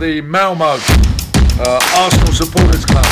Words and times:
the 0.00 0.22
Malmo 0.22 0.64
uh, 0.64 1.78
Arsenal 1.94 2.32
Supporters 2.32 2.86
Club. 2.86 3.04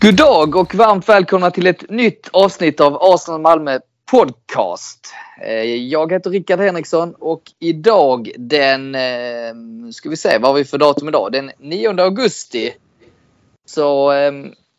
God 0.00 0.14
dag 0.14 0.56
och 0.56 0.74
varmt 0.74 1.08
välkomna 1.08 1.50
till 1.50 1.66
ett 1.66 1.90
nytt 1.90 2.28
avsnitt 2.32 2.80
av 2.80 2.98
Arsenal 3.00 3.40
Malmö 3.40 3.78
Podcast. 4.14 5.14
Eh, 5.42 5.64
Jag 5.64 6.12
heter 6.12 6.30
Rickard 6.30 6.60
Henriksson 6.60 7.14
och 7.14 7.42
idag 7.58 8.30
den, 8.38 8.94
eh, 8.94 9.90
ska 9.92 10.08
vi 10.08 10.16
se, 10.16 10.38
vad 10.38 10.50
har 10.50 10.58
vi 10.58 10.64
för 10.64 10.78
datum 10.78 11.08
idag? 11.08 11.32
Den 11.32 11.50
9 11.58 12.00
augusti. 12.02 12.74
Så 13.66 14.12
eh, 14.12 14.32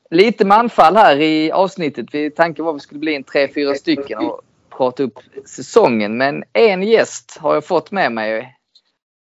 lite 0.09 0.45
manfall 0.45 0.95
här 0.95 1.21
i 1.21 1.51
avsnittet. 1.51 2.05
Vi 2.11 2.31
Tanken 2.31 2.65
var 2.65 2.71
att 2.71 2.75
vi 2.75 2.79
skulle 2.79 2.99
bli 2.99 3.15
en 3.15 3.23
tre, 3.23 3.47
fyra 3.53 3.75
stycken 3.75 4.19
och 4.19 4.41
prata 4.77 5.03
upp 5.03 5.19
säsongen. 5.45 6.17
Men 6.17 6.43
en 6.53 6.83
gäst 6.83 7.37
har 7.41 7.53
jag 7.53 7.65
fått 7.65 7.91
med 7.91 8.11
mig. 8.11 8.55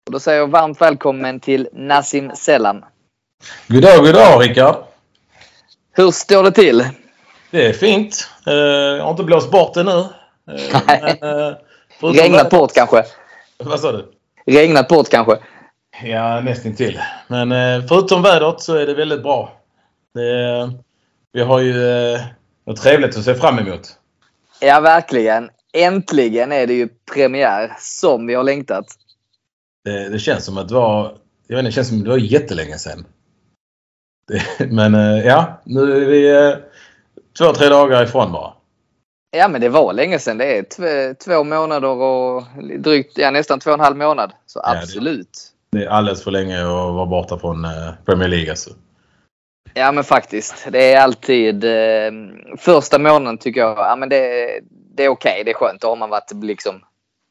Och 0.06 0.12
då 0.12 0.20
säger 0.20 0.40
jag 0.40 0.48
varmt 0.48 0.82
välkommen 0.82 1.40
till 1.40 1.70
Nassim 1.74 2.32
Selam. 2.36 2.86
God 3.68 3.82
dag, 3.82 4.06
god 4.06 4.14
dag 4.14 4.42
Rickard. 4.42 4.76
Hur 5.92 6.12
står 6.12 6.44
det 6.44 6.52
till? 6.52 6.84
Det 7.52 7.66
är 7.66 7.74
fint. 7.74 8.30
Eh, 8.48 8.54
jag 8.54 9.04
har 9.04 9.12
inte 9.12 9.24
blåst 9.24 9.52
bort 9.52 9.74
det 9.74 9.84
nu. 9.84 10.00
Eh, 10.00 10.82
Nej. 10.88 11.18
men, 11.22 11.50
eh, 11.50 11.56
Regnat 12.00 12.50
bort 12.50 12.74
kanske? 12.74 13.04
Vad 13.58 13.80
sa 13.80 13.92
du? 13.92 14.12
Regnat 14.46 14.88
bort 14.88 15.10
kanske? 15.10 15.38
Ja, 16.04 16.42
nästintill. 16.42 17.00
Men 17.28 17.50
förutom 17.88 18.22
vädret 18.22 18.62
så 18.62 18.76
är 18.76 18.86
det 18.86 18.94
väldigt 18.94 19.24
bra. 19.24 19.62
Det, 20.14 20.72
vi 21.34 21.42
har 21.42 21.60
ju 21.60 21.74
något 22.66 22.82
trevligt 22.82 23.18
att 23.18 23.24
se 23.24 23.36
fram 23.36 23.60
emot. 23.60 23.82
Ja, 24.62 24.80
verkligen. 24.80 25.50
Äntligen 25.74 26.52
är 26.52 26.68
det 26.68 26.74
ju 26.74 26.90
premiär 27.14 27.76
som 27.80 28.28
vi 28.28 28.34
har 28.34 28.44
längtat. 28.44 28.86
Det, 29.86 30.10
det 30.10 30.20
känns 30.20 30.46
som 30.46 30.58
att 30.58 30.68
det 30.68 30.74
var... 30.76 31.18
Jag 31.48 31.56
vet 31.56 31.60
inte, 31.60 31.70
det 31.70 31.72
känns 31.72 31.88
som 31.88 31.98
att 31.98 32.04
det 32.04 32.10
var 32.10 32.18
jättelänge 32.18 32.78
sedan. 32.78 33.06
Det, 34.28 34.66
men 34.72 34.94
ja, 35.18 35.62
nu 35.66 36.04
är 36.04 36.06
vi 36.06 36.56
två, 37.38 37.54
tre 37.54 37.68
dagar 37.70 38.04
ifrån 38.04 38.32
bara. 38.32 38.54
Ja, 39.32 39.48
men 39.48 39.62
det 39.62 39.70
var 39.70 39.94
länge 39.94 40.20
sedan. 40.20 40.38
Det 40.38 40.58
är 40.58 40.64
tv- 40.64 41.14
två 41.14 41.44
månader 41.44 41.88
och 41.90 42.44
drygt, 42.80 43.18
ja, 43.18 43.32
nästan 43.32 43.60
två 43.60 43.70
och 43.70 43.74
en 43.74 43.80
halv 43.80 43.98
månad. 43.98 44.32
Så 44.46 44.62
Ja, 44.64 44.74
det- 44.74 44.80
absolut. 44.80 45.30
Det 45.72 45.84
är 45.84 45.90
alldeles 45.90 46.24
för 46.24 46.32
länge 46.32 46.62
att 46.62 46.68
vara 46.94 47.06
borta 47.06 47.40
från 47.40 47.66
eh, 47.66 47.72
Premier 48.06 48.28
League 48.30 48.50
alltså. 48.50 48.70
Ja, 49.74 49.92
men 49.92 50.04
faktiskt. 50.04 50.68
Det 50.72 50.94
är 50.94 51.02
alltid 51.02 51.64
eh, 51.64 52.12
första 52.58 53.00
månaden 53.00 53.38
tycker 53.38 53.62
jag. 53.62 53.78
Ja, 53.78 53.96
men 53.96 54.10
det, 54.10 54.50
det 54.96 55.04
är 55.06 55.10
okej. 55.10 55.42
Det 55.46 55.52
är 55.52 55.56
skönt. 55.56 55.82
Då 55.82 55.88
har 55.88 55.96
man 55.96 56.10
varit 56.10 56.32
liksom 56.44 56.82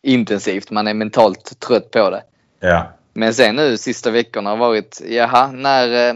intensivt. 0.03 0.70
Man 0.70 0.87
är 0.89 0.95
mentalt 0.95 1.61
trött 1.61 1.91
på 1.91 2.11
det. 2.11 2.23
Ja. 2.61 2.87
Men 3.13 3.35
sen 3.35 3.57
nu 3.57 3.77
sista 3.77 4.11
veckorna 4.11 4.51
har 4.51 4.57
varit, 4.57 5.03
jaha, 5.09 5.51
när, 5.53 6.09
eh, 6.09 6.15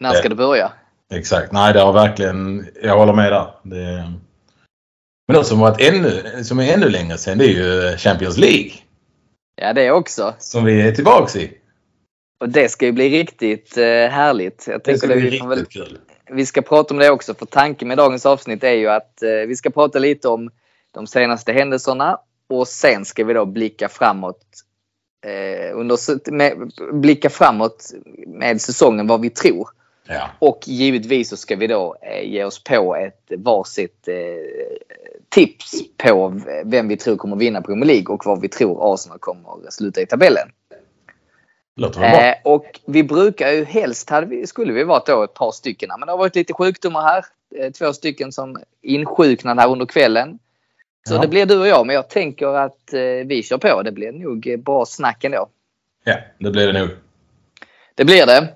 när 0.00 0.10
ska 0.12 0.22
Ja. 0.24 0.28
det 0.28 0.34
börja? 0.34 0.72
Exakt. 1.12 1.52
Nej, 1.52 1.72
det 1.72 1.80
har 1.80 1.92
verkligen... 1.92 2.66
Jag 2.82 2.98
håller 2.98 3.12
med 3.12 3.32
där. 3.32 3.54
Det... 3.62 4.12
Men 5.28 5.36
något 5.36 5.46
som, 5.46 5.60
varit 5.60 5.80
ännu, 5.80 6.44
som 6.44 6.60
är 6.60 6.74
ännu 6.74 6.88
längre 6.88 7.18
sedan 7.18 7.38
det 7.38 7.44
är 7.44 7.48
ju 7.48 7.96
Champions 7.96 8.36
League. 8.38 8.70
Ja, 9.56 9.72
det 9.72 9.90
också. 9.90 10.34
Som 10.38 10.64
vi 10.64 10.80
är 10.80 10.92
tillbaks 10.92 11.36
i. 11.36 11.52
Och 12.40 12.48
det 12.48 12.68
ska 12.68 12.86
ju 12.86 12.92
bli 12.92 13.08
riktigt 13.10 13.76
eh, 13.76 13.84
härligt. 13.84 14.64
Jag 14.66 14.80
Det 14.84 14.98
ska 14.98 15.06
bli 15.06 15.16
riktigt 15.16 15.50
väl, 15.50 15.66
kul. 15.66 15.98
vi 16.30 16.46
ska 16.46 16.62
prata 16.62 16.94
om 16.94 16.98
det 17.00 17.10
också. 17.10 17.34
För 17.34 17.46
tanken 17.46 17.88
med 17.88 17.98
dagens 17.98 18.26
avsnitt 18.26 18.64
är 18.64 18.72
ju 18.72 18.88
att 18.88 19.22
eh, 19.22 19.30
vi 19.48 19.56
ska 19.56 19.70
prata 19.70 19.98
lite 19.98 20.28
om 20.28 20.50
de 20.92 21.06
senaste 21.06 21.52
händelserna. 21.52 22.18
Och 22.48 22.68
sen 22.68 23.04
ska 23.04 23.24
vi 23.24 23.34
då 23.34 23.46
blicka 23.46 23.88
framåt. 23.88 24.42
Eh, 25.26 25.78
under, 25.78 26.30
med, 26.30 26.72
blicka 26.92 27.30
framåt 27.30 27.92
med 28.26 28.60
säsongen 28.60 29.06
vad 29.06 29.20
vi 29.20 29.30
tror. 29.30 29.68
Ja. 30.08 30.30
Och 30.38 30.60
givetvis 30.64 31.28
så 31.28 31.36
ska 31.36 31.56
vi 31.56 31.66
då 31.66 31.96
eh, 32.02 32.30
ge 32.30 32.44
oss 32.44 32.64
på 32.64 32.96
ett 32.96 33.32
varsitt 33.36 34.08
eh, 34.08 34.14
tips 35.28 35.70
på 35.96 36.40
vem 36.64 36.88
vi 36.88 36.96
tror 36.96 37.16
kommer 37.16 37.36
vinna 37.36 37.62
Premier 37.62 37.86
League 37.86 38.14
och 38.14 38.22
vad 38.26 38.40
vi 38.40 38.48
tror 38.48 38.94
Arsenal 38.94 39.18
kommer 39.18 39.70
sluta 39.70 40.00
i 40.00 40.06
tabellen. 40.06 40.48
Låter 41.76 42.00
väl 42.00 42.10
bra? 42.10 42.20
Eh, 42.20 42.34
och 42.44 42.80
vi 42.86 43.02
brukar 43.04 43.52
ju 43.52 43.64
helst, 43.64 44.10
hade 44.10 44.26
vi, 44.26 44.46
skulle 44.46 44.72
vi 44.72 44.84
varit 44.84 45.06
då 45.06 45.22
ett 45.22 45.34
par 45.34 45.50
stycken, 45.52 45.88
men 45.98 46.06
det 46.06 46.12
har 46.12 46.18
varit 46.18 46.36
lite 46.36 46.52
sjukdomar 46.52 47.02
här. 47.02 47.24
Eh, 47.58 47.70
två 47.70 47.92
stycken 47.92 48.32
som 48.32 48.56
insjuknade 48.82 49.60
här 49.60 49.68
under 49.70 49.86
kvällen. 49.86 50.38
Så 51.08 51.14
Ja. 51.14 51.20
det 51.20 51.28
blir 51.28 51.46
du 51.46 51.60
och 51.60 51.66
jag, 51.66 51.86
men 51.86 51.94
jag 51.94 52.08
tänker 52.08 52.46
att 52.46 52.92
eh, 52.92 53.00
vi 53.26 53.42
kör 53.42 53.58
på. 53.58 53.82
Det 53.82 53.92
blir 53.92 54.12
nog 54.12 54.62
bra 54.64 54.86
snack 54.86 55.24
ändå. 55.24 55.48
Ja, 56.04 56.16
det 56.38 56.50
blir 56.50 56.72
det 56.72 56.80
nog. 56.80 56.88
Det 57.94 58.04
blir 58.04 58.26
det. 58.26 58.48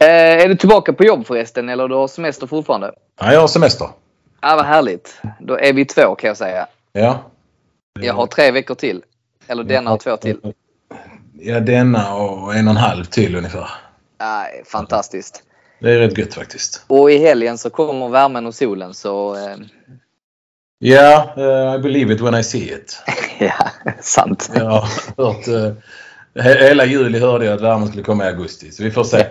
Eh, 0.00 0.44
är 0.44 0.48
du 0.48 0.54
tillbaka 0.56 0.92
på 0.92 1.04
jobb 1.04 1.26
förresten 1.26 1.68
eller 1.68 1.88
du 1.88 1.94
har 1.94 2.08
semester 2.08 2.46
fortfarande? 2.46 2.92
Ja, 3.20 3.32
jag 3.32 3.40
har 3.40 3.48
semester. 3.48 3.88
Ja, 4.40 4.56
vad 4.56 4.64
härligt. 4.66 5.22
Då 5.40 5.58
är 5.58 5.72
vi 5.72 5.84
två 5.84 6.14
kan 6.14 6.28
jag 6.28 6.36
säga. 6.36 6.66
Ja. 6.92 7.18
Jag 8.00 8.14
har 8.14 8.26
tre 8.26 8.50
veckor 8.50 8.74
till. 8.74 9.02
Eller 9.46 9.64
denna 9.64 9.92
och 9.92 10.00
två 10.00 10.16
till. 10.16 10.40
Ja, 11.40 11.60
denna 11.60 12.14
och 12.14 12.54
en 12.54 12.68
och 12.68 12.70
en 12.70 12.76
halv 12.76 13.04
till 13.04 13.36
ungefär. 13.36 13.68
Ja, 14.18 14.46
fantastiskt. 14.66 15.42
Det 15.80 15.90
är 15.90 15.98
rätt 15.98 16.18
gött 16.18 16.34
faktiskt. 16.34 16.84
Och 16.86 17.10
i 17.10 17.18
helgen 17.18 17.58
så 17.58 17.70
kommer 17.70 18.08
värmen 18.08 18.46
och 18.46 18.54
solen 18.54 18.94
så 18.94 19.34
eh, 19.36 19.56
Ja, 20.78 21.34
eh, 21.36 21.74
I 21.74 21.78
believe 21.78 22.14
it 22.14 22.20
when 22.20 22.34
I 22.34 22.44
see 22.44 22.72
it. 22.74 23.02
ja, 23.38 23.70
sant. 24.00 24.50
Jag 24.54 24.64
har 24.64 24.88
hört... 25.16 25.46
he- 26.34 26.62
hela 26.68 26.84
juli 26.84 27.18
hörde 27.18 27.44
jag 27.44 27.54
att 27.54 27.60
värmen 27.60 27.88
skulle 27.88 28.02
komma 28.02 28.24
i 28.24 28.28
augusti, 28.28 28.70
så 28.70 28.82
vi 28.82 28.90
får 28.90 29.04
se. 29.04 29.26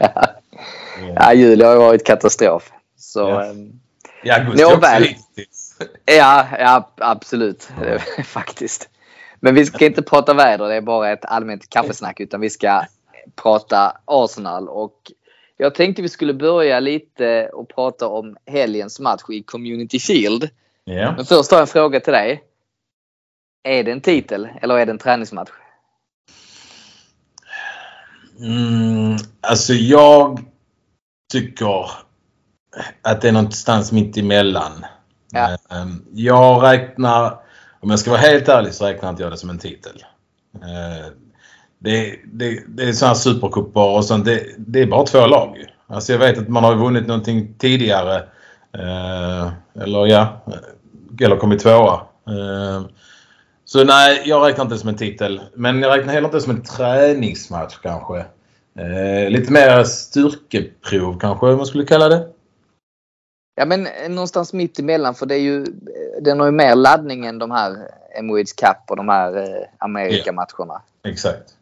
Ja, 1.16 1.34
juli 1.34 1.64
har 1.64 1.74
ju 1.74 1.80
varit 1.80 2.06
katastrof. 2.06 2.72
Så, 2.98 3.20
Ja. 3.20 3.46
ehm, 3.46 3.80
I 4.24 4.30
augusti 4.30 4.64
också 4.64 4.88
ja, 6.06 6.48
ja, 6.60 6.92
absolut. 6.98 7.70
Faktiskt. 8.26 8.90
Men 9.40 9.56
vi 9.56 9.66
ska 9.66 9.86
inte 9.86 10.02
prata 10.02 10.34
väder. 10.34 10.68
Det 10.68 10.76
är 10.76 10.82
bara 10.82 11.12
ett 11.12 11.26
allmänt 11.26 11.70
kaffesnack. 11.70 12.20
Utan 12.20 12.42
vi 12.42 12.50
ska 12.50 12.82
prata 13.36 13.98
Arsenal. 14.06 14.70
Och 14.70 15.12
jag 15.58 15.76
tänkte 15.76 16.02
vi 16.02 16.10
skulle 16.10 16.34
börja 16.34 16.80
lite 16.80 17.50
och 17.54 17.70
prata 17.70 18.08
om 18.08 18.38
helgens 18.46 19.00
match 19.00 19.22
i 19.30 19.44
Community 19.44 20.00
Shield. 20.00 20.50
Ja. 20.84 21.14
Men 21.16 21.26
först 21.26 21.52
har 21.52 21.58
jag 21.58 21.62
en 21.62 21.68
fråga 21.68 22.00
till 22.00 22.14
dig. 22.14 22.44
Är 23.64 23.84
det 23.84 23.92
en 23.92 24.02
titel 24.02 24.48
eller 24.62 24.78
är 24.78 24.86
det 24.86 24.92
en 24.92 24.98
träningsmatch? 24.98 25.50
Mm, 28.40 29.18
alltså 29.42 29.74
jag 29.74 30.40
tycker 31.32 31.90
att 33.02 33.22
det 33.22 33.28
är 33.28 33.32
någonstans 33.32 33.92
mitt 33.92 34.18
emellan. 34.18 34.86
Ja. 35.32 35.58
Ehm, 35.70 36.06
Jag 36.14 36.64
räknar, 36.64 37.40
om 37.80 37.90
jag 37.90 38.00
ska 38.00 38.12
vara 38.12 38.22
helt 38.22 38.48
ärlig 38.50 38.74
så 38.74 38.86
räknar 38.86 39.10
inte 39.10 39.24
jag 39.24 39.32
det 39.32 39.38
som 39.38 39.50
en 39.50 39.60
titel. 39.60 40.04
Ehm, 40.56 41.14
Det, 41.82 42.20
det, 42.26 42.60
det 42.68 42.84
är 42.84 42.94
sådana 42.94 43.14
här 43.14 43.20
supercuper 43.20 43.82
och 43.96 44.06
sånt. 44.06 44.26
Det, 44.26 44.44
det 44.58 44.82
är 44.82 44.88
bara 44.88 45.06
två 45.06 45.28
lag. 45.28 45.66
Alltså 45.88 46.12
jag 46.12 46.20
vet 46.20 46.38
att 46.38 46.48
man 46.50 46.64
har 46.64 46.76
vunnit 46.76 47.08
någonting 47.08 47.54
tidigare. 47.58 48.16
eh, 48.74 49.52
Eller 49.84 50.08
ja, 50.08 50.42
eller 51.22 51.36
kommit 51.38 51.60
tvåa. 51.62 52.02
Ehm, 52.28 52.88
Så 53.66 53.84
nej, 53.84 54.22
jag 54.26 54.48
räknar 54.48 54.64
inte 54.66 54.76
det 54.76 54.80
som 54.80 54.90
en 54.90 54.96
titel. 54.98 55.42
Men 55.56 55.82
jag 55.82 55.98
räknar 55.98 56.14
heller 56.14 56.28
inte 56.28 56.38
det 56.38 56.42
som 56.42 56.56
en 56.56 56.64
träningsmatch 56.64 57.76
kanske. 57.84 58.26
Eh, 58.80 59.30
lite 59.30 59.52
mer 59.52 59.84
styrkeprov 59.84 61.20
kanske 61.20 61.46
man 61.46 61.66
skulle 61.66 61.86
kalla 61.86 62.10
det. 62.10 62.28
Ja 63.56 63.66
men 63.66 63.88
eh, 63.88 64.10
någonstans 64.10 64.54
mitt 64.54 64.80
emellan 64.80 65.16
för 65.16 65.26
det 65.26 65.36
är 65.36 65.40
ju, 65.40 65.66
den 66.22 66.40
har 66.40 66.46
ju 66.46 66.52
mer 66.52 66.76
laddning 66.76 67.26
än 67.26 67.40
de 67.40 67.52
här 67.52 67.92
Emirates 68.20 68.54
Cup 68.54 68.78
och 68.88 68.96
de 68.96 69.10
här 69.10 69.38
eh, 69.38 69.68
Amerikamatcherna. 69.78 70.82
Exakt. 71.04 71.54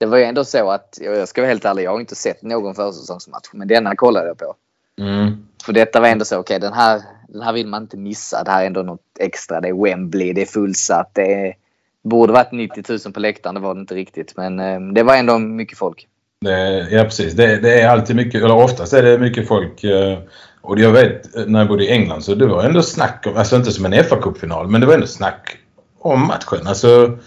Det 0.00 0.06
var 0.06 0.18
ju 0.18 0.24
ändå 0.24 0.44
så 0.44 0.70
att, 0.70 0.98
jag 1.00 1.28
ska 1.28 1.40
vara 1.40 1.48
helt 1.48 1.64
ärlig, 1.64 1.82
jag 1.82 1.90
har 1.90 2.00
inte 2.00 2.14
sett 2.14 2.42
någon 2.42 2.74
försäsongsmatch. 2.74 3.48
Men 3.52 3.68
denna 3.68 3.96
kollade 3.96 4.26
jag 4.26 4.38
på. 4.38 4.54
Mm. 5.00 5.46
För 5.64 5.72
detta 5.72 6.00
var 6.00 6.08
ändå 6.08 6.24
så, 6.24 6.38
okej 6.38 6.60
den, 6.60 6.72
här, 6.72 7.02
den 7.28 7.42
här 7.42 7.52
vill 7.52 7.66
man 7.66 7.82
inte 7.82 7.96
missa. 7.96 8.44
Det 8.44 8.50
här 8.50 8.62
är 8.62 8.66
ändå 8.66 8.82
något 8.82 9.00
extra. 9.18 9.60
Det 9.60 9.68
är 9.68 9.84
Wembley, 9.84 10.32
det 10.32 10.42
är 10.42 10.46
fullsatt. 10.46 11.10
Det 11.12 11.34
är, 11.34 11.54
borde 12.02 12.32
varit 12.32 12.52
90 12.52 12.84
000 13.04 13.12
på 13.12 13.20
läktaren, 13.20 13.54
det 13.54 13.60
var 13.60 13.74
det 13.74 13.80
inte 13.80 13.94
riktigt. 13.94 14.36
Men 14.36 14.60
eh, 14.60 14.80
det 14.80 15.02
var 15.02 15.16
ändå 15.16 15.38
mycket 15.38 15.78
folk. 15.78 16.08
Det, 16.42 16.86
ja 16.90 17.04
precis. 17.04 17.32
Det, 17.34 17.56
det 17.56 17.80
är 17.80 17.88
alltid 17.88 18.16
mycket, 18.16 18.42
eller 18.42 18.54
oftast 18.54 18.92
är 18.92 19.02
det 19.02 19.18
mycket 19.18 19.48
folk. 19.48 19.84
eh, 19.84 20.18
Och 20.60 20.78
jag 20.80 20.90
vet 20.92 21.36
eh, 21.36 21.44
när 21.46 21.58
jag 21.58 21.68
bodde 21.68 21.84
i 21.84 21.90
England 21.90 22.22
så 22.24 22.34
det 22.34 22.46
var 22.46 22.64
ändå 22.64 22.82
snack 22.82 23.24
om, 23.26 23.36
alltså 23.36 23.56
inte 23.56 23.72
som 23.72 23.84
en 23.84 24.04
fa 24.04 24.16
cupfinal 24.16 24.68
men 24.68 24.80
det 24.80 24.86
var 24.86 24.94
ändå 24.94 25.06
snack 25.06 25.56
om 26.00 26.26
matchen. 26.26 26.66
Alltså, 26.66 27.18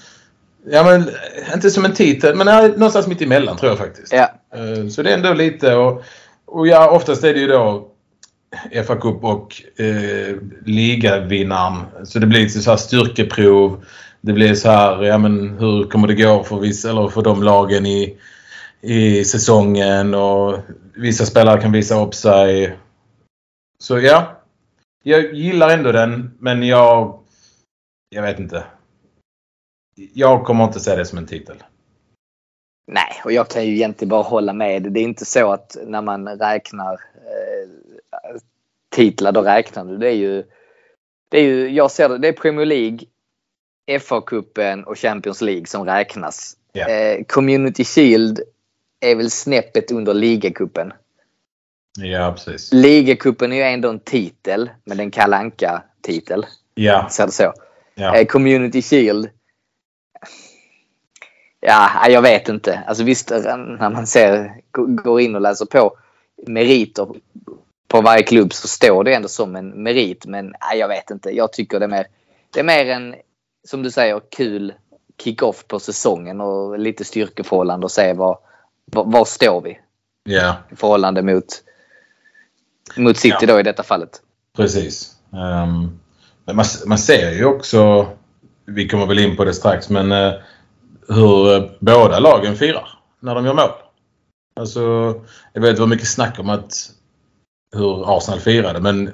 ja 0.71 0.83
men 0.83 1.09
inte 1.53 1.69
som 1.69 1.85
en 1.85 1.93
titel 1.93 2.35
men 2.35 2.45
nej, 2.45 2.69
någonstans 2.69 3.07
mitt 3.07 3.21
emellan 3.21 3.57
tror 3.57 3.71
jag 3.71 3.77
faktiskt. 3.77 4.13
Ja, 4.13 4.31
Eh, 4.55 4.87
så 4.89 5.01
det 5.01 5.09
är 5.09 5.13
ändå 5.17 5.33
lite 5.33 5.75
och, 5.75 6.03
och 6.45 6.67
ja, 6.67 6.89
oftast 6.89 7.23
är 7.23 7.33
det 7.33 7.39
ju 7.39 7.47
då 7.47 7.87
FA 8.87 8.95
Cup 8.95 9.23
och 9.23 9.61
eh, 9.79 10.35
ligavinnaren. 10.65 11.81
Så 12.03 12.19
det 12.19 12.25
blir 12.27 12.39
lite 12.39 12.59
så 12.59 12.69
här 12.69 12.77
styrkeprov. 12.77 13.85
Det 14.21 14.33
blir 14.33 14.55
så 14.55 14.69
här, 14.69 15.03
ja 15.03 15.17
men 15.17 15.49
hur 15.59 15.83
kommer 15.89 16.07
det 16.07 16.13
gå 16.15 16.43
för 16.43 16.59
vissa, 16.59 16.89
eller 16.89 17.07
för 17.07 17.21
de 17.21 17.43
lagen 17.43 17.85
i, 17.85 18.17
i 18.85 19.25
säsongen 19.25 20.13
och 20.13 20.59
vissa 20.95 21.25
spelare 21.25 21.61
kan 21.61 21.71
visa 21.71 22.01
upp 22.01 22.15
sig. 22.15 22.77
Så 23.79 23.99
ja, 23.99 24.41
jag 25.03 25.33
gillar 25.33 25.69
ändå 25.69 25.91
den 25.91 26.37
men 26.39 26.63
jag, 26.63 27.19
jag 28.09 28.21
vet 28.21 28.39
inte. 28.39 28.63
Jag 30.13 30.45
kommer 30.45 30.63
inte 30.63 30.79
se 30.79 30.95
det 30.95 31.05
som 31.05 31.17
en 31.17 31.25
titel. 31.25 31.63
Nej, 32.91 33.21
och 33.23 33.31
jag 33.31 33.49
kan 33.49 33.65
ju 33.65 33.75
egentligen 33.75 34.09
bara 34.09 34.23
hålla 34.23 34.53
med. 34.53 34.83
Det 34.83 34.99
är 34.99 35.03
inte 35.03 35.25
så 35.25 35.51
att 35.51 35.77
när 35.85 36.01
man 36.01 36.27
räknar 36.27 36.93
eh, 36.93 38.39
titlar, 38.89 39.31
då 39.31 39.41
räknar 39.41 39.85
du. 39.85 39.97
Det 39.97 40.07
är 40.07 40.15
ju, 40.15 40.43
det 41.29 41.39
är 41.39 41.43
ju, 41.43 41.69
jag 41.69 41.91
ser 41.91 42.09
det, 42.09 42.17
det 42.17 42.27
är 42.27 42.33
Premier 42.33 42.65
League, 42.65 42.99
FA-cupen 43.91 44.83
och 44.83 44.97
Champions 44.97 45.41
League 45.41 45.65
som 45.65 45.85
räknas. 45.85 46.57
Ja. 46.73 46.89
Eh, 46.89 47.23
Community 47.23 47.83
Shield 47.83 48.39
är 48.99 49.15
väl 49.15 49.31
snäppet 49.31 49.91
under 49.91 50.13
ligacupen. 50.13 50.93
Ja, 51.97 52.31
precis. 52.37 52.73
Ligacupen 52.73 53.51
är 53.51 53.55
ju 53.55 53.63
ändå 53.63 53.89
en 53.89 53.99
titel, 53.99 54.69
men 54.83 54.99
en 54.99 55.11
kalanka 55.11 55.83
titel 56.01 56.45
Ja. 56.75 57.07
Så 57.09 57.25
det 57.25 57.31
så. 57.31 57.53
ja. 57.95 58.15
Eh, 58.15 58.25
Community 58.25 58.81
Shield. 58.81 59.29
Ja, 61.59 62.09
jag 62.09 62.21
vet 62.21 62.49
inte. 62.49 62.83
Alltså 62.87 63.03
visst, 63.03 63.29
när 63.29 63.89
man 63.89 64.07
ser, 64.07 64.61
går 65.03 65.21
in 65.21 65.35
och 65.35 65.41
läser 65.41 65.65
på 65.65 65.97
meriter 66.47 67.07
på 67.87 68.01
varje 68.01 68.23
klubb 68.23 68.53
så 68.53 68.67
står 68.67 69.03
det 69.03 69.13
ändå 69.13 69.27
som 69.27 69.55
en 69.55 69.83
merit. 69.83 70.25
Men 70.25 70.45
nej, 70.45 70.79
jag 70.79 70.87
vet 70.87 71.11
inte. 71.11 71.29
Jag 71.29 71.53
tycker 71.53 71.79
det 71.79 71.85
är 71.85 71.89
mer, 71.89 72.07
det 72.53 72.59
är 72.59 72.63
mer 72.63 72.85
en, 72.85 73.15
som 73.67 73.83
du 73.83 73.91
säger, 73.91 74.21
kul 74.29 74.73
kick-off 75.17 75.67
på 75.67 75.79
säsongen 75.79 76.41
och 76.41 76.79
lite 76.79 77.03
styrkeförhållande 77.03 77.85
och 77.85 77.91
se 77.91 78.13
var, 78.13 78.37
var, 78.91 79.05
var 79.05 79.25
står 79.25 79.61
vi 79.61 79.79
ja. 80.23 80.55
i 80.71 80.75
förhållande 80.75 81.21
mot, 81.21 81.45
mot 82.97 83.17
City 83.17 83.37
Ja. 83.41 83.47
då 83.47 83.59
i 83.59 83.63
detta 83.63 83.83
fallet. 83.83 84.21
Precis. 84.55 85.15
Men 85.29 86.55
man, 86.55 86.65
man 86.85 86.97
ser 86.97 87.31
ju 87.31 87.45
också, 87.45 88.07
vi 88.65 88.87
kommer 88.87 89.05
väl 89.05 89.19
in 89.19 89.35
på 89.37 89.45
det 89.45 89.53
strax, 89.53 89.89
men 89.89 90.11
eh, 90.11 90.33
hur 91.07 91.55
eh, 91.55 91.63
båda 91.79 92.19
lagen 92.19 92.55
firar 92.55 92.89
när 93.19 93.35
de 93.35 93.45
gör 93.45 93.53
mål. 93.53 93.69
Alltså, 94.59 94.81
jag 95.53 95.61
vet 95.61 95.75
det 95.75 95.79
var 95.79 95.87
mycket 95.87 96.07
snack 96.07 96.39
om 96.39 96.49
att 96.49 96.73
hur 97.75 98.17
Arsenal 98.17 98.39
firade 98.39 98.79
men... 98.79 99.13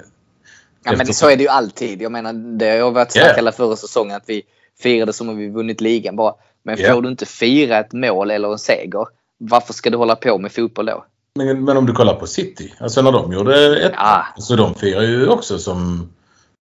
Ja, 0.84 0.96
men 0.96 1.14
så 1.14 1.28
är 1.30 1.36
det 1.36 1.42
ju 1.42 1.48
alltid. 1.48 2.02
Jag 2.02 2.12
menar, 2.12 2.32
det 2.32 2.78
har 2.78 2.90
varit 2.90 3.12
snack 3.12 3.36
hela 3.36 3.52
förra 3.52 3.76
säsongen 3.76 4.16
att 4.16 4.24
vi 4.26 4.42
firade 4.80 5.12
som 5.12 5.28
om 5.28 5.36
vi 5.36 5.48
vunnit 5.48 5.80
ligan 5.80 6.16
bara. 6.16 6.34
Men 6.62 6.76
Ja. 6.78 6.92
får 6.94 7.02
du 7.02 7.08
inte 7.08 7.26
fira 7.26 7.78
ett 7.78 7.92
mål 7.92 8.30
eller 8.30 8.52
en 8.52 8.58
seger, 8.58 9.06
varför 9.50 9.72
ska 9.74 9.90
du 9.90 9.96
hålla 9.96 10.16
på 10.16 10.38
med 10.38 10.52
fotboll 10.52 10.86
då? 10.86 11.04
Men, 11.34 11.64
men 11.64 11.76
om 11.76 11.86
du 11.86 11.92
kollar 11.92 12.14
på 12.14 12.26
City, 12.26 12.74
alltså 12.80 13.02
när 13.02 13.12
de 13.12 13.32
gjorde 13.32 13.80
ett 13.86 13.92
Ja. 13.96 14.26
så 14.38 14.56
de 14.56 14.74
firar 14.74 15.02
ju 15.02 15.28
också 15.28 15.58
som... 15.58 16.08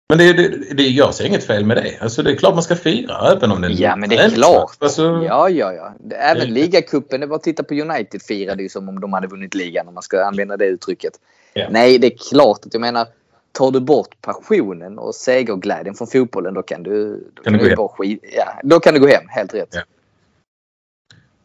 Men 0.09 0.19
det, 0.19 0.33
det, 0.33 0.75
det, 0.75 0.83
jag 0.83 1.15
ser 1.15 1.25
inget 1.27 1.45
fel 1.45 1.65
med 1.67 1.77
det. 1.77 1.99
Alltså 2.01 2.23
det 2.23 2.31
är 2.33 2.37
klart 2.37 2.55
man 2.55 2.63
ska 2.63 2.77
fira 2.77 3.33
även 3.33 3.51
om 3.53 3.61
det 3.61 3.69
Ja, 3.69 3.97
men 3.97 4.09
det 4.11 4.17
är 4.17 4.31
klart. 4.31 4.77
Alltså, 4.79 5.03
Ja, 5.03 5.49
ja, 5.49 5.73
ja. 5.73 5.93
Även 6.17 6.47
Det- 6.49 6.55
ligacupen, 6.55 7.21
det 7.21 7.27
var 7.27 7.37
att 7.37 7.43
titta 7.43 7.63
på 7.63 7.75
United 7.75 8.23
firade 8.23 8.63
ju 8.63 8.69
som 8.69 8.89
om 8.89 9.01
de 9.01 9.13
hade 9.13 9.27
vunnit 9.27 9.55
ligan 9.55 9.89
om 9.89 9.95
man 9.95 10.03
ska 10.03 10.25
använda 10.25 10.57
det 10.57 10.65
uttrycket. 10.67 11.13
Ja. 11.55 11.67
Nej, 11.71 11.99
det 11.99 12.07
är 12.07 12.17
klart 12.31 12.67
att 12.67 12.75
jag 12.75 12.81
menar, 12.81 13.07
tar 13.53 13.71
du 13.71 13.81
bort 13.81 14.15
passionen 14.21 14.99
och 14.99 15.15
segerglädjen 15.15 15.95
från 15.95 16.09
fotbollen 16.09 16.55
då 16.55 16.63
kan 16.63 16.83
du, 16.83 17.25
då 17.35 17.43
Kan 17.43 17.53
du 17.53 17.59
gå 17.59 17.65
ju 17.65 17.71
hem. 17.71 17.77
bara 17.77 17.89
skit, 17.89 18.25
ja, 18.37 18.61
Då 18.63 18.81
kan 18.81 18.95
du 18.95 19.01
gå 19.01 19.07
hem, 19.07 19.25
helt 19.29 19.55
rätt. 19.55 19.69
Ja. 19.75 19.81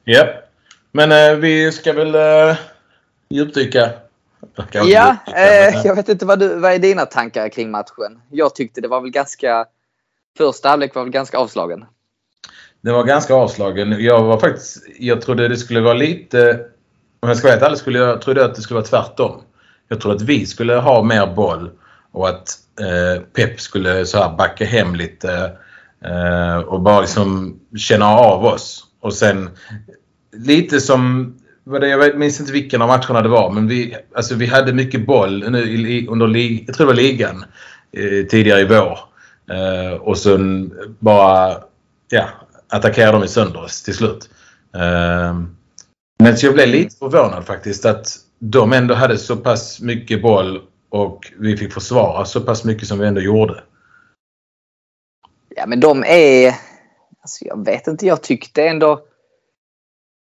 Ja. 0.03 0.27
Men 0.91 1.11
eh, 1.11 1.39
vi 1.39 1.71
ska 1.71 1.93
väl 1.93 2.15
eh, 2.15 2.57
djupdyka. 3.29 3.89
Ja, 4.71 5.17
eh, 5.35 5.81
jag 5.85 5.95
vet 5.95 6.09
inte 6.09 6.25
vad, 6.25 6.39
du, 6.39 6.55
vad 6.55 6.73
är 6.73 6.79
dina 6.79 7.05
tankar 7.05 7.49
kring 7.49 7.71
matchen? 7.71 8.21
Jag 8.29 8.55
tyckte 8.55 8.81
det 8.81 8.87
var 8.87 9.01
väl 9.01 9.11
ganska... 9.11 9.65
Första 10.37 10.69
halvlek 10.69 10.95
var 10.95 11.03
väl 11.03 11.11
ganska 11.11 11.37
avslagen. 11.37 11.85
Den 12.81 12.93
var 12.93 13.03
ganska 13.03 13.33
avslagen. 13.33 13.95
Jag 13.99 14.23
var 14.23 14.39
faktiskt... 14.39 14.77
Jag 14.99 15.21
trodde 15.21 15.47
det 15.47 15.57
skulle 15.57 15.81
vara 15.81 15.93
lite... 15.93 16.65
Om 17.19 17.29
jag 17.29 17.37
ska 17.37 17.47
vara 17.47 17.53
helt 17.53 17.65
ärlig 17.65 17.79
skulle 17.79 17.99
jag 17.99 18.21
trodde 18.21 18.45
att 18.45 18.55
det 18.55 18.61
skulle 18.61 18.79
vara 18.79 18.87
tvärtom. 18.87 19.41
Jag 19.87 20.01
trodde 20.01 20.15
att 20.15 20.21
vi 20.21 20.45
skulle 20.45 20.75
ha 20.75 21.03
mer 21.03 21.27
boll 21.27 21.71
och 22.11 22.29
att 22.29 22.57
eh, 22.79 23.21
Pep 23.21 23.59
skulle 23.59 24.05
så 24.05 24.17
här 24.17 24.37
backa 24.37 24.65
hem 24.65 24.95
lite 24.95 25.51
eh, 26.05 26.57
och 26.57 26.81
bara 26.81 27.01
liksom 27.01 27.59
känna 27.77 28.05
av 28.05 28.45
oss. 28.45 28.85
Och 29.01 29.13
sen 29.13 29.49
lite 30.45 30.81
som... 30.81 31.33
Jag 31.63 32.17
minns 32.17 32.39
inte 32.39 32.51
vilken 32.51 32.81
av 32.81 32.87
matcherna 32.87 33.21
det 33.21 33.29
var 33.29 33.51
men 33.51 33.67
vi, 33.67 33.95
alltså 34.15 34.35
vi 34.35 34.45
hade 34.45 34.73
mycket 34.73 35.05
boll 35.05 35.51
nu 35.51 35.63
i, 35.63 36.07
under 36.07 36.37
jag 36.37 36.75
tror 36.75 36.87
det 36.87 36.93
var 36.93 37.01
ligan 37.01 37.45
eh, 37.91 38.27
tidigare 38.27 38.61
i 38.61 38.65
vår. 38.65 38.99
Eh, 39.55 39.93
och 39.93 40.17
sen 40.17 40.73
bara 40.99 41.57
ja, 42.09 42.25
attackerade 42.69 43.11
de 43.11 43.23
i 43.23 43.27
sönder 43.27 43.63
oss 43.63 43.83
till 43.83 43.93
slut. 43.93 44.29
Eh, 44.75 45.39
men 46.23 46.37
så 46.37 46.45
jag 46.45 46.53
blev 46.53 46.67
lite 46.67 46.95
förvånad 46.95 47.45
faktiskt 47.45 47.85
att 47.85 48.17
de 48.39 48.73
ändå 48.73 48.93
hade 48.93 49.17
så 49.17 49.35
pass 49.35 49.81
mycket 49.81 50.21
boll 50.21 50.61
och 50.89 51.33
vi 51.37 51.57
fick 51.57 51.73
försvara 51.73 52.25
så 52.25 52.41
pass 52.41 52.63
mycket 52.63 52.87
som 52.87 52.99
vi 52.99 53.07
ändå 53.07 53.21
gjorde. 53.21 53.63
Ja, 55.55 55.65
men 55.67 55.79
de 55.79 56.03
är... 56.07 56.55
Alltså 57.21 57.45
jag 57.45 57.65
vet 57.65 57.87
inte, 57.87 58.05
jag 58.05 58.23
tyckte 58.23 58.67
ändå... 58.67 59.05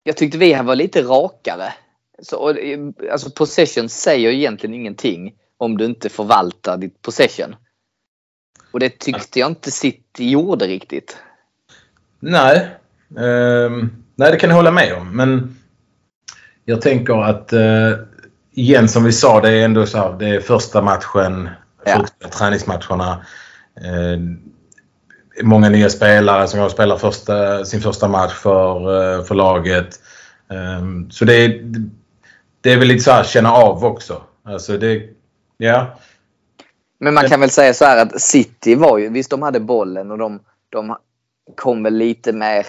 Jag 0.07 0.17
tyckte 0.17 0.39
vi 0.39 0.53
här 0.53 0.63
var 0.63 0.77
lite 0.77 1.03
rakare. 1.03 1.73
Så, 2.23 2.55
alltså 3.13 3.31
possession 3.31 3.89
säger 3.89 4.31
egentligen 4.31 4.75
ingenting 4.75 5.35
om 5.59 5.79
du 5.79 5.85
inte 5.85 6.09
förvaltar 6.09 6.77
ditt 6.77 7.03
possession. 7.03 7.57
Och 8.73 8.81
det 8.81 8.99
tyckte 8.99 9.39
jag 9.39 9.51
inte 9.51 9.71
City 9.71 10.31
gjorde 10.31 10.67
riktigt. 10.67 11.17
Nej. 12.21 12.69
ehm, 13.19 13.91
nej, 14.15 14.31
det 14.31 14.37
kan 14.37 14.51
jag 14.51 14.57
hålla 14.57 14.71
med 14.71 14.95
om. 14.95 15.17
Men 15.17 15.57
jag 16.65 16.83
tänker 16.83 17.23
att 17.23 17.53
eh, 17.53 17.93
igen 18.53 18.89
som 18.89 19.05
vi 19.05 19.13
sa, 19.13 19.41
det 19.41 19.51
är 19.51 19.65
ändå 19.65 19.87
så 19.87 19.99
här, 19.99 20.13
det 20.19 20.29
är 20.29 20.41
första 20.41 20.83
matchen, 20.83 21.49
Ja. 21.85 22.01
första 22.01 22.29
träningsmatcherna. 22.39 23.25
Eh, 23.77 24.21
många 25.43 25.69
nya 25.69 25.91
spelare 25.91 26.49
som 26.49 26.61
har 26.61 26.69
spelat 26.69 27.01
första, 27.01 27.65
sin 27.65 27.81
första 27.81 28.09
match 28.09 28.33
för, 28.33 28.77
eh, 28.79 29.25
för 29.25 29.35
laget. 29.35 30.01
Ehm, 30.51 31.11
så 31.11 31.25
det 31.25 31.35
är, 31.35 31.65
det 32.61 32.73
är 32.73 32.79
väl 32.79 32.89
lite 32.89 33.05
så 33.05 33.11
här 33.11 33.25
känna 33.25 33.53
av 33.53 33.85
också. 33.85 34.23
Alltså 34.45 34.79
det, 34.79 35.03
ja. 35.57 35.99
Men 36.99 37.15
man 37.15 37.29
kan 37.29 37.41
väl 37.41 37.51
säga 37.51 37.75
så 37.75 37.85
här 37.85 38.03
att 38.03 38.21
City 38.21 38.75
var 38.75 38.99
ju, 38.99 39.09
visst 39.09 39.31
de 39.31 39.43
hade 39.43 39.61
bollen 39.61 40.11
och 40.11 40.19
de, 40.19 40.41
de 40.69 40.97
kom 41.55 41.83
väl 41.83 41.95
lite 41.95 42.33
mer, 42.33 42.67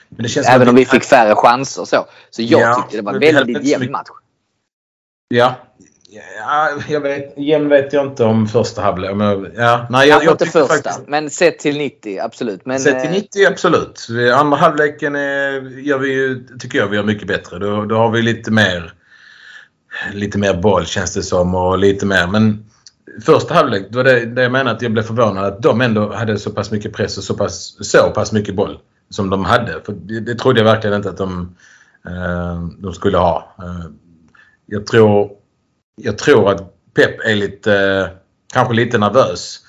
Även 0.48 0.68
om 0.68 0.74
vi 0.74 0.84
fick 0.84 1.04
färre 1.04 1.34
chanser 1.34 1.80
och 1.82 1.88
så. 1.88 2.06
Så 2.30 2.42
jag 2.42 2.60
Ja, 2.60 2.74
tyckte 2.82 2.96
det 2.96 3.02
var 3.02 3.12
hade 3.12 3.32
väldigt 3.32 3.64
jämn 3.64 3.80
mycket- 3.80 3.92
match. 3.92 4.08
Ja. 5.28 5.54
ja 6.38 6.70
jag 6.88 7.00
vet, 7.00 7.34
jämn 7.38 7.68
vet 7.68 7.92
jag 7.92 8.06
inte 8.06 8.24
om 8.24 8.46
första 8.46 8.82
halvlek. 8.82 9.16
men, 9.16 9.52
Ja, 9.56 9.86
nej, 9.90 10.08
jag, 10.08 10.24
jag 10.24 10.32
inte 10.32 10.46
första, 10.46 10.74
faktiskt... 10.74 11.08
men 11.08 11.30
sett 11.30 11.58
till 11.58 11.78
90 11.78 12.18
absolut. 12.20 12.66
Men, 12.66 12.80
Sett 12.80 13.00
till 13.00 13.10
eh, 13.10 13.16
90 13.16 13.46
absolut. 13.46 14.06
Vi- 14.10 14.30
Andra 14.32 14.56
halvleken 14.56 15.16
är, 15.16 15.78
gör 15.80 15.98
vi 15.98 16.12
ju, 16.12 16.46
tycker 16.58 16.78
jag 16.78 16.86
vi 16.86 16.96
gör 16.96 17.04
mycket 17.04 17.28
bättre. 17.28 17.58
Då, 17.58 17.84
då 17.84 17.96
har 17.96 18.10
vi 18.10 18.22
lite 18.22 18.50
mer 18.50 18.92
lite 20.12 20.38
mer 20.38 20.54
boll 20.54 20.86
känns 20.86 21.14
det 21.14 21.22
som 21.22 21.54
och 21.54 21.78
lite 21.78 22.06
mer. 22.06 22.26
Men 22.26 22.64
första 23.26 23.54
halvlek, 23.54 23.86
det 23.90 23.96
var 23.96 24.04
det, 24.04 24.24
det 24.26 24.42
jag 24.42 24.52
menar 24.52 24.72
att 24.72 24.82
jag 24.82 24.92
blev 24.92 25.02
förvånad 25.02 25.44
att 25.44 25.62
de 25.62 25.80
ändå 25.80 26.12
hade 26.12 26.38
så 26.38 26.50
pass 26.50 26.70
mycket 26.70 26.92
press 26.92 27.18
och 27.18 27.24
så 27.24 27.34
pass, 27.34 27.76
så 27.80 28.10
pass 28.10 28.32
mycket 28.32 28.54
boll 28.54 28.78
som 29.10 29.30
de 29.30 29.44
hade. 29.44 29.80
För 29.84 29.92
det, 29.92 30.20
det 30.20 30.34
trodde 30.34 30.60
jag 30.60 30.64
verkligen 30.64 30.96
inte 30.96 31.10
att 31.10 31.16
de, 31.16 31.56
eh, 32.06 32.62
de 32.78 32.92
skulle 32.92 33.18
ha. 33.18 33.54
Eh, 33.58 33.86
jag, 34.66 34.86
tror, 34.86 35.30
jag 36.02 36.18
tror 36.18 36.50
att 36.50 36.60
Pep 36.94 37.20
är 37.24 37.34
lite, 37.34 37.74
eh, 37.74 38.08
kanske 38.54 38.74
lite 38.74 38.98
nervös 38.98 39.60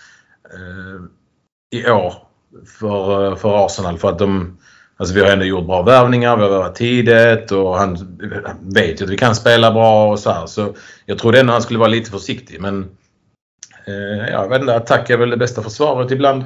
eh, 0.54 1.02
i 1.80 1.92
år 1.92 2.14
för, 2.80 3.32
eh, 3.32 3.36
för 3.36 3.66
Arsenal. 3.66 3.98
För 3.98 4.10
att 4.10 4.20
de, 4.20 4.58
alltså 4.98 5.16
vi 5.16 5.22
har 5.22 5.28
ändå 5.28 5.46
gjort 5.46 5.66
bra 5.66 5.82
värvningar, 5.82 6.38
vi 6.38 6.44
har 6.44 6.50
varit 6.50 6.76
tidigt 6.76 7.52
och 7.52 7.78
han 7.78 8.18
vet 8.62 9.02
ju 9.02 9.06
att 9.06 9.12
vi 9.12 9.18
kan 9.18 9.36
spela 9.36 9.72
bra 9.72 10.12
och 10.12 10.20
så 10.20 10.32
här. 10.32 10.46
Så 10.46 10.76
jag 11.06 11.18
trodde 11.18 11.40
ändå 11.40 11.54
han 11.54 11.62
skulle 11.62 11.80
vara 11.80 11.90
lite 11.90 12.12
försiktig 12.12 12.62
men 12.62 12.98
Eh, 13.88 14.30
jag 14.32 14.50
vet 14.50 14.62
inte, 14.62 14.76
attack 14.76 15.10
är 15.10 15.18
väl 15.18 15.30
det 15.30 15.38
bästa 15.38 15.64
försvaret 15.64 16.12
ibland. 16.12 16.44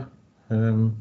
Ehm, 0.50 0.96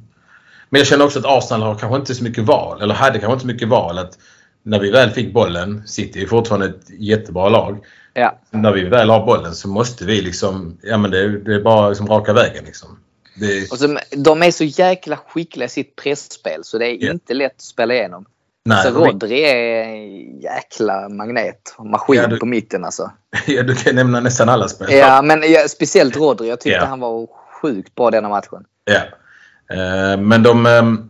men 0.70 0.78
jag 0.78 0.86
känner 0.88 1.04
också 1.04 1.18
att 1.18 1.24
Arsenal 1.26 1.62
har 1.62 1.74
kanske 1.74 1.96
inte 1.96 2.14
så 2.14 2.24
mycket 2.24 2.44
val, 2.44 2.82
eller 2.82 2.94
hade 2.94 3.18
kanske 3.18 3.32
inte 3.32 3.40
så 3.42 3.46
mycket 3.46 3.68
val. 3.68 3.98
att 3.98 4.18
När 4.62 4.78
vi 4.78 4.90
väl 4.90 5.10
fick 5.10 5.32
bollen, 5.34 5.82
City 5.86 6.22
är 6.22 6.26
fortfarande 6.26 6.66
ett 6.66 6.90
jättebra 6.98 7.48
lag. 7.48 7.78
Ja. 8.14 8.38
När 8.50 8.72
vi 8.72 8.84
väl 8.84 9.10
har 9.10 9.26
bollen 9.26 9.54
så 9.54 9.68
måste 9.68 10.04
vi 10.04 10.20
liksom, 10.20 10.78
ja 10.82 10.98
men 10.98 11.10
det, 11.10 11.38
det 11.38 11.54
är 11.54 11.60
bara 11.62 11.88
liksom 11.88 12.06
raka 12.08 12.32
vägen 12.32 12.64
liksom. 12.64 12.98
Det, 13.40 13.70
Och 13.72 13.78
så, 13.78 13.98
de 14.16 14.42
är 14.42 14.50
så 14.50 14.64
jäkla 14.64 15.16
skickliga 15.16 15.66
i 15.66 15.68
sitt 15.68 15.96
pressspel 15.96 16.64
så 16.64 16.78
det 16.78 16.86
är 16.86 17.04
Ja. 17.04 17.10
inte 17.12 17.34
lätt 17.34 17.52
att 17.56 17.60
spela 17.60 17.94
igenom. 17.94 18.24
nej, 18.64 18.84
så 18.84 18.90
de 18.90 19.02
är- 19.02 19.06
Rodri 19.12 19.40
är 19.44 19.84
en 19.84 20.40
jäkla 20.40 21.08
magnet. 21.08 21.74
Maskin 21.78 22.16
Ja, 22.16 22.26
du- 22.26 22.38
på 22.38 22.46
mitten 22.46 22.84
alltså. 22.84 23.10
ja, 23.46 23.62
du 23.62 23.74
kan 23.74 23.94
nämna 23.94 24.20
nästan 24.20 24.48
alla 24.48 24.68
spelare. 24.68 24.96
Ja, 24.96 25.22
men 25.22 25.42
ja, 25.52 25.68
speciellt 25.68 26.16
Rodri. 26.16 26.48
Jag 26.48 26.60
tyckte 26.60 26.78
Ja. 26.78 26.84
han 26.86 27.00
var 27.00 27.26
sjukt 27.62 27.94
bra 27.94 28.10
denna 28.10 28.28
matchen. 28.28 28.64
Ja. 28.84 29.00
Eh, 29.72 30.20
men 30.20 30.42
de... 30.42 30.66
ehm, 30.66 31.08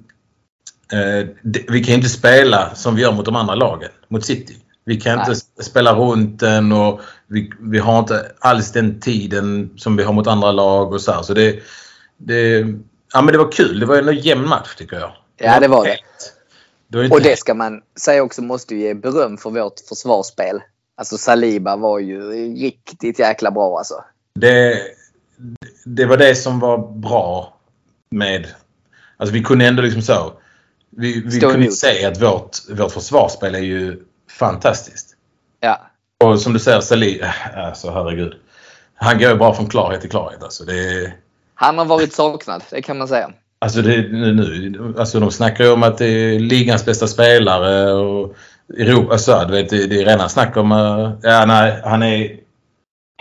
eh, 0.92 1.26
vi 1.68 1.84
kan 1.84 1.94
inte 1.94 2.08
spela 2.08 2.74
som 2.74 2.94
vi 2.94 3.02
gör 3.02 3.12
mot 3.12 3.24
de 3.24 3.36
andra 3.36 3.54
lagen, 3.54 3.90
mot 4.08 4.24
City. 4.24 4.56
Vi 4.84 5.00
kan 5.00 5.16
Nej. 5.16 5.22
inte 5.22 5.32
s- 5.32 5.66
spela 5.70 5.94
runt 5.94 6.40
den 6.40 6.72
och 6.72 7.00
vi, 7.26 7.52
vi 7.60 7.78
har 7.78 7.98
inte 7.98 8.32
alls 8.38 8.72
den 8.72 9.00
tiden 9.00 9.70
som 9.76 9.96
vi 9.96 10.02
har 10.02 10.12
mot 10.12 10.26
andra 10.26 10.52
lag 10.52 10.92
och 10.92 11.00
så 11.00 11.12
här. 11.12 11.22
Så 11.22 11.34
det, 11.34 11.58
det, 12.16 12.58
ja, 13.12 13.22
men 13.22 13.26
det 13.26 13.38
var 13.38 13.52
kul. 13.52 13.80
Det 13.80 13.86
var 13.86 13.96
en 13.96 14.16
jämn 14.16 14.48
match 14.48 14.74
tycker 14.74 14.96
jag. 14.98 15.12
Ja, 15.36 15.60
det 15.60 15.68
var 15.68 15.84
det. 15.84 15.96
det 16.88 16.98
var 16.98 17.16
Och 17.16 17.22
det 17.22 17.38
ska 17.38 17.54
man 17.54 17.82
säga 18.00 18.22
också 18.22 18.42
måste 18.42 18.74
ju 18.74 18.80
ge 18.80 18.94
beröm 18.94 19.36
för 19.36 19.50
vårt 19.50 19.80
försvarsspel. 19.88 20.60
Alltså 20.96 21.18
Saliba 21.18 21.76
var 21.76 21.98
ju 21.98 22.30
riktigt 22.54 23.18
jäkla 23.18 23.50
bra 23.50 23.78
alltså. 23.78 24.04
det, 24.34 24.78
det 25.84 26.06
var 26.06 26.16
det 26.16 26.34
som 26.34 26.60
var 26.60 26.78
bra 26.78 27.56
med... 28.10 28.46
Alltså 29.16 29.32
vi 29.34 29.42
kunde 29.42 29.66
ändå 29.66 29.82
liksom 29.82 30.02
så... 30.02 30.32
Vi, 30.96 31.22
vi 31.26 31.40
kunde 31.40 31.54
emot. 31.58 31.74
se 31.74 32.04
att 32.04 32.22
vårt, 32.22 32.56
vårt 32.70 32.92
försvarsspel 32.92 33.54
är 33.54 33.58
ju 33.58 34.02
fantastiskt. 34.38 35.16
Ja. 35.60 35.80
Och 36.24 36.40
som 36.40 36.52
du 36.52 36.58
säger, 36.58 36.80
Salih, 36.80 37.24
alltså 37.56 37.90
herregud. 37.90 38.34
Han 38.94 39.18
går 39.18 39.30
ju 39.30 39.36
bara 39.36 39.54
från 39.54 39.68
klarhet 39.68 40.00
till 40.00 40.10
klarhet. 40.10 40.42
Alltså, 40.42 40.64
det, 40.64 41.12
Han 41.54 41.78
har 41.78 41.84
varit 41.84 42.12
saknad, 42.14 42.62
det 42.70 42.82
kan 42.82 42.98
man 42.98 43.08
säga. 43.08 43.30
alltså, 43.58 43.82
det, 43.82 43.96
nu, 44.12 44.34
nu, 44.34 44.94
alltså 44.98 45.20
de 45.20 45.30
snackar 45.30 45.64
ju 45.64 45.70
om 45.70 45.82
att 45.82 45.98
det 45.98 46.06
är 46.06 46.38
ligans 46.40 46.84
bästa 46.84 47.06
spelare 47.06 47.92
och 47.92 48.34
Europa, 48.78 49.12
alltså, 49.12 49.44
du 49.48 49.52
vet, 49.52 49.68
det, 49.70 49.86
det 49.86 50.00
är 50.02 50.04
redan 50.06 50.28
snack 50.30 50.56
om... 50.56 50.72
eh, 50.72 51.12
Ja, 51.30 51.44
nej, 51.46 51.80
han 51.84 52.02
är 52.02 52.36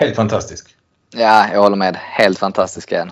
helt 0.01 0.15
fantastisk. 0.15 0.75
Ja, 1.15 1.47
jag 1.53 1.61
håller 1.61 1.77
med. 1.77 1.95
Helt 1.97 2.39
fantastisk 2.39 2.91
igen. 2.91 3.11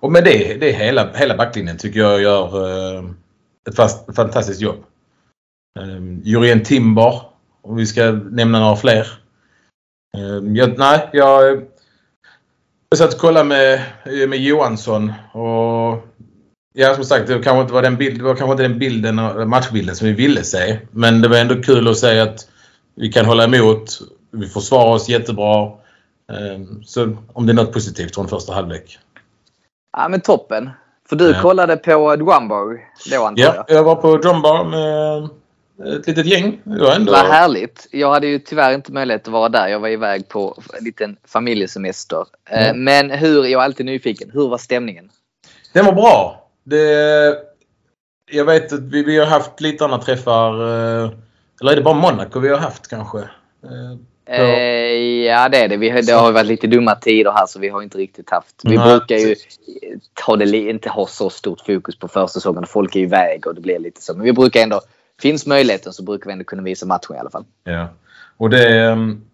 Och 0.00 0.12
med 0.12 0.24
det, 0.24 0.54
det 0.54 0.70
är 0.70 0.72
hela, 0.72 1.12
hela 1.14 1.36
backlinjen 1.36 1.78
tycker 1.78 2.00
jag 2.00 2.22
gör 2.22 2.66
eh, 2.66 3.04
ett 3.68 3.76
fast, 3.76 4.16
fantastiskt 4.16 4.60
jobb. 4.60 4.84
Ehm, 5.80 5.90
um, 5.90 6.20
Jurien 6.24 6.62
Timber, 6.62 7.22
om 7.62 7.76
vi 7.76 7.86
ska 7.86 8.12
nämna 8.12 8.60
några 8.60 8.76
fler. 8.76 9.06
Ehm, 10.18 10.56
jag, 10.56 10.78
nej, 10.78 11.08
jag, 11.12 11.62
jag 12.88 12.98
satt 12.98 13.14
och 13.14 13.20
kollade 13.20 13.48
med, 13.48 13.80
med 14.28 14.38
Johansson 14.38 15.12
och 15.32 16.06
Ja, 16.72 16.94
som 16.94 17.04
sagt, 17.04 17.26
det 17.26 17.42
kanske 17.42 17.60
inte 17.60 17.72
var 17.72 17.82
den, 17.82 17.96
bild, 17.96 18.18
det 18.18 18.24
var 18.24 18.34
kanske 18.34 18.52
inte 18.52 18.62
den 18.62 18.78
bilden, 18.78 19.48
matchbilden 19.48 19.96
som 19.96 20.06
vi 20.06 20.12
ville 20.12 20.44
se. 20.44 20.78
Men 20.90 21.20
det 21.20 21.28
var 21.28 21.36
ändå 21.36 21.62
kul 21.62 21.88
att 21.88 21.98
se 21.98 22.20
att 22.20 22.48
vi 22.94 23.12
kan 23.12 23.26
hålla 23.26 23.44
emot. 23.44 23.98
Vi 24.30 24.46
försvarar 24.46 24.94
oss 24.94 25.08
jättebra. 25.08 25.72
Ehm, 26.32 26.82
så 26.84 27.16
om 27.32 27.46
det 27.46 27.52
är 27.52 27.54
något 27.54 27.72
positivt 27.72 28.14
från 28.14 28.28
första 28.28 28.54
halvlek. 28.54 28.98
Ja, 29.92 30.08
men 30.08 30.20
toppen. 30.20 30.70
För 31.08 31.16
du 31.16 31.30
Ja. 31.30 31.42
kollade 31.42 31.76
på 31.76 32.16
Dwumbo 32.16 32.76
då 33.10 33.24
antar 33.26 33.42
Ja, 33.42 33.54
jag? 33.54 33.76
jag 33.76 33.84
var 33.84 33.94
på 33.96 34.16
drumbar 34.16 34.64
med 34.64 35.28
ett 35.98 36.06
litet 36.06 36.26
gäng. 36.26 36.60
Det 36.64 36.80
var 36.84 36.92
ändå... 36.94 37.12
Vad 37.12 37.26
härligt. 37.26 37.86
Jag 37.90 38.10
hade 38.10 38.26
ju 38.26 38.38
tyvärr 38.38 38.72
inte 38.74 38.92
möjlighet 38.92 39.22
att 39.26 39.32
vara 39.32 39.48
där. 39.48 39.68
Jag 39.68 39.80
var 39.80 39.88
iväg 39.88 40.28
på 40.28 40.62
en 40.78 40.84
liten 40.84 41.16
familjesemester. 41.26 42.24
Eh, 42.50 42.70
Mm. 42.70 42.84
Men 42.84 43.10
hur, 43.10 43.44
jag 43.44 43.60
är 43.60 43.64
alltid 43.64 43.86
nyfiken. 43.86 44.30
Hur 44.34 44.48
var 44.48 44.58
stämningen? 44.58 45.10
Den 45.72 45.84
var 45.86 45.92
bra. 45.92 46.48
Det, 46.64 47.34
jag 48.30 48.44
vet 48.44 48.72
att 48.72 48.80
vi, 48.80 49.02
vi 49.04 49.18
har 49.18 49.26
haft 49.26 49.60
lite 49.60 49.84
andra 49.84 49.98
träffar. 49.98 50.52
eh, 51.04 51.10
Eller 51.60 51.72
är 51.72 51.76
det 51.76 51.82
bara 51.82 51.94
Monaco 51.94 52.40
vi 52.40 52.48
har 52.48 52.58
haft 52.58 52.88
kanske? 52.88 53.18
Eh, 54.32 55.26
ja, 55.26 55.48
det 55.48 55.58
är 55.58 55.68
det. 55.68 55.76
Vi, 55.76 55.90
det 56.02 56.12
har 56.12 56.32
varit 56.32 56.46
lite 56.46 56.66
dumma 56.66 56.94
tider 56.94 57.30
här 57.30 57.46
så 57.46 57.58
vi 57.58 57.68
har 57.68 57.82
inte 57.82 57.98
riktigt 57.98 58.30
haft. 58.30 58.60
Vi 58.62 58.76
Nej, 58.76 58.88
brukar 58.88 59.16
ju 59.16 59.36
ta 60.14 60.36
det, 60.36 60.56
inte 60.56 60.88
ha 60.88 61.06
så 61.06 61.30
stort 61.30 61.60
fokus 61.60 61.98
på 61.98 62.08
försäsongen. 62.08 62.66
Folk 62.66 62.96
är 62.96 63.00
iväg 63.00 63.46
och 63.46 63.54
det 63.54 63.60
blir 63.60 63.78
lite 63.78 64.02
så. 64.02 64.14
Men 64.14 64.24
vi 64.24 64.32
brukar 64.32 64.60
ändå, 64.62 64.80
finns 65.22 65.46
möjligheten 65.46 65.92
så 65.92 66.02
brukar 66.02 66.26
vi 66.26 66.32
ändå 66.32 66.44
kunna 66.44 66.62
visa 66.62 66.86
matchen 66.86 67.16
i 67.16 67.18
alla 67.18 67.30
fall. 67.30 67.44
Ja. 67.64 67.88
Och 68.36 68.50
det... 68.50 68.80
ehm, 68.80 69.24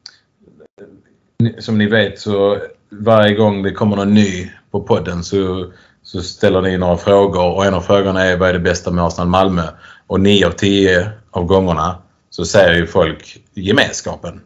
Som 1.58 1.78
ni 1.78 1.86
vet 1.86 2.18
så 2.20 2.58
varje 2.90 3.34
gång 3.34 3.62
det 3.62 3.72
kommer 3.72 3.96
någon 3.96 4.14
ny 4.14 4.50
på 4.70 4.80
podden 4.80 5.24
så, 5.24 5.72
så 6.02 6.22
ställer 6.22 6.62
ni 6.62 6.78
några 6.78 6.96
frågor 6.96 7.54
och 7.54 7.64
en 7.64 7.74
av 7.74 7.80
frågorna 7.80 8.22
är 8.24 8.36
vad 8.36 8.48
är 8.48 8.52
det 8.52 8.58
bästa 8.58 8.90
med 8.90 9.04
Arsenal 9.04 9.28
Malmö? 9.28 9.62
Och 10.06 10.20
9 10.20 10.46
av 10.46 10.50
10 10.50 11.10
av 11.30 11.44
gångerna 11.44 12.02
så 12.30 12.44
säger 12.44 12.74
ju 12.74 12.86
folk 12.86 13.42
gemenskapen. 13.54 14.40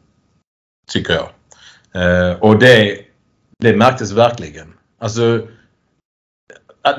Tycker 0.92 1.14
jag. 1.14 1.28
Eh, 1.94 2.38
och 2.38 2.58
det, 2.58 2.98
det 3.58 3.76
märktes 3.76 4.12
verkligen. 4.12 4.74
Alltså 4.98 5.46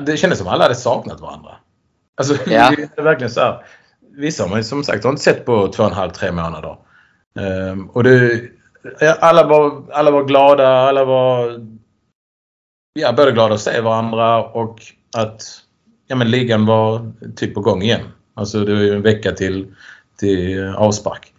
det 0.06 0.16
kändes 0.16 0.38
som 0.38 0.48
alla 0.48 0.62
hade 0.62 0.74
saknat 0.74 1.20
varandra. 1.20 1.50
Alltså 2.16 2.50
Ja. 2.50 2.70
det 2.76 2.98
är 3.00 3.02
verkligen 3.02 3.30
så 3.30 3.40
här. 3.40 3.64
Vissa 4.16 4.42
har 4.42 4.50
man 4.50 4.58
ju 4.58 4.64
som 4.64 4.84
sagt 4.84 5.04
har 5.04 5.10
inte 5.10 5.22
sett 5.22 5.44
på 5.44 5.68
två 5.68 5.82
och 5.82 5.88
en 5.88 5.96
halv, 5.96 6.10
tre 6.10 6.32
månader. 6.32 6.76
Ehm, 7.38 7.90
och 7.90 8.04
det, 8.04 8.50
alla, 9.20 9.46
var, 9.46 9.82
alla 9.92 10.10
var 10.10 10.24
glada, 10.24 10.68
alla 10.68 11.04
var 11.04 11.60
ja, 12.92 13.12
både 13.12 13.32
glada 13.32 13.54
att 13.54 13.60
se 13.60 13.80
varandra 13.80 14.44
och 14.44 14.80
att 15.16 15.42
ja, 16.06 16.16
men 16.16 16.30
ligan 16.30 16.66
var 16.66 17.12
typ 17.36 17.54
på 17.54 17.60
gång 17.60 17.82
igen. 17.82 18.02
Alltså 18.34 18.64
det 18.64 18.74
var 18.74 18.80
ju 18.80 18.94
en 18.94 19.02
vecka 19.02 19.32
till, 19.32 19.74
till 20.18 20.68
avspark. 20.76 21.31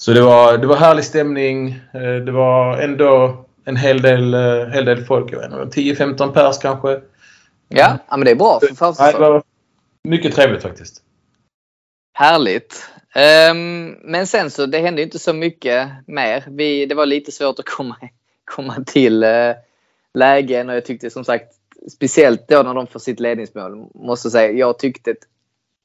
Så 0.00 0.12
det 0.12 0.22
var, 0.22 0.58
det 0.58 0.66
var 0.66 0.76
härlig 0.76 1.04
stämning. 1.04 1.68
Eh, 1.94 2.24
Det 2.24 2.32
var 2.32 2.78
ändå 2.78 3.44
en 3.64 3.76
hel 3.76 4.02
del, 4.02 4.34
eh, 4.34 4.66
hel 4.66 4.84
del 4.84 5.04
folk. 5.04 5.32
Jag 5.32 5.38
vet 5.38 5.52
inte, 5.52 5.80
10-15 5.80 6.32
pers 6.32 6.58
kanske. 6.58 7.00
Ja, 7.68 7.98
ja 8.08 8.16
men 8.16 8.24
det 8.24 8.30
är 8.30 8.34
bra 8.34 8.60
för 8.60 9.02
Nej, 9.02 9.12
det 9.12 9.18
var 9.18 9.42
mycket 10.04 10.34
trevligt 10.34 10.62
faktiskt. 10.62 11.02
Härligt. 12.14 12.90
Ehm, 13.14 13.96
men 14.04 14.26
sen 14.26 14.50
så, 14.50 14.66
det 14.66 14.78
hände 14.78 15.02
inte 15.02 15.18
så 15.18 15.32
mycket 15.32 15.88
mer. 16.06 16.44
Vi, 16.46 16.86
det 16.86 16.94
var 16.94 17.06
lite 17.06 17.32
svårt 17.32 17.58
att 17.58 17.64
komma, 17.64 17.96
komma 18.44 18.84
till 18.86 19.24
uh, 19.24 19.54
lägen 20.14 20.68
och 20.68 20.76
jag 20.76 20.84
tyckte 20.84 21.10
som 21.10 21.24
sagt, 21.24 21.54
speciellt 21.92 22.48
då 22.48 22.62
när 22.62 22.74
de 22.74 22.86
får 22.86 23.00
sitt 23.00 23.20
ledningsmål, 23.20 23.90
måste 23.94 24.30
säga, 24.30 24.52
jag 24.52 24.78
tyckte 24.78 25.10
att 25.10 25.16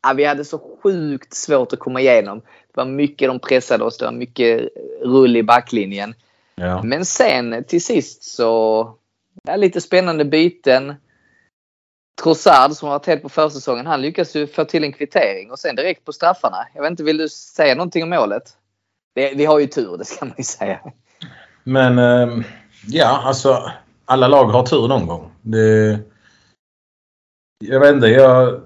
ja, 0.03 0.13
vi 0.13 0.25
hade 0.25 0.45
så 0.45 0.61
sjukt 0.83 1.33
svårt 1.33 1.73
att 1.73 1.79
komma 1.79 2.01
igenom. 2.01 2.41
Det 2.73 2.81
var 2.81 2.85
mycket 2.85 3.29
de 3.29 3.39
pressade 3.39 3.83
oss, 3.83 3.97
det 3.97 4.05
var 4.05 4.11
mycket 4.11 4.69
rull 5.01 5.37
i 5.37 5.43
backlinjen. 5.43 6.15
Ja. 6.55 6.83
Men 6.83 7.05
sen 7.05 7.63
till 7.63 7.83
sist 7.83 8.23
så, 8.23 8.89
ja, 9.43 9.55
lite 9.55 9.81
spännande 9.81 10.25
byten. 10.25 10.93
Trossard 12.21 12.71
som 12.71 12.87
har 12.87 12.95
varit 12.95 13.05
helt 13.05 13.21
på 13.21 13.29
försäsongen, 13.29 13.85
han 13.85 14.01
lyckas 14.01 14.35
ju 14.35 14.47
få 14.47 14.65
till 14.65 14.83
en 14.83 14.93
kvittering 14.93 15.51
och 15.51 15.59
sen 15.59 15.75
direkt 15.75 16.05
på 16.05 16.13
straffarna. 16.13 16.67
Jag 16.73 16.81
vet 16.81 16.91
inte, 16.91 17.03
vill 17.03 17.17
du 17.17 17.29
säga 17.29 17.75
någonting 17.75 18.03
om 18.03 18.09
målet? 18.09 18.43
Det, 19.15 19.33
vi 19.33 19.45
har 19.45 19.59
ju 19.59 19.67
tur, 19.67 19.97
det 19.97 20.05
ska 20.05 20.25
man 20.25 20.35
ju 20.37 20.43
säga. 20.43 20.79
Men 21.63 21.99
ehm, 21.99 22.43
ja, 22.87 23.21
alltså 23.25 23.71
alla 24.05 24.27
lag 24.27 24.45
har 24.45 24.65
tur 24.65 24.87
någon 24.87 25.07
gång. 25.07 25.31
Det, 25.41 25.99
jag 27.59 27.79
vet 27.79 27.93
inte, 27.93 28.07
jag, 28.07 28.61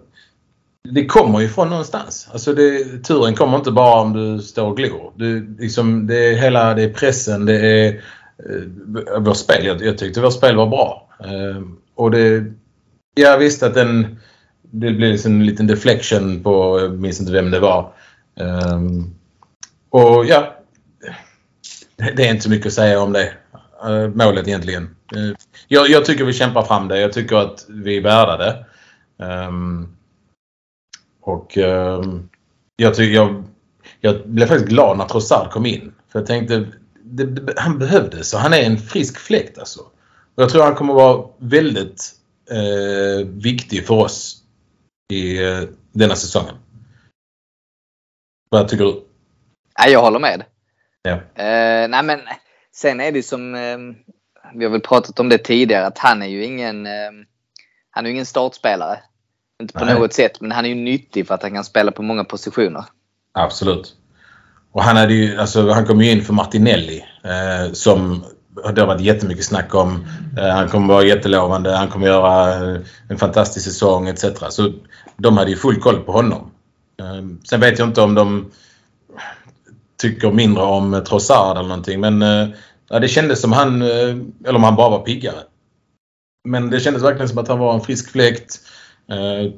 det 0.91 1.06
kommer 1.06 1.39
ju 1.39 1.50
från 1.50 1.70
någonstans. 1.70 2.29
Alltså 2.32 2.53
det, 2.53 2.84
turen 3.03 3.36
kommer 3.36 3.58
inte 3.58 3.72
bara 3.72 4.01
om 4.01 4.13
du 4.13 4.44
står 4.44 4.67
och 4.67 4.77
glor. 4.77 5.13
Du, 5.15 5.56
liksom, 5.60 6.08
det, 6.08 6.25
är 6.25 6.36
hela, 6.36 6.74
det 6.74 6.84
är 6.84 6.94
pressen, 6.94 7.46
det 7.46 7.60
är 7.60 7.88
eh, 8.50 9.20
vårt 9.20 9.38
spel. 9.38 9.65
Jag, 9.65 9.82
jag 9.82 9.98
tyckte 9.98 10.22
vårt 10.22 10.34
spel 10.34 10.56
var 10.56 10.67
bra. 10.67 11.10
Eh, 11.20 11.62
och 11.96 12.12
det, 12.12 12.44
jag 13.15 13.38
visste 13.38 13.67
att 13.67 13.74
den, 13.74 14.20
det 14.62 14.91
blev 14.91 15.12
liksom 15.12 15.32
en 15.32 15.46
liten 15.46 15.67
deflection 15.67 16.44
på, 16.44 16.79
jag 16.79 17.00
minns 17.00 17.20
inte 17.20 17.32
vem 17.32 17.51
det 17.51 17.60
var. 17.60 17.91
Eh, 18.39 18.82
och 19.89 20.25
ja, 20.25 20.53
det 22.15 22.27
är 22.27 22.32
inte 22.32 22.44
så 22.44 22.50
mycket 22.50 22.67
att 22.67 22.74
säga 22.74 23.01
om 23.01 23.13
det. 23.13 23.32
eh, 23.84 24.08
målet 24.13 24.48
egentligen. 24.48 24.96
Eh, 25.15 25.38
jag, 25.67 25.89
jag 25.89 26.06
tycker 26.06 26.25
vi 26.25 26.34
kämpar 26.34 26.63
fram 26.63 26.88
det. 26.88 27.00
Jag 27.00 27.13
tycker 27.13 27.36
att 27.36 27.65
vi 27.70 27.98
är 27.98 28.01
värda 28.01 28.38
det. 28.38 28.65
Ehm, 29.25 29.97
och 31.27 31.57
ehm, 31.57 32.29
jag, 32.75 32.96
tycker 32.96 33.15
jag, 33.15 33.43
jag 34.00 34.29
blev 34.29 34.48
faktiskt 34.48 34.69
glad 34.69 34.98
när 34.98 35.05
Trossard 35.05 35.51
kom 35.51 35.65
in. 35.65 35.93
För 36.12 36.19
jag 36.19 36.27
tänkte, 36.27 36.67
det, 37.03 37.25
det, 37.25 37.60
han 37.60 37.79
behövdes 37.79 38.34
och 38.34 38.39
han 38.39 38.53
är 38.53 38.63
en 38.63 38.77
frisk 38.77 39.19
fläkt 39.19 39.57
alltså. 39.57 39.79
Och 40.36 40.43
jag 40.43 40.50
tror 40.50 40.63
han 40.63 40.75
kommer 40.75 40.93
vara 40.93 41.27
väldigt 41.38 42.12
eh, 42.51 43.27
viktig 43.27 43.88
för 43.88 43.96
oss 43.96 44.43
i 45.13 45.43
eh, 45.43 45.62
denna 45.91 46.15
säsongen. 46.15 46.55
Vad 48.50 48.67
tycker 48.67 48.84
du? 48.84 49.03
Ja, 49.79 49.89
jag 49.89 50.01
håller 50.01 50.19
med. 50.19 50.43
Ja. 51.01 51.13
Eh, 51.43 51.89
nej 51.89 52.03
men 52.03 52.19
sen 52.72 53.01
är 53.01 53.12
det 53.12 53.24
som 53.24 53.55
eh, 53.55 53.77
vi 54.55 54.65
har 54.65 54.72
väl 54.72 54.81
pratat 54.81 55.19
om 55.19 55.29
det 55.29 55.38
tidigare 55.38 55.86
att 55.86 55.98
han 55.98 56.22
är 56.22 56.27
ju 56.27 56.46
ingen 56.46 56.86
eh, 56.86 57.12
han 57.89 58.05
är 58.05 58.10
ju 58.10 58.13
ingen 58.13 58.25
startspelare. 58.25 59.00
Inte 59.61 59.73
på 59.73 59.85
Nej. 59.85 59.93
något 59.93 60.13
sätt 60.13 60.41
men 60.41 60.51
han 60.51 60.65
är 60.65 60.69
ju 60.69 60.75
nyttig 60.75 61.27
för 61.27 61.35
att 61.35 61.41
han 61.41 61.53
kan 61.53 61.63
spela 61.63 61.91
på 61.91 62.01
många 62.01 62.23
positioner. 62.23 62.85
Absolut. 63.33 63.95
Och 64.71 64.83
han, 64.83 64.97
hade 64.97 65.13
ju, 65.13 65.37
alltså, 65.37 65.69
han 65.69 65.85
kom 65.85 66.01
ju 66.01 66.11
in 66.11 66.23
för 66.23 66.33
Martinelli 66.33 67.05
eh, 67.23 67.73
som 67.73 68.23
det 68.73 68.81
har 68.81 68.87
varit 68.87 69.01
jättemycket 69.01 69.45
snack 69.45 69.75
om. 69.75 70.05
Eh, 70.37 70.47
han 70.47 70.69
kommer 70.69 70.93
vara 70.93 71.03
jättelovande, 71.03 71.71
han 71.71 71.87
kommer 71.87 72.07
göra 72.07 72.53
eh, 72.53 72.81
en 73.09 73.17
fantastisk 73.17 73.65
säsong 73.65 74.07
etc. 74.07 74.25
Så 74.49 74.73
de 75.17 75.37
hade 75.37 75.49
ju 75.49 75.57
full 75.57 75.79
koll 75.79 75.99
på 75.99 76.11
honom. 76.11 76.51
Eh, 76.99 77.27
sen 77.49 77.59
vet 77.59 77.79
jag 77.79 77.87
inte 77.87 78.01
om 78.01 78.15
de 78.15 78.51
tycker 79.97 80.31
mindre 80.31 80.63
om 80.63 81.03
Trossard 81.07 81.57
eller 81.57 81.69
någonting 81.69 81.99
men 81.99 82.21
eh, 82.21 82.47
ja, 82.89 82.99
det 82.99 83.07
kändes 83.07 83.41
som 83.41 83.51
han, 83.51 83.81
eh, 83.81 84.15
eller 84.45 84.55
om 84.55 84.63
han 84.63 84.75
bara 84.75 84.89
var 84.89 84.99
piggare. 84.99 85.39
Men 86.47 86.69
det 86.69 86.79
kändes 86.79 87.03
verkligen 87.03 87.29
som 87.29 87.37
att 87.37 87.47
han 87.47 87.59
var 87.59 87.73
en 87.73 87.81
frisk 87.81 88.11
fläkt 88.11 88.59
eh, 88.59 88.87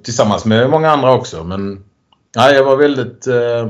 tillsammans 0.03 0.45
med 0.45 0.69
många 0.69 0.89
andra 0.91 1.13
också. 1.13 1.43
Men 1.43 1.83
ja, 2.35 2.51
jag 2.51 2.63
var 2.63 2.75
väldigt, 2.77 3.27
eh, 3.27 3.69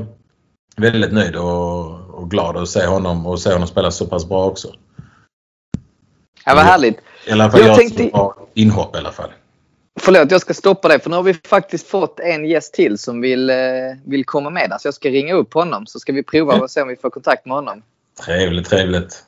väldigt 0.76 1.12
nöjd 1.12 1.36
och, 1.36 1.90
och 2.14 2.30
glad 2.30 2.56
att 2.56 2.68
se 2.68 2.86
honom 2.86 3.26
och 3.26 3.40
se 3.40 3.52
honom 3.52 3.68
spela 3.68 3.90
så 3.90 4.06
pass 4.06 4.28
bra 4.28 4.44
också. 4.46 4.68
Ja, 6.44 6.54
vad 6.54 6.64
härligt. 6.64 6.98
I 7.26 7.30
alla 7.32 7.50
fall 7.50 7.60
Jag 7.60 7.68
jag 7.68 7.76
tänkte- 7.76 8.10
inhopp 8.54 8.94
i 8.94 8.98
alla 8.98 9.12
fall. 9.12 9.30
Förlåt, 10.00 10.30
jag 10.30 10.40
ska 10.40 10.54
stoppa 10.54 10.88
dig 10.88 11.00
för 11.00 11.10
nu 11.10 11.16
har 11.16 11.22
vi 11.22 11.34
faktiskt 11.48 11.86
fått 11.86 12.20
en 12.20 12.44
gäst 12.44 12.74
till 12.74 12.98
som 12.98 13.20
vill, 13.20 13.50
eh, 13.50 13.56
vill 14.06 14.24
komma 14.24 14.50
med. 14.50 14.76
Så 14.80 14.86
jag 14.86 14.94
ska 14.94 15.08
ringa 15.08 15.34
upp 15.34 15.54
honom 15.54 15.86
så 15.86 15.98
ska 16.00 16.12
vi 16.12 16.22
prova 16.22 16.54
och 16.60 16.70
se 16.70 16.82
om 16.82 16.88
vi 16.88 16.96
får 16.96 17.10
kontakt 17.10 17.46
med 17.46 17.54
honom. 17.56 17.82
Trevligt, 18.24 18.68
trevligt. 18.68 19.24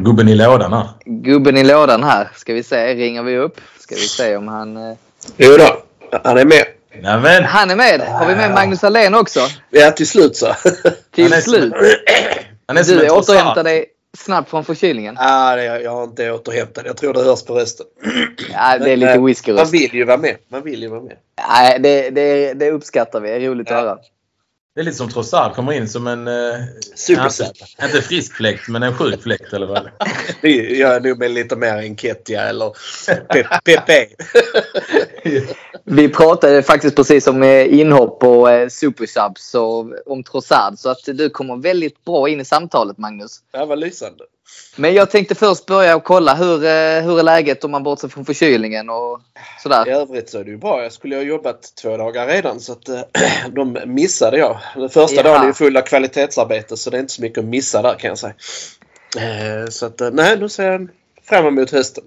Gubben 0.00 0.28
i 0.28 0.34
lådan 0.34 0.72
här. 0.72 0.88
Gubben 1.04 1.56
i 1.56 1.64
lådan 1.64 2.04
här. 2.04 2.30
Ska 2.34 2.54
vi 2.54 2.62
se, 2.62 2.94
ringer 2.94 3.22
vi 3.22 3.36
upp. 3.36 3.60
Ska 3.78 3.94
vi 3.94 4.00
se 4.00 4.36
om 4.36 4.48
han... 4.48 4.76
eh, 4.76 4.96
Jo 5.36 5.50
då, 5.58 5.82
han 6.24 6.38
är 6.38 6.44
med. 6.44 6.64
Nämen! 7.02 7.44
Han 7.44 7.70
är 7.70 7.76
med! 7.76 8.00
Har 8.00 8.26
vi 8.28 8.36
med 8.36 8.50
Magnus 8.50 8.84
Alén 8.84 9.14
också? 9.14 9.40
Ja, 9.70 9.90
till 9.90 10.08
slut 10.08 10.36
så. 10.36 10.54
Till 11.14 11.24
Han 11.24 11.32
är 11.32 11.40
som- 11.40 11.52
slut. 11.52 11.72
Han 12.66 12.76
är 12.76 12.82
som 12.82 12.94
Du 12.96 13.02
en 13.02 13.08
Trossard. 13.08 13.36
återhämtar 13.36 13.64
dig 13.64 13.86
snabbt 14.18 14.50
från 14.50 14.64
förkylningen. 14.64 15.16
ah, 15.18 15.56
det, 15.56 15.64
jag 15.64 15.90
har 15.90 16.04
inte 16.04 16.30
återhämtat. 16.32 16.86
Jag 16.86 16.96
tror 16.96 17.14
det 17.14 17.22
hörs 17.22 17.42
på 17.44 17.54
rösten. 17.54 17.86
Ja, 18.52 18.78
det 18.78 18.92
är 18.92 18.96
lite 18.96 19.12
eh, 19.12 19.16
Man 19.18 19.26
whiskyröst. 19.26 19.74
vill 19.74 19.94
ju 19.94 20.04
vara 20.04 20.16
med. 20.16 20.36
Man 20.50 20.62
vill 20.62 20.82
ju 20.82 20.88
vara 20.88 21.00
med. 21.00 21.16
Nej, 21.48 21.78
det, 21.80 22.10
det, 22.10 22.52
det 22.54 22.70
uppskattar 22.70 23.20
vi. 23.20 23.28
Det 23.30 23.34
är 23.36 23.40
roligt 23.40 23.70
att 23.70 23.76
Ja. 23.76 23.80
höra. 23.80 23.98
Det 24.78 24.82
är 24.82 24.84
lite 24.84 24.96
som 24.96 25.08
Trossard 25.08 25.54
kommer 25.54 25.72
in 25.72 25.88
som 25.88 26.06
en... 26.06 26.28
Eh, 26.28 26.34
inte, 27.08 27.52
inte 27.82 28.02
frisk 28.02 28.34
fläkt 28.34 28.68
men 28.68 28.82
en 28.82 28.94
sjuk 28.94 29.22
fläkt 29.22 29.52
eller 29.52 29.66
vad 29.66 29.90
Jag 30.42 30.94
är 30.94 31.00
nog 31.00 31.18
med 31.18 31.30
lite 31.30 31.56
mer 31.56 31.76
Enketia 31.76 32.42
eller 32.42 32.72
Pe- 33.06 33.60
Pepe. 33.64 34.06
Vi 35.84 36.08
pratade 36.08 36.62
faktiskt 36.62 36.96
precis 36.96 37.26
om 37.26 37.42
eh, 37.42 37.74
inhopp 37.74 38.24
och 38.24 38.50
eh, 38.50 38.68
supersubs 38.68 39.54
och 39.54 40.12
om 40.12 40.22
Trossard. 40.24 40.78
Så 40.78 40.90
att 40.90 41.04
du 41.04 41.30
kommer 41.30 41.56
väldigt 41.56 42.04
bra 42.04 42.28
in 42.28 42.40
i 42.40 42.44
samtalet 42.44 42.98
Magnus. 42.98 43.38
Det 43.52 43.64
var 43.64 43.76
lysande. 43.76 44.24
Men 44.76 44.94
jag 44.94 45.10
tänkte 45.10 45.34
först 45.34 45.66
börja 45.66 45.96
och 45.96 46.04
kolla 46.04 46.34
hur, 46.34 46.54
eh, 46.64 47.02
hur 47.02 47.18
är 47.18 47.22
läget 47.22 47.64
om 47.64 47.70
man 47.70 47.82
bortser 47.82 48.08
från 48.08 48.24
förkylningen 48.24 48.90
och 48.90 49.20
I 49.36 49.62
sådär. 49.62 49.88
övrigt 49.88 50.30
så 50.30 50.38
är 50.38 50.44
det 50.44 50.50
ju 50.50 50.56
bra. 50.56 50.82
Jag 50.82 50.92
skulle 50.92 51.16
ha 51.16 51.22
jobbat 51.22 51.62
två 51.82 51.96
dagar 51.96 52.26
redan 52.26 52.60
så 52.60 52.72
att 52.72 52.88
eh, 52.88 53.00
de 53.50 53.78
missade 53.86 54.38
jag. 54.38 54.58
Den 54.74 54.88
första 54.88 55.14
Jaha. 55.16 55.22
dagen 55.22 55.42
är 55.42 55.46
ju 55.46 55.52
full 55.54 55.76
av 55.76 55.82
kvalitetsarbete 55.82 56.76
så 56.76 56.90
det 56.90 56.96
är 56.96 57.00
inte 57.00 57.12
så 57.12 57.22
mycket 57.22 57.38
att 57.38 57.44
missa 57.44 57.82
där 57.82 57.94
kan 57.94 58.08
jag 58.08 58.18
säga. 58.18 58.34
Eh, 59.18 59.68
Så 59.68 59.86
att 59.86 60.00
nej, 60.12 60.38
nu 60.38 60.48
ser 60.48 60.72
jag 60.72 60.88
fram 61.22 61.46
emot 61.46 61.70
hösten. 61.70 62.04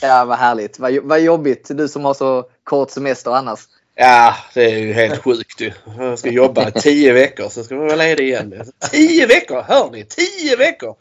Ja, 0.00 0.24
vad 0.24 0.38
härligt. 0.38 0.78
Vad, 0.78 0.96
vad 1.02 1.20
jobbigt. 1.20 1.66
Du 1.70 1.88
som 1.88 2.04
har 2.04 2.14
så 2.14 2.44
kort 2.64 2.90
semester 2.90 3.30
annars. 3.30 3.60
Ja, 3.98 4.36
det 4.54 4.64
är 4.64 4.78
ju 4.78 4.92
helt 4.92 5.22
sjukt 5.22 5.60
ju. 5.60 5.72
Jag 5.98 6.18
ska 6.18 6.30
jobba 6.30 6.70
tio 6.70 7.12
veckor, 7.12 7.48
sen 7.48 7.64
ska 7.64 7.74
man 7.74 7.86
vara 7.86 7.96
ledig 7.96 8.24
igen. 8.28 8.72
Tio 8.92 9.26
veckor! 9.26 9.62
Hör 9.62 9.90
ni? 9.90 10.04
Tio 10.04 10.56
veckor! 10.56 10.96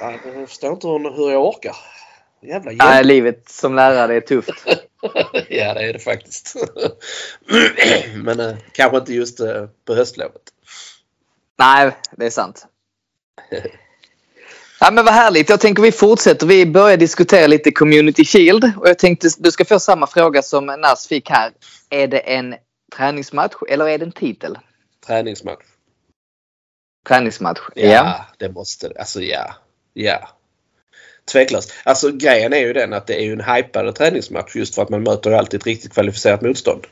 Jag 0.00 0.48
förstår 0.48 0.72
inte 0.72 0.86
hur 0.86 1.16
hur 1.16 1.30
jag 1.30 1.44
orkar. 1.46 1.76
Jävla 2.42 2.72
Ja, 2.72 2.94
hjälp. 2.94 3.06
livet 3.06 3.48
som 3.48 3.74
lärare 3.74 4.16
är 4.16 4.20
tufft. 4.20 4.50
Ja, 5.48 5.74
det 5.74 5.80
är 5.82 5.92
det 5.92 5.98
faktiskt. 5.98 6.54
Men 8.14 8.40
eh, 8.40 8.56
kanske 8.72 8.96
inte 8.98 9.14
just 9.14 9.40
eh, 9.40 9.66
på 9.86 9.94
höstlovet. 9.94 10.42
Nej, 11.58 11.90
det 12.16 12.26
är 12.26 12.30
sant. 12.30 12.66
Ja, 14.80 14.90
men 14.90 15.04
vad 15.04 15.14
härligt. 15.14 15.48
Jag 15.48 15.60
tänker 15.60 15.82
vi 15.82 15.92
fortsätter. 15.92 16.46
Vi 16.46 16.66
börjar 16.66 16.96
diskutera 16.96 17.46
lite 17.46 17.70
Community 17.70 18.24
Shield. 18.24 18.72
Och 18.76 18.88
jag 18.88 18.98
tänkte 18.98 19.28
du 19.38 19.50
ska 19.50 19.64
få 19.64 19.80
samma 19.80 20.06
fråga 20.06 20.42
som 20.42 20.66
Nas 20.66 21.06
fick 21.06 21.30
här. 21.30 21.52
Är 21.90 22.06
det 22.06 22.18
en 22.18 22.54
träningsmatch 22.96 23.54
eller 23.68 23.88
är 23.88 23.98
det 23.98 24.04
en 24.04 24.12
titel? 24.12 24.58
Träningsmatch. 25.06 25.64
Träningsmatch. 27.08 27.60
Ja, 27.74 28.26
det 28.38 28.48
måste 28.48 28.88
det. 28.88 28.98
Alltså 28.98 29.22
ja. 29.22 29.54
Ja. 29.92 30.28
Tveklöst. 31.32 31.72
Alltså 31.84 32.10
grejen 32.10 32.52
är 32.52 32.58
ju 32.58 32.72
den 32.72 32.92
att 32.92 33.06
det 33.06 33.14
är 33.14 33.24
ju 33.24 33.32
en 33.32 33.54
hypad 33.54 33.94
träningsmatch 33.94 34.56
just 34.56 34.74
för 34.74 34.82
att 34.82 34.88
man 34.88 35.02
möter 35.02 35.30
alltid 35.30 35.60
ett 35.60 35.66
riktigt 35.66 35.92
kvalificerat 35.92 36.42
motstånd. 36.42 36.86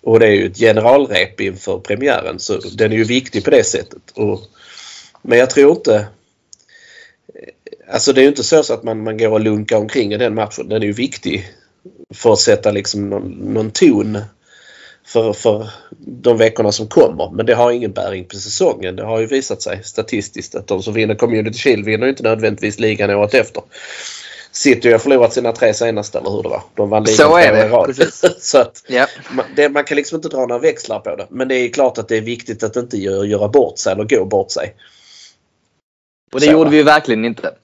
Och 0.00 0.20
det 0.20 0.26
är 0.26 0.30
ju 0.30 0.46
ett 0.46 0.58
generalrep 0.58 1.40
inför 1.40 1.78
premiären 1.78 2.38
så 2.38 2.58
den 2.58 2.92
är 2.92 2.96
ju 2.96 3.04
viktig 3.04 3.44
på 3.44 3.50
det 3.50 3.64
sättet. 3.64 4.10
Och, 4.14 4.40
men 5.22 5.38
jag 5.38 5.50
tror 5.50 5.76
inte... 5.76 6.06
Alltså 7.88 8.12
det 8.12 8.20
är 8.20 8.22
ju 8.22 8.28
inte 8.28 8.44
så, 8.44 8.62
så 8.62 8.74
att 8.74 8.82
man, 8.82 9.04
man 9.04 9.18
går 9.18 9.30
och 9.30 9.40
lunkar 9.40 9.76
omkring 9.76 10.12
i 10.12 10.16
den 10.16 10.34
matchen. 10.34 10.68
Den 10.68 10.82
är 10.82 10.86
ju 10.86 10.92
viktig 10.92 11.50
för 12.14 12.32
att 12.32 12.38
sätta 12.38 12.70
liksom 12.70 13.10
någon, 13.10 13.30
någon 13.30 13.70
ton 13.70 14.18
för, 15.06 15.32
för 15.32 15.70
de 15.98 16.36
veckorna 16.36 16.72
som 16.72 16.86
kommer. 16.88 17.30
Men 17.30 17.46
det 17.46 17.54
har 17.54 17.70
ingen 17.72 17.92
bäring 17.92 18.24
på 18.24 18.36
säsongen. 18.36 18.96
Det 18.96 19.04
har 19.04 19.20
ju 19.20 19.26
visat 19.26 19.62
sig 19.62 19.80
statistiskt 19.84 20.54
att 20.54 20.66
de 20.66 20.82
som 20.82 20.94
vinner 20.94 21.14
Community 21.14 21.58
Shield 21.58 21.84
vinner 21.84 22.06
inte 22.06 22.22
nödvändigtvis 22.22 22.78
ligan 22.78 23.10
året 23.10 23.34
efter. 23.34 23.62
City 24.54 24.92
har 24.92 24.98
förlorat 24.98 25.32
sina 25.32 25.52
tre 25.52 25.74
senaste 25.74 26.18
eller 26.18 26.30
hur 26.30 26.42
det 26.42 26.48
var. 26.48 26.62
De 26.74 26.90
vann 26.90 27.04
ligan 27.04 27.16
Så 27.16 27.36
är 27.36 27.52
det, 27.52 27.68
rad. 27.68 27.86
precis. 27.86 28.24
Så 28.50 28.58
att 28.58 28.84
Ja. 28.88 29.06
man, 29.30 29.44
det, 29.56 29.68
man 29.68 29.84
kan 29.84 29.96
liksom 29.96 30.16
inte 30.16 30.28
dra 30.28 30.38
några 30.40 30.58
växlar 30.58 31.00
på 31.00 31.16
det. 31.16 31.26
Men 31.30 31.48
det 31.48 31.54
är 31.54 31.68
klart 31.68 31.98
att 31.98 32.08
det 32.08 32.16
är 32.16 32.20
viktigt 32.20 32.62
att 32.62 32.76
inte 32.76 32.96
göra, 32.96 33.24
göra 33.26 33.48
bort 33.48 33.78
sig 33.78 33.92
eller 33.92 34.04
gå 34.04 34.24
bort 34.24 34.50
sig. 34.50 34.74
Och 36.32 36.40
det 36.40 36.46
Så, 36.46 36.52
gjorde 36.52 36.70
vi 36.70 36.76
ju 36.76 36.82
verkligen 36.82 37.24
inte. 37.24 37.54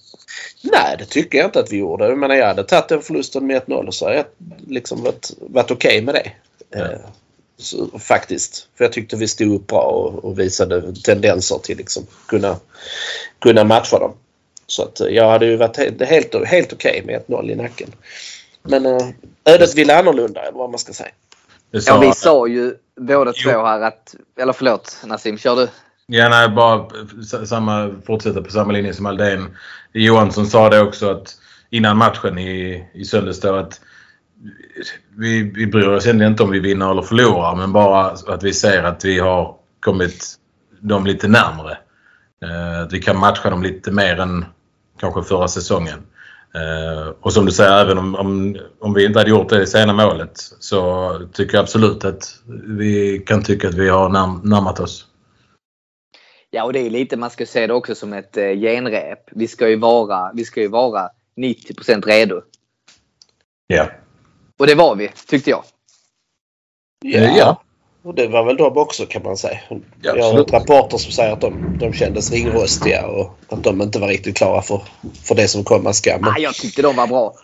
Nej, 0.63 0.97
det 0.99 1.05
tycker 1.05 1.39
jag 1.39 1.47
inte 1.47 1.61
att 1.61 1.73
vi 1.73 1.77
gjorde. 1.77 2.05
Jag 2.09 2.19
menar, 2.19 2.35
jag 2.35 2.47
hade 2.47 2.65
tagit 2.65 2.89
den 2.89 3.03
förlusten 3.03 3.47
med 3.47 3.63
1-0 3.63 3.87
och 3.87 3.95
så 3.95 4.07
har 4.07 4.13
jag 4.13 4.25
liksom 4.67 5.03
varit, 5.03 5.31
varit 5.41 5.71
okej 5.71 6.03
med 6.03 6.15
det. 6.15 6.33
Ja. 6.71 6.89
Så, 7.59 7.99
faktiskt. 7.99 8.69
För 8.77 8.85
jag 8.85 8.93
tyckte 8.93 9.17
vi 9.17 9.29
stod 9.29 9.55
upp 9.55 9.67
bra 9.67 9.83
och, 9.83 10.25
och 10.25 10.39
visade 10.39 10.95
tendenser 10.95 11.59
till 11.59 11.77
liksom 11.77 12.07
kunna, 12.27 12.57
kunna 13.39 13.65
matcha 13.65 13.99
dem. 13.99 14.13
Så 14.67 14.83
att 14.83 15.01
eh, 15.01 15.07
jag 15.07 15.31
hade 15.31 15.47
ju 15.47 15.57
varit 15.57 15.77
helt, 15.77 16.03
helt, 16.03 16.47
helt 16.47 16.73
okej 16.73 17.03
med 17.07 17.23
1-0 17.29 17.51
i 17.51 17.55
nacken. 17.55 17.89
Men 18.63 18.87
eh, 18.87 19.09
ödet 19.45 19.75
ville 19.75 19.99
annorlunda 19.99 20.41
eller 20.41 20.59
vad 20.59 20.71
man 20.71 20.79
ska 20.79 20.93
säga. 20.93 21.11
Det 21.71 21.77
Ja, 21.79 21.81
sa, 21.81 22.01
vi 22.01 22.13
sa 22.13 22.47
ju 22.47 22.75
båda 23.01 23.33
två 23.33 23.51
här 23.51 23.81
att... 23.81 24.15
Eller 24.37 24.53
förlåt 24.53 24.97
Nassim, 25.05 25.39
kör 25.39 25.57
du? 25.57 25.69
Ja, 26.07 26.29
nej, 26.29 26.49
bara 26.49 26.89
samma, 27.47 27.95
fortsätta 28.07 28.43
på 28.43 28.51
samma 28.51 28.73
linje 28.73 28.95
som 28.95 29.07
Aldén. 29.07 29.57
Johansson 29.93 30.47
sa 30.47 30.69
det 30.69 30.81
också 30.81 31.11
att 31.11 31.37
innan 31.71 31.97
matchen 31.97 32.39
i, 32.39 32.85
i 32.95 33.05
söndags 33.05 33.41
då 33.41 33.55
att 33.55 33.81
vi, 35.17 35.43
vi 35.43 35.67
bryr 35.67 35.89
oss 35.89 36.07
egentligen 36.07 36.33
inte 36.33 36.43
om 36.43 36.51
vi 36.51 36.61
vinner 36.61 36.91
eller 36.91 37.03
förlorar 37.03 37.57
men 37.57 37.73
bara 37.73 38.05
att 38.07 38.43
vi 38.43 38.53
ser 38.53 38.83
att 38.83 39.05
vi 39.05 39.19
har 39.19 39.57
kommit 39.81 40.35
dem 40.81 41.07
lite 41.07 41.29
närmre. 41.29 41.79
Eh, 42.43 42.81
att 42.83 42.93
vi 42.93 43.03
kan 43.03 43.19
matcha 43.19 43.51
dem 43.51 43.63
lite 43.63 43.93
mer 43.93 44.21
än 44.21 44.45
kanske 45.01 45.23
förra 45.23 45.49
säsongen. 45.49 45.99
Eh, 46.55 47.09
och 47.21 47.33
som 47.33 47.47
du 47.47 47.53
säger, 47.53 47.81
även 47.81 47.99
om, 47.99 48.15
om, 48.15 48.57
om 48.81 48.95
vi 48.95 49.05
inte 49.07 49.19
hade 49.19 49.31
gjort 49.31 49.49
det 49.49 49.67
sena 49.67 49.93
målet 49.93 50.33
så 50.61 51.13
tycker 51.33 51.55
jag 51.55 51.63
absolut 51.63 52.05
att 52.05 52.35
vi 52.79 53.19
kan 53.27 53.43
tycka 53.43 53.69
att 53.69 53.75
vi 53.75 53.89
har 53.89 54.09
närm- 54.09 54.41
närmat 54.45 54.81
oss. 54.81 55.07
Ja, 56.51 56.65
och 56.65 56.73
det 56.73 56.81
är 56.81 56.91
lite, 56.91 57.17
man 57.17 57.31
ska 57.31 57.47
se 57.47 57.67
det 57.67 57.75
också 57.75 57.95
som 57.95 58.13
ett 58.13 58.37
eh, 58.37 58.53
genrep. 58.53 59.29
Vi 59.31 59.49
ska 59.49 59.69
ju 59.69 59.77
vara, 59.77 60.33
vi 60.35 60.45
ska 60.45 60.61
ju 60.61 60.69
vara 60.69 61.09
90% 61.37 62.07
redo. 62.07 62.43
Ja. 63.67 63.89
Och 64.59 64.67
det 64.67 64.75
var 64.75 64.97
vi, 64.97 65.11
tyckte 65.29 65.51
jag. 65.51 65.65
Ja. 67.05 67.63
Och 68.05 68.15
det 68.15 68.27
var 68.27 68.45
väl 68.45 68.57
de 68.57 68.77
också 68.77 69.07
kan 69.07 69.23
man 69.23 69.37
säga. 69.37 69.61
Ja, 70.03 70.17
Jag 70.17 70.25
har 70.25 70.33
hört 70.33 70.53
rapporter 70.53 70.99
som 70.99 71.13
säger 71.13 71.33
att 71.33 71.41
de, 71.41 71.79
de 71.81 71.93
kändes 71.93 72.33
ringrostiga 72.33 73.07
och 73.07 73.39
att 73.49 73.65
de 73.65 73.83
inte 73.83 73.99
var 73.99 74.09
riktigt 74.09 74.37
klara 74.37 74.63
för, 74.63 74.83
för 75.23 75.35
det 75.35 75.49
som 75.49 75.65
komma 75.65 75.93
skall. 75.93 76.21
Men 76.21 76.31
Ah, 76.31 76.39
jag 76.39 76.55
tyckte 76.55 76.83
de 76.83 76.97
var 76.97 77.07
bra. 77.07 77.35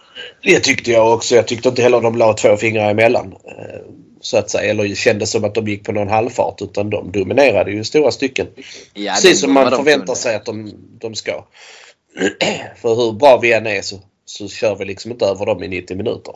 det 0.43 0.61
tyckte 0.61 0.91
jag 0.91 1.15
också. 1.15 1.35
Jag 1.35 1.47
tyckte 1.49 1.69
inte 1.69 1.83
heller 1.83 2.01
de 2.01 2.17
la 2.17 2.33
två 2.33 2.57
fingrar 2.57 2.91
emellan. 2.91 3.33
eh, 3.45 3.81
Så 4.21 4.39
att 4.39 4.51
säga. 4.51 4.71
Eller 4.71 4.95
kändes 4.95 5.31
som 5.31 5.45
att 5.45 5.55
de 5.55 5.69
gick 5.69 5.85
på 5.85 5.93
någon 5.93 6.09
halvfart 6.09 6.63
utan 6.63 6.91
de 6.91 7.13
dominerade 7.13 7.71
ju 7.71 7.85
stora 7.85 8.11
stycken. 8.11 8.47
Ja, 8.95 9.13
Precis 9.13 9.41
som 9.41 9.53
man 9.53 9.71
förväntar 9.71 10.15
sig 10.15 10.35
att 10.37 10.45
de, 10.45 10.73
de 11.01 11.15
ska. 11.15 11.33
För 12.83 12.95
hur 12.95 13.13
bra 13.13 13.39
vi 13.43 13.53
än 13.53 13.67
är 13.67 13.83
så, 13.83 13.97
så 14.25 14.49
kör 14.49 14.77
vi 14.77 14.85
liksom 14.85 15.11
inte 15.11 15.25
över 15.27 15.47
dem 15.47 15.63
i 15.63 15.69
90 15.69 15.97
minuter. 15.97 16.35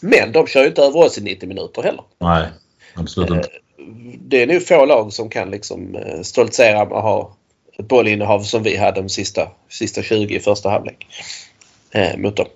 Men 0.00 0.32
de 0.32 0.46
kör 0.46 0.60
ju 0.60 0.68
inte 0.68 0.82
över 0.82 0.96
oss 0.96 1.18
i 1.18 1.20
90 1.20 1.48
minuter 1.48 1.82
heller. 1.82 2.04
Nej, 2.18 2.46
absolut 2.94 3.30
inte. 3.30 3.48
Det 4.18 4.42
är 4.42 4.46
nog 4.46 4.66
få 4.66 4.84
lag 4.84 5.12
som 5.12 5.28
kan 5.28 5.50
liksom 5.50 5.94
eh, 5.94 6.20
stoltsera 6.22 6.84
med 6.84 6.98
att 6.98 7.02
ha 7.02 7.36
ett 7.78 7.88
bollinnehav 7.88 8.40
som 8.40 8.62
vi 8.62 8.76
hade 8.76 9.00
de 9.00 9.08
sista, 9.08 9.48
sista 9.68 10.02
20 10.02 10.36
i 10.36 10.40
första 10.40 10.70
halvlek. 10.70 11.06
Eh, 11.90 12.16
mot 12.16 12.36
dem. 12.36 12.46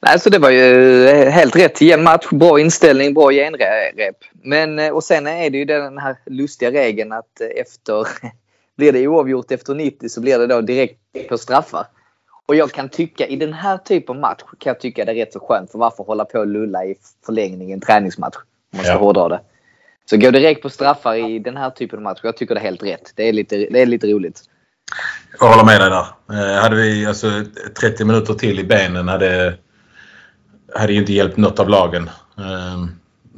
Nej, 0.00 0.20
så 0.20 0.30
det 0.30 0.38
var 0.38 0.50
ju 0.50 1.08
eh, 1.08 1.28
helt 1.28 1.56
rätt. 1.56 1.80
Jämn 1.80 2.02
match, 2.02 2.26
bra 2.30 2.60
inställning, 2.60 3.14
bra 3.14 3.30
genrep. 3.30 4.16
Men, 4.42 4.78
eh, 4.78 4.90
och 4.90 5.04
sen 5.04 5.26
är 5.26 5.50
det 5.50 5.58
ju 5.58 5.64
den 5.64 5.98
här 5.98 6.16
lustiga 6.26 6.70
regeln 6.70 7.12
att 7.12 7.40
eh, 7.40 7.60
efter... 7.62 8.08
Blir 8.76 8.92
det 8.92 9.08
oavgjort 9.08 9.50
efter 9.50 9.74
90 9.74 10.08
så 10.08 10.20
blir 10.20 10.38
det 10.38 10.46
då 10.46 10.60
direkt 10.60 10.98
på 11.28 11.38
straffar. 11.38 11.86
Och 12.48 12.56
jag 12.56 12.72
kan 12.72 12.88
tycka 12.88 13.26
i 13.26 13.36
den 13.36 13.52
här 13.52 13.78
typen 13.78 14.14
av 14.16 14.20
match 14.20 14.40
kan 14.58 14.70
jag 14.70 14.80
tycka 14.80 15.04
det 15.04 15.12
är 15.12 15.14
rätt 15.14 15.32
så 15.32 15.40
skönt. 15.40 15.70
För 15.70 15.78
varför 15.78 16.04
hålla 16.04 16.24
på 16.24 16.38
och 16.38 16.46
lulla 16.46 16.84
i 16.84 16.94
förlängning 17.26 17.70
i 17.70 17.72
en 17.72 17.80
träningsmatch? 17.80 18.36
Om 18.36 18.42
man 18.76 18.84
ska 18.84 18.92
Ja. 18.92 18.98
hårdra 18.98 19.28
det. 19.28 19.40
Så 20.10 20.16
gå 20.16 20.30
direkt 20.30 20.62
på 20.62 20.70
straffar 20.70 21.14
i 21.14 21.38
den 21.38 21.56
här 21.56 21.70
typen 21.70 21.98
av 21.98 22.02
match. 22.02 22.20
Jag 22.22 22.36
tycker 22.36 22.54
det 22.54 22.60
är 22.60 22.64
helt 22.64 22.82
rätt. 22.82 23.12
Det 23.14 23.28
är 23.28 23.32
lite, 23.32 23.56
det 23.56 23.82
är 23.82 23.86
lite 23.86 24.06
roligt. 24.06 24.40
Jag 25.40 25.48
håller 25.48 25.64
med 25.64 25.80
dig 25.80 25.90
där. 25.90 26.06
Eh, 26.56 26.62
hade 26.62 26.76
vi 26.76 27.06
alltså 27.06 27.30
30 27.80 28.04
minuter 28.04 28.34
till 28.34 28.58
i 28.60 28.64
benen 28.64 29.08
hade, 29.08 29.54
hade 30.74 30.92
ju 30.92 30.98
inte 30.98 31.12
hjälpt 31.12 31.36
något 31.36 31.58
av 31.60 31.68
lagen. 31.68 32.10
Eh, 32.38 32.84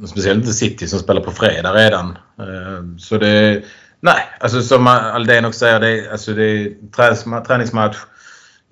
speciellt 0.07 0.39
inte 0.39 0.53
City 0.53 0.87
som 0.87 0.99
spelar 0.99 1.21
på 1.21 1.31
fredag 1.31 1.73
redan. 1.73 2.17
Eh, 2.39 2.97
så 2.99 3.17
det... 3.17 3.63
Nej, 3.99 4.21
alltså 4.39 4.61
som 4.61 4.87
Aldén 4.87 5.45
också 5.45 5.59
säger, 5.59 5.79
det 5.79 6.11
alltså 6.11 6.33
det 6.33 6.43
är 6.43 6.65
träningsma- 6.69 7.45
träningsmatch. 7.45 7.97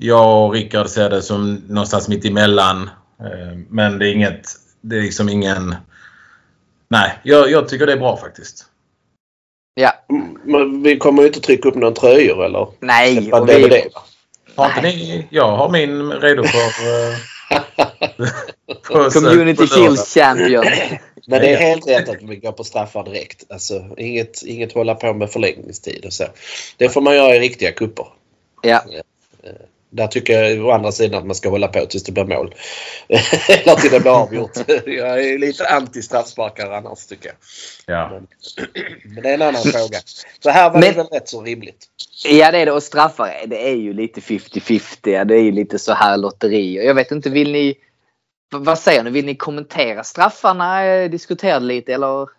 Jag 0.01 0.45
och 0.45 0.53
Rickard 0.53 0.87
ser 0.89 1.09
det 1.09 1.21
som 1.21 1.53
någonstans 1.67 2.07
mitt 2.07 2.25
emellan. 2.25 2.89
Eh, 3.19 3.57
men 3.69 3.99
det 3.99 4.07
är 4.07 4.13
inget... 4.13 4.41
Det 4.81 4.97
är 4.97 5.01
liksom 5.01 5.29
ingen... 5.29 5.75
Nej, 6.87 7.19
jag, 7.23 7.51
jag 7.51 7.69
tycker 7.69 7.85
det 7.85 7.93
är 7.93 7.97
bra 7.97 8.17
faktiskt. 8.17 8.65
Ja. 9.73 9.93
Men 10.43 10.83
vi 10.83 10.97
kommer 10.97 11.21
ju 11.21 11.27
inte 11.27 11.39
trycka 11.39 11.69
upp 11.69 11.75
några 11.75 11.95
tröjor 11.95 12.45
eller 12.45 12.67
Nej. 12.79 13.31
Och 13.31 13.49
vi, 13.49 13.89
va? 13.95 14.01
Har 14.55 14.81
ni, 14.81 15.27
jag 15.29 15.57
har 15.57 15.69
min 15.69 16.11
redo 16.11 16.43
för... 16.43 16.59
eh, 16.59 18.29
på- 18.83 19.09
community. 19.09 19.67
Shield 19.67 19.99
Champion. 19.99 20.65
Men 21.27 21.41
det 21.41 21.53
är 21.53 21.57
helt 21.57 21.87
rätt 21.87 22.09
att 22.09 22.21
vi 22.21 22.35
går 22.35 22.51
på 22.51 22.63
straffar 22.63 23.03
direkt. 23.03 23.51
Alltså 23.51 23.95
inget, 23.97 24.43
inget 24.43 24.73
hålla 24.73 24.95
på 24.95 25.13
med 25.13 25.29
förlängningstid 25.29 26.05
och 26.05 26.13
så. 26.13 26.25
Det 26.77 26.89
får 26.89 27.01
man 27.01 27.15
göra 27.15 27.35
i 27.35 27.39
riktiga 27.39 27.71
kupper. 27.71 28.05
Ja. 28.61 28.83
Där 29.91 30.07
tycker 30.07 30.43
jag 30.43 30.65
å 30.65 30.71
andra 30.71 30.91
sidan 30.91 31.19
att 31.19 31.25
man 31.25 31.35
ska 31.35 31.49
hålla 31.49 31.67
på 31.67 31.85
tills 31.85 32.03
det 32.03 32.11
blir 32.11 32.23
mål. 32.25 32.55
Eller 33.49 33.75
till 33.75 33.91
det 33.91 33.99
blir 33.99 34.11
avgjort. 34.21 34.51
Jag 34.85 35.25
är 35.25 35.37
lite 35.37 35.67
anti 35.67 36.01
straffsparkar 36.01 36.71
annars 36.71 37.05
tycker 37.05 37.27
jag. 37.27 37.35
Ja. 37.95 38.09
Men, 38.09 38.27
men 39.13 39.23
det 39.23 39.29
är 39.29 39.33
en 39.33 39.41
annan 39.41 39.61
fråga. 39.63 39.99
Så 40.43 40.49
här 40.49 40.69
var 40.69 40.81
det 40.81 40.87
Men- 40.87 40.95
väl 40.95 41.05
rätt 41.07 41.29
så 41.29 41.41
rimligt. 41.41 41.85
Ja 42.25 42.51
det 42.51 42.57
är 42.57 42.65
det 42.65 42.71
och 42.71 42.83
straffar 42.83 43.33
det 43.47 43.67
är 43.69 43.75
ju 43.75 43.93
lite 43.93 44.21
50-50. 44.21 45.25
Det 45.25 45.35
är 45.35 45.41
ju 45.41 45.51
lite 45.51 45.79
så 45.79 45.93
här 45.93 46.17
lotterier. 46.17 46.83
Jag 46.83 46.93
vet 46.95 47.11
inte, 47.11 47.29
vill 47.29 47.51
ni... 47.51 47.75
Vad 48.51 48.79
säger 48.79 49.03
ni? 49.03 49.09
Vill 49.09 49.25
ni 49.25 49.35
kommentera 49.35 50.03
straffarna? 50.03 50.85
Eh, 50.85 51.09
Diskutera 51.09 51.59
lite 51.59 51.93
eller 51.93 52.29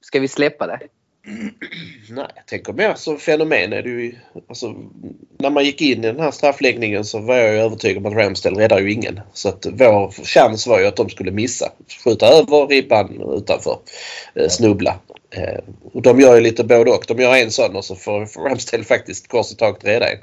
ska 0.00 0.20
vi 0.20 0.28
släppa 0.28 0.66
det? 0.66 0.78
Nej, 2.10 2.26
jag 2.34 2.46
tänker 2.46 2.72
mer 2.72 2.94
som 2.94 3.18
fenomen 3.18 3.72
är 3.72 3.82
det 3.82 3.88
ju... 3.88 4.14
Alltså, 4.48 4.74
när 5.38 5.50
man 5.50 5.64
gick 5.64 5.80
in 5.80 6.04
i 6.04 6.06
den 6.06 6.20
här 6.20 6.30
straffläggningen 6.30 7.04
så 7.04 7.18
var 7.18 7.36
jag 7.36 7.52
ju 7.52 7.60
övertygad 7.60 8.06
om 8.06 8.12
att 8.12 8.18
Ramsdale 8.18 8.60
räddar 8.60 8.80
ju 8.80 8.92
ingen. 8.92 9.20
Så 9.32 9.48
att 9.48 9.66
vår 9.72 10.24
chans 10.24 10.66
var 10.66 10.80
ju 10.80 10.86
att 10.86 10.96
de 10.96 11.10
skulle 11.10 11.30
missa. 11.30 11.72
Skjuta 12.04 12.26
över 12.26 12.66
ribban 12.66 13.34
utanför. 13.36 13.78
Eh, 14.34 14.48
snubbla. 14.48 14.96
Eh, 15.30 15.58
och 15.92 16.02
de 16.02 16.20
gör 16.20 16.34
ju 16.34 16.40
lite 16.40 16.64
både 16.64 16.90
och. 16.90 17.04
De 17.08 17.18
gör 17.18 17.36
en 17.36 17.50
sån 17.50 17.76
och 17.76 17.84
så 17.84 17.94
får 17.94 18.48
Ramsdale 18.48 18.84
faktiskt 18.84 19.28
kors 19.28 19.52
i 19.52 19.56
taget 19.56 19.84
rädda 19.84 20.06
en. 20.10 20.18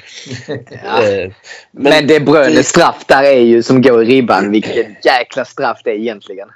Ja. 0.83 1.07
Eh, 1.07 1.31
Men, 1.71 2.07
det 2.07 2.19
Brönes 2.19 2.67
straff 2.67 3.05
där 3.05 3.23
är 3.23 3.39
ju 3.39 3.63
som 3.63 3.81
går 3.81 4.03
i 4.03 4.05
ribban. 4.05 4.51
Vilket 4.51 5.05
jäkla 5.05 5.45
straff 5.45 5.81
det 5.83 5.91
är 5.91 5.95
egentligen. 5.95 6.47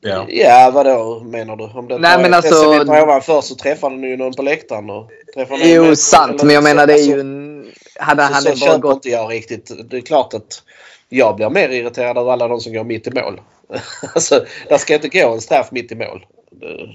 Ja. 0.00 0.26
Ja, 0.28 0.70
vadå 0.74 1.20
menar 1.24 1.56
du? 1.56 1.64
Om 1.64 1.88
det 1.88 1.98
Nej, 1.98 2.10
tar 2.12 2.16
men 2.22 2.26
en 2.26 2.34
alltså- 2.34 2.70
decimeter 2.70 3.02
ovanför 3.02 3.40
så 3.40 3.54
träffar 3.54 3.90
den 3.90 4.02
ju 4.02 4.16
någon 4.16 4.34
på 4.34 4.42
läktaren. 4.42 4.90
Och 4.90 5.10
träffar 5.34 5.58
Jo, 5.62 5.84
med- 5.84 5.98
sant. 5.98 6.30
eller 6.34 6.44
Men 6.44 6.54
jag 6.54 6.62
så. 6.64 6.68
menar 6.68 6.86
det 6.86 6.92
är 6.92 6.96
Alltså, 6.96 7.10
ju 7.10 7.20
en... 7.20 7.72
Hade 8.00 8.26
Så, 8.26 8.32
han 8.32 8.42
så 8.42 8.48
bara 8.48 8.56
köper 8.56 8.78
gått... 8.78 8.94
inte 8.94 9.08
jag 9.08 9.30
riktigt. 9.32 9.70
Det 9.90 9.96
är 9.96 10.00
klart 10.00 10.34
att 10.34 10.62
jag 11.08 11.36
blir 11.36 11.50
mer 11.50 11.68
irriterad 11.68 12.18
av 12.18 12.28
alla 12.28 12.48
de 12.48 12.60
som 12.60 12.72
går 12.72 12.84
mitt 12.84 13.06
i 13.06 13.10
mål. 13.10 13.40
alltså, 14.14 14.44
där 14.68 14.78
ska 14.78 14.94
inte 14.94 15.08
gå 15.08 15.32
en 15.32 15.40
straff 15.40 15.68
mitt 15.72 15.92
i 15.92 15.94
mål. 15.94 16.26
Det, 16.50 16.86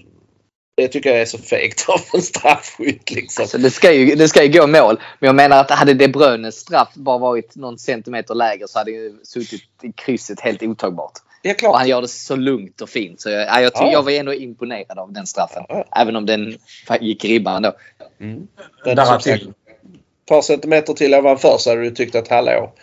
det 0.77 0.87
tycker 0.87 1.09
jag 1.09 1.21
är 1.21 1.25
så 1.25 1.37
fegt 1.37 1.89
av 1.89 1.99
en 2.13 2.21
straffskytt 2.21 3.11
liksom. 3.11 3.41
Alltså, 3.41 3.57
det, 3.57 3.71
ska 3.71 3.91
ju, 3.93 4.15
det 4.15 4.27
ska 4.27 4.43
ju 4.43 4.59
gå 4.59 4.67
mål. 4.67 4.99
Men 5.19 5.27
jag 5.27 5.35
menar 5.35 5.59
att 5.59 5.71
hade 5.71 5.93
De 5.93 6.07
Bruynes 6.07 6.55
straff 6.55 6.93
bara 6.95 7.17
varit 7.17 7.55
någon 7.55 7.77
centimeter 7.79 8.35
lägre 8.35 8.67
så 8.67 8.79
hade 8.79 8.91
ju 8.91 9.13
suttit 9.23 9.61
i 9.83 9.91
krysset 9.91 10.39
helt 10.39 10.63
otagbart. 10.63 11.11
Ja, 11.45 11.51
Och 11.51 11.57
klart. 11.57 11.75
han 11.77 11.87
gör 11.87 12.01
det 12.01 12.07
så 12.07 12.35
lugnt 12.35 12.81
och 12.81 12.89
fint. 12.89 13.21
Så 13.21 13.29
jag, 13.29 13.41
ja, 13.47 13.61
jag, 13.61 13.73
ty- 13.73 13.79
Ja. 13.83 13.91
jag 13.91 14.03
var 14.03 14.11
ändå 14.11 14.33
imponerad 14.33 14.99
av 14.99 15.13
den 15.13 15.27
straffen. 15.27 15.63
Ja. 15.69 15.85
Även 15.95 16.15
om 16.15 16.25
den 16.25 16.57
gick 17.01 17.25
ribban 17.25 17.61
då. 17.61 17.73
Mm. 18.19 18.47
Där 18.85 19.19
till. 19.19 19.49
ett 19.49 20.25
par 20.25 20.41
centimeter 20.41 20.93
till 20.93 21.13
ovanför 21.15 21.55
så 21.59 21.69
hade 21.69 21.81
du 21.81 21.91
tyckt 21.91 22.15
att 22.15 22.27
hallå. 22.27 22.73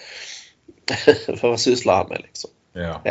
För 1.37 1.43
vad 1.49 1.61
sysslar 1.61 1.97
han 1.97 2.09
med 2.09 2.21
liksom? 2.23 2.51
Ja. 2.73 3.03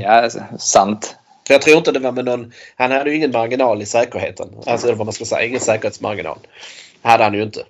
Ja, 0.00 0.08
alltså, 0.10 0.40
sant. 0.58 1.16
För 1.46 1.54
jag 1.54 1.62
tror 1.62 1.76
inte 1.78 1.92
det 1.92 1.98
var 1.98 2.12
med 2.12 2.24
någon... 2.24 2.52
Han 2.76 2.90
hade 2.90 3.10
ju 3.10 3.16
ingen 3.16 3.30
marginal 3.30 3.82
i 3.82 3.86
säkerheten. 3.86 4.48
Alltså 4.66 4.94
vad 4.94 5.06
man 5.06 5.12
ska 5.12 5.24
säga. 5.24 5.46
Ingen 5.46 5.60
säkerhetsmarginal. 5.60 6.38
Hade 7.02 7.24
han 7.24 7.34
ju 7.34 7.42
inte. 7.42 7.64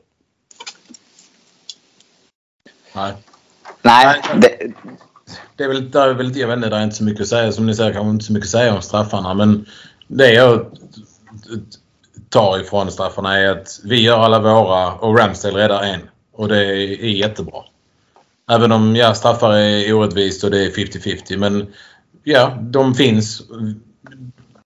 Nej. 2.92 3.12
Nej, 3.82 4.06
Nej. 4.06 4.40
det, 4.40 4.72
Det 5.62 5.66
är 5.66 5.68
väl, 5.68 5.90
där 5.90 6.08
är 6.08 6.14
väl, 6.14 6.36
jag 6.36 6.48
vet 6.48 6.56
inte, 6.56 6.68
det 6.68 6.76
är 6.76 6.84
inte 6.84 6.96
så 6.96 7.04
mycket 7.04 7.20
att 7.20 7.28
säga. 7.28 7.52
Som 7.52 7.66
ni 7.66 7.74
säger 7.74 7.92
kanske 7.92 8.10
inte 8.10 8.24
så 8.24 8.32
mycket 8.32 8.46
att 8.46 8.50
säga 8.50 8.74
om 8.74 8.82
straffarna. 8.82 9.34
Men 9.34 9.66
det 10.08 10.32
jag 10.32 10.66
tar 12.28 12.60
ifrån 12.60 12.90
straffarna 12.90 13.38
är 13.38 13.50
att 13.50 13.80
vi 13.84 14.02
gör 14.02 14.18
alla 14.18 14.38
våra 14.38 14.92
och 14.92 15.18
Ramsdale 15.18 15.58
räddar 15.58 15.82
en. 15.82 16.00
Och 16.32 16.48
det 16.48 16.66
är, 16.66 17.04
jättebra. 17.04 17.62
Även 18.50 18.72
om 18.72 18.96
ja, 18.96 19.14
straffar 19.14 19.52
är 19.52 19.92
orättvist 19.92 20.44
och 20.44 20.50
det 20.50 20.64
är 20.64 20.70
50-50. 20.70 21.36
Men 21.36 21.72
ja, 22.24 22.58
de 22.60 22.94
finns. 22.94 23.42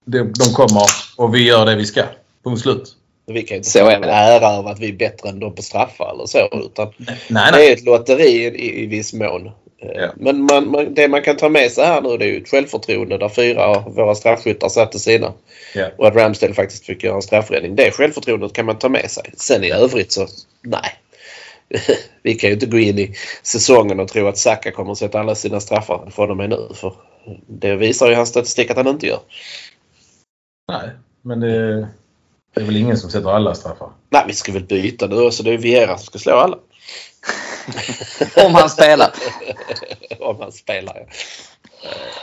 De, 0.04 0.32
kommer 0.54 0.82
och 1.16 1.34
vi 1.34 1.48
gör 1.48 1.66
det 1.66 1.76
vi 1.76 1.84
ska. 1.84 2.02
Punkt 2.44 2.60
slut. 2.60 2.96
Vi 3.26 3.42
kan 3.42 3.56
inte 3.56 3.80
är 3.80 3.90
en 3.90 4.00
det. 4.00 4.08
ära 4.08 4.48
av 4.48 4.66
att 4.66 4.78
vi 4.78 4.88
är 4.88 4.96
bättre 4.96 5.28
än 5.28 5.40
dem 5.40 5.54
på 5.54 5.62
straffar 5.62 6.14
eller 6.14 6.26
så. 6.26 6.48
Utan 6.52 6.92
Nej, 6.98 7.16
det 7.28 7.50
nej. 7.50 7.68
är 7.68 7.72
ett 7.72 7.84
lotteri 7.84 8.46
i, 8.46 8.82
i 8.82 8.86
viss 8.86 9.12
mån. 9.12 9.50
Eh, 9.94 10.02
Ja. 10.02 10.12
Men 10.16 10.42
man, 10.42 10.70
man, 10.70 10.94
det 10.94 11.08
man 11.08 11.22
kan 11.22 11.36
ta 11.36 11.48
med 11.48 11.70
sig 11.72 11.86
här 11.86 12.02
nu 12.02 12.16
det 12.16 12.24
är 12.24 12.28
ju 12.28 12.42
ett 12.42 12.48
självförtroende 12.48 13.18
där 13.18 13.28
fyra 13.28 13.64
av 13.66 13.94
våra 13.94 14.14
straffskyttar 14.14 14.68
satte 14.68 14.98
sina. 14.98 15.32
Ja. 15.74 15.86
Och 15.96 16.06
att 16.06 16.16
Ramsdale 16.16 16.54
faktiskt 16.54 16.86
fick 16.86 17.04
göra 17.04 17.14
en 17.14 17.22
straffräddning. 17.22 17.76
Det 17.76 17.90
självförtroendet 17.90 18.52
kan 18.52 18.66
man 18.66 18.78
ta 18.78 18.88
med 18.88 19.10
sig. 19.10 19.32
Sen 19.36 19.64
i 19.64 19.70
övrigt 19.70 20.12
så 20.12 20.26
nej. 20.62 20.92
Vi 22.22 22.34
kan 22.34 22.50
ju 22.50 22.54
inte 22.54 22.66
gå 22.66 22.78
in 22.78 22.98
i 22.98 23.14
säsongen 23.42 24.00
och 24.00 24.08
tro 24.08 24.26
att 24.26 24.38
Saka 24.38 24.72
kommer 24.72 24.92
att 24.92 24.98
sätta 24.98 25.20
alla 25.20 25.34
sina 25.34 25.60
straffar 25.60 26.10
från 26.10 26.30
och 26.30 26.36
med 26.36 26.50
nu. 26.50 26.68
För 26.74 26.92
det 27.46 27.76
visar 27.76 28.08
ju 28.08 28.14
hans 28.14 28.28
statistik 28.28 28.70
att 28.70 28.76
han 28.76 28.88
inte 28.88 29.06
gör. 29.06 29.20
nej. 30.72 30.90
Men 31.22 31.40
det, 31.40 31.76
det 32.54 32.60
är 32.60 32.64
väl 32.64 32.76
ingen 32.76 32.96
som 32.96 33.10
sätter 33.10 33.30
alla 33.30 33.54
straffar. 33.54 33.90
Nej, 34.10 34.24
vi 34.26 34.32
ska 34.32 34.52
väl 34.52 34.64
byta 34.64 35.06
nu 35.06 35.30
så 35.30 35.42
det 35.42 35.52
är 35.52 35.58
Viera 35.58 35.98
som 35.98 36.06
ska 36.06 36.18
slå 36.18 36.32
alla. 36.32 36.58
om 38.46 38.54
han 38.54 38.70
spelar. 38.70 39.12
Om 40.20 40.40
han 40.40 40.52
spelar 40.52 40.96
ja. 40.96 41.06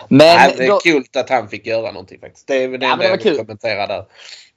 Men 0.10 0.38
Nej, 0.38 0.54
det 0.58 0.64
är 0.64 0.70
då, 0.70 0.80
kul 0.80 1.04
att 1.18 1.30
han 1.30 1.50
fick 1.50 1.66
göra 1.66 1.92
någonting 1.92 2.20
faktiskt. 2.20 2.48
Det 2.48 2.64
är 2.64 2.68
väl 2.68 2.80
det 2.80 2.86
Ja, 2.86 2.96
det 2.96 3.08
jag 3.08 3.24
vill 3.24 3.38
kommentera 3.38 3.88
där. 3.88 4.06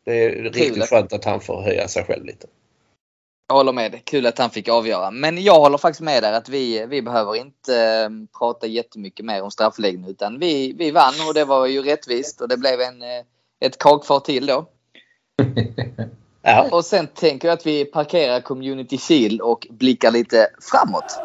Det 0.05 0.25
är 0.25 0.31
riktigt 0.31 0.75
Kul. 0.75 0.83
skönt 0.83 1.13
att 1.13 1.25
han 1.25 1.41
får 1.41 1.63
höja 1.63 1.89
sig 1.89 2.05
själv 2.05 2.25
lite. 2.25 2.47
Jag 3.49 3.57
håller 3.57 3.73
med. 3.73 4.05
Kul 4.05 4.27
att 4.27 4.39
han 4.39 4.51
fick 4.51 4.69
avgöra. 4.69 5.11
Men 5.11 5.43
jag 5.43 5.61
håller 5.61 5.79
faktiskt 5.79 6.01
med 6.01 6.23
där 6.23 6.33
att 6.33 6.49
vi, 6.49 6.87
vi 6.87 7.03
behöver 7.03 7.37
inte 7.37 7.77
eh, 7.77 8.39
prata 8.39 8.67
jättemycket 8.67 9.27
mer 9.27 9.43
om 9.43 9.51
straffläggning 9.51 10.11
utan 10.11 10.39
vi, 10.39 10.73
vi 10.79 10.91
vann 10.91 11.15
och 11.29 11.35
det 11.35 11.45
var 11.45 11.67
ju 11.67 11.83
rättvist 11.83 12.41
och 12.41 12.49
det 12.49 12.57
blev 12.57 12.81
en, 12.81 13.03
eh, 13.03 13.25
ett 13.61 13.79
kakfart 13.79 14.25
till 14.25 14.47
då. 14.47 14.69
Ja. 16.49 16.69
Och 16.73 16.85
sen 16.85 17.07
tänker 17.07 17.49
jag 17.49 17.53
att 17.55 17.67
vi 17.67 17.85
parkerar 17.85 18.41
Community 18.41 18.99
Shield 18.99 19.41
och 19.41 19.67
blickar 19.71 20.11
lite 20.11 20.49
framåt. 20.61 21.19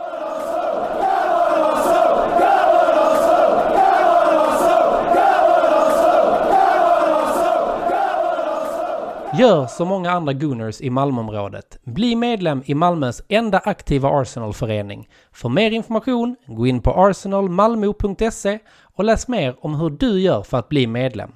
Gör 9.39 9.67
som 9.67 9.87
många 9.87 10.11
andra 10.11 10.33
Gooners 10.33 10.81
i 10.81 10.89
Malmöområdet. 10.89 11.79
Bli 11.83 12.15
medlem 12.15 12.63
i 12.65 12.73
Malmös 12.73 13.21
enda 13.27 13.59
aktiva 13.59 14.09
Arsenal-förening. 14.09 15.09
För 15.31 15.49
mer 15.49 15.71
information, 15.71 16.35
gå 16.45 16.67
in 16.67 16.81
på 16.81 16.91
arsenalmalmo.se 16.91 18.59
och 18.95 19.03
läs 19.03 19.27
mer 19.27 19.55
om 19.61 19.75
hur 19.75 19.89
du 19.89 20.21
gör 20.21 20.43
för 20.43 20.57
att 20.57 20.69
bli 20.69 20.87
medlem. 20.87 21.31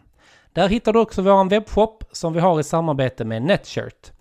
Där 0.56 0.70
hittar 0.70 0.94
du 0.94 1.00
också 1.00 1.22
vår 1.22 1.50
webbshop 1.50 2.04
som 2.12 2.34
vi 2.34 2.40
har 2.40 2.60
i 2.60 2.64
samarbete 2.64 3.26
med 3.26 3.42
Netshirt. 3.42 4.12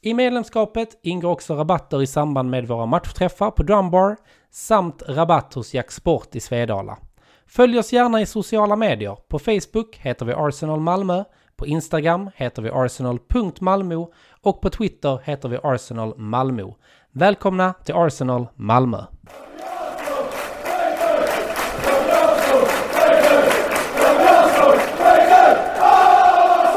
I 0.00 0.14
medlemskapet 0.14 0.88
ingår 1.02 1.30
också 1.30 1.54
rabatter 1.54 2.02
i 2.02 2.06
samband 2.06 2.50
med 2.50 2.68
våra 2.68 2.86
matchträffar 2.86 3.50
på 3.50 3.62
Drumbar 3.62 4.16
samt 4.50 5.02
rabatt 5.08 5.54
hos 5.54 5.74
Jack 5.74 5.90
Sport 5.90 6.36
i 6.36 6.40
Svedala. 6.40 6.98
Följ 7.46 7.78
oss 7.78 7.92
gärna 7.92 8.20
i 8.20 8.26
sociala 8.26 8.76
medier. 8.76 9.16
På 9.28 9.38
Facebook 9.38 9.96
heter 9.96 10.26
vi 10.26 10.32
Arsenal 10.36 10.80
Malmö, 10.80 11.24
på 11.56 11.66
Instagram 11.66 12.30
heter 12.36 12.62
vi 12.62 12.70
arsenal.malmo 12.70 14.12
och 14.42 14.60
på 14.60 14.70
Twitter 14.70 15.20
heter 15.24 15.48
vi 15.48 15.58
Arsenal 15.62 16.18
Malmö. 16.18 16.64
Välkomna 17.12 17.72
till 17.84 17.94
Arsenal 17.94 18.46
Malmö! 18.54 19.04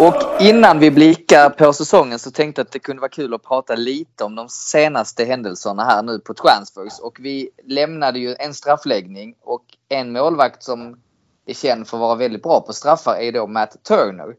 Och 0.02 0.42
innan 0.42 0.80
vi 0.80 0.92
blickar 0.92 1.50
på 1.50 1.74
säsongen 1.74 2.20
så 2.20 2.32
tänkte 2.32 2.60
jag 2.60 2.66
att 2.66 2.72
det 2.72 2.80
kunde 2.80 3.00
vara 3.00 3.10
kul 3.10 3.34
att 3.34 3.44
prata 3.44 3.76
lite 3.76 4.24
om 4.24 4.36
de 4.36 4.50
senaste 4.50 5.26
händelserna 5.26 5.84
här 5.84 6.04
nu 6.04 6.20
på 6.20 6.34
transfers. 6.34 7.00
Och 7.00 7.18
vi 7.20 7.50
lämnade 7.64 8.20
ju 8.20 8.36
en 8.40 8.54
straffläggning 8.54 9.36
och 9.42 9.66
en 9.90 10.12
målvakt 10.12 10.64
som 10.64 11.00
är 11.46 11.54
känd 11.54 11.88
för 11.88 11.98
att 11.98 12.02
vara 12.02 12.16
väldigt 12.16 12.44
bra 12.44 12.62
på 12.62 12.74
straffar 12.74 13.16
är 13.16 13.32
då 13.32 13.48
Matt 13.48 13.84
Turner. 13.84 14.36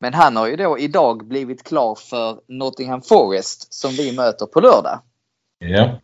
Men 0.00 0.14
han 0.14 0.36
har 0.36 0.46
ju 0.46 0.56
då 0.56 0.78
idag 0.78 1.26
blivit 1.26 1.62
klar 1.62 1.94
för 1.94 2.40
Nottingham 2.46 3.02
Forest 3.02 3.74
som 3.74 3.90
vi 3.90 4.16
möter 4.16 4.46
på 4.46 4.60
lördag. 4.60 5.00
Ja. 5.58 6.00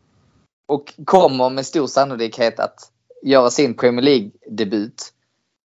Och 0.67 0.95
kommer 1.05 1.51
med 1.51 1.67
stor 1.67 1.87
sannolikhet 1.87 2.61
att 2.61 2.93
göra 3.23 3.51
sin 3.51 3.75
Premier 3.75 4.05
League-debut 4.05 5.13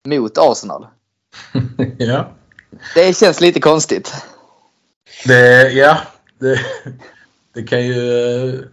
mot 0.08 0.38
Arsenal. 0.38 0.88
ja. 1.98 2.28
Det 2.96 3.18
känns 3.18 3.42
lite 3.42 3.60
konstigt. 3.60 4.14
Det, 5.26 5.72
ja. 5.72 5.98
Det, 6.40 6.60
det 7.54 7.64
kan 7.64 7.86
ju 7.86 8.70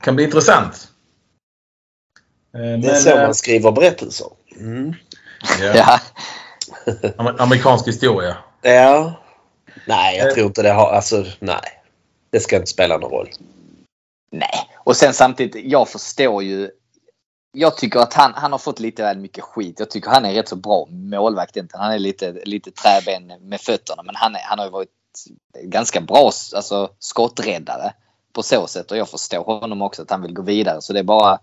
kan 0.00 0.16
bli 0.16 0.24
intressant. 0.24 0.88
Eh, 2.54 2.60
Det 2.80 2.88
är 2.90 2.94
så 2.94 3.16
man 3.16 3.34
skriver 3.34 3.70
berättelser. 3.72 4.26
Mm. 4.56 4.94
ja. 5.60 5.72
Ja. 5.76 6.00
Amer- 7.16 7.40
Amerikansk 7.42 7.88
historia. 7.88 8.36
Ja. 8.62 9.22
Nej, 9.86 10.18
jag 10.18 10.28
Eh. 10.28 10.34
tror 10.34 10.46
inte 10.46 10.62
det 10.62 10.70
har... 10.72 10.90
Alltså, 10.92 11.24
nej. 11.40 11.82
Det 12.30 12.40
ska 12.40 12.56
inte 12.56 12.70
spela 12.70 12.96
någon 12.98 13.10
roll. 13.10 13.30
Nej, 14.32 14.70
och 14.76 14.96
sen 14.96 15.14
samtidigt, 15.14 15.64
jag 15.70 15.88
förstår 15.88 16.42
ju. 16.42 16.70
Jag 17.52 17.76
tycker 17.76 18.00
att 18.00 18.14
han, 18.14 18.32
han 18.34 18.52
har 18.52 18.58
fått 18.58 18.80
lite 18.80 19.02
väl 19.02 19.18
mycket 19.18 19.44
skit. 19.44 19.78
Jag 19.78 19.90
tycker 19.90 20.10
han 20.10 20.24
är 20.24 20.34
rätt 20.34 20.48
så 20.48 20.56
bra 20.56 20.86
målvakt 20.90 21.56
egentligen. 21.56 21.82
Han 21.82 21.92
är 21.92 21.98
lite, 21.98 22.32
lite 22.44 22.70
träben 22.70 23.48
med 23.48 23.60
fötterna 23.60 24.02
men 24.02 24.14
han, 24.16 24.34
är, 24.34 24.40
han 24.40 24.58
har 24.58 24.66
ju 24.66 24.72
varit 24.72 24.88
ganska 25.62 26.00
bra 26.00 26.30
alltså, 26.54 26.90
skotträddare 26.98 27.92
på 28.32 28.42
så 28.42 28.66
sätt 28.66 28.90
och 28.90 28.96
jag 28.96 29.08
förstår 29.08 29.44
honom 29.44 29.82
också 29.82 30.02
att 30.02 30.10
han 30.10 30.22
vill 30.22 30.34
gå 30.34 30.42
vidare 30.42 30.82
så 30.82 30.92
det 30.92 30.98
är 30.98 31.04
bara 31.04 31.38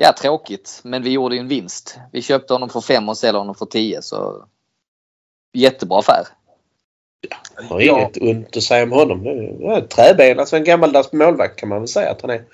Ja, 0.00 0.12
tråkigt. 0.12 0.80
Men 0.84 1.02
vi 1.02 1.10
gjorde 1.10 1.34
ju 1.34 1.40
en 1.40 1.48
vinst. 1.48 1.98
Vi 2.12 2.22
köpte 2.22 2.52
honom 2.52 2.68
för 2.68 2.80
fem 2.80 3.08
och 3.08 3.18
säljer 3.18 3.38
honom 3.38 3.54
för 3.54 3.66
tio 3.66 4.02
så 4.02 4.44
jättebra 5.52 5.98
affär. 5.98 6.26
Jag 7.58 7.64
har 7.64 7.80
inget 7.80 8.16
ont 8.16 8.56
att 8.56 8.62
säga 8.62 8.82
om 8.82 8.92
honom. 8.92 9.24
Träben, 9.88 10.38
alltså 10.38 10.56
en 10.56 10.64
gammaldags 10.64 11.12
målvakt 11.12 11.60
kan 11.60 11.68
man 11.68 11.78
väl 11.78 11.88
säga 11.88 12.10
att 12.10 12.22
han 12.22 12.30
är. 12.30 12.44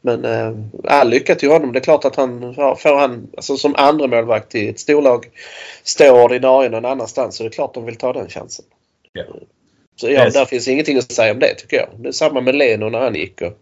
Men 0.00 0.24
eh, 0.24 0.52
all 0.84 1.08
lycka 1.08 1.34
till 1.34 1.50
honom. 1.50 1.72
Det 1.72 1.78
är 1.78 1.80
klart 1.80 2.04
att 2.04 2.16
han 2.16 2.54
får 2.54 2.98
han 2.98 3.28
alltså 3.36 3.56
som 3.56 3.74
andra 3.76 4.06
målvakt 4.06 4.54
i 4.54 4.68
ett 4.68 4.80
storlag 4.80 5.26
stå 5.82 6.24
ordinarie 6.24 6.68
någon 6.70 6.84
annanstans 6.84 7.36
så 7.36 7.42
det 7.42 7.48
är 7.48 7.50
klart 7.50 7.74
de 7.74 7.84
vill 7.84 7.96
ta 7.96 8.12
den 8.12 8.28
chansen. 8.28 8.64
Ja. 9.12 9.24
Så 9.96 10.10
ja, 10.10 10.24
Yes. 10.24 10.34
där 10.34 10.44
finns 10.44 10.68
ingenting 10.68 10.98
att 10.98 11.12
säga 11.12 11.32
om 11.32 11.38
det 11.38 11.54
tycker 11.54 11.76
jag. 11.76 11.88
Det 11.96 12.08
är 12.08 12.12
samma 12.12 12.40
med 12.40 12.54
Leno 12.54 12.88
när 12.88 13.00
han 13.00 13.14
gick. 13.14 13.40
Och 13.42 13.52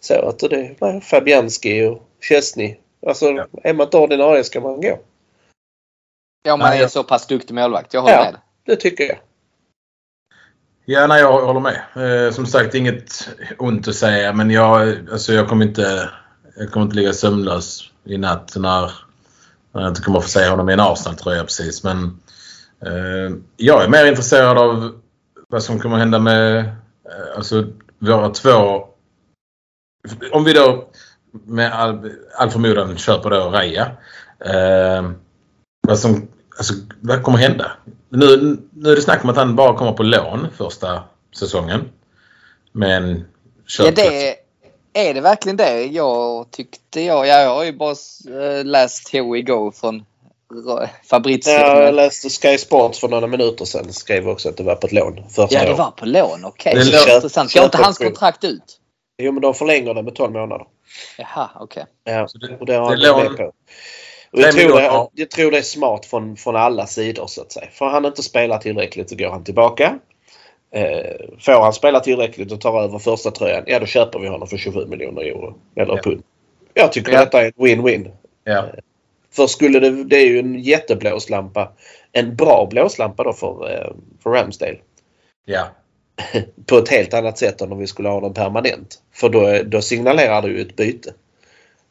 så 0.00 0.14
att 0.14 0.38
det 0.38 0.74
var 0.78 1.00
Fabianski 1.00 1.82
och 1.86 2.02
Chesney. 2.20 2.74
Alltså 3.06 3.30
Ja. 3.30 3.46
är 3.62 3.72
man 3.72 3.86
inte 3.86 3.96
ordinarie 3.96 4.44
ska 4.44 4.60
man 4.60 4.80
gå. 4.80 4.98
Ja, 6.42 6.56
man 6.56 6.72
är 6.72 6.86
så 6.88 7.04
pass 7.04 7.26
duktig 7.26 7.54
målvakt. 7.54 7.94
Jag 7.94 8.00
håller 8.00 8.14
Ja. 8.14 8.22
med. 8.22 8.36
Det 8.66 8.76
tycker 8.76 9.04
jag. 9.04 9.16
Ja, 10.84 11.06
nej, 11.06 11.20
jag 11.20 11.46
håller 11.46 11.60
med. 11.60 11.82
Eh, 12.26 12.32
som 12.32 12.46
sagt, 12.46 12.74
inget 12.74 13.28
ont 13.58 13.88
att 13.88 13.94
säga 13.94 14.32
men 14.32 14.50
jag, 14.50 14.98
alltså, 15.12 15.32
jag 15.32 15.48
kommer 15.48 15.66
inte 15.66 16.10
jag 16.56 16.70
kommer 16.70 16.86
inte 16.86 16.96
ligga 16.96 17.12
sömnlös 17.12 17.90
i 18.04 18.18
natt 18.18 18.52
när, 18.56 18.92
när 19.72 19.80
jag 19.80 19.88
inte 19.90 20.02
kommer 20.02 20.20
få 20.20 20.28
se 20.28 20.48
honom 20.48 20.70
i 20.70 20.72
en 20.72 20.80
Arsenal-tröja 20.80 21.44
precis. 21.44 21.84
Men 21.84 22.04
eh, 22.80 23.36
jag 23.56 23.84
är 23.84 23.88
mer 23.88 24.06
intresserad 24.06 24.58
av 24.58 25.00
vad 25.48 25.62
som 25.62 25.80
kommer 25.80 25.96
hända 25.96 26.18
med 26.18 26.58
eh, 26.58 27.36
alltså, 27.36 27.66
våra 27.98 28.28
två... 28.30 28.88
Om 30.32 30.44
vi 30.44 30.52
då 30.52 30.88
med 31.32 31.72
all, 31.72 32.10
all 32.38 32.50
förmodan 32.50 32.96
köper 32.96 33.30
då 33.30 33.50
Raja. 33.50 33.90
Eh, 34.44 35.10
vad 35.88 35.98
som 35.98 36.28
alltså, 36.56 36.74
vad 37.00 37.22
kommer 37.22 37.38
hända? 37.38 37.72
Nu, 38.08 38.58
nu 38.72 38.90
är 38.90 38.96
det 38.96 39.02
snack 39.02 39.24
om 39.24 39.30
att 39.30 39.36
han 39.36 39.56
bara 39.56 39.76
kommer 39.78 39.92
på 39.92 40.02
lån 40.02 40.46
första 40.56 41.02
säsongen. 41.38 41.88
Men 42.72 43.24
Ja, 43.78 43.90
det, 43.90 44.36
är 44.92 45.14
det 45.14 45.20
verkligen 45.20 45.56
det? 45.56 45.84
Jag 45.84 46.50
tyckte 46.50 47.00
jag. 47.00 47.26
Ja, 47.26 47.40
jag 47.42 47.54
har 47.54 47.64
ju 47.64 47.72
bara 47.72 47.94
eh, 48.28 48.64
läst 48.64 49.08
Here 49.12 49.32
We 49.32 49.42
Go 49.42 49.72
från 49.72 50.04
Fabrizio. 51.10 51.50
Ja, 51.52 51.82
jag 51.82 51.94
läste 51.94 52.28
Sky 52.28 52.58
Sports 52.58 53.00
för 53.00 53.08
några 53.08 53.26
minuter 53.26 53.64
sedan. 53.64 53.92
Skrev 53.92 54.28
också 54.28 54.48
att 54.48 54.56
det 54.56 54.62
var 54.62 54.74
på 54.74 54.86
ett 54.86 54.92
lån. 54.92 55.24
Första 55.30 55.58
Ja, 55.58 55.64
det 55.64 55.74
var 55.74 55.90
på 55.90 56.06
lån. 56.06 56.44
Okej. 56.44 56.74
Det 56.74 56.80
är 56.80 56.84
Det 56.84 57.10
är 57.12 57.14
intressant. 57.16 57.54
Går 57.54 57.64
inte 57.64 57.78
hans 57.78 57.98
kontrakt 57.98 58.44
ut? 58.44 58.78
Jo, 59.22 59.32
men 59.32 59.42
de 59.42 59.54
förlänger 59.54 59.94
det 59.94 60.02
med 60.02 60.14
12 60.14 60.32
månader. 60.32 60.66
Jaha, 61.18 61.50
okej. 61.60 61.84
Ja, 62.04 62.28
Så 62.28 62.38
det- 62.38 62.56
och 62.60 62.66
det 62.66 62.74
har 62.74 62.96
det 62.96 63.06
han 63.08 63.20
är 63.20 63.22
gått 63.22 63.22
lån- 63.22 63.32
med 63.32 63.46
på. 63.46 63.52
Och 64.32 64.40
jag, 64.40 64.52
tror 64.52 64.76
det, 64.80 65.08
jag 65.14 65.30
tror 65.30 65.50
det 65.50 65.58
är 65.58 65.62
smart 65.62 66.06
från, 66.06 66.36
från 66.36 66.56
alla 66.56 66.86
sidor 66.86 67.26
så 67.26 67.40
att 67.42 67.52
säga. 67.52 67.66
Får 67.72 67.86
han 67.86 68.04
inte 68.04 68.22
spela 68.22 68.58
tillräckligt 68.58 69.10
så 69.10 69.16
går 69.16 69.30
han 69.30 69.44
tillbaka. 69.44 69.98
Eh, 70.74 71.16
får 71.40 71.62
han 71.62 71.72
spela 71.72 72.00
tillräckligt 72.00 72.52
och 72.52 72.60
tar 72.60 72.82
över 72.82 72.98
första 72.98 73.30
tröjan, 73.30 73.64
ja 73.66 73.78
då 73.80 73.86
köper 73.86 74.18
vi 74.18 74.28
honom 74.28 74.48
för 74.48 74.56
27 74.56 74.86
miljoner 74.86 75.22
euro. 75.22 75.54
Eller 75.76 75.94
Ja. 75.96 76.02
pund. 76.02 76.22
Jag 76.74 76.92
tycker 76.92 77.12
Ja. 77.12 77.20
detta 77.20 77.40
är 77.42 77.44
en 77.44 77.52
win-win. 77.66 78.10
Ja. 78.44 78.64
För 79.32 79.46
skulle 79.46 79.80
det, 79.80 80.04
det 80.04 80.16
är 80.16 80.26
ju 80.26 80.38
en 80.38 80.58
jätteblåslampa. 80.58 81.72
En 82.12 82.36
bra 82.36 82.66
blåslampa 82.70 83.22
då 83.22 83.32
för, 83.32 83.70
eh, 83.70 83.92
för 84.22 84.30
Ramsdale. 84.30 84.78
ja. 85.44 85.68
På 86.66 86.76
ett 86.78 86.88
helt 86.88 87.14
annat 87.14 87.38
sätt 87.38 87.60
än 87.60 87.72
om 87.72 87.78
vi 87.78 87.86
skulle 87.86 88.08
ha 88.08 88.20
den 88.20 88.34
permanent. 88.34 89.02
För 89.14 89.28
då, 89.28 89.58
då 89.64 89.82
signalerar 89.82 90.42
du 90.42 90.60
ett 90.60 90.76
byte. 90.76 91.14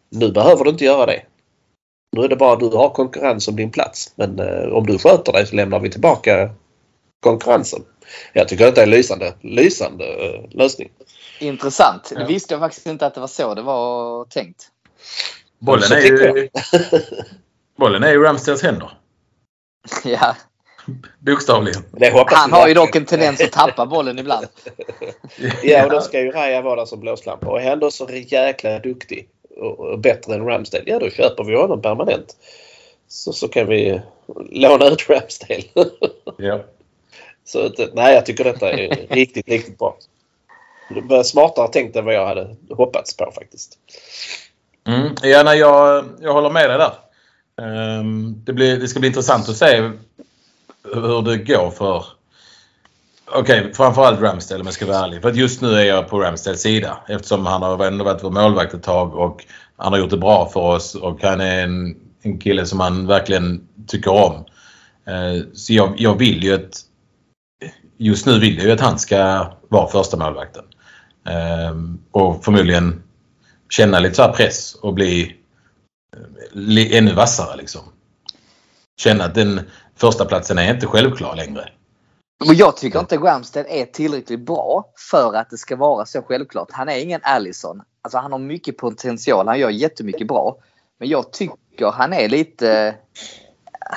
Nu 0.10 0.32
behöver 0.32 0.64
du 0.64 0.70
inte 0.70 0.86
göra 0.86 1.06
det. 1.06 1.22
Nu 2.12 2.24
är 2.24 2.28
det 2.28 2.36
bara 2.36 2.54
att 2.54 2.60
du 2.60 2.66
har 2.66 2.90
konkurrens 2.90 3.48
om 3.48 3.56
din 3.56 3.72
plats. 3.72 4.14
Men 4.16 4.40
eh, 4.40 4.74
om 4.74 4.86
du 4.86 4.98
sköter 4.98 5.34
dig 5.34 5.48
så 5.48 5.56
lämnar 5.56 5.80
vi 5.80 5.90
tillbaka 5.90 6.50
konkurrensen. 7.20 7.84
Jag 8.34 8.48
tycker 8.48 8.66
detta 8.66 8.82
är 8.82 8.86
en 8.86 8.92
lysande, 8.92 9.34
lysande 9.42 10.06
eh, 10.06 10.44
lösning. 10.50 10.92
Intressant. 11.40 12.12
Ja. 12.16 12.20
Det 12.20 12.26
visste 12.26 12.54
jag 12.54 12.62
faktiskt 12.62 12.88
inte 12.88 13.06
att 13.06 13.14
det 13.14 13.20
var 13.20 13.28
så 13.28 13.56
det 13.56 13.62
var 13.62 14.26
tänkt. 14.26 14.68
Bollen 15.60 15.92
är 15.92 16.02
ju, 16.02 16.50
bollen 17.78 18.04
är 18.04 18.14
i 18.14 18.18
Ramsdales 18.18 18.64
händer. 18.64 18.92
Ja. 20.04 20.36
Bokstavligen. 21.20 21.84
Det 21.92 22.26
Han 22.28 22.52
har 22.52 22.68
ju 22.68 22.74
dock 22.74 22.96
en 22.96 23.06
tendens 23.06 23.42
att 23.42 23.52
tappa 23.52 23.86
bollen 23.86 24.20
ibland. 24.20 24.48
Ja, 25.64 25.86
och 25.86 25.92
då 25.92 26.02
ska 26.02 26.20
ju 26.20 26.32
Raja 26.32 26.62
vara 26.62 26.76
där 26.76 26.86
som 26.86 27.00
blåslampa. 27.00 27.48
Och 27.48 27.62
är 27.62 27.70
han 27.70 27.80
då 27.80 27.92
så 27.92 28.08
jäkla 28.10 28.80
duktig 28.80 29.30
och, 29.62 30.00
bättre 30.00 30.34
än 30.34 30.46
Ramsdale, 30.46 30.84
ja 30.88 31.00
då 31.00 31.10
köper 31.10 31.44
vi 31.44 31.56
honom 31.56 31.82
permanent. 31.82 32.36
Så, 33.08 33.34
så 33.34 33.48
kan 33.48 33.68
vi 33.68 34.02
låna 34.50 34.86
ut 34.86 35.10
Ramsdale. 35.10 35.64
Ja. 36.38 36.60
så 37.46 37.72
nej, 37.94 38.16
jag 38.16 38.26
tycker 38.26 38.44
detta 38.44 38.72
är 38.72 39.08
riktigt, 39.10 39.48
riktigt 39.48 39.80
bra. 39.80 39.98
Det 40.90 41.02
var 41.02 41.24
smartare 41.24 41.68
tänkt 41.68 41.96
än 41.96 42.06
vad 42.06 42.14
jag 42.14 42.28
hade 42.28 42.56
hoppats 42.70 43.18
på 43.18 43.32
faktiskt. 43.36 43.78
Mm. 44.88 45.16
Ja, 45.24 45.44
nej, 45.44 45.60
jag, 45.60 46.06
jag 46.20 46.34
håller 46.34 46.50
med 46.50 46.70
dig 46.70 46.78
där. 46.78 46.94
Ehm, 47.62 48.44
det, 48.46 48.54
blir, 48.54 48.78
det 48.78 48.88
ska 48.88 49.00
bli 49.00 49.08
intressant 49.08 49.50
att 49.50 49.58
se 49.58 49.92
hur 50.84 51.22
det 51.22 51.38
går 51.38 51.72
för 51.72 52.06
Okej, 53.34 53.60
okay, 53.60 53.74
framförallt 53.74 54.22
Ramsdale 54.22 54.62
om 54.62 54.68
jag 54.68 54.74
ska 54.74 54.86
vara 54.86 54.98
ärlig. 54.98 55.22
För 55.22 55.30
att 55.30 55.36
just 55.36 55.62
nu 55.62 55.74
är 55.74 55.84
jag 55.84 56.08
på 56.08 56.20
Ramsdales 56.20 56.62
sida 56.62 56.98
eftersom 57.08 57.46
han 57.46 57.62
har 57.62 57.86
ändå 57.86 58.06
varit 58.06 58.24
vår 58.24 58.32
målvakt 58.32 58.74
ett 58.74 58.84
tag 58.84 59.16
och 59.16 59.46
han 59.78 59.94
har 59.94 60.00
gjort 60.00 60.10
det 60.10 60.18
bra 60.18 60.50
för 60.50 60.60
oss 60.60 60.96
och 60.96 61.24
han 61.24 61.42
är 61.42 61.64
en, 61.64 61.96
en 62.22 62.40
kille 62.40 62.66
som 62.66 62.78
man 62.78 63.08
verkligen 63.08 63.68
tycker 63.88 64.12
om. 64.12 64.46
Eh, 65.08 65.44
så 65.54 65.74
jag, 65.74 65.94
jag 65.98 66.18
vill 66.18 66.44
ju 66.44 66.54
att... 66.54 66.82
Just 67.98 68.26
nu 68.26 68.40
vill 68.40 68.58
jag 68.58 68.66
ju 68.66 68.72
att 68.72 68.82
han 68.82 69.00
ska 69.00 69.48
vara 69.70 69.88
första 69.88 70.18
målvakten. 70.18 70.64
Ehm, 71.26 72.00
och 72.12 72.44
förmodligen 72.46 73.04
känna 73.70 74.00
lite 74.00 74.16
så 74.16 74.34
press 74.34 74.76
och 74.76 74.94
bli 74.94 75.36
eh, 76.56 76.98
ännu 76.98 77.14
vassare 77.14 77.58
liksom. 77.58 77.82
Känna 79.02 79.24
att 79.24 79.36
den 79.36 79.62
första 79.96 80.26
platsen 80.26 80.58
är 80.58 80.74
inte 80.74 80.88
självklar 80.88 81.36
längre. 81.36 81.70
Och 82.48 82.54
jag 82.54 82.78
tycker 82.78 83.00
inte 83.00 83.18
Ramsdale 83.18 83.70
är 83.70 83.86
tillräckligt 83.86 84.40
bra 84.40 84.86
för 85.12 85.34
att 85.34 85.50
det 85.50 85.58
ska 85.58 85.76
vara 85.76 86.06
så 86.06 86.22
självklart. 86.22 86.68
Han 86.72 86.90
är 86.90 86.98
ingen 86.98 87.22
Allison. 87.24 87.82
Alltså 88.02 88.18
han 88.18 88.32
har 88.32 88.40
mycket 88.40 88.78
potential. 88.78 89.48
Han 89.48 89.60
gör 89.60 89.70
jättemycket 89.70 90.28
bra. 90.28 90.58
Men 91.00 91.10
jag 91.10 91.32
tycker 91.32 91.92
han 91.92 92.14
är 92.14 92.30
lite... 92.30 92.96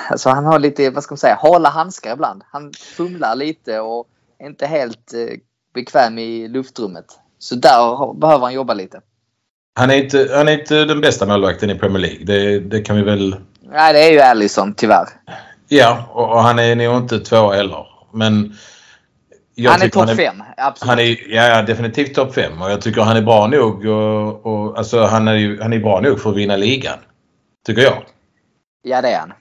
Alltså 0.09 0.29
han 0.29 0.45
har 0.45 0.59
lite, 0.59 0.89
vad 0.89 1.03
ska 1.03 1.13
man 1.13 1.17
säga, 1.17 1.35
hala 1.41 1.69
handskar 1.69 2.13
ibland. 2.13 2.43
Han 2.51 2.73
fumlar 2.73 3.35
lite 3.35 3.79
och 3.79 4.07
är 4.39 4.45
inte 4.45 4.67
helt 4.67 5.13
eh, 5.13 5.37
bekväm 5.73 6.17
i 6.17 6.47
luftrummet. 6.47 7.05
Så 7.39 7.55
där 7.55 8.13
behöver 8.13 8.43
han 8.43 8.53
jobba 8.53 8.73
lite. 8.73 9.01
Han 9.75 9.89
är 9.89 9.95
inte, 9.95 10.29
han 10.35 10.47
är 10.47 10.59
inte 10.59 10.85
den 10.85 11.01
bästa 11.01 11.25
målvakten 11.25 11.69
i 11.69 11.75
Premier 11.75 12.01
League. 12.01 12.25
Det, 12.25 12.59
det 12.59 12.81
kan 12.81 12.95
vi 12.95 13.01
väl... 13.01 13.35
Nej, 13.61 13.93
det 13.93 13.99
är 13.99 14.11
ju 14.11 14.19
Allison 14.19 14.73
tyvärr. 14.73 15.07
Ja, 15.67 16.05
och, 16.11 16.29
och 16.29 16.39
han 16.39 16.59
är 16.59 16.75
nog 16.75 16.97
inte 16.97 17.19
två 17.19 17.51
heller. 17.51 17.94
Men... 18.15 18.55
han 19.67 19.81
är 19.81 19.89
topp 19.89 20.15
fem, 20.15 20.43
absolut. 20.57 20.89
Han 20.89 20.99
är, 20.99 21.33
ja, 21.35 21.61
definitivt 21.61 22.15
topp 22.15 22.33
fem. 22.33 22.61
Och 22.61 22.71
jag 22.71 22.81
tycker 22.81 23.01
han 23.01 23.17
är 23.17 23.21
bra 23.21 23.47
nog. 23.47 23.85
Och, 23.85 24.45
och, 24.45 24.77
alltså, 24.77 25.03
han, 25.03 25.27
är 25.27 25.61
han 25.61 25.73
är 25.73 25.79
bra 25.79 25.99
nog 25.99 26.21
för 26.21 26.29
att 26.29 26.35
vinna 26.35 26.55
ligan. 26.55 26.99
Tycker 27.65 27.81
jag. 27.81 28.03
Ja, 28.83 29.01
det 29.01 29.09
är 29.09 29.19
han. 29.19 29.33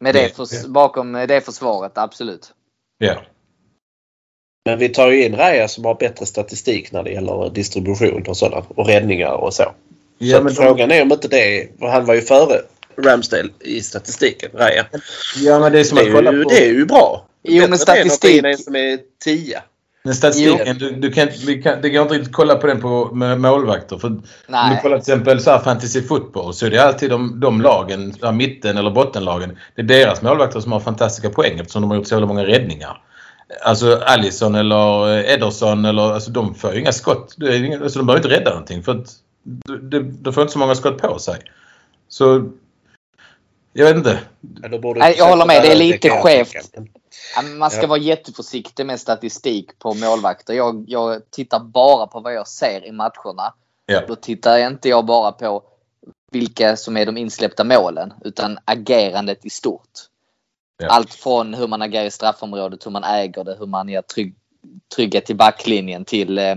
Med 0.00 0.14
det, 0.14 0.36
för, 0.36 0.68
bakom 0.68 1.12
det 1.12 1.44
försvaret, 1.44 1.98
absolut. 1.98 2.52
Ja. 2.98 3.14
Men 4.64 4.78
vi 4.78 4.88
tar 4.88 5.10
ju 5.10 5.24
in 5.24 5.36
Raja 5.36 5.68
som 5.68 5.84
har 5.84 5.94
bättre 5.94 6.26
statistik 6.26 6.92
när 6.92 7.02
det 7.02 7.10
gäller 7.10 7.50
distribution 7.50 8.24
och 8.28 8.36
sådana 8.36 8.64
och 8.68 8.86
räddningar 8.86 9.32
och 9.32 9.54
så. 9.54 9.72
Ja, 10.18 10.36
så 10.36 10.44
men 10.44 10.54
frågan 10.54 10.90
är 10.90 11.02
om 11.02 11.12
inte 11.12 11.28
det... 11.28 11.68
Han 11.80 12.04
var 12.04 12.14
ju 12.14 12.20
före 12.20 12.60
Ramsdale 12.96 13.48
i 13.60 13.80
statistiken, 13.80 14.50
Raja. 14.54 14.86
Ja 15.36 15.58
men 15.58 15.72
det 15.72 15.80
är 15.80 15.84
som 15.84 15.98
det 15.98 16.04
att 16.04 16.12
kolla 16.12 16.32
ju, 16.32 16.44
på... 16.44 16.50
Det 16.50 16.66
är 16.66 16.72
ju 16.72 16.86
bra. 16.86 17.26
Jo 17.42 17.68
men 17.68 17.78
statistik... 17.78 18.44
En 18.44 18.58
som 18.58 18.76
är 18.76 18.98
10. 19.24 19.62
Men 20.02 20.14
statistiken, 20.14 20.78
du, 20.78 20.90
du 20.90 21.12
kan, 21.12 21.28
vi 21.46 21.62
kan, 21.62 21.82
det 21.82 21.90
går 21.90 22.02
inte 22.02 22.14
riktigt 22.14 22.28
att 22.28 22.34
kolla 22.34 22.54
på 22.54 22.66
den 22.66 22.80
på 22.80 23.14
med 23.14 23.40
målvakter. 23.40 23.98
För 23.98 24.20
Nej. 24.46 24.70
Om 24.70 24.76
du 24.76 24.82
kollar 24.82 24.98
till 24.98 25.12
exempel 25.12 25.40
så 25.40 25.50
här 25.50 25.58
fantasy 25.58 26.02
football 26.02 26.54
så 26.54 26.66
är 26.66 26.70
det 26.70 26.78
alltid 26.78 27.10
de, 27.10 27.40
de 27.40 27.60
lagen, 27.60 28.14
mitten 28.34 28.76
eller 28.76 28.90
bottenlagen. 28.90 29.58
Det 29.74 29.82
är 29.82 29.86
deras 29.86 30.22
målvakter 30.22 30.60
som 30.60 30.72
har 30.72 30.80
fantastiska 30.80 31.30
poäng 31.30 31.58
eftersom 31.58 31.82
de 31.82 31.90
har 31.90 31.98
gjort 31.98 32.06
så 32.06 32.26
många 32.26 32.46
räddningar. 32.46 33.02
Alltså 33.62 34.00
Allison 34.06 34.54
eller 34.54 35.18
Ederson 35.24 35.84
eller 35.84 36.12
alltså 36.12 36.30
de 36.30 36.54
får 36.54 36.72
ju 36.72 36.80
inga 36.80 36.92
skott. 36.92 37.36
Alltså, 37.82 37.98
de 37.98 38.06
behöver 38.06 38.16
inte 38.16 38.40
rädda 38.40 38.50
någonting 38.50 38.82
för 38.82 38.92
att 38.92 39.12
de, 39.82 40.22
de 40.22 40.32
får 40.32 40.42
inte 40.42 40.52
så 40.52 40.58
många 40.58 40.74
skott 40.74 40.98
på 40.98 41.18
sig. 41.18 41.38
Så 42.08 42.50
jag 43.72 43.86
vet 43.86 43.96
inte. 43.96 44.18
Nej, 44.96 45.14
jag 45.18 45.28
håller 45.28 45.46
med. 45.46 45.62
Det 45.62 45.72
är 45.72 45.76
lite 45.76 46.10
skevt. 46.10 46.74
Man 47.58 47.70
ska 47.70 47.82
ja. 47.82 47.86
vara 47.86 47.98
jätteförsiktig 47.98 48.86
med 48.86 49.00
statistik 49.00 49.78
på 49.78 49.94
målvakter. 49.94 50.54
Jag, 50.54 50.84
jag, 50.88 51.30
tittar 51.30 51.60
bara 51.60 52.06
på 52.06 52.20
vad 52.20 52.34
jag 52.34 52.48
ser 52.48 52.86
i 52.86 52.92
matcherna. 52.92 53.54
Ja. 53.86 54.06
Då 54.08 54.16
tittar 54.16 54.58
inte 54.58 54.88
jag 54.88 55.06
bara 55.06 55.32
på 55.32 55.62
vilka 56.30 56.76
som 56.76 56.96
är 56.96 57.06
de 57.06 57.16
insläppta 57.16 57.64
målen 57.64 58.12
utan 58.24 58.58
agerandet 58.64 59.46
i 59.46 59.50
stort. 59.50 59.90
Ja. 60.78 60.88
Allt 60.88 61.14
från 61.14 61.54
hur 61.54 61.68
man 61.68 61.82
agerar 61.82 62.04
i 62.04 62.10
straffområdet, 62.10 62.86
hur 62.86 62.90
man 62.90 63.04
äger 63.04 63.44
det, 63.44 63.56
hur 63.58 63.66
man 63.66 63.88
ger 63.88 64.02
trygg, 64.02 64.34
trygghet 64.96 65.26
till 65.26 65.36
backlinjen 65.36 66.04
till 66.04 66.38
eh, 66.38 66.56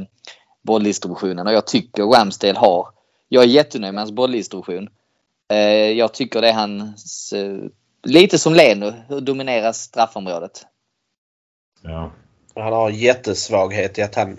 bolldistributionen. 0.61 1.47
Och 1.47 1.53
jag 1.53 1.67
tycker 1.67 2.03
Ramsdale 2.03 2.59
har... 2.59 2.87
Jag 3.29 3.43
är 3.43 3.47
jättenöjd 3.47 3.93
med 3.93 4.01
hans 4.01 4.11
bolldistribution. 4.11 4.89
Eh, 5.51 5.91
jag 5.91 6.13
tycker 6.13 6.41
det 6.41 6.49
är 6.49 6.53
hans... 6.53 7.33
Eh, 7.33 7.57
lite 8.03 8.39
som 8.39 8.53
Leno, 8.53 8.93
hur 9.09 9.21
domineras 9.21 9.81
straffområdet. 9.81 10.65
Ja. 11.81 12.11
Han 12.55 12.73
har 12.73 12.89
jättesvaghet 12.89 13.97
i 13.97 14.01
att 14.01 14.15
han, 14.15 14.37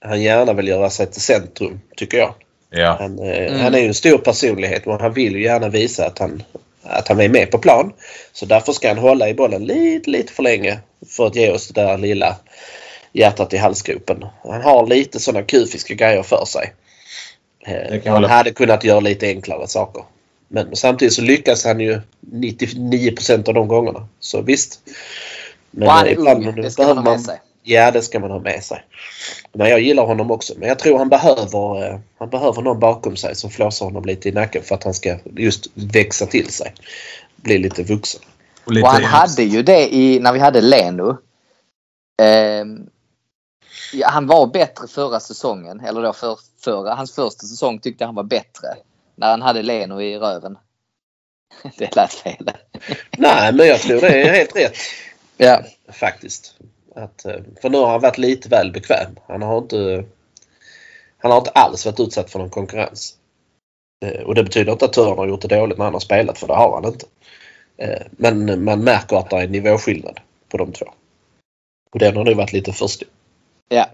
han 0.00 0.22
gärna 0.22 0.52
vill 0.52 0.68
göra 0.68 0.90
sig 0.90 1.06
till 1.06 1.20
centrum, 1.20 1.80
tycker 1.96 2.18
jag. 2.18 2.34
Ja. 2.70 2.96
Han, 3.00 3.18
eh, 3.18 3.46
mm. 3.46 3.60
han 3.60 3.74
är 3.74 3.78
ju 3.78 3.86
en 3.86 3.94
stor 3.94 4.18
personlighet 4.18 4.86
men 4.86 5.00
han 5.00 5.12
vill 5.12 5.36
ju 5.36 5.42
gärna 5.42 5.68
visa 5.68 6.06
att 6.06 6.18
han, 6.18 6.42
att 6.82 7.08
han 7.08 7.20
är 7.20 7.28
med 7.28 7.50
på 7.50 7.58
plan. 7.58 7.92
Så 8.32 8.46
därför 8.46 8.72
ska 8.72 8.88
han 8.88 8.98
hålla 8.98 9.28
i 9.28 9.34
bollen 9.34 9.64
lite, 9.64 10.10
lite 10.10 10.32
för 10.32 10.42
länge 10.42 10.78
för 11.06 11.26
att 11.26 11.36
ge 11.36 11.50
oss 11.50 11.68
det 11.68 11.82
där 11.82 11.98
lilla 11.98 12.36
hjärtat 13.12 13.54
i 13.54 13.56
halsgropen. 13.56 14.24
Han 14.42 14.62
har 14.62 14.86
lite 14.86 15.20
sådana 15.20 15.46
kufiska 15.46 15.94
grejer 15.94 16.22
för 16.22 16.44
sig. 16.44 16.72
Han 18.04 18.24
hade 18.24 18.50
kunnat 18.50 18.84
göra 18.84 19.00
lite 19.00 19.26
enklare 19.26 19.68
saker. 19.68 20.04
Men 20.52 20.76
samtidigt 20.76 21.14
så 21.14 21.22
lyckas 21.22 21.64
han 21.64 21.80
ju 21.80 22.00
99% 22.32 23.48
av 23.48 23.54
de 23.54 23.68
gångerna. 23.68 24.08
Så 24.20 24.42
visst. 24.42 24.80
Men 25.70 25.88
och 25.88 25.94
han 25.94 26.06
är 26.06 26.18
ung. 26.18 26.54
Det 26.54 26.70
ska 26.70 26.86
man 26.86 26.96
ha 26.96 27.04
med 27.04 27.20
sig. 27.20 27.40
Ja, 27.62 27.90
det 27.90 28.02
ska 28.02 28.20
man 28.20 28.30
ha 28.30 28.38
med 28.38 28.64
sig. 28.64 28.84
Men 29.52 29.70
jag 29.70 29.80
gillar 29.80 30.06
honom 30.06 30.30
också. 30.30 30.54
Men 30.56 30.68
jag 30.68 30.78
tror 30.78 30.98
han 30.98 31.08
behöver, 31.08 31.86
eh, 31.86 31.98
han 32.18 32.30
behöver 32.30 32.62
någon 32.62 32.80
bakom 32.80 33.16
sig 33.16 33.36
som 33.36 33.50
flåsar 33.50 33.86
honom 33.86 34.04
lite 34.04 34.28
i 34.28 34.32
nacken 34.32 34.62
för 34.62 34.74
att 34.74 34.84
han 34.84 34.94
ska 34.94 35.18
just 35.36 35.66
växa 35.74 36.26
till 36.26 36.50
sig. 36.50 36.74
Bli 37.36 37.58
lite 37.58 37.82
vuxen. 37.82 38.20
Och, 38.64 38.72
lite 38.72 38.86
och 38.86 38.92
han 38.92 39.04
hade 39.04 39.42
ju 39.42 39.62
det 39.62 39.94
i, 39.94 40.20
när 40.20 40.32
vi 40.32 40.38
hade 40.38 40.60
Leno. 40.60 41.10
Eh, 42.22 42.64
ja, 43.92 44.08
han 44.08 44.26
var 44.26 44.46
bättre 44.46 44.88
förra 44.88 45.20
säsongen. 45.20 45.80
Eller 45.80 46.02
då 46.02 46.12
för, 46.12 46.38
förra. 46.64 46.94
Hans 46.94 47.14
första 47.14 47.46
säsong 47.46 47.78
tyckte 47.78 48.04
han 48.04 48.14
var 48.14 48.24
bättre 48.24 48.68
när 49.20 49.30
han 49.30 49.42
hade 49.42 49.62
Leno 49.62 50.02
i 50.02 50.18
röven. 50.18 50.58
Det 51.78 51.96
lät 51.96 52.12
fel. 52.12 52.50
Nej, 53.18 53.52
men 53.52 53.66
jag 53.66 53.80
tror 53.80 54.00
det 54.00 54.22
är 54.22 54.32
helt 54.32 54.56
rätt. 54.56 54.76
ja. 55.36 55.62
Faktiskt. 55.88 56.54
Att, 56.94 57.24
eh, 57.24 57.36
för 57.62 57.70
nu 57.70 57.78
har 57.78 57.90
han 57.90 58.00
varit 58.00 58.18
lite 58.18 58.48
väl 58.48 58.72
bekväm. 58.72 59.16
Han 59.28 59.42
har 59.42 59.58
inte 59.58 60.04
han 61.18 61.30
har 61.30 61.38
inte 61.38 61.50
alls 61.50 61.86
varit 61.86 62.00
utsatt 62.00 62.30
för 62.30 62.38
någon 62.38 62.50
konkurrens. 62.50 63.16
Eh, 64.04 64.22
och 64.22 64.34
det 64.34 64.44
betyder 64.44 64.72
inte 64.72 64.84
att 64.84 64.92
Törn 64.92 65.18
har 65.18 65.28
gjort 65.28 65.42
det 65.42 65.48
dåligt 65.48 65.78
när 65.78 65.84
han 65.84 65.94
har 65.94 66.00
spelat, 66.00 66.38
för 66.38 66.46
det 66.46 66.54
har 66.54 66.74
han 66.74 66.92
inte. 66.92 67.06
Eh, 67.76 68.02
men 68.10 68.64
man 68.64 68.84
märker 68.84 69.16
att 69.16 69.30
det 69.30 69.36
är 69.36 69.44
en 69.44 69.52
nivåskillnad 69.52 70.20
på 70.48 70.56
de 70.56 70.72
två. 70.72 70.86
Och 71.92 71.98
den 71.98 72.16
har 72.16 72.24
nu 72.24 72.34
varit 72.34 72.52
lite 72.52 72.72
för 72.72 72.86
stor. 72.86 73.08
Ja. 73.68 73.88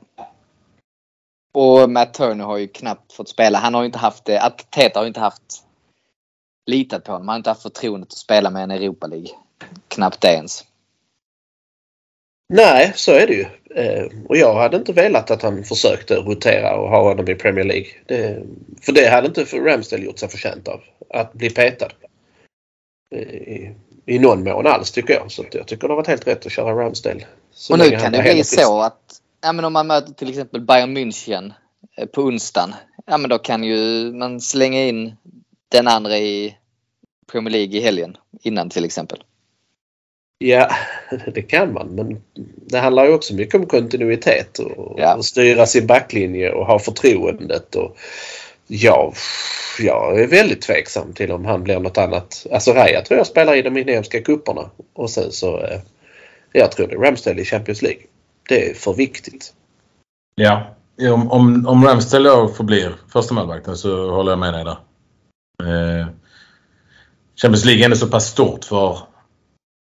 Och 1.58 1.90
Matt 1.90 2.14
Turner 2.14 2.44
har 2.44 2.56
ju 2.56 2.68
knappt 2.68 3.12
fått 3.12 3.28
spela. 3.28 3.58
Han 3.58 3.74
har 3.74 3.82
ju 3.82 3.86
inte 3.86 3.98
haft 3.98 4.24
det. 4.24 4.52
Teta 4.70 4.98
har 4.98 5.04
ju 5.04 5.08
inte 5.08 5.20
haft 5.20 5.42
litat 6.66 7.04
på 7.04 7.12
honom. 7.12 7.28
Han 7.28 7.32
har 7.32 7.38
inte 7.38 7.50
haft 7.50 7.62
förtroendet 7.62 8.08
att 8.08 8.18
spela 8.18 8.50
med 8.50 8.62
en 8.62 8.70
Europa 8.70 9.06
League. 9.06 9.28
Knappt 9.88 10.20
det 10.20 10.28
ens. 10.28 10.64
Nej, 12.48 12.92
så 12.96 13.12
är 13.12 13.26
det 13.26 13.32
ju. 13.32 13.46
Eh, 13.74 14.06
och 14.28 14.36
jag 14.36 14.54
hade 14.54 14.76
inte 14.76 14.92
velat 14.92 15.30
att 15.30 15.42
han 15.42 15.64
försökte 15.64 16.14
rotera 16.16 16.76
och 16.76 16.88
ha 16.88 17.02
honom 17.02 17.28
i 17.28 17.34
Premier 17.34 17.64
League. 17.64 17.88
Det, 18.06 18.42
för 18.82 18.92
det 18.92 19.08
hade 19.08 19.26
inte 19.26 19.44
Ramsdale 19.44 20.04
gjort 20.04 20.18
sig 20.18 20.28
förtjänt 20.28 20.68
av. 20.68 20.80
Att 21.10 21.32
bli 21.32 21.50
petad. 21.50 21.92
Eh, 23.14 23.20
I, 23.20 23.74
I 24.06 24.18
någon 24.18 24.44
mån 24.44 24.66
alls 24.66 24.92
tycker 24.92 25.14
jag. 25.14 25.32
Så 25.32 25.44
jag 25.52 25.66
tycker 25.66 25.88
det 25.88 25.92
har 25.92 25.96
varit 25.96 26.06
helt 26.06 26.26
rätt 26.26 26.46
att 26.46 26.52
köra 26.52 26.84
Ramsdale. 26.84 27.26
och 27.70 27.78
nu 27.78 27.90
kan 27.90 28.12
det 28.12 28.22
bli 28.22 28.44
så 28.44 28.80
att 28.80 29.20
ja, 29.40 29.52
men 29.52 29.64
om 29.64 29.72
man 29.72 29.86
möter 29.86 30.12
till 30.12 30.28
exempel 30.28 30.60
Bayern 30.60 30.96
München 30.96 31.52
eh, 31.96 32.06
på 32.06 32.22
onsdagen. 32.22 32.74
Ja 33.06 33.18
men 33.18 33.30
då 33.30 33.38
kan 33.38 33.64
ju 33.64 34.12
man 34.12 34.40
slänga 34.40 34.84
in 34.84 35.16
den 35.68 35.88
andra 35.88 36.18
i 36.18 36.56
Premier 37.32 37.52
League 37.52 37.78
i 37.78 37.80
helgen 37.80 38.16
innan 38.42 38.70
till 38.70 38.84
exempel. 38.84 39.22
Ja, 40.38 40.70
det 41.34 41.42
kan 41.42 41.72
man 41.72 41.88
men 41.88 42.22
det 42.66 42.78
handlar 42.78 43.04
ju 43.06 43.12
också 43.12 43.34
mycket 43.34 43.54
om 43.54 43.66
kontinuitet 43.66 44.58
och, 44.58 45.00
ja. 45.00 45.14
och 45.14 45.24
styra 45.24 45.66
sin 45.66 45.86
backlinje 45.86 46.52
och 46.52 46.66
ha 46.66 46.78
förtroendet. 46.78 47.74
Och, 47.74 47.96
ja, 48.66 49.12
jag 49.78 50.20
är 50.20 50.26
väldigt 50.26 50.62
tveksam 50.62 51.12
till 51.12 51.32
om 51.32 51.44
han 51.44 51.62
blir 51.62 51.80
något 51.80 51.98
annat. 51.98 52.46
Alltså 52.52 52.72
Raja 52.72 53.02
tror 53.02 53.18
jag 53.18 53.26
spelar 53.26 53.54
i 53.54 53.62
de 53.62 53.76
inhemska 53.76 54.20
kupperna 54.20 54.70
och 54.92 55.10
sen 55.10 55.32
så 55.32 55.68
jag 56.52 56.72
tror 56.72 56.86
det 56.86 56.94
är 56.94 56.98
Ramsdale 56.98 57.40
i 57.40 57.44
Champions 57.44 57.82
League 57.82 58.02
det 58.48 58.70
är 58.70 58.74
för 58.74 58.92
viktigt. 58.92 59.54
Ja. 60.34 60.74
om, 61.12 61.30
om, 61.30 61.66
om 61.66 61.84
Ramsdale 61.84 62.28
då 62.28 62.48
förblir 62.48 62.94
första 63.08 63.34
målvakten 63.34 63.76
så 63.76 64.10
håller 64.10 64.32
jag 64.32 64.38
med 64.38 64.54
dig 64.54 64.64
där. 64.64 64.78
Eh, 65.62 66.06
Champions 67.36 67.64
League 67.64 67.82
är 67.82 67.84
ändå 67.84 67.96
så 67.96 68.08
pass 68.08 68.26
stort 68.26 68.64
för, 68.64 68.98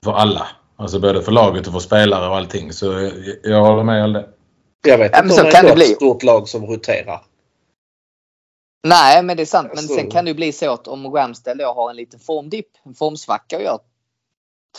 för 0.05 0.13
alla. 0.13 0.47
Alltså 0.76 0.99
både 0.99 1.22
för 1.22 1.32
laget 1.32 1.68
och 1.68 1.74
för 1.74 1.80
spelare 1.80 2.30
och 2.30 2.36
allting. 2.36 2.74
Så 2.74 2.86
jag, 2.86 3.11
jag 3.43 3.66
håller 3.66 3.84
med 3.84 4.03
om 4.03 4.13
det. 4.13 4.30
Jag 4.88 4.97
vet 4.97 5.18
inte 5.18 5.30
så 5.30 5.41
om 5.41 5.45
det 5.45 5.51
kan 5.51 5.66
är 5.66 5.76
bli. 5.76 5.86
stort 5.86 6.24
lag 6.24 6.49
som 6.49 6.66
roterar. 6.66 7.26
Nej, 8.88 9.24
men 9.24 9.38
det 9.38 9.43
är 9.43 9.45
sant. 9.45 9.72
Men 9.76 9.84
sen 9.84 10.11
kan 10.11 10.26
det 10.26 10.30
ju 10.30 10.36
bli 10.36 10.51
så 10.51 10.72
att 10.72 10.88
om 10.88 11.07
Ramsdale 11.07 11.63
då 11.63 11.74
har 11.74 11.89
en 11.89 11.95
liten 11.95 12.20
formdipp, 12.20 12.68
en 12.84 12.93
formsvacka 12.93 13.57
och 13.57 13.63
gör 13.63 13.80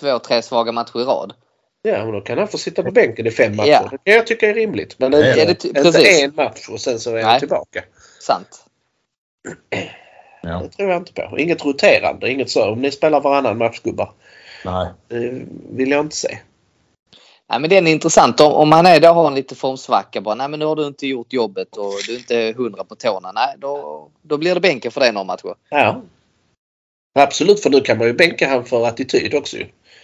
två, 0.01 0.19
tre 0.19 0.43
svaga 0.43 0.73
matcher 0.73 1.01
i 1.01 1.05
rad. 1.05 1.35
Ja, 1.91 2.05
men 2.05 2.13
då 2.13 2.21
kan 2.21 2.39
han 2.39 2.49
få 2.49 2.59
sitta 2.59 2.83
på 2.83 2.91
bänken 2.91 3.27
i 3.27 3.31
fem 3.31 3.57
matcher. 3.57 3.69
Ja. 3.69 3.89
Det 3.91 3.99
kan 4.11 4.15
jag 4.15 4.27
tycka 4.27 4.51
är 4.51 4.55
rimligt. 4.55 4.99
Men 4.99 5.13
Ja, 5.13 5.19
inte, 5.19 5.45
det 5.45 5.65
inte 5.65 5.83
precis. 5.83 6.23
en 6.23 6.35
match 6.35 6.69
och 6.69 6.81
sen 6.81 7.01
så 7.01 7.11
är 7.11 7.23
han 7.23 7.33
Nej. 7.33 7.41
tillbaka. 7.41 7.85
Sant. 8.21 8.65
Ja. 10.43 10.61
Det 10.63 10.69
tror 10.69 10.91
jag 10.91 11.01
inte 11.01 11.13
på. 11.13 11.39
Inget 11.39 11.65
roterande. 11.65 12.31
Inget 12.31 12.51
så. 12.51 12.71
Om 12.71 12.83
ni 12.83 12.91
spelar 12.91 13.21
varannan 13.21 13.59
match 13.59 13.81
gubbar. 13.81 14.13
Nej. 14.65 14.89
Det 15.09 15.43
vill 15.71 15.91
jag 15.91 16.01
inte 16.01 16.17
se. 16.17 16.39
Nej, 17.49 17.61
men 17.61 17.71
den 17.71 17.87
är 17.87 17.91
intressant. 17.93 18.41
Om, 18.41 18.53
om 18.53 18.73
han 18.73 18.87
är 18.87 19.01
då 19.01 19.09
har 19.09 19.27
en 19.27 19.35
lite 19.35 19.55
formsvacka 19.55 20.21
bara. 20.21 20.35
Nej, 20.35 20.49
men 20.49 20.59
nu 20.59 20.65
har 20.65 20.77
du 20.77 20.87
inte 20.87 21.07
gjort 21.07 21.33
jobbet 21.33 21.77
och 21.77 21.93
du 22.07 22.15
är 22.15 22.19
inte 22.19 22.55
hundra 22.57 22.85
på 22.85 22.95
tårna. 22.95 23.33
Nej, 23.33 23.55
då, 23.59 24.09
då 24.23 24.39
blir 24.39 24.55
det 24.55 24.61
bänken 24.61 24.91
för 24.91 25.01
dig 25.01 25.13
några 25.13 25.25
matcher. 25.25 25.55
Ja. 25.71 26.03
Absolut, 27.19 27.63
för 27.63 27.71
nu 27.71 27.81
kan 27.81 27.99
man 27.99 28.07
ju 28.07 28.13
bänka 28.13 28.49
han 28.49 28.65
för 28.65 28.87
attityd 28.87 29.35
också 29.35 29.57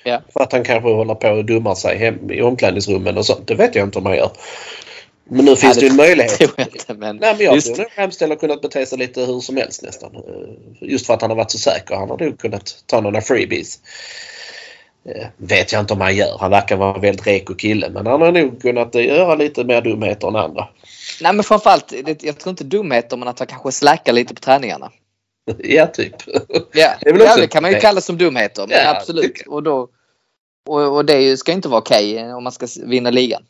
Ja. 0.04 0.20
För 0.32 0.40
att 0.40 0.52
han 0.52 0.64
kanske 0.64 0.88
håller 0.90 1.14
på 1.14 1.28
och 1.28 1.44
dummar 1.44 1.74
sig 1.74 1.98
hem 1.98 2.30
i 2.30 2.42
omklädningsrummen 2.42 3.18
och 3.18 3.26
sånt. 3.26 3.46
Det 3.46 3.54
vet 3.54 3.74
jag 3.74 3.86
inte 3.86 3.98
om 3.98 4.06
han 4.06 4.16
gör. 4.16 4.30
Men 5.24 5.44
nu 5.44 5.56
finns 5.56 5.74
det 5.74 5.80
det 5.80 5.86
ju 5.86 5.90
en 5.90 5.96
möjlighet. 5.96 6.38
tror 6.38 6.50
jag 6.56 6.66
inte, 6.66 6.94
men 6.94 7.16
Nej, 7.16 7.34
men 7.36 7.46
jag 7.46 7.54
just- 7.54 7.74
tror 7.74 7.86
Ramsdale 7.96 8.32
har 8.34 8.38
kunnat 8.38 8.62
bete 8.62 8.86
sig 8.86 8.98
lite 8.98 9.20
hur 9.20 9.40
som 9.40 9.56
helst 9.56 9.82
nästan. 9.82 10.10
Just 10.80 11.06
för 11.06 11.14
att 11.14 11.20
han 11.20 11.30
har 11.30 11.36
varit 11.36 11.50
så 11.50 11.58
säker. 11.58 11.94
Han 11.94 12.10
har 12.10 12.18
nog 12.18 12.38
kunnat 12.38 12.84
ta 12.86 13.00
några 13.00 13.20
freebies. 13.20 13.78
Eh, 15.08 15.26
vet 15.36 15.72
jag 15.72 15.80
inte 15.80 15.94
om 15.94 16.00
han 16.00 16.16
gör. 16.16 16.36
Han 16.40 16.50
verkar 16.50 16.76
vara 16.76 16.94
en 16.94 17.00
väldigt 17.00 17.26
reko 17.26 17.54
kille. 17.54 17.90
Men 17.90 18.06
han 18.06 18.20
har 18.22 18.32
nog 18.32 18.62
kunnat 18.62 18.94
eh, 18.94 19.04
göra 19.04 19.34
lite 19.34 19.64
mer 19.64 19.80
dumheter 19.82 20.28
än 20.28 20.36
andra. 20.36 20.68
Nej, 21.20 21.32
men 21.32 21.44
framförallt, 21.44 21.92
jag 22.22 22.38
tror 22.38 22.50
inte 22.50 22.64
dumheter 22.64 23.16
men 23.16 23.28
att 23.28 23.38
han 23.38 23.48
kanske 23.48 23.72
slackar 23.72 24.12
lite 24.12 24.34
på 24.34 24.40
träningarna. 24.40 24.90
Ja, 25.58 25.86
typ. 25.86 26.14
Ja, 26.72 26.94
Det 27.00 27.10
ja 27.10 27.36
det 27.36 27.46
kan 27.46 27.62
man 27.62 27.72
ju 27.72 27.78
kalla 27.80 28.00
som 28.00 28.18
dumheter. 28.18 28.66
Men 28.66 28.76
Ja, 28.76 28.96
absolut. 28.96 29.42
Och, 29.46 29.62
då, 29.62 29.88
och, 30.68 30.96
och 30.96 31.04
det 31.04 31.36
ska 31.36 31.52
inte 31.52 31.68
vara 31.68 31.80
okej 31.80 32.18
eh, 32.18 32.36
om 32.36 32.44
man 32.44 32.52
ska 32.52 32.66
vinna 32.84 33.10
ligan. 33.10 33.42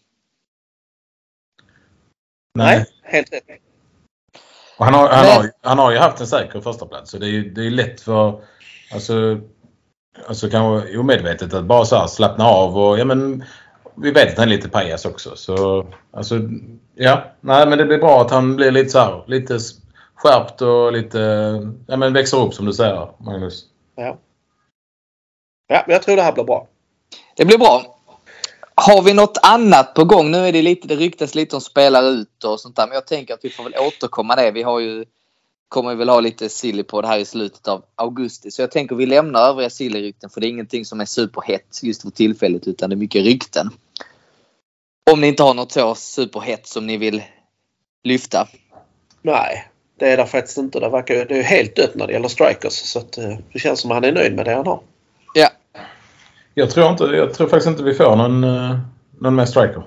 Nej, 2.59 2.87
helt 3.03 3.33
rätt. 3.33 3.45
Och 4.77 4.85
han, 4.85 4.95
har, 4.95 5.09
han, 5.09 5.27
Men- 5.27 5.37
har, 5.37 5.51
han 5.63 5.79
har 5.79 5.93
ju 5.93 5.99
haft 5.99 6.21
en 6.21 6.27
säker 6.27 6.61
första 6.61 6.87
plats 6.87 7.11
så 7.11 7.19
det 7.19 7.27
är 7.27 7.31
ju 7.31 7.51
det 7.51 7.67
är 7.67 7.71
lätt 7.71 8.01
för 8.01 8.43
alltså, 8.95 9.41
alltså 10.27 10.51
kanske 10.51 10.99
omedvetet 10.99 11.55
att 11.55 11.65
bara 11.65 11.85
så 11.85 11.97
här 11.97 12.07
slappna 12.07 12.45
av 12.45 12.79
och 12.79 12.99
ja 12.99 13.05
men 13.05 13.45
vi 13.97 14.11
vet 14.11 14.33
att 14.33 14.39
han 14.39 14.49
är 14.49 14.51
lite 14.53 14.69
pajas 14.69 15.05
också 15.05 15.37
så 15.37 15.87
alltså 16.13 16.41
ja 16.95 17.25
nej 17.41 17.69
men 17.69 17.79
det 17.79 17.85
blir 17.85 17.99
bra 17.99 18.21
att 18.23 18.31
han 18.31 18.57
blir 18.57 18.71
lite 18.71 18.91
så 18.91 18.99
här 18.99 19.25
lite 19.27 19.59
skärpt 20.23 20.63
och 20.63 20.93
lite 20.93 21.19
ja 21.87 21.97
men 21.97 22.13
växer 22.13 22.41
upp 22.41 22.55
som 22.55 22.67
du 22.67 22.73
säger 22.73 23.09
Magnus. 23.19 23.65
Ja. 23.97 24.19
ja, 25.67 25.83
men 25.87 25.93
jag 25.93 26.03
tror 26.03 26.17
det 26.17 26.23
här 26.23 26.33
blir 26.33 26.45
bra. 26.45 26.69
Det 27.37 27.45
blir 27.45 27.59
bra. 27.59 27.99
Har 28.75 29.03
vi 29.03 29.15
något 29.15 29.39
annat 29.43 29.95
på 29.95 30.05
gång? 30.05 30.31
Nu 30.31 30.39
är 30.39 30.53
det 30.53 30.63
lite, 30.63 30.89
det 30.89 30.97
ryktas 30.97 31.35
lite 31.35 31.57
om 31.57 31.63
spelare 31.63 32.07
ut 32.07 32.45
och 32.45 32.61
sånt 32.61 32.77
där. 32.77 32.87
Men 32.87 32.95
jag 32.95 33.07
tänker 33.07 33.35
att 33.35 33.45
vi 33.45 33.51
får 33.51 33.65
väl 33.65 33.75
återkomma 33.79 34.37
det. 34.37 34.51
Vi 34.51 34.63
har 34.63 34.81
ju, 34.81 35.05
kommer 35.69 35.95
väl 35.95 36.09
ha 36.09 36.21
lite 36.21 36.49
silly 36.49 36.83
på 36.83 37.01
det 37.03 37.09
här 37.09 37.19
i 37.19 37.25
slutet 37.25 37.69
av 37.69 37.85
augusti. 37.95 38.51
Så 38.51 38.63
jag 38.63 38.71
tänker 38.71 38.97
vi 38.97 39.07
lämnar 39.07 39.41
övriga 39.41 39.71
silly-rykten 39.71 40.31
för 40.31 40.41
det 40.41 40.47
är 40.47 40.49
ingenting 40.49 40.85
som 40.85 41.01
är 41.01 41.05
superhett 41.05 41.83
just 41.83 42.03
för 42.03 42.11
tillfället 42.11 42.67
utan 42.67 42.91
det 42.91 42.95
är 42.95 42.99
mycket 42.99 43.25
rykten. 43.25 43.71
Om 45.11 45.21
ni 45.21 45.27
inte 45.29 45.43
har 45.43 45.55
något 45.55 45.73
så 45.73 45.95
superhett 45.95 46.67
som 46.67 46.87
ni 46.87 46.97
vill 46.97 47.23
lyfta. 48.05 48.49
Nej, 49.23 49.72
det 50.03 50.09
är 50.13 50.17
det 50.17 50.27
faktiskt 50.27 50.59
inte. 50.59 50.81
Det, 50.81 50.89
verkar, 50.89 51.15
det 51.15 51.31
är 51.35 51.37
ju 51.37 51.43
helt 51.43 51.77
dött 51.77 51.95
när 51.95 52.07
det 52.07 52.13
gäller 52.13 52.29
strikers. 52.29 52.73
Så 52.73 52.99
att, 52.99 53.19
eh, 53.19 53.37
det 53.53 53.59
känns 53.59 53.81
som 53.81 53.91
att 53.91 53.95
han 53.95 54.05
är 54.05 54.13
nöjd 54.13 54.35
med 54.35 54.45
det 54.45 54.55
han 54.55 54.67
har. 54.67 54.81
Ja, 55.35 55.49
Jag 56.55 56.71
tror 56.71 56.91
inte, 56.91 57.05
jag 57.05 57.35
tror 57.35 57.49
faktiskt 57.49 57.69
inte 57.69 57.83
vi 57.83 57.95
får 57.95 58.17
någon, 58.17 58.45
eh, 58.45 58.79
någon 59.21 59.35
mer 59.35 59.45
striker. 59.45 59.83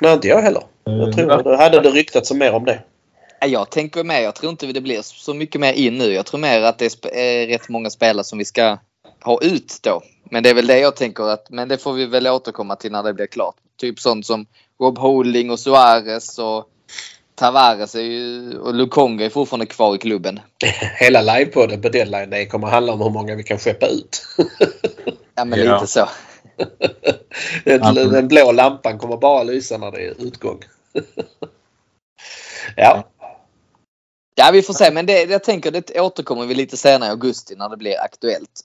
Nej, 0.00 0.12
inte 0.14 0.28
jag 0.28 0.42
heller. 0.42 0.62
Jag 0.84 1.12
tror 1.16 1.30
Ja. 1.30 1.42
det 1.42 1.56
hade 1.56 1.80
det 1.80 1.90
ryktats 1.90 2.32
mer 2.32 2.52
om 2.52 2.64
det. 2.64 2.80
Ja, 3.40 3.46
Jag 3.46 3.70
tänker 3.70 4.04
med. 4.04 4.22
Jag 4.22 4.34
tror 4.34 4.50
inte 4.50 4.66
det 4.66 4.80
blir 4.80 5.02
så 5.02 5.34
mycket 5.34 5.60
mer 5.60 5.72
in 5.72 5.98
nu. 5.98 6.12
Jag 6.12 6.26
tror 6.26 6.40
mer 6.40 6.62
att 6.62 6.78
det 6.78 7.04
är 7.12 7.46
rätt 7.46 7.68
många 7.68 7.90
spelare 7.90 8.24
som 8.24 8.38
vi 8.38 8.44
ska 8.44 8.78
ha 9.24 9.38
ut 9.42 9.78
då. 9.82 10.02
Men 10.30 10.42
det 10.42 10.50
är 10.50 10.54
väl 10.54 10.66
det 10.66 10.78
jag 10.78 10.96
tänker 10.96 11.24
att, 11.24 11.50
men 11.50 11.68
det 11.68 11.78
får 11.78 11.92
vi 11.92 12.06
väl 12.06 12.26
återkomma 12.26 12.76
till 12.76 12.92
när 12.92 13.02
det 13.02 13.14
blir 13.14 13.26
klart. 13.26 13.54
Typ 13.80 14.00
sånt 14.00 14.26
som 14.26 14.46
Rob 14.80 14.98
Holding 14.98 15.50
och 15.50 15.60
Suarez 15.60 16.38
och 16.38 16.64
Tavares 17.34 17.94
är 17.94 18.00
ju, 18.00 18.58
och 18.58 18.74
Lukonga 18.74 19.24
är 19.24 19.30
fortfarande 19.30 19.66
kvar 19.66 19.94
i 19.94 19.98
klubben. 19.98 20.40
Hela 20.98 21.22
livepodden 21.22 21.82
på 21.82 21.88
deadline 21.88 22.30
day 22.30 22.48
kommer 22.48 22.68
handla 22.68 22.92
om 22.92 23.00
hur 23.00 23.10
många 23.10 23.34
vi 23.34 23.42
kan 23.42 23.58
skeppa 23.58 23.86
ut. 23.86 24.26
Ja 25.34 25.44
men 25.44 25.58
Ja. 25.58 25.74
lite 25.74 25.86
så. 25.86 26.08
den, 27.64 27.94
den 27.94 28.28
blå 28.28 28.52
lampan 28.52 28.98
kommer 28.98 29.16
bara 29.16 29.42
lysa 29.42 29.78
när 29.78 29.90
det 29.90 30.06
är 30.06 30.14
utgång. 30.26 30.60
ja, 32.76 33.04
Ja 34.34 34.50
vi 34.52 34.62
får 34.62 34.74
se 34.74 34.90
men 34.90 35.06
det, 35.06 35.22
jag 35.22 35.44
tänker 35.44 35.70
det 35.70 36.00
återkommer 36.00 36.46
vi 36.46 36.54
lite 36.54 36.76
senare 36.76 37.08
i 37.08 37.10
augusti 37.10 37.54
när 37.56 37.68
det 37.68 37.76
blir 37.76 38.00
aktuellt. 38.00 38.64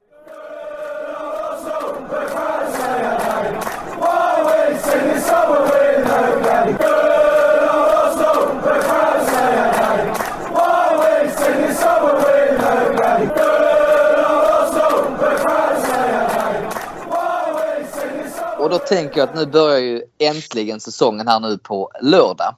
Och 18.69 18.79
då 18.79 18.85
tänker 18.85 19.19
jag 19.19 19.29
att 19.29 19.35
nu 19.35 19.45
börjar 19.45 19.79
ju 19.79 20.03
äntligen 20.17 20.79
säsongen 20.79 21.27
här 21.27 21.39
nu 21.39 21.57
på 21.57 21.91
lördag. 22.01 22.55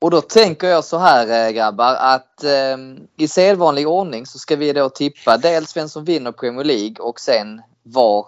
Och 0.00 0.10
då 0.10 0.20
tänker 0.20 0.68
jag 0.68 0.84
så 0.84 0.98
här 0.98 1.46
eh, 1.46 1.52
grabbar 1.52 1.94
att 1.94 2.44
eh, 2.44 2.76
i 3.16 3.28
sedvanlig 3.28 3.88
ordning 3.88 4.26
så 4.26 4.38
ska 4.38 4.56
vi 4.56 4.72
då 4.72 4.88
tippa 4.88 5.36
dels 5.36 5.76
vem 5.76 5.88
som 5.88 6.04
vinner 6.04 6.32
Premier 6.32 6.64
League 6.64 6.96
och 6.98 7.20
sen 7.20 7.62
var 7.82 8.26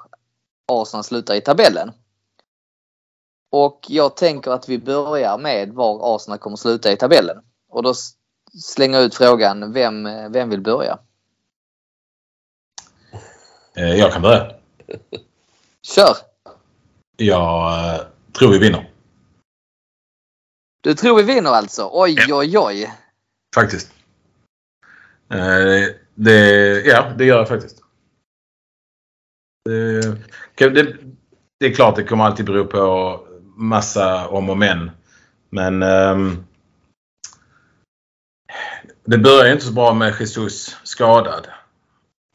Arsenal 0.72 1.04
slutar 1.04 1.34
i 1.34 1.40
tabellen. 1.40 1.92
Och 3.52 3.86
jag 3.88 4.16
tänker 4.16 4.50
att 4.50 4.68
vi 4.68 4.78
börjar 4.78 5.38
med 5.38 5.72
var 5.72 6.14
Arsenal 6.14 6.38
kommer 6.38 6.56
sluta 6.56 6.92
i 6.92 6.96
tabellen. 6.96 7.38
Och 7.68 7.82
då 7.82 7.94
slänger 8.62 8.98
jag 8.98 9.06
ut 9.06 9.14
frågan, 9.14 9.72
vem, 9.72 10.06
eh, 10.06 10.28
vem 10.28 10.50
vill 10.50 10.60
börja? 10.60 10.98
Eh, 13.76 13.98
Jag 13.98 14.12
kan 14.12 14.22
börja. 14.22 14.52
Kör! 15.86 16.16
Jag 17.16 17.94
eh, 17.94 18.06
tror 18.32 18.50
vi 18.52 18.58
vinner. 18.58 18.90
Du 20.82 20.94
tror 20.94 21.16
vi 21.16 21.22
vinner 21.22 21.50
alltså? 21.50 21.90
Oj, 21.92 22.16
oj, 22.32 22.58
oj. 22.58 22.90
Faktiskt. 23.54 23.92
Eh, 25.30 25.94
Det, 26.14 26.46
ja, 26.86 27.12
det 27.18 27.24
gör 27.24 27.38
jag 27.38 27.48
faktiskt. 27.48 27.82
Det, 29.64 30.16
kan- 30.54 30.74
det, 30.74 30.96
det 31.60 31.66
är 31.66 31.74
klart 31.74 31.96
det 31.96 32.04
kommer 32.04 32.24
alltid 32.24 32.46
bero 32.46 32.64
på 32.64 33.20
massa 33.56 34.28
om 34.28 34.50
och 34.50 34.58
men. 34.58 34.90
Men 35.50 35.82
ehm, 35.82 36.44
det 39.04 39.18
börjar 39.18 39.52
inte 39.52 39.64
så 39.64 39.72
bra 39.72 39.94
med 39.94 40.20
Jesus 40.20 40.76
skadad. 40.82 41.46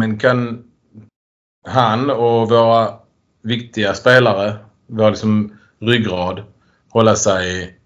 Men 0.02 0.20
kan 0.20 0.72
han 1.68 2.10
och 2.10 2.50
våra 2.50 3.00
viktiga 3.46 3.94
spelare, 3.94 4.58
vår 4.88 5.10
liksom 5.10 5.58
ryggrad, 5.80 6.44
hålla 6.90 7.16
sig 7.16 7.80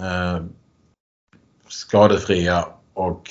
eh, 0.00 0.42
skadefria 1.68 2.68
och, 2.94 3.30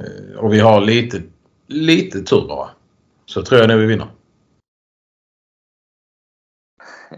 eh, 0.00 0.38
och 0.38 0.52
vi 0.52 0.60
har 0.60 0.80
lite, 0.80 1.22
lite 1.66 2.22
tur 2.22 2.48
bara. 2.48 2.70
Så 3.26 3.42
tror 3.42 3.60
jag 3.60 3.68
nu 3.68 3.76
vi 3.76 3.86
vinner. 3.86 4.08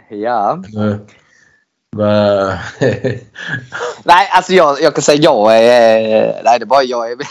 Ja. 0.09 0.63
Eh, 0.77 0.97
Nej, 4.05 4.29
alltså 4.33 4.53
jag, 4.53 4.81
jag 4.81 4.95
kan 4.95 5.03
säga 5.03 5.23
jag 5.23 5.59
är... 5.59 6.43
Nej, 6.45 6.59
det 6.59 6.65
är 6.65 6.67
bara 6.67 6.83
jag 6.83 7.13
är... 7.13 7.19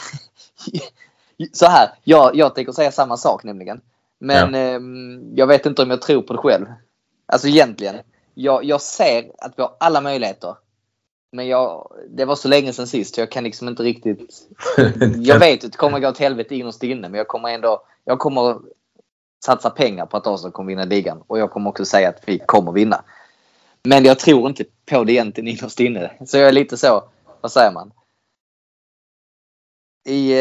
Så 1.54 1.66
här, 1.66 1.90
jag, 2.04 2.36
jag 2.36 2.56
tänker 2.56 2.72
säga 2.72 2.92
samma 2.92 3.18
sak 3.18 3.44
nämligen. 3.44 3.82
Men 4.24 4.56
ehm, 4.56 5.36
jag 5.36 5.48
vet 5.48 5.66
inte 5.66 5.82
om 5.82 5.90
jag 5.90 6.02
tror 6.02 6.22
på 6.22 6.34
det 6.34 6.40
själv. 6.40 6.66
Alltså 7.26 7.48
egentligen. 7.48 7.96
jag, 8.34 8.64
jag 8.64 8.82
ser 8.82 9.32
att 9.38 9.54
vi 9.58 9.62
har 9.62 9.76
alla 9.80 10.02
möjligheter. 10.02 10.56
Men 11.32 11.48
jag, 11.48 11.92
det 12.10 12.26
var 12.26 12.36
så 12.36 12.48
länge 12.48 12.74
sedan 12.74 12.88
sist 12.88 13.18
jag 13.18 13.32
kan 13.32 13.44
liksom 13.44 13.68
inte 13.68 13.84
riktigt... 13.84 14.48
Jag 15.18 15.40
vet 15.40 15.66
att 15.66 15.72
det 15.72 15.78
kommer 15.78 16.00
gå 16.00 16.10
åt 16.10 16.18
helvete 16.18 16.56
innerst 16.56 16.84
inne 16.84 17.10
men 17.10 17.18
jag 17.18 17.28
kommer 17.28 17.50
ändå... 17.50 17.86
Jag 18.04 18.20
kommer 18.20 18.60
satsa 19.46 19.70
pengar 19.70 20.06
på 20.06 20.18
att 20.18 20.28
Arsenal 20.28 20.52
kommer 20.52 20.68
vinna 20.68 20.86
ligan 20.86 21.24
och 21.28 21.40
jag 21.40 21.52
kommer 21.52 21.70
också 21.70 21.86
säga 21.86 22.10
att 22.10 22.22
vi 22.26 22.40
kommer 22.40 22.72
vinna. 22.72 23.04
Men 23.84 24.06
jag 24.06 24.20
tror 24.20 24.50
inte 24.50 24.64
på 24.86 25.04
det 25.04 25.14
egentligen 25.14 25.48
innerst 25.48 25.80
inne. 25.80 26.12
Så 26.26 26.38
jag 26.38 26.48
är 26.48 26.52
lite 26.52 26.78
så, 26.78 27.04
vad 27.42 27.52
säger 27.52 27.72
man? 27.72 27.92
I... 30.06 30.34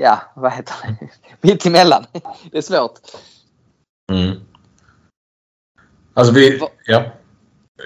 Ja, 0.00 0.20
vad 0.36 0.52
heter 0.52 0.74
det? 0.82 1.08
Mitt 1.40 1.66
emellan. 1.66 2.06
Det 2.50 2.58
är 2.58 2.62
svårt. 2.62 3.00
Mm. 4.12 4.40
Alltså 6.14 6.32
vi... 6.32 6.60
Ja. 6.86 7.04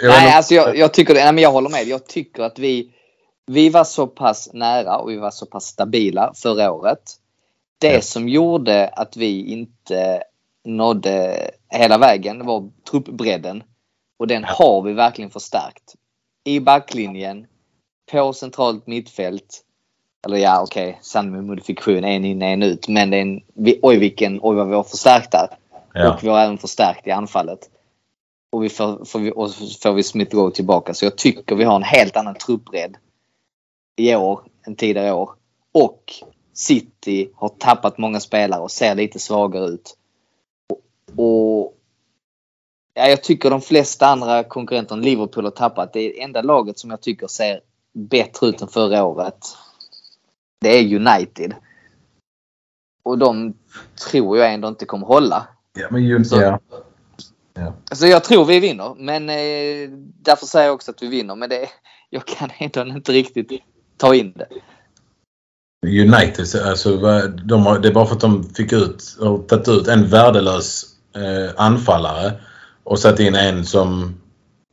Jag 0.03 0.09
Nej, 0.09 0.33
alltså 0.33 0.55
jag, 0.55 0.77
jag 0.77 0.95
tycker 0.95 1.15
det. 1.15 1.25
Nej, 1.25 1.33
men 1.33 1.43
jag 1.43 1.53
håller 1.53 1.69
med. 1.71 1.87
Jag 1.87 2.07
tycker 2.07 2.43
att 2.43 2.59
vi, 2.59 2.95
vi 3.47 3.69
var 3.69 3.85
så 3.85 4.07
pass 4.07 4.51
nära 4.53 4.99
och 4.99 5.11
vi 5.11 5.17
var 5.17 5.31
så 5.31 5.47
pass 5.47 5.65
stabila 5.65 6.33
förra 6.35 6.73
året. 6.73 7.03
Det 7.79 7.93
Ja. 7.93 8.01
som 8.01 8.29
gjorde 8.29 8.89
att 8.89 9.17
vi 9.17 9.53
inte 9.53 10.23
nådde 10.65 11.51
hela 11.69 11.99
vägen 11.99 12.47
var 12.47 12.71
truppbredden. 12.91 13.63
Och 14.19 14.27
den 14.27 14.45
har 14.45 14.83
vi 14.83 14.93
verkligen 14.93 15.31
förstärkt. 15.31 15.95
I 16.45 16.61
backlinjen, 16.61 17.47
på 18.13 18.33
centralt 18.33 18.87
mittfält. 18.87 19.63
Eller 20.27 20.39
ja, 20.39 20.63
okej, 20.63 20.89
okay, 20.89 20.99
sann 21.03 21.31
med 21.31 21.45
modifikation, 21.45 22.05
en 22.05 22.25
in, 22.25 22.43
en 22.43 22.63
ut. 22.63 22.89
Men 22.89 23.11
det 23.11 23.17
är 23.17 23.23
en, 23.23 23.43
vi, 23.55 23.79
oj 23.83 23.99
vilken, 23.99 24.41
oj 24.43 24.57
vad 24.57 24.69
vi 24.69 24.75
har 24.75 24.83
förstärkt 24.83 25.33
där. 25.33 25.49
ja. 25.95 26.15
Och 26.15 26.25
vi 26.25 26.29
har 26.29 26.41
även 26.41 26.59
förstärkt 26.59 27.07
i 27.07 27.11
anfallet. 27.11 27.71
Och, 28.53 28.65
vi 28.65 28.69
får, 28.69 29.05
får 29.05 29.19
vi, 29.19 29.33
och 29.33 29.55
får 29.83 29.93
vi 29.93 30.03
Smith 30.03 30.37
Rowe 30.37 30.55
tillbaka. 30.55 30.95
Så 30.95 31.05
jag 31.05 31.17
tycker 31.17 31.57
vi 31.57 31.65
har 31.65 31.77
en 31.77 31.83
helt 31.83 32.17
annan 32.17 32.35
truppbredd 32.35 32.97
i 33.97 34.15
år 34.15 34.41
än 34.67 34.77
tidigare 34.77 35.13
år. 35.13 35.31
Och 35.73 36.13
City 36.55 37.31
har 37.35 37.49
tappat 37.49 37.99
många 37.99 38.21
spelare 38.21 38.61
och 38.61 38.71
ser 38.71 38.95
lite 38.95 39.19
svagare 39.19 39.67
ut. 39.67 39.97
Och, 40.69 41.25
och 41.25 41.75
ja, 42.95 43.09
Jag 43.09 43.23
tycker 43.23 43.51
de 43.51 43.61
flesta 43.61 44.07
andra 44.07 44.45
konkurrenterna 44.45 45.03
Liverpool 45.03 45.45
har 45.45 45.51
tappat. 45.51 45.93
Det 45.93 46.01
är 46.01 46.25
enda 46.25 46.43
laget 46.43 46.79
som 46.79 46.91
jag 46.91 47.01
tycker 47.01 47.27
ser 47.27 47.61
bättre 47.93 48.47
ut 48.47 48.63
än 48.63 48.69
förra 48.69 49.05
året. 49.05 49.57
Det 50.61 50.69
är 50.69 50.95
United. 50.97 51.55
Och 53.03 53.19
de 53.19 53.55
tror 54.11 54.39
jag 54.39 54.55
ändå 54.55 54.69
inte 54.69 54.85
kommer 54.85 55.07
hålla. 55.07 55.49
ja, 55.79 55.87
men 55.91 56.05
ju, 56.05 56.25
Så- 56.25 56.41
ja. 56.41 56.61
Alltså 57.91 58.07
jag 58.07 58.25
tror 58.25 58.45
vi 58.45 58.61
vinner, 58.61 58.95
men 58.99 59.31
eh, 59.31 59.91
därför 60.23 60.47
säger 60.47 60.67
jag 60.67 60.75
också 60.75 60.91
att 60.91 61.03
vi 61.03 61.07
vinner. 61.09 61.37
Men 61.37 61.49
det, 61.51 61.69
jag 62.11 62.27
kan 62.27 62.51
ändå 62.59 62.81
inte 62.97 63.13
riktigt 63.13 63.63
ta 63.97 64.15
in 64.15 64.33
det. 64.37 64.49
United, 65.87 66.47
alltså, 66.65 66.97
de 67.45 67.67
har, 67.67 67.79
det 67.79 67.89
är 67.89 67.93
bara 67.93 68.07
för 68.07 68.15
att 68.15 68.21
de 68.21 68.45
fick 68.45 68.73
ut 68.73 69.17
och 69.21 69.49
tagit 69.49 69.69
ut 69.69 69.89
en 69.89 70.07
värdelös 70.07 70.85
eh, 71.15 71.55
anfallare 71.57 72.33
och 72.85 72.99
satt 72.99 73.21
in 73.21 73.35
en 73.35 73.65
som 73.67 74.21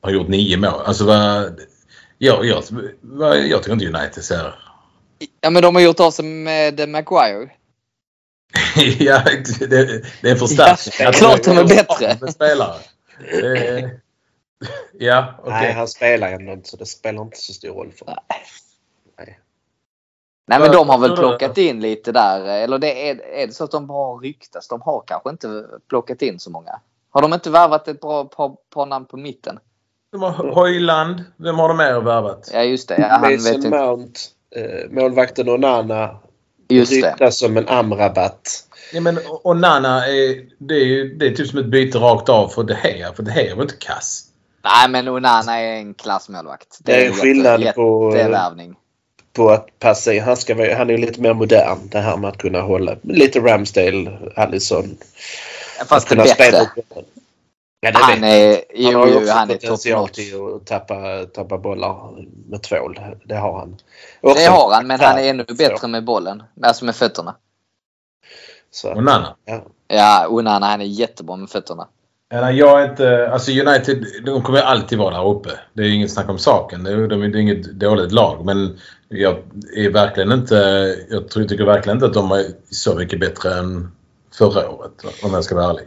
har 0.01 0.11
gjort 0.11 0.27
nio 0.27 0.57
mål. 0.57 0.81
Alltså 0.86 1.05
vad... 1.05 1.59
Jag, 2.17 2.45
jag, 2.45 2.63
vad, 3.01 3.38
jag 3.47 3.63
tycker 3.63 3.73
inte 3.73 3.88
United 3.99 4.23
ser... 4.23 4.55
Ja, 5.41 5.49
men 5.49 5.61
de 5.61 5.76
har 5.76 5.82
gjort 5.82 5.99
av 5.99 6.11
sig 6.11 6.26
med 6.26 6.89
Maguire. 6.89 7.49
ja, 8.99 9.24
det, 9.59 9.67
det 10.21 10.28
är 10.28 10.32
en 10.32 10.38
förstärkning. 10.38 10.93
Ja, 11.05 11.11
klart 11.11 11.43
de 11.43 11.57
är 11.57 11.67
bättre. 11.67 12.17
med 12.21 12.34
spelare. 12.34 12.76
Det, 13.32 13.99
ja, 14.93 15.36
okej. 15.39 15.53
Nej, 15.53 15.74
han 15.74 15.88
spelar 15.88 16.32
ändå 16.32 16.51
inte 16.51 16.69
så 16.69 16.78
det 16.78 16.86
spelar 16.86 17.21
inte 17.21 17.38
så 17.38 17.53
stor 17.53 17.69
roll 17.69 17.91
för 17.91 18.05
honom. 18.05 18.24
Nej, 20.45 20.59
men 20.59 20.71
de 20.71 20.89
har 20.89 20.97
väl 20.97 21.15
plockat 21.15 21.57
in 21.57 21.80
lite 21.80 22.11
där. 22.11 22.45
Eller 22.45 22.78
det 22.78 23.09
är, 23.09 23.26
är 23.26 23.47
det 23.47 23.53
så 23.53 23.63
att 23.63 23.71
de 23.71 23.88
bara 23.88 24.17
ryktas? 24.17 24.67
De 24.67 24.82
har 24.82 25.03
kanske 25.07 25.30
inte 25.30 25.65
plockat 25.89 26.21
in 26.21 26.39
så 26.39 26.49
många. 26.49 26.80
Har 27.09 27.21
de 27.21 27.34
inte 27.34 27.49
värvat 27.49 27.88
ett 27.88 28.01
bra 28.01 28.26
par, 28.26 28.55
par 28.74 28.86
namn 28.86 29.05
på 29.05 29.17
mitten? 29.17 29.59
De 30.11 30.21
har 30.21 30.51
Hojland. 30.51 31.24
Vem 31.38 31.55
har 31.55 31.67
de 31.67 31.78
mer 31.78 32.01
värvat? 32.01 32.49
Ja, 32.53 32.63
just 32.63 32.89
det. 32.89 32.97
Ja, 32.97 33.07
han 33.07 33.21
vet 33.21 33.41
Mason 33.41 33.55
inte. 34.01 34.19
Eh, 34.56 34.89
målvakten 34.91 35.49
Onana 35.49 36.16
det. 36.68 36.76
ryktas 36.84 37.38
som 37.39 37.58
en 37.58 37.68
Amrabat. 37.68 38.64
Ja, 38.93 39.01
men 39.01 39.20
och 39.43 39.58
Nana 39.58 40.08
är, 40.08 40.36
det 40.60 40.76
är, 40.76 41.20
det 41.20 41.26
är 41.28 41.32
typ 41.36 41.47
som 41.47 41.60
ett 41.60 41.66
byte 41.66 41.97
rakt 41.97 42.30
av 42.30 42.47
för 42.47 42.64
De 42.64 42.74
Gea. 42.84 43.14
För 43.14 43.24
De 43.24 43.32
Gea 43.32 43.56
var 43.56 43.64
inte 43.64 43.76
kass. 43.80 44.24
Nej, 44.64 44.89
men 44.89 45.08
Onana 45.08 45.60
är 45.60 45.74
en 45.78 45.93
klassmålvakt. 45.93 46.78
Det 46.80 47.04
är 47.04 47.08
en 47.08 47.14
skillnad 47.14 47.62
jätte- 47.62 47.74
på, 47.76 48.14
jättevärvning. 48.16 48.76
på 49.34 49.49
att 49.49 49.80
passa 49.80 50.14
in. 50.14 50.24
Han, 50.24 50.38
ska, 50.38 50.56
vara- 50.56 50.76
han 50.76 50.89
är 50.89 50.93
ju 50.93 50.97
lite 50.99 51.22
mer 51.22 51.34
modern. 51.34 51.78
Det 51.91 51.99
här 51.99 52.18
med 52.18 52.30
att 52.30 52.38
kunna 52.38 52.62
hålla 52.62 52.95
lite 53.04 53.39
Ramsdale, 53.39 54.18
Allison. 54.36 54.97
Fast 55.78 55.91
att 55.91 56.01
det 56.01 56.16
kunna 56.16 56.24
är 56.24 56.28
bättre. 56.28 56.45
spela- 56.45 57.06
Ja, 57.86 57.91
det 57.91 57.97
Han 58.01 58.23
är, 58.23 58.47
jag. 58.49 58.61
jo, 58.73 58.86
han 58.91 58.95
har 59.01 59.07
ju 59.07 59.17
också 59.17 59.34
han 59.34 59.47
potential 59.47 60.09
till 60.09 60.34
att 60.55 60.65
tappa, 60.67 61.25
tappa 61.34 61.57
bollar 61.57 62.25
med 62.49 62.63
tvål. 62.63 62.99
Det 63.25 63.36
har 63.36 63.59
han. 63.59 63.77
Det 64.21 64.27
Också- 64.29 64.51
har 64.51 64.73
han, 64.73 64.88
men 64.88 64.99
han 64.99 65.17
är 65.17 65.29
ännu 65.29 65.45
Så. 65.49 65.55
bättre 65.55 65.88
med 65.88 66.03
bollen. 66.05 66.43
Alltså 66.63 66.86
med 66.86 66.95
fötterna. 66.95 67.36
Så, 68.71 68.91
Och 68.93 69.03
Nana. 69.03 69.36
ja. 69.45 69.63
Ja, 69.88 70.27
Onana 70.29 70.65
han 70.65 70.81
är 70.81 70.86
jättebra 70.86 71.36
med 71.36 71.49
fötterna. 71.49 71.88
Jag 72.29 72.81
är 72.84 72.89
inte... 72.89 73.29
Alltså 73.31 73.51
United, 73.51 74.05
de 74.25 74.41
kommer 74.41 74.59
alltid 74.61 74.97
vara 74.99 75.17
där 75.17 75.27
uppe. 75.29 75.49
Det 75.73 75.81
är 75.84 75.89
inget 75.89 76.11
snack 76.11 76.29
om 76.29 76.38
saken. 76.39 76.84
Det 76.84 76.91
är, 76.91 77.07
de 77.07 77.21
är 77.23 77.27
det 77.27 77.38
är 77.38 77.41
inget 77.41 77.63
dåligt 77.71 78.11
lag. 78.11 78.45
Men 78.45 78.79
jag 79.09 79.38
är 79.77 79.89
verkligen 79.89 80.31
inte... 80.31 80.55
Jag 81.09 81.29
tror, 81.29 81.43
tycker 81.43 81.63
verkligen 81.65 81.97
inte 81.97 82.05
att 82.05 82.13
de 82.13 82.31
är 82.31 82.45
så 82.69 82.95
mycket 82.95 83.19
bättre 83.19 83.53
än 83.53 83.91
förra 84.38 84.69
året. 84.69 84.91
Om 85.23 85.34
jag 85.34 85.43
ska 85.43 85.55
vara 85.55 85.65
ärlig. 85.69 85.86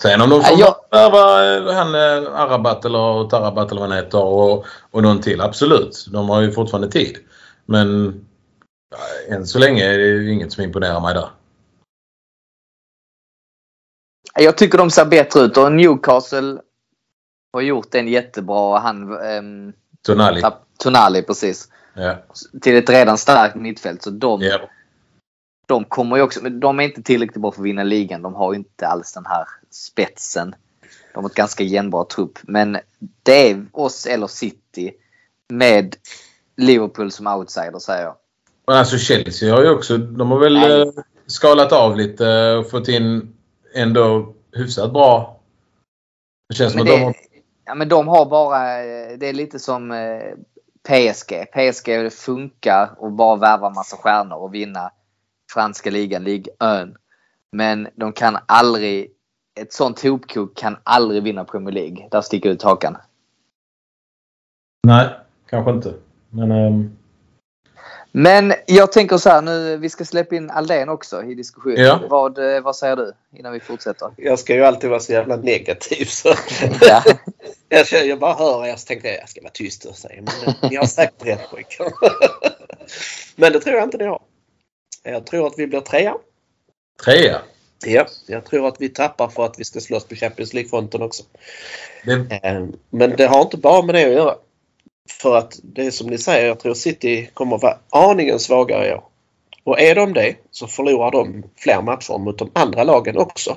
Sen 0.00 0.20
om 0.20 0.30
de 0.30 0.42
får 0.42 0.58
Ja, 0.58 0.76
jag- 0.90 0.98
värva 1.10 1.56
eh, 1.56 1.74
han 1.74 1.94
eh, 1.94 2.40
Arabat 2.40 2.84
eller 2.84 3.28
Tarabat 3.28 3.70
eller 3.70 3.80
vad 3.80 3.90
han 3.90 3.98
heter 3.98 4.24
och, 4.24 4.66
och 4.90 5.02
någon 5.02 5.20
till. 5.20 5.40
Absolut. 5.40 6.06
De 6.12 6.28
har 6.28 6.40
ju 6.40 6.52
fortfarande 6.52 6.88
tid. 6.90 7.16
Men 7.66 8.14
ja, 8.90 9.34
än 9.36 9.46
så 9.46 9.58
länge 9.58 9.84
är 9.84 9.98
det 9.98 10.04
ju 10.04 10.32
inget 10.32 10.52
som 10.52 10.64
imponerar 10.64 11.00
mig 11.00 11.14
där. 11.14 11.28
Jag 14.34 14.58
tycker 14.58 14.78
de 14.78 14.90
ser 14.90 15.04
bättre 15.04 15.40
ut 15.40 15.56
och 15.56 15.72
Newcastle 15.72 16.60
har 17.52 17.60
gjort 17.60 17.94
en 17.94 18.08
jättebra. 18.08 18.78
Han, 18.78 19.12
um, 19.12 19.72
Tonali. 20.06 20.42
Tonali 20.78 21.22
precis. 21.22 21.68
Ja. 21.94 22.16
Till 22.62 22.76
ett 22.76 22.90
redan 22.90 23.18
starkt 23.18 23.54
mittfält. 23.54 24.02
Så 24.02 24.10
de, 24.10 24.42
Ja. 24.42 24.58
de 25.68 25.84
kommer 25.84 26.16
ju 26.16 26.22
också, 26.22 26.42
men 26.42 26.60
de 26.60 26.80
är 26.80 26.84
inte 26.84 27.02
tillräckligt 27.02 27.42
bra 27.42 27.52
för 27.52 27.60
att 27.60 27.66
vinna 27.66 27.82
ligan. 27.82 28.22
De 28.22 28.34
har 28.34 28.52
ju 28.52 28.58
inte 28.58 28.86
alls 28.86 29.12
den 29.12 29.26
här 29.26 29.44
spetsen. 29.74 30.54
De 31.14 31.24
har 31.24 31.30
ett 31.30 31.36
ganska 31.36 31.64
jämnbra 31.64 32.04
trupp. 32.04 32.38
Men 32.42 32.78
det 33.22 33.50
är 33.50 33.66
oss 33.72 34.06
eller 34.06 34.26
City 34.26 34.92
med 35.48 35.96
Liverpool 36.56 37.10
som 37.10 37.26
outsider 37.26 37.78
säger 37.78 38.02
jag. 38.02 38.16
Men 38.66 38.76
alltså 38.76 38.98
Chelsea 38.98 39.54
har 39.54 39.62
ju 39.62 39.70
också... 39.70 39.98
De 39.98 40.30
har 40.30 40.38
väl 40.38 40.54
Nej. 40.54 40.82
eh, 40.82 40.88
skalat 41.26 41.72
av 41.72 41.96
lite 41.96 42.52
och 42.52 42.70
fått 42.70 42.88
in 42.88 43.34
ändå 43.74 44.34
hyfsat 44.52 44.92
bra. 44.92 45.40
Det 46.48 46.54
känns 46.54 46.72
som 46.72 46.78
Men 46.84 46.92
att 46.92 46.94
de 46.94 46.98
det, 47.00 47.04
har... 47.04 47.14
ja, 47.64 47.74
men 47.74 47.88
de 47.88 48.08
har 48.08 48.26
bara... 48.26 48.84
eh, 48.84 49.18
Det 49.18 49.26
är 49.28 49.32
lite 49.32 49.58
som 49.58 49.90
eh, 49.92 50.34
PSG. 50.88 51.46
PSG 51.52 52.12
funkar 52.12 52.94
och 52.98 53.12
bara 53.12 53.36
värva 53.36 53.70
massa 53.70 53.96
stjärnor 53.96 54.36
och 54.36 54.54
vinna 54.54 54.90
franska 55.52 55.90
ligan, 55.90 56.24
Ligue 56.24 56.52
1. 56.82 56.88
Men 57.52 57.88
de 57.94 58.12
kan 58.12 58.38
aldrig... 58.46 59.11
Ett 59.60 59.72
sånt 59.72 60.02
hopkok 60.02 60.56
kan 60.56 60.76
aldrig 60.84 61.22
vinna 61.22 61.44
Premier 61.44 61.74
League. 61.74 62.08
Där 62.10 62.20
sticker 62.20 62.50
ut 62.50 62.62
hakan. 62.62 62.96
Nej, 64.86 65.08
kanske 65.50 65.70
inte. 65.70 65.94
Men... 66.30 66.50
ehm, 66.50 66.96
Men 68.12 68.54
jag 68.66 68.92
tänker 68.92 69.16
så 69.16 69.30
här 69.30 69.42
nu. 69.42 69.76
Vi 69.76 69.88
ska 69.88 70.04
släppa 70.04 70.34
in 70.34 70.50
Aldén 70.50 70.88
också 70.88 71.22
i 71.22 71.34
diskussionen. 71.34 71.84
Ja. 71.84 72.00
Vad, 72.10 72.54
eh, 72.54 72.60
vad 72.60 72.76
säger 72.76 72.96
du 72.96 73.12
innan 73.36 73.52
vi 73.52 73.60
fortsätter? 73.60 74.10
Jag 74.16 74.38
ska 74.38 74.54
ju 74.54 74.64
alltid 74.64 74.90
vara 74.90 75.00
så 75.00 75.12
jävla 75.12 75.36
negativ. 75.36 76.04
Så. 76.04 76.34
Ja. 76.80 77.02
jag, 77.68 78.06
jag 78.06 78.18
bara 78.18 78.34
hör 78.34 78.66
er 78.66 78.76
så 78.76 78.86
tänkte 78.86 79.08
jag 79.08 79.20
jag 79.20 79.28
ska 79.28 79.40
vara 79.42 79.52
tyst 79.52 79.84
och 79.84 79.96
säga 79.96 80.22
men 80.22 80.70
ni 80.70 80.76
har 80.76 80.86
säkert 80.86 81.26
rätt 81.26 81.50
pojkar. 81.50 81.92
men 83.36 83.52
det 83.52 83.60
tror 83.60 83.76
jag 83.76 83.84
inte 83.84 83.98
ni 83.98 84.04
har. 84.04 84.22
Jag 85.02 85.26
tror 85.26 85.46
att 85.46 85.54
vi 85.56 85.66
blir 85.66 85.80
trea. 85.80 86.14
Trea. 87.04 87.42
Ja, 87.86 88.06
jag 88.26 88.44
tror 88.44 88.68
att 88.68 88.80
vi 88.80 88.88
tappar 88.88 89.28
för 89.28 89.44
att 89.44 89.58
vi 89.58 89.64
ska 89.64 89.80
slåss 89.80 90.04
på 90.04 90.14
Champions 90.14 90.54
League-fronten 90.54 91.02
också. 91.02 91.22
Det, 92.04 92.40
Eh, 92.42 92.66
Men 92.90 93.16
det 93.16 93.26
har 93.26 93.42
inte 93.42 93.56
bara 93.56 93.82
med 93.82 93.94
det 93.94 94.04
att 94.04 94.12
göra. 94.12 94.34
För 95.22 95.36
att 95.36 95.60
det 95.62 95.86
är 95.86 95.90
som 95.90 96.06
ni 96.06 96.18
säger, 96.18 96.46
jag 96.46 96.60
tror 96.60 96.74
City 96.74 97.30
kommer 97.34 97.58
vara 97.58 97.78
aningen 97.90 98.38
svagare 98.38 98.88
i 98.88 98.94
år. 98.94 99.04
Och 99.64 99.80
är 99.80 99.94
de 99.94 100.12
det 100.12 100.34
så 100.50 100.66
förlorar 100.66 101.10
de 101.10 101.42
fler 101.56 101.82
matcher 101.82 102.18
mot 102.18 102.38
de 102.38 102.50
andra 102.52 102.84
lagen 102.84 103.18
också. 103.18 103.56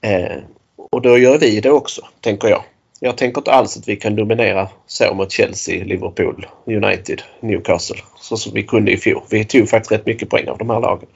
Eh, 0.00 0.36
och 0.76 0.98
och 0.98 1.02
då 1.02 1.18
gör 1.18 1.38
vi 1.38 1.60
det 1.60 1.70
också, 1.70 2.06
tänker 2.20 2.48
jag. 2.48 2.64
Jag 3.00 3.16
tänker 3.16 3.40
inte 3.40 3.52
alls 3.52 3.76
att 3.76 3.88
vi 3.88 3.96
kan 3.96 4.16
dominera 4.16 4.68
så 4.86 5.14
mot 5.14 5.32
Chelsea, 5.32 5.84
Liverpool, 5.84 6.46
United, 6.66 7.22
Newcastle. 7.40 8.02
Så 8.20 8.36
som 8.36 8.52
vi 8.52 8.62
kunde 8.62 8.92
i 8.92 8.96
fjol. 8.96 9.22
Vi 9.30 9.44
tog 9.44 9.68
faktiskt 9.68 9.92
rätt 9.92 10.06
mycket 10.06 10.30
poäng 10.30 10.48
av 10.48 10.58
de 10.58 10.70
här 10.70 10.80
lagen. 10.80 11.08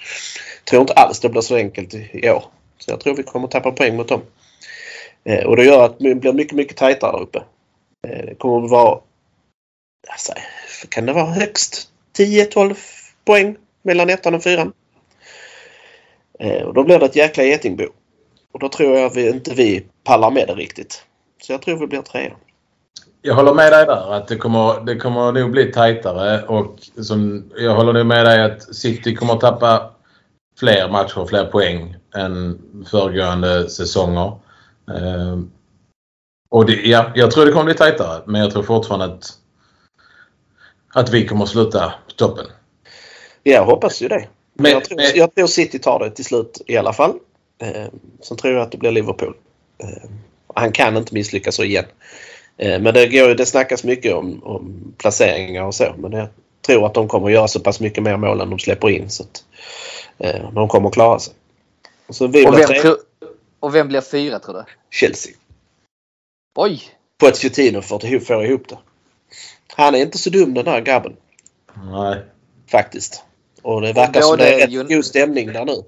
Jag 0.58 0.64
tror 0.64 0.80
inte 0.80 0.92
alls 0.92 1.20
det 1.20 1.28
blir 1.28 1.40
så 1.40 1.56
enkelt 1.56 1.94
i 1.94 2.30
år. 2.30 2.44
Så 2.78 2.90
jag 2.90 3.00
tror 3.00 3.16
vi 3.16 3.22
kommer 3.22 3.48
tappa 3.48 3.72
poäng 3.72 3.96
mot 3.96 4.08
dem. 4.08 4.20
Eh, 5.24 5.44
och 5.44 5.56
det 5.56 5.64
gör 5.64 5.84
att 5.84 5.98
det 5.98 6.14
blir 6.14 6.32
mycket, 6.32 6.56
mycket 6.56 6.76
tajtare 6.76 7.12
där 7.12 7.22
uppe. 7.22 7.38
Eh, 8.08 8.26
det 8.26 8.34
kommer 8.34 8.64
att 8.64 8.70
vara... 8.70 9.00
Alltså, 10.08 10.32
kan 10.88 11.06
det 11.06 11.12
vara 11.12 11.26
högst 11.26 11.88
10-12 12.18 12.76
poäng 13.24 13.56
mellan 13.82 14.10
ettan 14.10 14.34
och 14.34 14.42
fyran? 14.42 14.72
Eh, 16.38 16.62
och 16.62 16.74
då 16.74 16.84
blir 16.84 16.98
det 16.98 17.06
ett 17.06 17.16
jäkla 17.16 17.44
getingbo. 17.44 17.86
Och 18.52 18.58
då 18.58 18.68
tror 18.68 18.98
jag 18.98 19.14
vi, 19.14 19.30
inte 19.30 19.54
vi 19.54 19.84
pallar 20.04 20.30
med 20.30 20.48
det 20.48 20.54
riktigt. 20.54 21.04
Så 21.42 21.52
jag 21.52 21.62
tror 21.62 21.76
vi 21.76 21.86
blir 21.86 22.02
trea. 22.02 22.32
Jag 23.22 23.34
håller 23.34 23.54
med 23.54 23.72
dig 23.72 23.86
där 23.86 24.12
att 24.12 24.28
det 24.28 24.36
kommer, 24.36 24.80
det 24.86 24.96
kommer 24.96 25.32
nog 25.32 25.50
bli 25.50 25.72
tajtare 25.72 26.42
och 26.42 26.78
som, 27.02 27.50
jag 27.56 27.74
håller 27.74 27.92
nog 27.92 28.06
med 28.06 28.26
dig 28.26 28.42
att 28.42 28.74
City 28.76 29.16
kommer 29.16 29.36
tappa 29.36 29.90
fler 30.58 30.88
matcher 30.88 31.18
och 31.18 31.28
fler 31.28 31.44
poäng 31.44 31.96
än 32.14 32.58
föregående 32.90 33.70
säsonger. 33.70 34.32
Eh, 34.88 35.38
och 36.50 36.66
det, 36.66 36.72
ja, 36.72 37.12
jag 37.14 37.30
tror 37.30 37.46
det 37.46 37.52
kommer 37.52 37.64
bli 37.64 37.74
tajtare 37.74 38.22
men 38.26 38.40
jag 38.40 38.50
tror 38.50 38.62
fortfarande 38.62 39.06
att, 39.06 39.32
att 40.94 41.10
vi 41.10 41.28
kommer 41.28 41.46
sluta 41.46 41.94
på 42.06 42.12
toppen. 42.12 42.46
Jag 43.42 43.64
hoppas 43.64 44.02
ju 44.02 44.08
det. 44.08 44.28
Men, 44.54 44.70
jag, 44.72 44.84
tror, 44.84 45.00
jag 45.14 45.34
tror 45.34 45.46
City 45.46 45.78
tar 45.78 45.98
det 45.98 46.10
till 46.10 46.24
slut 46.24 46.62
i 46.66 46.76
alla 46.76 46.92
fall. 46.92 47.18
Eh, 47.58 47.86
sen 48.20 48.36
tror 48.36 48.54
jag 48.54 48.62
att 48.62 48.72
det 48.72 48.78
blir 48.78 48.90
Liverpool. 48.90 49.34
Eh, 49.78 50.10
han 50.54 50.72
kan 50.72 50.96
inte 50.96 51.14
misslyckas 51.14 51.54
så 51.54 51.64
igen. 51.64 51.84
Eh, 52.56 52.80
men 52.80 52.94
det, 52.94 53.06
går, 53.06 53.34
det 53.34 53.46
snackas 53.46 53.84
mycket 53.84 54.14
om, 54.14 54.42
om 54.44 54.94
placeringar 54.98 55.62
och 55.62 55.74
så. 55.74 55.94
Men 55.98 56.12
jag 56.12 56.28
tror 56.66 56.86
att 56.86 56.94
de 56.94 57.08
kommer 57.08 57.26
att 57.26 57.32
göra 57.32 57.48
så 57.48 57.60
pass 57.60 57.80
mycket 57.80 58.02
mer 58.02 58.16
mål 58.16 58.40
än 58.40 58.50
de 58.50 58.58
släpper 58.58 58.90
in. 58.90 59.10
Så 59.10 59.22
att, 59.22 59.44
eh, 60.18 60.52
de 60.52 60.68
kommer 60.68 60.88
att 60.88 60.94
klara 60.94 61.18
sig. 61.18 61.34
Så 62.08 62.26
vi 62.26 62.46
och, 62.46 62.58
vem 62.58 62.66
tror, 62.66 62.96
och 63.60 63.74
vem 63.74 63.88
blir 63.88 64.00
fyra 64.00 64.38
tror 64.38 64.54
du? 64.54 64.64
Chelsea. 64.90 65.32
Oj! 66.54 66.82
Pochettino 67.18 67.82
får 67.82 68.20
får 68.20 68.44
ihop 68.44 68.68
det. 68.68 68.78
Han 69.76 69.94
är 69.94 69.98
inte 69.98 70.18
så 70.18 70.30
dum 70.30 70.54
den 70.54 70.64
där 70.64 70.80
grabben. 70.80 71.16
Nej. 71.92 72.22
Faktiskt. 72.70 73.22
Och 73.62 73.80
det 73.80 73.92
verkar 73.92 74.20
som 74.20 74.36
det 74.36 74.54
är 74.54 74.66
rätt 74.66 74.88
god 74.88 75.04
stämning 75.04 75.52
där 75.52 75.64
nu. 75.64 75.84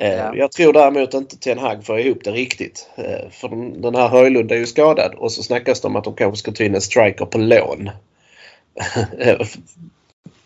Eh, 0.00 0.14
ja. 0.14 0.32
Jag 0.36 0.52
tror 0.52 0.72
däremot 0.72 1.14
inte 1.14 1.36
Ten 1.36 1.58
Hag 1.58 1.86
får 1.86 1.98
ihop 1.98 2.18
det 2.24 2.30
riktigt. 2.30 2.90
Eh, 2.96 3.30
för 3.30 3.48
den 3.80 3.94
här 3.94 4.08
Höjlund 4.08 4.52
är 4.52 4.56
ju 4.56 4.66
skadad 4.66 5.14
och 5.14 5.32
så 5.32 5.42
snackas 5.42 5.80
det 5.80 5.88
om 5.88 5.96
att 5.96 6.04
de 6.04 6.14
kanske 6.14 6.38
ska 6.38 6.52
ta 6.52 6.64
in 6.64 6.74
en 6.74 6.80
striker 6.80 7.24
på 7.24 7.38
lån. 7.38 7.90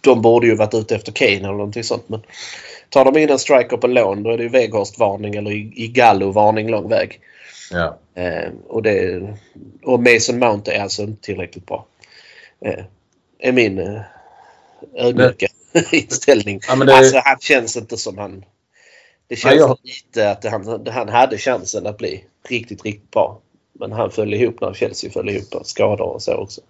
de 0.01 0.23
borde 0.23 0.47
ju 0.47 0.55
varit 0.55 0.75
ute 0.75 0.95
efter 0.95 1.13
Kane 1.13 1.31
eller 1.31 1.49
någonting 1.49 1.85
sånt. 1.85 2.09
Men 2.09 2.23
tar 2.89 3.05
de 3.05 3.19
in 3.19 3.31
en 3.31 3.39
striker 3.39 3.77
på 3.77 3.87
lån 3.87 4.23
då 4.23 4.31
är 4.31 4.37
det 4.37 4.43
ju 4.43 4.49
Weghorst-varning 4.49 5.35
eller 5.35 5.51
Igallo-varning 5.81 6.71
lång 6.71 6.89
väg. 6.89 7.21
Ja. 7.71 7.99
Eh, 8.15 8.51
och, 8.67 8.83
det, 8.83 9.23
och 9.83 10.03
Mason 10.03 10.39
Mount 10.39 10.73
är 10.73 10.83
alltså 10.83 11.03
inte 11.03 11.23
tillräckligt 11.23 11.67
bra. 11.67 11.87
är 13.39 13.53
min 13.53 14.01
ödmjuka 14.95 15.47
inställning. 15.93 16.61
Ja, 16.69 16.77
det... 16.77 16.95
Alltså 16.95 17.21
han 17.25 17.39
känns 17.41 17.77
inte 17.77 17.97
som 17.97 18.19
han 18.19 18.45
det 19.35 19.39
känns 19.41 19.55
ja, 19.55 19.61
jag... 19.61 19.79
lite 19.83 20.31
att 20.31 20.45
han, 20.45 20.87
han 20.87 21.09
hade 21.09 21.39
chansen 21.39 21.87
att 21.87 21.99
bli 21.99 22.25
riktigt, 22.49 22.85
riktigt 22.85 23.11
bra. 23.11 23.41
Men 23.81 23.93
han 23.93 24.11
föll 24.11 24.35
ihop 24.35 24.61
när 24.61 24.75
Chelsea 24.75 25.11
föll 25.11 25.29
ihop 25.29 25.55
av 25.55 25.63
skador 25.63 26.07
och 26.07 26.23
så 26.23 26.35
också. 26.35 26.61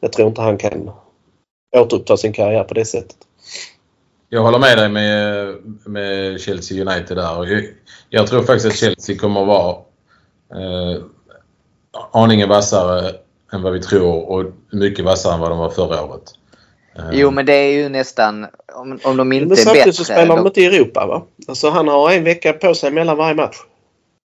Jag 0.00 0.12
tror 0.12 0.28
inte 0.28 0.42
han 0.42 0.58
kan 0.58 0.90
återuppta 1.76 2.16
sin 2.16 2.32
karriär 2.32 2.64
på 2.64 2.74
det 2.74 2.84
sättet. 2.84 3.16
Jag 4.28 4.42
håller 4.42 4.58
med 4.58 4.78
dig 4.78 4.88
med, 4.88 5.56
med 5.86 6.40
Chelsea 6.40 6.82
United 6.82 7.16
där. 7.16 7.46
Jag, 7.46 7.64
jag 8.08 8.26
tror 8.26 8.42
faktiskt 8.42 8.66
att 8.66 8.76
Chelsea 8.76 9.18
kommer 9.18 9.40
att 9.40 9.46
vara 9.46 9.76
eh, 10.54 11.02
aningen 12.12 12.48
vassare 12.48 13.14
än 13.52 13.62
vad 13.62 13.72
vi 13.72 13.80
tror 13.80 14.28
och 14.28 14.52
mycket 14.70 15.04
vassare 15.04 15.34
än 15.34 15.40
vad 15.40 15.50
de 15.50 15.58
var 15.58 15.70
förra 15.70 16.04
året. 16.04 16.34
Jo, 17.12 17.30
men 17.30 17.46
det 17.46 17.54
är 17.54 17.72
ju 17.72 17.88
nästan... 17.88 18.46
Om, 18.72 18.98
om 19.04 19.16
de 19.16 19.32
inte 19.32 19.46
men 19.46 19.58
är 19.58 19.64
bättre... 19.64 19.84
Men 19.84 19.92
så 19.92 20.04
spelar 20.04 20.36
de 20.36 20.46
inte 20.46 20.60
i 20.60 20.66
Europa 20.66 21.06
va? 21.06 21.22
Alltså 21.48 21.70
han 21.70 21.88
har 21.88 22.12
en 22.12 22.24
vecka 22.24 22.52
på 22.52 22.74
sig 22.74 22.90
mellan 22.90 23.16
varje 23.16 23.34
match. 23.34 23.56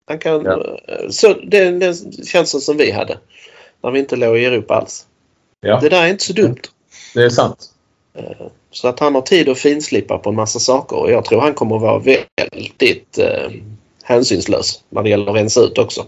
Han 0.06 0.18
kan... 0.18 0.44
Ja. 0.44 0.78
Så 1.10 1.34
det, 1.44 1.70
det 1.70 1.94
känns 2.26 2.64
som 2.64 2.76
vi 2.76 2.90
hade. 2.90 3.18
När 3.82 3.90
vi 3.90 3.98
inte 3.98 4.16
låg 4.16 4.38
i 4.38 4.44
Europa 4.44 4.74
alls. 4.74 5.06
Ja. 5.60 5.80
Det 5.80 5.88
där 5.88 6.02
är 6.02 6.08
inte 6.08 6.24
så 6.24 6.32
dumt. 6.32 6.62
Det 7.14 7.22
är 7.22 7.30
sant. 7.30 7.70
Eh, 8.14 8.46
så 8.70 8.88
att 8.88 9.00
han 9.00 9.14
har 9.14 9.22
tid 9.22 9.48
att 9.48 9.58
finslipa 9.58 10.18
på 10.18 10.30
en 10.30 10.36
massa 10.36 10.58
saker 10.58 10.96
och 10.96 11.10
jag 11.10 11.24
tror 11.24 11.40
han 11.40 11.54
kommer 11.54 11.76
att 11.76 11.82
vara 11.82 11.98
väldigt 11.98 13.18
eh, 13.18 13.50
hänsynslös 14.02 14.82
när 14.88 15.02
det 15.02 15.10
gäller 15.10 15.30
att 15.30 15.36
rensa 15.36 15.60
ut 15.60 15.78
också. 15.78 16.06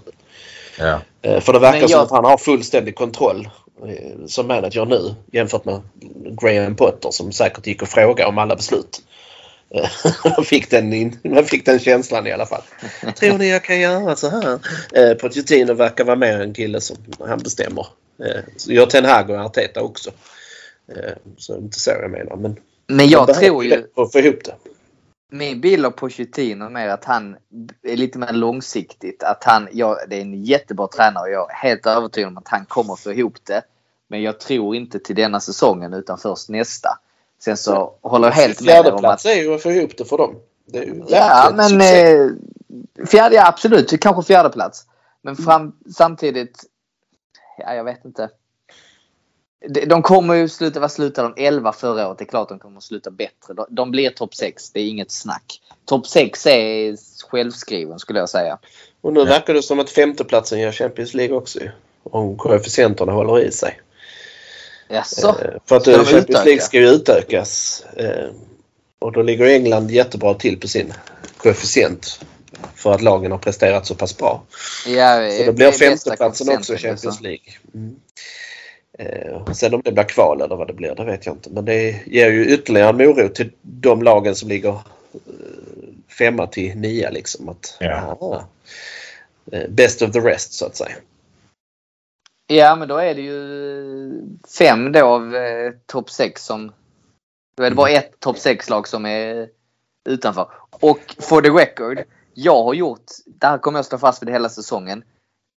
Ja. 0.78 1.00
Eh, 1.22 1.40
för 1.40 1.52
det 1.52 1.58
verkar 1.58 1.80
jag... 1.80 1.90
som 1.90 2.00
att 2.00 2.10
han 2.10 2.24
har 2.24 2.36
fullständig 2.36 2.94
kontroll 2.94 3.48
Eh, 3.48 3.61
som 4.26 4.46
manager 4.46 4.86
nu 4.86 5.14
jämfört 5.32 5.64
med 5.64 5.80
Graham 6.42 6.76
Potter 6.76 7.10
som 7.10 7.32
säkert 7.32 7.66
gick 7.66 7.82
och 7.82 7.88
frågade 7.88 8.28
om 8.28 8.38
alla 8.38 8.56
beslut. 8.56 9.02
man, 10.24 10.32
eh, 10.38 10.42
fick 10.44 10.70
den 10.70 11.12
man 11.22 11.44
fick 11.44 11.66
den 11.66 11.78
känslan 11.78 12.26
i 12.26 12.32
alla 12.32 12.46
fall. 12.46 12.62
Tror 13.16 13.38
ni 13.38 13.50
jag 13.50 13.64
kan 13.64 13.80
göra 13.80 14.16
så 14.16 14.28
här? 14.28 14.58
Eh, 14.92 15.14
Pochettino 15.14 15.74
verkar 15.74 16.04
vara 16.04 16.16
mer 16.16 16.40
en 16.40 16.54
kille 16.54 16.80
som 16.80 16.96
han 17.18 17.38
bestämmer. 17.38 17.86
Eh, 18.24 18.42
gör 18.74 18.86
Ten 18.86 19.04
Hag 19.04 19.30
och 19.30 19.36
Arteta 19.36 19.82
också. 19.82 20.10
Eh, 20.88 21.12
så 21.36 21.56
inte 21.56 21.80
så 21.80 21.90
jag 21.90 22.10
menar. 22.10 22.36
Men, 22.36 22.56
men 22.86 23.08
jag 23.08 23.34
tror 23.34 23.64
ju... 23.64 23.84
Att 23.96 24.12
få 24.12 24.18
ihop 24.18 24.44
det. 24.44 24.54
Min 25.34 25.60
bild 25.60 25.86
av 25.86 25.90
Pochettino 25.90 26.78
är 26.78 26.88
att 26.88 27.04
han 27.04 27.36
är 27.82 27.96
lite 27.96 28.18
mer 28.18 28.32
långsiktigt. 28.32 29.22
Att 29.22 29.44
han, 29.44 29.68
ja, 29.72 29.98
det 30.08 30.16
är 30.16 30.20
en 30.20 30.44
jättebra 30.44 30.88
tränare 30.88 31.22
och 31.22 31.30
jag 31.30 31.50
är 31.50 31.54
helt 31.54 31.86
övertygad 31.86 32.28
om 32.28 32.38
att 32.38 32.48
han 32.48 32.66
kommer 32.66 32.96
få 32.96 33.12
ihop 33.12 33.36
det. 33.44 33.62
Men 34.08 34.22
jag 34.22 34.40
tror 34.40 34.76
inte 34.76 34.98
till 34.98 35.16
denna 35.16 35.40
säsongen 35.40 35.92
utan 35.92 36.18
först 36.18 36.48
nästa. 36.48 36.98
Sen 37.40 37.56
så 37.56 37.70
ja. 37.70 37.98
håller 38.08 38.28
jag 38.28 38.34
helt 38.34 38.60
med 38.60 38.86
om 38.86 39.04
att... 39.04 39.24
är 39.24 39.42
ju 39.42 39.54
att 39.54 39.62
få 39.62 39.70
ihop 39.70 39.96
det 39.96 40.04
för 40.04 40.18
dem. 40.18 40.34
Det 40.66 40.88
ja, 41.08 41.52
men 41.54 41.80
eh, 41.80 42.30
fjärde, 43.06 43.34
ja, 43.34 43.48
absolut. 43.48 44.00
Kanske 44.00 44.22
fjärde 44.22 44.50
plats. 44.50 44.86
Men 45.22 45.36
fram, 45.36 45.76
samtidigt... 45.96 46.64
Ja, 47.58 47.74
jag 47.74 47.84
vet 47.84 48.04
inte. 48.04 48.30
De, 49.68 50.02
kommer 50.02 50.34
ju 50.34 50.48
sluta, 50.48 50.80
vad 50.80 50.92
slutade 50.92 51.28
de? 51.28 51.46
11 51.46 51.72
förra 51.72 52.08
året. 52.08 52.18
Det 52.18 52.24
är 52.24 52.26
klart 52.26 52.48
de 52.48 52.58
kommer 52.58 52.76
att 52.76 52.82
sluta 52.82 53.10
bättre. 53.10 53.54
De, 53.68 53.90
blir 53.90 54.10
topp 54.10 54.34
6. 54.34 54.70
Det 54.70 54.80
är 54.80 54.86
inget 54.86 55.10
snack. 55.10 55.60
Topp 55.84 56.06
6 56.06 56.46
är 56.46 56.96
självskriven 57.30 57.98
skulle 57.98 58.18
jag 58.18 58.28
säga. 58.28 58.58
Och 59.00 59.12
nu 59.12 59.24
verkar 59.24 59.54
det 59.54 59.62
som 59.62 59.80
att 59.80 59.90
femteplatsen 59.90 60.60
gör 60.60 60.72
Champions 60.72 61.14
League 61.14 61.36
också 61.36 61.58
Om 62.02 62.36
koefficienterna 62.36 63.12
håller 63.12 63.40
i 63.40 63.52
sig. 63.52 63.80
Jaså? 64.88 65.28
Eh, 65.28 65.34
för 65.66 65.76
att 65.76 65.84
Champions 65.84 66.12
utöka? 66.12 66.44
League 66.44 66.62
ska 66.62 66.78
ju 66.78 66.88
utökas. 66.88 67.84
Eh, 67.96 68.30
och 68.98 69.12
då 69.12 69.22
ligger 69.22 69.46
England 69.46 69.90
jättebra 69.90 70.34
till 70.34 70.60
på 70.60 70.68
sin 70.68 70.92
koefficient. 71.36 72.20
För 72.74 72.92
att 72.92 73.02
lagen 73.02 73.30
har 73.30 73.38
presterat 73.38 73.86
så 73.86 73.94
pass 73.94 74.16
bra. 74.16 74.42
Ja, 74.86 75.30
så 75.38 75.44
då 75.44 75.52
blir 75.52 75.72
femteplatsen 75.72 76.56
också 76.56 76.76
Champions 76.76 77.20
League. 77.20 77.44
Mm. 77.74 77.96
Eh, 78.98 79.52
sen 79.52 79.74
om 79.74 79.82
det 79.84 79.92
blir 79.92 80.04
kval 80.04 80.40
eller 80.40 80.56
vad 80.56 80.66
det 80.66 80.72
blir, 80.72 80.94
det 80.94 81.04
vet 81.04 81.26
jag 81.26 81.34
inte. 81.34 81.50
Men 81.50 81.64
det 81.64 82.06
ger 82.06 82.30
ju 82.30 82.46
ytterligare 82.46 82.92
morot 82.92 83.34
till 83.34 83.52
de 83.62 84.02
lagen 84.02 84.34
som 84.34 84.48
ligger 84.48 84.78
femma 86.18 86.46
till 86.46 86.76
nia 86.76 87.10
liksom. 87.10 87.48
Att, 87.48 87.76
ja. 87.80 87.92
aha, 87.92 88.44
best 89.68 90.02
of 90.02 90.12
the 90.12 90.20
rest 90.20 90.52
så 90.52 90.66
att 90.66 90.76
säga. 90.76 90.96
Ja, 92.46 92.76
men 92.76 92.88
då 92.88 92.96
är 92.96 93.14
det 93.14 93.22
ju 93.22 94.12
fem 94.58 94.92
då 94.92 95.06
av 95.06 95.34
eh, 95.34 95.72
topp 95.86 96.10
sex 96.10 96.44
som... 96.44 96.72
Då 97.56 97.62
är 97.62 97.70
det 97.70 97.76
bara 97.76 97.90
mm. 97.90 97.98
ett 97.98 98.20
topp 98.20 98.38
sex 98.38 98.70
lag 98.70 98.88
som 98.88 99.06
är 99.06 99.48
utanför. 100.04 100.50
Och 100.70 101.16
for 101.18 101.42
the 101.42 101.48
record, 101.48 102.02
jag 102.34 102.62
har 102.62 102.74
gjort, 102.74 103.04
det 103.26 103.46
här 103.46 103.58
kommer 103.58 103.78
jag 103.78 103.86
stå 103.86 103.98
fast 103.98 104.22
vid 104.22 104.30
hela 104.30 104.48
säsongen. 104.48 105.04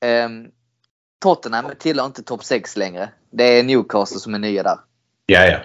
Eh, 0.05 0.29
Tottenham 1.23 1.71
tillhör 1.79 2.07
inte 2.07 2.23
topp 2.23 2.45
6 2.45 2.77
längre. 2.77 3.09
Det 3.31 3.59
är 3.59 3.63
Newcastle 3.63 4.19
som 4.19 4.35
är 4.35 4.39
nya 4.39 4.63
där. 4.63 4.79
Ja, 5.27 5.47
ja. 5.47 5.59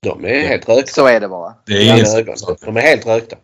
De 0.00 0.24
är 0.24 0.48
helt 0.48 0.68
rökta. 0.68 0.92
Så 0.92 1.06
är 1.06 1.20
det 1.20 1.28
bara. 1.28 1.54
Det 1.66 1.88
är 1.88 2.66
De 2.66 2.76
är 2.76 2.80
helt 2.80 3.06
rökta. 3.06 3.36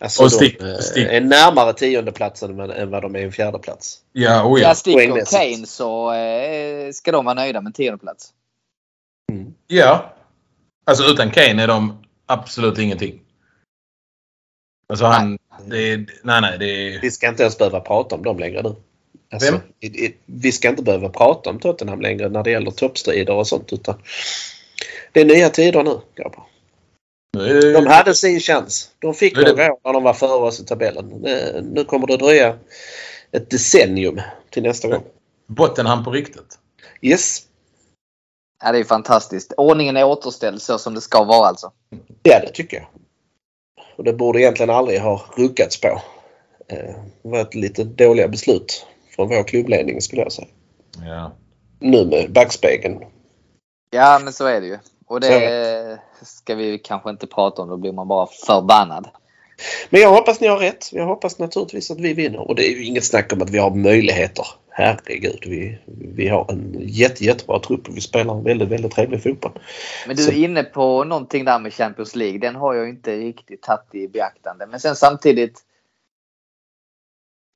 Alltså 0.00 0.22
och 0.22 0.32
stick, 0.32 0.60
de 0.60 0.82
stick. 0.82 1.06
är 1.08 1.20
närmare 1.20 1.72
tiondeplatsen 1.72 2.60
än 2.60 2.90
vad 2.90 3.02
de 3.02 3.16
är 3.16 3.24
en 3.24 3.32
fjärdeplats. 3.32 3.98
Ja, 4.12 4.44
oh 4.44 4.60
ja. 4.60 4.68
ja 4.68 4.74
stick 4.74 5.10
och 5.10 5.26
Kane 5.26 5.66
så 5.66 6.12
eh, 6.12 6.92
ska 6.92 7.12
de 7.12 7.24
vara 7.24 7.34
nöjda 7.34 7.60
med 7.60 7.74
tiondeplats. 7.74 8.32
Mm. 9.32 9.54
Ja. 9.66 10.14
Alltså 10.86 11.04
utan 11.04 11.30
Kane 11.30 11.62
är 11.62 11.68
de 11.68 12.04
absolut 12.26 12.78
ingenting. 12.78 13.20
Alltså 14.88 15.04
han, 15.04 15.38
Det 15.66 15.92
är, 15.92 16.06
nej, 16.22 16.40
nej. 16.40 16.58
Det 16.58 16.64
är, 16.64 17.00
Vi 17.00 17.10
ska 17.10 17.28
inte 17.28 17.42
ens 17.42 17.58
behöva 17.58 17.80
prata 17.80 18.14
om 18.14 18.22
dem 18.22 18.38
längre 18.38 18.62
nu. 18.62 18.74
Alltså, 19.32 19.60
vi 20.26 20.52
ska 20.52 20.68
inte 20.68 20.82
behöva 20.82 21.08
prata 21.08 21.50
om 21.50 21.58
Tottenham 21.58 22.00
längre 22.00 22.28
när 22.28 22.42
det 22.42 22.50
gäller 22.50 22.70
toppstrider 22.70 23.34
och 23.34 23.46
sånt. 23.46 23.72
Utan 23.72 24.02
det 25.12 25.20
är 25.20 25.24
nya 25.24 25.50
tider 25.50 25.82
nu, 25.82 26.00
grabbar. 26.14 26.46
nu 27.36 27.72
De 27.72 27.86
hade 27.86 28.14
sin 28.14 28.40
chans. 28.40 28.90
De 28.98 29.14
fick 29.14 29.36
Nu 29.36 29.42
några 29.42 29.72
år 29.72 29.80
när 29.84 29.92
de 29.92 30.02
var 30.02 30.14
före 30.14 30.46
oss 30.46 30.60
i 30.60 30.64
tabellen. 30.64 31.08
Nu 31.74 31.84
kommer 31.84 32.06
det 32.06 32.16
dröja 32.16 32.58
ett 33.32 33.50
decennium 33.50 34.20
till 34.50 34.62
nästa 34.62 34.88
gång. 34.88 35.02
Bottenham 35.46 36.04
på 36.04 36.10
riktigt. 36.10 36.58
Yes, 37.02 37.42
Ja, 38.64 38.72
det 38.72 38.78
är 38.78 38.84
fantastiskt. 38.84 39.52
Ordningen 39.56 39.96
är 39.96 40.04
återställd 40.04 40.62
så 40.62 40.78
som 40.78 40.94
det 40.94 41.00
ska 41.00 41.24
vara 41.24 41.46
alltså. 41.46 41.72
ja 42.22 42.40
det 42.40 42.52
tycker 42.52 42.76
jag. 42.76 42.86
Och 43.96 44.04
det 44.04 44.12
borde 44.12 44.40
egentligen 44.40 44.70
aldrig 44.70 45.00
ha 45.00 45.24
ruckats 45.36 45.80
på. 45.80 46.02
Eh, 46.68 46.94
Det 47.22 47.28
var 47.28 47.40
ett 47.40 47.54
lite 47.54 47.84
dåliga 47.84 48.28
beslut 48.28 48.86
från 49.18 49.28
vår 49.28 49.42
klubbledning 49.42 50.00
skulle 50.00 50.22
jag 50.22 50.32
säga. 50.32 50.48
Ja. 51.06 51.32
Nu 51.78 52.06
med 52.06 52.32
backspegeln. 52.32 52.98
Ja, 53.90 54.20
men 54.24 54.32
så 54.32 54.46
är 54.46 54.60
det 54.60 54.66
ju. 54.66 54.78
Och 55.06 55.20
det 55.20 55.98
ska 56.22 56.54
vi 56.54 56.78
kanske 56.78 57.10
inte 57.10 57.26
prata 57.26 57.62
om. 57.62 57.68
Då 57.68 57.76
blir 57.76 57.92
man 57.92 58.08
bara 58.08 58.26
förbannad. 58.46 59.08
Men 59.90 60.00
jag 60.00 60.10
hoppas 60.10 60.40
ni 60.40 60.46
har 60.46 60.58
rätt. 60.58 60.92
Jag 60.92 61.06
hoppas 61.06 61.38
naturligtvis 61.38 61.90
att 61.90 62.00
vi 62.00 62.12
vinner. 62.14 62.48
Och 62.48 62.54
det 62.54 62.66
är 62.66 62.70
ju 62.70 62.84
inget 62.84 63.04
snack 63.04 63.32
om 63.32 63.42
att 63.42 63.50
vi 63.50 63.58
har 63.58 63.70
möjligheter. 63.70 64.46
Herregud. 64.70 65.44
Vi, 65.46 65.78
vi 66.14 66.28
har 66.28 66.46
en 66.52 66.76
jätte, 66.80 67.24
jättebra 67.24 67.58
trupp 67.58 67.88
och 67.88 67.96
vi 67.96 68.00
spelar 68.00 68.34
en 68.34 68.44
väldigt, 68.44 68.68
väldigt 68.68 68.92
trevlig 68.92 69.22
fotboll. 69.22 69.52
Men 70.06 70.16
du 70.16 70.22
Så- 70.22 70.30
är 70.30 70.36
inne 70.36 70.62
på 70.62 71.04
någonting 71.04 71.44
där 71.44 71.58
med 71.58 71.74
Champions 71.74 72.16
League. 72.16 72.38
Den 72.38 72.56
har 72.56 72.74
jag 72.74 72.88
inte 72.88 73.16
riktigt 73.16 73.62
tagit 73.62 73.94
i 73.94 74.08
beaktande. 74.08 74.66
Men 74.66 74.80
sen 74.80 74.96
samtidigt. 74.96 75.64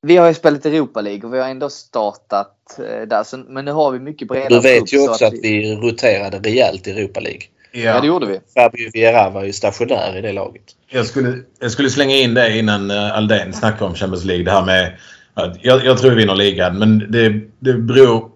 Vi 0.05 0.17
har 0.17 0.27
ju 0.27 0.33
spelat 0.33 0.65
Europa 0.65 1.01
League 1.01 1.23
och 1.23 1.33
vi 1.33 1.39
har 1.39 1.49
ändå 1.49 1.69
startat 1.69 2.79
eh, 2.79 3.07
där. 3.07 3.23
Så, 3.23 3.37
men 3.37 3.65
nu 3.65 3.71
har 3.71 3.91
vi 3.91 3.99
mycket 3.99 4.27
bredare 4.27 4.49
Du 4.49 4.59
vet 4.59 4.93
ju 4.93 4.97
så 4.97 5.11
också 5.11 5.25
att 5.25 5.33
vi 5.33 5.75
roterade 5.75 6.39
rejält 6.39 6.87
i 6.87 6.91
Europa 6.91 7.19
League. 7.19 7.41
Ja, 7.71 8.01
det 8.01 8.07
gjorde 8.07 8.25
vi. 8.25 8.39
Fabio 8.53 8.89
Vieira 8.93 9.29
var 9.29 9.43
ju 9.43 9.53
stationär 9.53 10.17
i 10.17 10.21
det 10.21 10.31
laget. 10.31 10.63
Jag 10.87 11.05
skulle, 11.05 11.39
jag 11.59 11.71
skulle 11.71 11.89
slänga 11.89 12.15
in 12.15 12.33
det 12.33 12.57
innan 12.57 12.91
eh, 12.91 13.17
Aldén 13.17 13.53
snackade 13.53 13.85
om 13.85 13.95
Champions 13.95 14.25
League. 14.25 14.45
Det 14.45 14.51
här 14.51 14.65
med 14.65 14.93
att 15.33 15.57
jag, 15.61 15.85
jag 15.85 15.97
tror 15.97 16.09
vi 16.09 16.15
vinner 16.15 16.35
ligan 16.35 16.79
men 16.79 17.11
det, 17.11 17.29
det, 17.59 17.73
beror, 17.73 18.31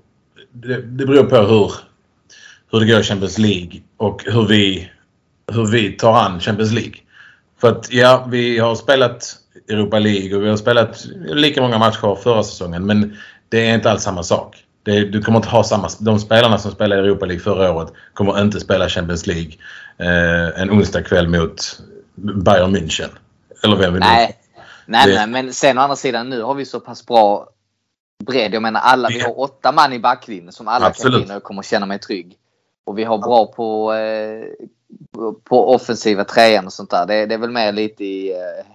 det, 0.51 0.81
det 0.81 1.05
beror 1.05 1.23
på 1.23 1.37
hur, 1.37 1.71
hur 2.71 2.79
det 2.79 2.85
går 2.85 2.99
i 2.99 3.03
Champions 3.03 3.37
League 3.37 3.81
och 3.97 4.23
hur 4.25 4.47
vi, 4.47 4.89
hur 5.51 5.65
vi 5.65 5.91
tar 5.91 6.13
an 6.13 6.39
Champions 6.39 6.71
League. 6.71 6.95
För 7.61 7.67
att 7.69 7.93
ja, 7.93 8.27
vi 8.31 8.59
har 8.59 8.75
spelat 8.75 9.35
Europa 9.69 9.99
League 9.99 10.35
och 10.35 10.43
vi 10.43 10.49
har 10.49 10.57
spelat 10.57 11.05
lika 11.25 11.61
många 11.61 11.77
matcher 11.77 12.15
förra 12.23 12.43
säsongen 12.43 12.85
men 12.85 13.17
det 13.49 13.69
är 13.69 13.73
inte 13.75 13.91
alls 13.91 14.03
samma 14.03 14.23
sak. 14.23 14.63
Det, 14.83 15.03
du 15.03 15.21
kommer 15.21 15.37
inte 15.39 15.49
ha 15.49 15.63
samma... 15.63 15.89
De 15.99 16.19
spelarna 16.19 16.57
som 16.57 16.71
spelade 16.71 17.01
i 17.01 17.05
Europa 17.05 17.25
League 17.25 17.43
förra 17.43 17.71
året 17.71 17.93
kommer 18.13 18.41
inte 18.41 18.59
spela 18.59 18.89
Champions 18.89 19.27
League 19.27 19.51
eh, 19.97 20.61
en 20.61 20.71
onsdag 20.71 21.01
kväll 21.01 21.27
mot 21.27 21.79
Bayern 22.15 22.75
München. 22.75 23.09
Eller 23.63 23.75
vem 23.75 23.93
vi 23.93 23.99
nu... 23.99 24.05
Nej. 24.05 24.37
Nej, 24.85 25.07
Det- 25.07 25.15
nej, 25.15 25.27
men 25.27 25.53
sen 25.53 25.77
å 25.77 25.81
andra 25.81 25.95
sidan 25.95 26.29
nu 26.29 26.41
har 26.41 26.53
vi 26.53 26.65
så 26.65 26.79
pass 26.79 27.05
bra 27.05 27.49
bredd. 28.25 28.53
Jag 28.53 28.61
menar 28.61 28.79
alla, 28.79 29.07
vi 29.09 29.19
har 29.19 29.39
åtta 29.39 29.71
man 29.71 29.93
i 29.93 29.99
backlinjen 29.99 30.51
som 30.51 30.67
alla 30.67 30.85
Absolut. 30.85 31.13
kan 31.13 31.23
in 31.23 31.29
och 31.29 31.35
jag 31.35 31.43
kommer 31.43 31.61
känna 31.63 31.85
mig 31.85 31.99
trygg. 31.99 32.37
Och 32.85 32.97
vi 32.97 33.03
har 33.03 33.17
bra 33.17 33.45
på, 33.45 33.93
eh, 33.93 34.45
på 35.43 35.75
offensiva 35.75 36.23
trean 36.23 36.65
och 36.65 36.73
sånt 36.73 36.89
där. 36.89 37.05
Det, 37.05 37.25
det 37.25 37.33
är 37.33 37.39
väl 37.39 37.51
mer 37.51 37.71
lite 37.71 38.03
i, 38.03 38.31
eh, 38.31 38.65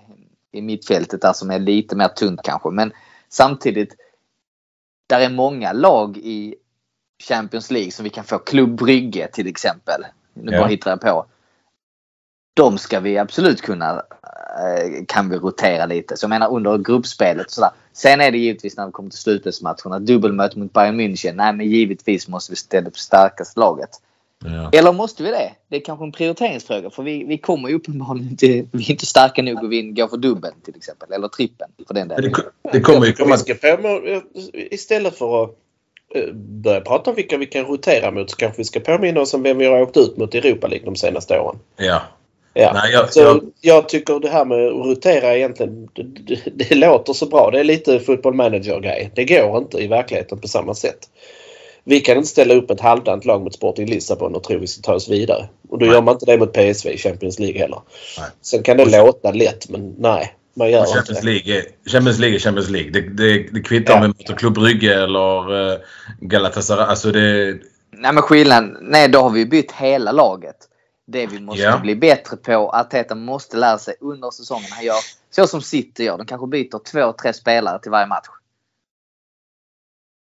i 0.52 0.62
mittfältet 0.62 1.20
där 1.22 1.32
som 1.32 1.50
är 1.50 1.58
lite 1.58 1.96
mer 1.96 2.08
tunt 2.08 2.40
kanske. 2.44 2.70
Men 2.70 2.92
samtidigt, 3.28 3.94
där 5.08 5.20
är 5.20 5.30
många 5.30 5.72
lag 5.72 6.16
i 6.16 6.54
Champions 7.28 7.70
League 7.70 7.90
som 7.90 8.04
vi 8.04 8.10
kan 8.10 8.24
få. 8.24 8.38
Klubb 8.38 8.76
Brygge 8.78 9.28
till 9.32 9.46
exempel. 9.46 10.02
Nu 10.34 10.52
Ja. 10.52 10.58
bara 10.58 10.68
hittar 10.68 10.90
jag 10.90 11.00
på. 11.00 11.26
De 12.54 12.78
ska 12.78 13.00
vi 13.00 13.18
absolut 13.18 13.62
kunna 13.62 13.90
eh, 14.58 15.04
kan 15.08 15.28
vi 15.30 15.36
rotera 15.36 15.86
lite. 15.86 16.16
Så 16.16 16.24
jag 16.24 16.28
menar 16.30 16.52
under 16.52 16.78
gruppspelet 16.78 17.50
sådär. 17.50 17.70
Sen 17.92 18.20
är 18.20 18.30
det 18.30 18.38
givetvis 18.38 18.76
när 18.76 18.86
vi 18.86 18.92
kommer 18.92 19.10
till 19.10 19.18
slutspelsmatcherna. 19.18 19.98
Dubbelmöte 19.98 20.58
mot 20.58 20.72
Bayern 20.72 21.00
München. 21.00 21.32
Nej 21.34 21.52
men 21.52 21.66
givetvis 21.68 22.28
måste 22.28 22.52
vi 22.52 22.56
ställa 22.56 22.88
upp 22.88 22.98
starkaste 22.98 23.60
laget. 23.60 23.90
Ja. 24.44 24.78
Eller 24.78 24.92
måste 24.92 25.22
vi 25.22 25.30
det? 25.30 25.52
Det 25.68 25.76
är 25.76 25.80
kanske 25.80 26.04
en 26.04 26.12
prioriteringsfråga. 26.12 26.90
För 26.90 27.02
vi, 27.02 27.24
vi 27.24 27.38
kommer 27.38 27.68
ju 27.68 27.74
uppenbarligen 27.74 28.28
inte... 28.30 28.46
Vi 28.72 28.84
är 28.84 28.90
inte 28.90 29.06
starka 29.06 29.42
nog 29.42 29.64
att 29.64 29.70
vi 29.70 29.82
går 29.82 30.08
för 30.08 30.16
dubbeln 30.16 30.54
till 30.64 30.76
exempel. 30.76 31.12
Eller 31.12 31.28
trippeln 31.28 31.70
för 31.86 31.94
den 31.94 32.08
delen. 32.08 32.32
Det, 32.32 32.70
det 32.72 32.80
kommer 32.80 33.06
ju 33.06 33.12
komma... 33.12 33.36
på, 33.36 34.22
istället 34.54 35.18
för 35.18 35.44
att 35.44 35.50
eh, 36.14 36.32
börja 36.34 36.80
prata 36.80 37.10
om 37.10 37.16
vilka 37.16 37.36
vi 37.36 37.46
kan 37.46 37.64
rotera 37.64 38.10
mot 38.10 38.30
så 38.30 38.36
kanske 38.36 38.58
vi 38.58 38.64
ska 38.64 38.80
påminna 38.80 39.20
oss 39.20 39.34
om 39.34 39.42
vem 39.42 39.58
vi 39.58 39.66
har 39.66 39.82
åkt 39.82 39.96
ut 39.96 40.16
mot 40.16 40.34
i 40.34 40.38
Europa 40.38 40.66
League 40.66 40.84
de 40.84 40.96
senaste 40.96 41.40
åren. 41.40 41.58
Ja. 41.76 42.02
Ja. 42.54 42.72
Nej, 42.74 42.92
jag, 42.92 43.12
Så 43.12 43.20
jag, 43.20 43.40
jag 43.60 43.88
tycker 43.88 44.20
det 44.20 44.28
här 44.28 44.44
med 44.44 44.66
att 44.66 44.86
rotera 44.86 45.36
egentligen, 45.36 45.88
det, 45.92 46.02
det, 46.02 46.40
det 46.54 46.74
låter 46.74 47.12
så 47.12 47.26
bra. 47.26 47.50
Det 47.50 47.60
är 47.60 47.64
lite 47.64 48.00
football 48.00 48.34
manager-grej. 48.34 49.10
Det 49.14 49.24
går 49.24 49.58
inte 49.58 49.78
i 49.78 49.86
verkligheten 49.86 50.40
på 50.40 50.48
samma 50.48 50.74
sätt. 50.74 51.08
Vi 51.84 52.00
kan 52.00 52.16
inte 52.16 52.28
ställa 52.28 52.54
upp 52.54 52.70
ett 52.70 52.80
halvdant 52.80 53.24
lag 53.24 53.42
mot 53.42 53.54
Sporting 53.54 53.86
Lissabon 53.86 54.34
och 54.34 54.42
tro 54.42 54.58
vi 54.58 54.66
ska 54.66 54.82
ta 54.82 54.94
oss 54.94 55.08
vidare. 55.08 55.48
Och 55.68 55.78
då 55.78 55.86
Nej. 55.86 55.94
gör 55.94 56.02
man 56.02 56.14
inte 56.14 56.26
det 56.26 56.38
mot 56.38 56.52
PSV 56.52 56.90
i 56.90 56.98
Champions 56.98 57.38
League 57.38 57.58
heller. 57.60 57.80
Nej. 58.18 58.28
Sen 58.42 58.62
kan 58.62 58.76
det 58.76 58.84
låta 58.84 59.30
lätt 59.30 59.68
men 59.70 59.94
nej, 59.98 60.34
man 60.54 60.70
gör 60.70 60.80
inte 60.80 60.92
Champions 60.92 61.20
det. 61.20 61.26
League, 61.26 61.62
Champions 61.86 62.18
League 62.18 62.36
är 62.36 62.40
Champions 62.40 62.70
League. 62.70 62.90
Det, 62.90 63.00
det, 63.00 63.38
det 63.52 63.60
kvittar 63.60 63.94
om 63.94 64.00
Ja. 64.00 64.02
vi 64.02 64.08
möter 64.08 64.34
Club 64.34 64.54
Brygge 64.54 65.02
eller 65.02 65.52
uh, 65.72 65.78
Galatasaray. 66.20 66.84
Alltså 66.84 67.12
det... 67.12 67.58
Nej 67.90 68.12
men 68.12 68.22
skillnaden, 68.22 68.76
nej 68.80 69.08
då 69.08 69.18
har 69.20 69.30
vi 69.30 69.46
bytt 69.46 69.72
hela 69.72 70.12
laget. 70.12 70.56
Det 71.06 71.26
vi 71.26 71.40
måste 71.40 71.62
Ja. 71.62 71.78
bli 71.78 71.96
bättre 71.96 72.36
på, 72.36 72.70
Arteta 72.70 73.14
måste 73.14 73.56
lära 73.56 73.78
sig 73.78 73.94
under 74.00 74.30
säsongen. 74.30 74.66
Han 74.70 74.84
gör 74.84 74.96
så 75.30 75.46
som 75.46 75.62
City 75.62 76.04
gör. 76.04 76.18
De 76.18 76.26
kanske 76.26 76.46
byter 76.46 76.78
två, 76.92 77.12
tre 77.12 77.32
spelare 77.32 77.78
till 77.78 77.90
varje 77.90 78.06
match. 78.06 78.26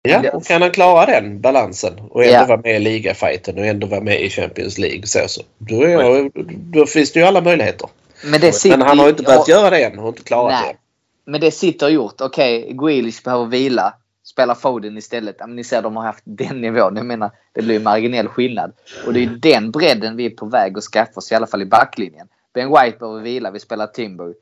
Ja, 0.02 0.30
och 0.32 0.44
kan 0.44 0.62
han 0.62 0.70
klara 0.70 1.06
den 1.06 1.40
balansen 1.40 1.92
och 2.10 2.24
ändå 2.24 2.34
Ja. 2.34 2.46
vara 2.46 2.60
med 2.60 2.76
i 2.76 2.78
ligafajten 2.78 3.58
och 3.58 3.66
ändå 3.66 3.86
vara 3.86 4.00
med 4.00 4.20
i 4.20 4.30
Champions 4.30 4.78
League 4.78 5.06
så, 5.06 5.18
så. 5.28 5.42
Då, 5.58 5.82
är 5.82 5.88
jag, 5.88 6.30
då 6.44 6.86
finns 6.86 7.12
det 7.12 7.20
ju 7.20 7.26
alla 7.26 7.40
möjligheter. 7.40 7.88
Men 8.24 8.40
det. 8.40 8.64
Men 8.64 8.82
han 8.82 8.98
har 8.98 9.06
ju 9.06 9.10
inte 9.10 9.22
börjat 9.22 9.48
göra 9.48 9.70
det 9.70 9.84
än 9.84 9.98
och 9.98 10.08
inte 10.08 10.22
klarat 10.22 10.64
Nej. 10.64 10.76
Men 11.24 11.40
det 11.40 11.50
City 11.50 11.84
har 11.84 11.90
gjort. 11.90 12.20
Okej, 12.20 12.62
okay, 12.62 12.76
Grealish 12.76 13.22
behöver 13.24 13.46
vila. 13.46 13.94
Spela 14.24 14.54
Foden 14.54 14.98
istället. 14.98 15.36
Men 15.40 15.56
ni 15.56 15.64
ser, 15.64 15.82
de 15.82 15.96
har 15.96 16.04
haft 16.04 16.22
den 16.24 16.60
nivån. 16.60 16.96
Jag 16.96 17.06
menar, 17.06 17.30
det 17.52 17.62
blir 17.62 17.74
ju 17.74 17.80
marginell 17.80 18.28
skillnad. 18.28 18.72
Och 19.06 19.12
det 19.12 19.22
är 19.22 19.26
den 19.26 19.70
bredden 19.70 20.16
vi 20.16 20.26
är 20.26 20.30
på 20.30 20.46
väg 20.46 20.78
att 20.78 20.84
skaffa 20.84 21.12
oss, 21.14 21.32
i 21.32 21.34
alla 21.34 21.46
fall 21.46 21.62
i 21.62 21.66
backlinjen. 21.66 22.28
Ben 22.54 22.68
White 22.68 22.98
behöver 22.98 23.20
vila. 23.20 23.50
Vi 23.50 23.60
spelar 23.60 23.86
Timber. 23.86 24.34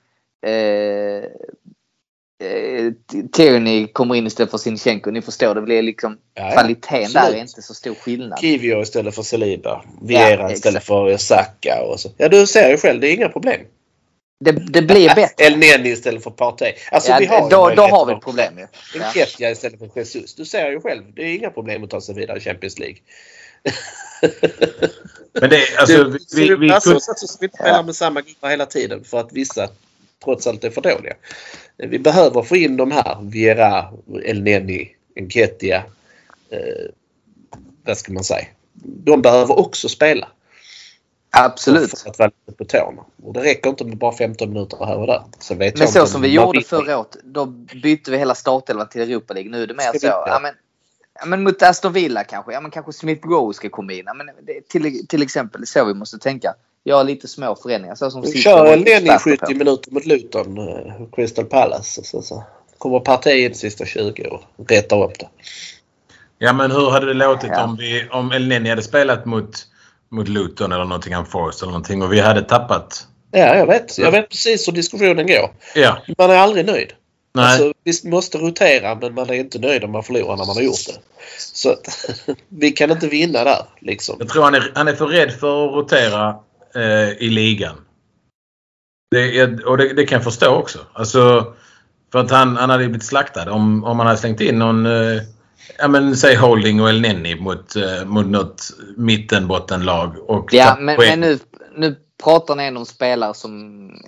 Eh, 0.47 1.25
eh, 2.45 2.93
Tierney 3.33 3.87
kommer 3.87 4.15
in 4.15 4.27
istället 4.27 4.51
för 4.51 4.59
Sinchenko. 4.59 5.11
Ni 5.11 5.23
förstår, 5.23 5.55
det 5.55 5.63
blir 5.63 5.83
liksom... 5.83 6.19
Ja, 6.35 6.51
kvaliteten 6.53 7.13
där 7.13 7.21
Absolut. 7.21 7.37
är 7.37 7.41
inte 7.41 7.63
så 7.63 7.75
stor 7.75 7.95
skillnad. 7.95 8.39
Kivio 8.41 8.83
istället 8.83 9.15
för 9.15 9.23
Saliba. 9.23 9.85
Viera 10.03 10.43
Ja, 10.43 10.53
istället 10.53 10.85
för 10.85 11.17
Saka 11.17 11.83
och 11.83 12.01
så. 12.01 12.09
Ja, 12.17 12.29
du 12.29 12.47
ser 12.47 12.71
ju 12.71 12.77
själv. 12.77 13.01
Det 13.01 13.09
är 13.09 13.15
inga 13.15 13.29
problem. 13.29 13.61
Det, 14.45 14.53
det 14.53 14.83
blir 14.83 15.09
bättre. 15.15 15.45
El 15.45 15.59
Neni 15.59 15.89
istället 15.89 16.23
för 16.25 16.31
Partey. 16.31 16.73
Alltså 16.91 17.11
Ja, 17.11 17.17
vi 17.21 17.27
har 17.27 17.51
då, 17.51 17.71
då 17.71 17.83
har 17.83 18.07
vi 18.07 18.13
ett 18.13 18.21
problem 18.21 18.59
ju. 18.59 18.67
Ja. 18.95 19.09
Nketiah 19.11 19.53
istället 19.53 19.79
för 19.79 19.91
Jesus. 19.95 20.35
Du 20.35 20.45
ser 20.45 20.71
ju 20.71 20.81
själv. 20.81 21.03
Det 21.15 21.23
är 21.23 21.35
inga 21.35 21.51
problem 21.51 21.85
att 21.85 21.91
ta 21.91 22.01
sig 22.01 22.15
vidare 22.15 22.39
i 22.39 22.41
Champions 22.41 22.79
League. 22.79 22.97
Men 25.41 25.51
det, 25.51 25.61
alltså, 25.79 26.05
det, 26.05 26.11
vi, 26.11 26.19
så 26.19 26.37
vi, 26.37 26.57
vi, 26.57 26.69
passar 26.69 26.91
kunde- 26.91 26.97
att 26.97 27.37
vi 27.41 27.45
inte 27.47 27.57
spelar 27.57 27.83
med 27.83 27.97
samma 27.97 28.21
gubbar 28.21 28.51
hela 28.51 28.67
tiden 28.67 29.05
för 29.05 29.21
att 29.21 29.33
vissa 29.33 29.69
trots 30.25 30.47
allt 30.47 30.65
är 30.65 30.71
för 30.71 30.81
dåliga. 30.81 31.15
Vi 31.77 31.99
behöver 31.99 32.43
få 32.43 32.57
in 32.57 32.77
de 32.77 32.91
här. 32.91 33.19
Viera, 33.23 33.93
El 34.25 34.43
Neni, 34.43 34.97
Nketiah. 35.21 35.83
Eh, 36.51 36.91
vad 37.85 37.99
ska 37.99 38.13
man 38.13 38.25
säga? 38.25 38.47
De 38.83 39.23
behöver 39.23 39.59
också 39.59 39.89
spela. 39.89 40.29
Absolut. 41.31 41.99
För 41.99 42.11
att 42.11 42.19
vara 42.19 42.31
lite 42.47 42.59
på 42.59 42.65
tårna. 42.65 43.05
Och 43.23 43.33
det 43.33 43.41
räcker 43.41 43.71
inte 43.71 43.85
med 43.85 43.99
bara 43.99 44.13
15 44.13 44.53
minuter 44.53 44.87
här 44.87 44.99
och 44.99 45.07
där. 45.07 45.23
Så 45.39 45.55
vet 45.55 45.79
Men 45.79 45.89
så 45.89 46.07
som 46.07 46.17
om 46.19 46.23
vi 46.23 46.29
gjorde 46.29 46.63
förra 46.63 46.99
året. 46.99 47.17
Då 47.25 47.47
bytte 47.83 48.11
vi 48.11 48.19
hela 48.19 48.35
startelvan 48.35 48.89
till 48.89 49.01
Europa 49.01 49.35
League. 49.35 49.51
Nu 49.51 49.63
är 49.63 49.67
det 49.67 49.75
mer 49.75 49.99
så. 49.99 50.07
Ja, 50.07 50.39
men, 50.43 50.55
ja, 51.21 51.27
men 51.27 51.43
mot 51.43 51.63
Aston 51.63 51.93
Villa 51.93 52.25
kanske. 52.25 52.53
Ja, 52.53 52.61
men 52.61 52.71
kanske 52.71 52.93
Smith 52.93 53.29
Rowe 53.29 53.55
ska 53.55 53.69
komma 53.69 53.93
in. 53.93 54.03
Ja, 54.07 54.15
men 54.15 54.27
det, 54.43 54.69
till, 54.69 55.07
till 55.07 55.23
exempel 55.23 55.61
det 55.61 55.65
är 55.65 55.67
så 55.67 55.85
vi 55.85 55.95
måste 55.95 56.19
tänka. 56.19 56.55
Göra 56.87 57.03
lite 57.03 57.29
små 57.29 57.57
förändringar. 57.57 57.95
Så 57.95 58.11
som 58.11 58.33
kör 58.33 58.67
experter 58.67 59.37
på. 59.37 59.47
70 59.47 59.55
minuter 59.55 59.91
mot 59.93 60.07
Luton, 60.07 60.59
eh, 60.59 60.93
Crystal 61.17 61.45
Palace. 61.45 62.05
Så, 62.05 62.23
så. 62.23 62.45
Kommer 62.79 63.01
Partey 63.01 63.45
in 63.45 63.49
de 63.53 63.59
sista 63.59 63.85
20 63.85 64.27
och 64.57 64.71
rättar 64.71 65.05
upp 65.05 65.19
det. 65.19 65.29
ja, 66.39 66.53
men 66.53 66.71
hur 66.71 66.91
hade 66.91 67.07
det 67.07 67.15
låtit 67.15 67.51
Ja. 67.53 67.65
om, 67.65 67.77
vi, 67.77 68.09
om 68.11 68.33
El 68.33 68.49
Neni 68.49 68.69
hade 68.69 68.83
spelat 68.83 69.25
mot, 69.27 69.67
mot 70.11 70.29
Luton 70.29 70.73
eller 70.73 70.85
Nottingham 70.85 71.27
Forest 71.27 71.63
eller 71.63 71.73
någonting 71.73 72.03
och 72.03 72.13
vi 72.13 72.21
hade 72.21 72.43
tappat 72.43 73.07
Ja, 73.31 73.55
jag 73.57 73.67
vet. 73.67 73.99
Jag 73.99 74.11
vet 74.11 74.29
precis 74.29 74.69
hur 74.69 74.73
diskussionen 74.73 75.27
går. 75.27 75.51
Ja. 75.75 75.99
Man 76.19 76.31
är 76.31 76.35
aldrig 76.37 76.67
nöjd. 76.67 76.93
Nej. 77.35 77.45
Alltså, 77.45 77.73
visst 77.85 78.05
måste 78.05 78.39
rotera 78.39 78.95
men 78.95 79.15
man 79.15 79.31
är 79.31 79.35
inte 79.35 79.59
nöjd 79.59 79.85
om 79.85 79.91
man 79.93 80.03
förlorar 80.03 80.37
när 80.37 80.47
man 80.47 80.57
har 80.57 80.63
gjort 80.63 80.87
det. 80.87 81.01
Så 81.39 81.77
vi 82.49 82.71
kan 82.71 82.91
inte 82.91 83.09
vinna 83.09 83.45
där 83.45 83.63
liksom. 83.81 84.17
Jag 84.19 84.29
tror 84.29 84.43
han 84.43 84.55
är, 84.55 84.73
han 84.75 84.89
är 84.89 84.95
för 84.95 85.07
rädd 85.07 85.33
för 85.33 85.67
att 85.67 85.75
rotera 85.75 86.37
eh, 86.77 87.11
i 87.19 87.31
ligan. 87.31 87.77
Det, 89.11 89.39
är, 89.39 89.69
och 89.69 89.79
det, 89.79 89.93
det 89.93 90.07
kan 90.07 90.17
jag 90.17 90.25
förstå 90.25 90.55
också. 90.55 90.79
Alltså, 90.93 91.55
för 92.13 92.19
att 92.19 92.31
han, 92.31 92.57
han 92.57 92.71
hade 92.71 92.85
blivit 92.85 93.05
slaktad 93.05 93.51
om, 93.51 93.85
om 93.85 93.99
han 93.99 94.07
hade 94.07 94.19
slängt 94.19 94.41
in 94.41 94.59
någon, 94.59 94.87
eh, 94.87 95.23
ja 95.79 95.89
men 95.89 96.17
säg 96.17 96.35
Holding 96.37 96.81
och 96.81 96.89
El 96.89 97.01
Nenni 97.01 97.35
mot, 97.35 97.77
eh, 97.77 98.05
mot 98.05 98.27
något 98.27 98.71
mittenbottenlag. 98.97 100.17
Och 100.31 100.55
Ja, 100.55 100.77
men, 100.81 100.97
men 100.99 101.21
nu, 101.21 101.39
nu 101.77 101.97
pratar 102.25 102.57
ni 102.57 102.65
ändå 102.65 102.81
om 102.81 102.87
spelare 102.87 103.35
som 103.35 103.53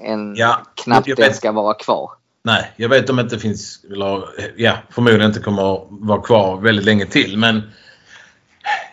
en 0.05 0.37
Ja, 0.37 0.62
knappt 0.85 1.09
ens 1.09 1.37
ska 1.37 1.53
vara 1.53 1.75
kvar. 1.75 2.11
Nej, 2.45 2.73
jag 2.77 2.89
vet 2.89 3.11
om 3.11 3.16
det 3.16 3.23
inte 3.23 3.39
finns, 3.39 3.85
eller 3.93 4.25
ja, 4.57 4.73
förmodligen 4.91 5.27
inte 5.27 5.41
kommer 5.41 5.75
att 5.75 5.87
vara 5.91 6.23
kvar 6.23 6.61
väldigt 6.61 6.85
länge 6.85 7.07
till. 7.07 7.37
Men 7.37 7.62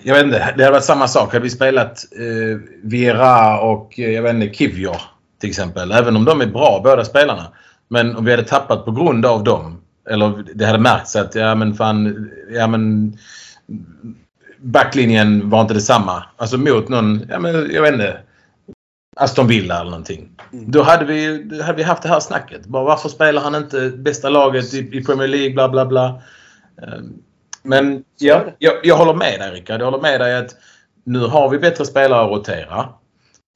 jag 0.03 0.15
vet 0.15 0.25
inte, 0.25 0.53
det 0.57 0.63
hade 0.63 0.71
varit 0.71 0.83
samma 0.83 1.07
sak. 1.07 1.33
Hade 1.33 1.43
vi 1.43 1.49
spelat 1.49 2.05
eh, 2.11 2.59
Viera 2.83 3.59
och 3.59 3.99
eh, 3.99 4.11
jag 4.11 4.21
vet 4.21 4.33
inte, 4.33 4.55
Kivjor 4.55 4.97
till 5.39 5.49
exempel. 5.49 5.91
Även 5.91 6.15
om 6.15 6.25
de 6.25 6.41
är 6.41 6.45
bra 6.45 6.81
båda 6.83 7.05
spelarna. 7.05 7.47
Men 7.87 8.15
om 8.15 8.25
vi 8.25 8.31
hade 8.31 8.43
tappat 8.43 8.85
på 8.85 8.91
grund 8.91 9.25
av 9.25 9.43
dem. 9.43 9.81
Eller 10.09 10.43
det 10.55 10.65
hade 10.65 10.79
märkts 10.79 11.15
att 11.15 11.35
ja 11.35 11.55
men 11.55 11.73
fan, 11.73 12.31
ja 12.49 12.67
men 12.67 13.17
backlinjen 14.57 15.49
var 15.49 15.61
inte 15.61 15.73
detsamma. 15.73 16.23
Alltså 16.37 16.57
mot 16.57 16.89
någon, 16.89 17.25
ja 17.29 17.39
men 17.39 17.71
jag 17.71 17.81
vet 17.81 17.93
inte. 17.93 18.17
Aston 19.17 19.47
Villa 19.47 19.75
eller 19.79 19.91
någonting. 19.91 20.29
Då 20.51 20.83
hade 20.83 21.05
vi, 21.05 21.43
då 21.43 21.63
hade 21.63 21.77
vi 21.77 21.83
haft 21.83 22.03
det 22.03 22.09
här 22.09 22.19
snacket. 22.19 22.65
Bara, 22.65 22.83
varför 22.83 23.09
spelar 23.09 23.41
han 23.41 23.55
inte 23.55 23.89
bästa 23.89 24.29
laget 24.29 24.73
i, 24.73 24.97
i 24.97 25.03
Premier 25.03 25.27
League? 25.27 25.53
Bla 25.53 25.69
bla 25.69 25.85
bla. 25.85 26.21
Men 27.65 28.03
ja, 28.17 28.45
jag, 28.59 28.73
jag 28.83 28.97
håller 28.97 29.13
med 29.13 29.39
dig 29.39 29.51
Rickard. 29.51 29.81
Jag 29.81 29.85
håller 29.85 30.01
med 30.01 30.21
dig 30.21 30.37
att 30.37 30.55
nu 31.03 31.19
har 31.19 31.49
vi 31.49 31.57
bättre 31.57 31.85
spelare 31.85 32.25
att 32.25 32.31
rotera. 32.31 32.79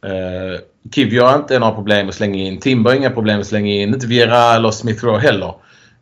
Uh, 0.06 0.60
Kivio 0.96 1.24
har 1.24 1.36
inte 1.36 1.60
några 1.60 1.74
problem 1.74 2.10
att 2.10 2.16
slänga 2.16 2.44
in. 2.44 2.60
Timber 2.60 2.90
har 2.90 2.98
inga 2.98 3.10
problem 3.10 3.40
att 3.40 3.48
slänga 3.48 3.72
in. 3.74 3.94
Inte 3.94 4.08
Viera 4.08 4.56
eller 4.56 4.72
Smith 4.72 5.06
Rowe 5.06 5.20
heller. 5.20 5.54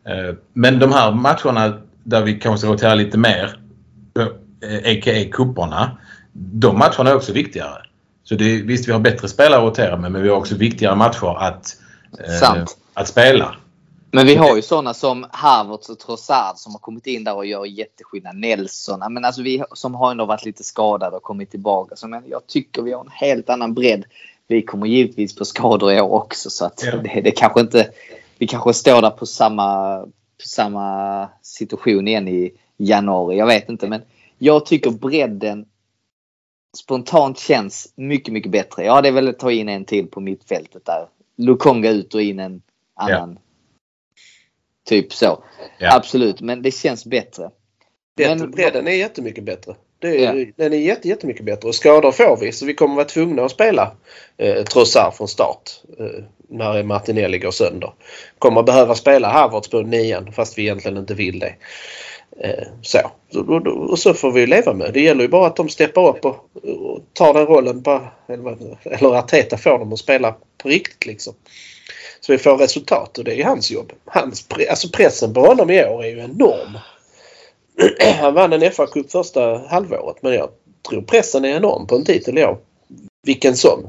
Eh, 0.08 0.34
men 0.52 0.78
de 0.78 0.92
här 0.92 1.12
matcherna 1.12 1.78
där 2.04 2.22
vi 2.22 2.34
kanske 2.34 2.58
ska 2.58 2.72
rotera 2.72 2.94
lite 2.94 3.18
mer, 3.18 3.58
a.k.a. 4.84 5.24
kupperna, 5.32 5.98
de 6.32 6.78
matcherna 6.78 7.10
är 7.10 7.16
också 7.16 7.32
viktigare. 7.32 7.82
Så 8.24 8.34
det, 8.34 8.62
visst, 8.62 8.88
vi 8.88 8.92
har 8.92 9.00
bättre 9.00 9.28
spelare 9.28 9.58
att 9.58 9.64
rotera 9.64 9.96
med, 9.96 10.12
men 10.12 10.22
vi 10.22 10.28
har 10.28 10.36
också 10.36 10.54
viktigare 10.54 10.94
matcher 10.94 11.36
att, 11.38 11.76
eh, 12.18 12.64
att 12.94 13.08
spela. 13.08 13.54
Men 14.10 14.26
vi 14.26 14.34
har 14.34 14.56
ju 14.56 14.62
sådana 14.62 14.94
som 14.94 15.26
Havertz 15.30 15.88
och 15.88 15.98
Trossard 15.98 16.56
som 16.56 16.72
har 16.72 16.78
kommit 16.78 17.06
in 17.06 17.24
där 17.24 17.34
och 17.34 17.46
gör 17.46 17.64
jätteskillnad. 17.64 18.36
Nelson, 18.36 18.98
ja, 19.00 19.08
men 19.08 19.24
alltså 19.24 19.42
vi 19.42 19.64
som 19.72 19.94
har 19.94 20.10
ändå 20.10 20.24
varit 20.24 20.44
lite 20.44 20.64
skadade 20.64 21.16
och 21.16 21.22
kommit 21.22 21.50
tillbaka. 21.50 21.96
Så 21.96 22.08
men 22.08 22.22
jag 22.26 22.46
tycker 22.46 22.82
vi 22.82 22.92
har 22.92 23.00
en 23.00 23.10
helt 23.10 23.50
annan 23.50 23.74
bredd. 23.74 24.04
Vi 24.46 24.62
kommer 24.62 24.86
givetvis 24.86 25.36
på 25.36 25.44
skador 25.44 25.92
i 25.92 26.00
år 26.00 26.10
också 26.12 26.50
så 26.50 26.64
att 26.64 26.82
Ja. 26.86 26.96
det, 26.96 27.20
det 27.20 27.30
kanske 27.30 27.60
inte... 27.60 27.90
Vi 28.38 28.46
kanske 28.46 28.74
står 28.74 29.02
där 29.02 29.10
på 29.10 29.26
samma, 29.26 30.00
på 30.42 30.46
samma 30.46 31.28
situation 31.42 32.08
igen 32.08 32.28
i 32.28 32.52
januari. 32.76 33.36
Jag 33.36 33.46
vet 33.46 33.68
inte 33.68 33.88
men 33.88 34.02
jag 34.38 34.66
tycker 34.66 34.90
bredden 34.90 35.66
spontant 36.76 37.38
känns 37.38 37.92
mycket, 37.96 38.32
mycket 38.32 38.52
bättre. 38.52 38.84
Ja, 38.84 39.00
det 39.00 39.08
är 39.08 39.12
väl 39.12 39.28
att 39.28 39.38
ta 39.38 39.52
in 39.52 39.68
en 39.68 39.84
till 39.84 40.06
på 40.06 40.20
mittfältet 40.20 40.84
där. 40.84 41.06
Lukonga 41.36 41.90
ut 41.90 42.14
och 42.14 42.22
in 42.22 42.38
en 42.38 42.62
annan. 42.94 43.38
Typ 44.88 45.12
så. 45.12 45.44
Ja. 45.78 45.96
Absolut, 45.96 46.40
men 46.40 46.62
det 46.62 46.70
känns 46.70 47.04
bättre. 47.04 47.50
Men- 48.18 48.50
bredden 48.50 48.88
är 48.88 48.92
jättemycket 48.92 49.44
bättre. 49.44 49.74
Det 49.98 50.24
är, 50.24 50.34
Ja. 50.34 50.46
Den 50.56 50.72
är 50.72 50.76
jätte, 50.76 51.08
jättemycket 51.08 51.44
bättre. 51.44 51.68
Och 51.68 51.74
skador 51.74 52.12
får 52.12 52.36
vi 52.36 52.52
så 52.52 52.66
vi 52.66 52.74
kommer 52.74 52.94
vara 52.94 53.04
tvungna 53.04 53.44
att 53.44 53.50
spela 53.50 53.92
eh, 54.36 54.64
Trossard 54.64 55.14
från 55.14 55.28
start 55.28 55.70
eh, 55.98 56.24
när 56.48 56.82
Martinelli 56.82 57.38
går 57.38 57.50
sönder. 57.50 57.92
Kommer 58.38 58.62
behöva 58.62 58.94
spela 58.94 59.28
Havertz 59.28 59.68
på 59.68 59.80
nian 59.80 60.32
fast 60.32 60.58
vi 60.58 60.62
egentligen 60.62 60.96
inte 60.96 61.14
vill 61.14 61.38
det. 61.38 61.54
Eh, 62.40 62.66
så. 62.82 62.98
Och, 63.34 63.48
och, 63.48 63.90
och 63.90 63.98
så 63.98 64.14
får 64.14 64.32
vi 64.32 64.46
leva 64.46 64.72
med. 64.74 64.92
Det 64.94 65.00
gäller 65.00 65.22
ju 65.22 65.28
bara 65.28 65.46
att 65.46 65.56
de 65.56 65.68
steppar 65.68 66.08
upp 66.08 66.24
och, 66.24 66.36
och 66.62 67.00
tar 67.12 67.34
den 67.34 67.46
rollen. 67.46 67.82
På, 67.82 68.00
eller, 68.28 68.56
eller 68.84 69.14
Arteta 69.18 69.56
får 69.56 69.78
dem 69.78 69.92
att 69.92 69.98
spela 69.98 70.34
på 70.62 70.68
riktigt 70.68 71.06
liksom. 71.06 71.34
Så 72.20 72.32
vi 72.32 72.38
får 72.38 72.56
resultat 72.56 73.18
och 73.18 73.24
det 73.24 73.40
är 73.40 73.44
hans 73.44 73.70
jobb. 73.70 73.92
Hans, 74.04 74.46
alltså 74.70 74.88
pressen 74.88 75.34
på 75.34 75.40
honom 75.40 75.70
i 75.70 75.84
år 75.84 76.04
är 76.04 76.08
ju 76.08 76.18
enorm. 76.18 76.78
Han 78.20 78.34
vann 78.34 78.52
en 78.52 78.62
FA-cup 78.62 79.12
första 79.12 79.58
halvåret 79.68 80.22
men 80.22 80.34
jag 80.34 80.50
tror 80.88 81.02
pressen 81.02 81.44
är 81.44 81.56
enorm 81.56 81.86
på 81.86 81.96
en 81.96 82.04
titel 82.04 82.38
i 82.38 82.44
år. 82.44 82.58
Vilken 83.22 83.56
som. 83.56 83.88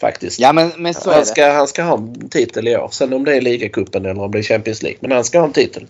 Faktiskt. 0.00 0.40
Ja, 0.40 0.52
men, 0.52 0.72
men 0.76 0.94
han, 1.04 1.26
ska, 1.26 1.52
han 1.52 1.68
ska 1.68 1.82
ha 1.82 1.96
en 1.96 2.28
titel 2.28 2.68
i 2.68 2.76
år. 2.76 2.88
Sen 2.92 3.12
om 3.12 3.24
det 3.24 3.36
är 3.36 3.40
ligacupen 3.40 4.06
eller 4.06 4.22
om 4.22 4.30
det 4.30 4.38
är 4.38 4.42
Champions 4.42 4.82
League. 4.82 4.98
Men 5.00 5.12
han 5.12 5.24
ska 5.24 5.38
ha 5.38 5.46
en 5.46 5.52
titel. 5.52 5.86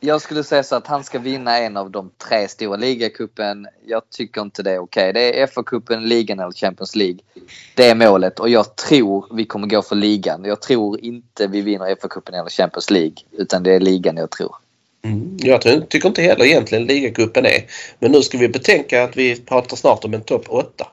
Jag 0.00 0.22
skulle 0.22 0.44
säga 0.44 0.62
så 0.62 0.76
att 0.76 0.86
han 0.86 1.04
ska 1.04 1.18
vinna 1.18 1.58
en 1.58 1.76
av 1.76 1.90
de 1.90 2.10
tre 2.28 2.48
stora 2.48 2.76
ligacupen. 2.76 3.66
Jag 3.86 4.02
tycker 4.10 4.40
inte 4.40 4.62
det 4.62 4.72
är 4.72 4.78
okej. 4.78 5.12
Det 5.12 5.40
är 5.40 5.46
FA-cupen, 5.46 6.00
ligan 6.00 6.40
eller 6.40 6.52
Champions 6.52 6.96
League. 6.96 7.18
Det 7.74 7.88
är 7.88 7.94
målet 7.94 8.40
och 8.40 8.48
jag 8.48 8.76
tror 8.76 9.26
vi 9.36 9.44
kommer 9.44 9.66
gå 9.66 9.82
för 9.82 9.96
ligan. 9.96 10.44
Jag 10.44 10.62
tror 10.62 11.00
inte 11.00 11.46
vi 11.46 11.60
vinner 11.60 11.94
FA-cupen 11.94 12.40
eller 12.40 12.50
Champions 12.50 12.90
League. 12.90 13.14
Utan 13.32 13.62
det 13.62 13.74
är 13.74 13.80
ligan 13.80 14.16
jag 14.16 14.30
tror. 14.30 14.56
Mm. 15.04 15.36
Jag 15.40 15.88
tycker 15.88 16.08
inte 16.08 16.22
heller 16.22 16.44
egentligen 16.44 16.84
ligacupen 16.84 17.46
är. 17.46 17.64
Men 17.98 18.12
nu 18.12 18.22
ska 18.22 18.38
vi 18.38 18.48
betänka 18.48 19.04
att 19.04 19.16
vi 19.16 19.40
pratar 19.40 19.76
snart 19.76 20.04
om 20.04 20.14
en 20.14 20.22
topp 20.22 20.44
8. 20.48 20.86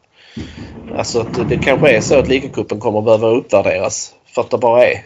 Alltså 0.97 1.19
att 1.19 1.49
det 1.49 1.57
kanske 1.57 1.89
är 1.89 2.01
så 2.01 2.19
att 2.19 2.27
ligacupen 2.27 2.79
kommer 2.79 3.01
behöva 3.01 3.27
uppvärderas. 3.27 4.13
För 4.25 4.41
att 4.41 4.49
det 4.49 4.57
bara 4.57 4.85
är 4.85 5.05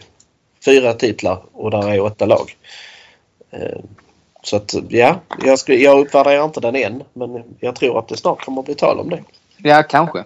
fyra 0.64 0.92
titlar 0.92 1.42
och 1.52 1.70
där 1.70 1.90
är 1.90 2.00
åtta 2.00 2.26
lag. 2.26 2.56
Eh, 3.50 3.80
Så 4.42 4.56
att 4.56 4.74
ja, 4.88 5.20
jag, 5.44 5.58
ska, 5.58 5.74
jag 5.74 6.00
uppvärderar 6.00 6.44
inte 6.44 6.60
den 6.60 6.76
än. 6.76 7.02
Men 7.12 7.56
jag 7.60 7.76
tror 7.76 7.98
att 7.98 8.08
det 8.08 8.16
snart 8.16 8.44
kommer 8.44 8.60
att 8.60 8.66
bli 8.66 8.74
tal 8.74 8.98
om 9.00 9.10
det. 9.10 9.24
Ja, 9.56 9.82
kanske. 9.82 10.24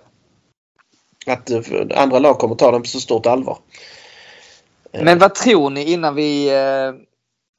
Att 1.27 1.51
eh, 1.51 1.61
andra 1.97 2.19
lag 2.19 2.39
kommer 2.39 2.55
att 2.55 2.59
ta 2.59 2.71
den 2.71 2.83
på 2.83 2.89
så 2.89 3.01
stort 3.01 3.27
allvar. 3.27 3.59
Men 4.93 5.19
vad 5.19 5.35
tror 5.35 5.71
ni 5.71 5.93
innan 5.93 6.15
vi 6.15 6.49
eh, 6.49 6.93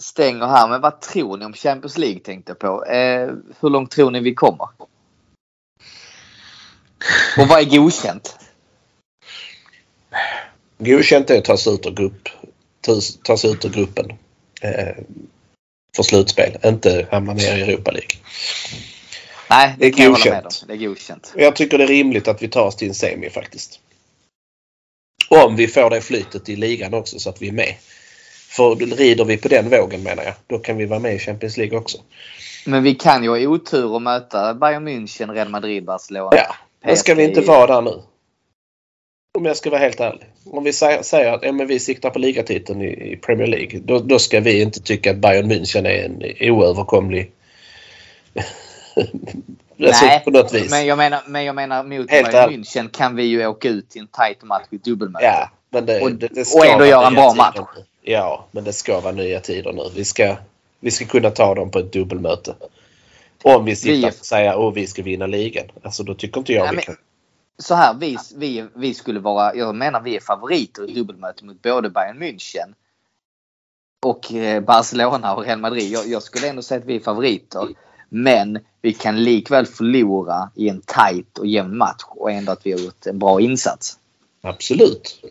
stänger 0.04 0.48
här? 0.48 0.68
Men 0.70 0.82
vad 0.82 1.02
tror 1.02 1.38
ni 1.38 1.46
om 1.46 1.54
Champions 1.54 1.98
League 1.98 2.20
tänkte 2.20 2.52
jag 2.52 2.60
på? 2.60 2.86
Eh, 2.86 3.32
hur 3.60 3.70
långt 3.70 3.92
tror 3.92 4.12
ni 4.12 4.20
vi 4.20 4.34
kommer? 4.34 4.68
Och 7.38 7.48
vad 7.48 7.60
är 7.60 7.78
godkänt? 7.78 8.38
Godkänt 10.78 11.30
är 11.30 11.38
att 11.38 11.46
ta 11.46 11.58
sig 11.58 11.74
ut 11.74 11.86
ur, 11.86 11.92
grupp, 11.92 12.30
ta, 12.82 12.94
ta 13.24 13.38
sig 13.38 13.52
ut 13.52 13.66
ur 13.66 13.70
gruppen. 13.70 14.14
För 15.96 16.04
slutspel. 16.04 16.58
Inte 16.64 17.08
hamna 17.12 17.34
ner 17.34 17.58
i 17.58 17.62
Europa 17.62 17.92
League. 17.92 18.10
Nej, 19.50 19.76
det, 19.80 19.86
Det 19.86 19.92
kan 19.92 20.06
jag 20.06 20.12
hålla 20.12 20.26
med 20.26 20.38
om. 20.38 20.44
godkänt. 20.44 20.64
Det 20.68 20.74
är 20.74 20.78
godkänt. 20.78 21.34
Jag 21.36 21.56
tycker 21.56 21.78
det 21.78 21.84
är 21.84 21.88
rimligt 21.88 22.28
att 22.28 22.42
vi 22.42 22.48
tar 22.48 22.64
oss 22.66 22.76
till 22.76 22.88
en 22.88 22.94
semi 22.94 23.30
faktiskt. 23.30 23.80
Om 25.30 25.56
vi 25.56 25.68
får 25.68 25.90
det 25.90 26.02
flytet 26.02 26.50
i 26.50 26.56
ligan 26.56 26.94
också 26.94 27.20
så 27.20 27.30
att 27.30 27.42
vi 27.42 27.48
är 27.48 27.52
med. 27.52 27.76
För 28.50 28.76
rider 28.76 29.26
vi 29.26 29.38
på 29.38 29.48
den 29.48 29.70
vågen 29.70 30.04
menar 30.04 30.24
jag, 30.24 30.34
då 30.48 30.60
kan 30.60 30.78
vi 30.78 30.86
vara 30.86 31.00
med 31.00 31.16
i 31.16 31.20
Champions 31.20 31.58
League 31.58 31.78
också. 31.78 31.98
Men 32.66 32.84
vi 32.84 32.96
kan 32.96 33.24
ju 33.24 33.30
ha 33.30 33.38
otur 33.38 33.92
och 33.92 34.02
möta 34.02 34.54
Bayern 34.54 34.88
München, 34.88 35.34
Real 35.34 35.50
Madrid, 35.50 35.86
Barcelona. 35.86 36.30
Ja, 36.36 36.56
men 36.86 36.98
ska 36.98 37.16
vi 37.16 37.24
inte 37.24 37.42
vara 37.42 37.68
där 37.68 37.82
nu? 37.82 38.02
Om 39.38 39.46
jag 39.46 39.58
ska 39.58 39.70
vara 39.70 39.80
helt 39.82 40.00
ärlig. 40.00 40.26
Om 40.46 40.64
vi 40.64 40.74
säger, 40.74 41.34
att 41.34 41.44
ja, 41.44 41.52
men 41.52 41.68
vi 41.68 41.80
siktar 41.80 42.10
på 42.10 42.20
ligatiteln 42.20 42.82
i, 42.82 43.12
i 43.14 43.16
Premier 43.18 43.48
League. 43.48 43.80
Då, 43.84 44.00
då 44.00 44.20
ska 44.20 44.40
vi 44.40 44.62
inte 44.62 44.80
tycka 44.80 45.12
att 45.12 45.18
Bayern 45.18 45.52
München 45.52 45.88
är 45.88 46.06
en 46.06 46.52
oöverkomlig... 46.52 47.32
alltså, 49.80 50.06
Nej, 50.06 50.22
på 50.24 50.32
något 50.32 50.54
vis. 50.54 50.72
men 50.72 50.86
jag 50.86 50.98
menar, 50.98 51.22
men 51.28 51.44
jag 51.46 51.56
menar 51.56 51.84
mot 51.84 52.12
Helt 52.12 52.32
Bayern. 52.32 52.50
München 52.64 52.90
kan 52.90 53.16
vi 53.16 53.24
ju 53.24 53.48
åka 53.48 53.70
ut 53.70 53.96
i 53.96 54.00
en 54.00 54.08
tajt 54.08 54.44
match 54.44 54.66
i 54.72 54.78
dubbelmöte. 54.78 55.26
Ja, 55.26 55.50
men 55.70 55.86
det, 55.86 56.02
Och- 56.02 56.12
det, 56.12 56.28
det 56.28 56.54
och 56.56 56.66
ändå 56.66 56.86
göra 56.86 57.08
en 57.08 57.14
bra 57.14 57.34
match. 57.34 57.56
nu. 57.76 57.84
Ja, 58.02 58.46
men 58.52 58.64
det 58.64 58.74
ska 58.74 59.00
vara 59.00 59.14
nya 59.14 59.40
tider 59.40 59.74
nu. 59.74 59.84
Vi 59.96 60.06
ska, 60.06 60.36
vi 60.80 60.92
ska 60.92 61.06
kunna 61.06 61.30
ta 61.30 61.56
dem 61.56 61.72
på 61.72 61.80
ett 61.80 61.94
dubbelmöte. 61.94 62.56
Om 63.44 63.66
vi 63.66 63.76
sitter 63.76 63.96
Vi- 63.96 64.10
och 64.10 64.14
säger 64.26 64.68
att 64.70 64.76
vi 64.78 64.88
ska 64.88 65.04
vinna 65.04 65.28
ligan. 65.28 65.66
Alltså 65.84 66.04
då 66.04 66.14
tycker 66.14 66.40
inte 66.40 66.54
jag 66.54 66.62
Nej, 66.62 66.70
vi 66.72 66.76
men- 66.76 66.84
kan. 66.86 66.96
Så 67.58 67.76
här, 67.76 67.94
vi, 67.94 68.18
vi, 68.36 68.66
vi 68.76 68.94
skulle 68.94 69.20
vara, 69.20 69.56
jag 69.56 69.76
menar 69.76 70.02
vi 70.02 70.16
är 70.16 70.20
favoriter 70.20 70.90
i 70.90 70.94
dubbelmöte 70.94 71.46
mot 71.46 71.62
både 71.62 71.90
Bayern 71.90 72.24
München 72.24 72.74
och 74.06 74.34
eh, 74.34 74.64
Barcelona 74.64 75.36
och 75.36 75.46
Real 75.46 75.60
Madrid. 75.60 75.92
Jag, 75.92 76.08
jag 76.08 76.24
skulle 76.24 76.50
ändå 76.50 76.62
säga 76.62 76.80
att 76.80 76.86
vi 76.86 76.96
är 76.96 77.00
favoriter. 77.00 77.68
Men 78.10 78.60
vi 78.82 78.94
kan 78.94 79.24
likväl 79.24 79.66
förlora 79.66 80.52
i 80.56 80.70
en 80.70 80.82
tajt 80.82 81.38
och 81.38 81.48
jämn 81.48 81.78
match 81.78 82.04
och 82.08 82.32
ändå 82.32 82.52
att 82.52 82.66
vi 82.66 82.72
har 82.72 82.80
gjort 82.80 83.06
en 83.06 83.20
bra 83.20 83.42
insats. 83.42 83.98
Absolut. 84.42 85.24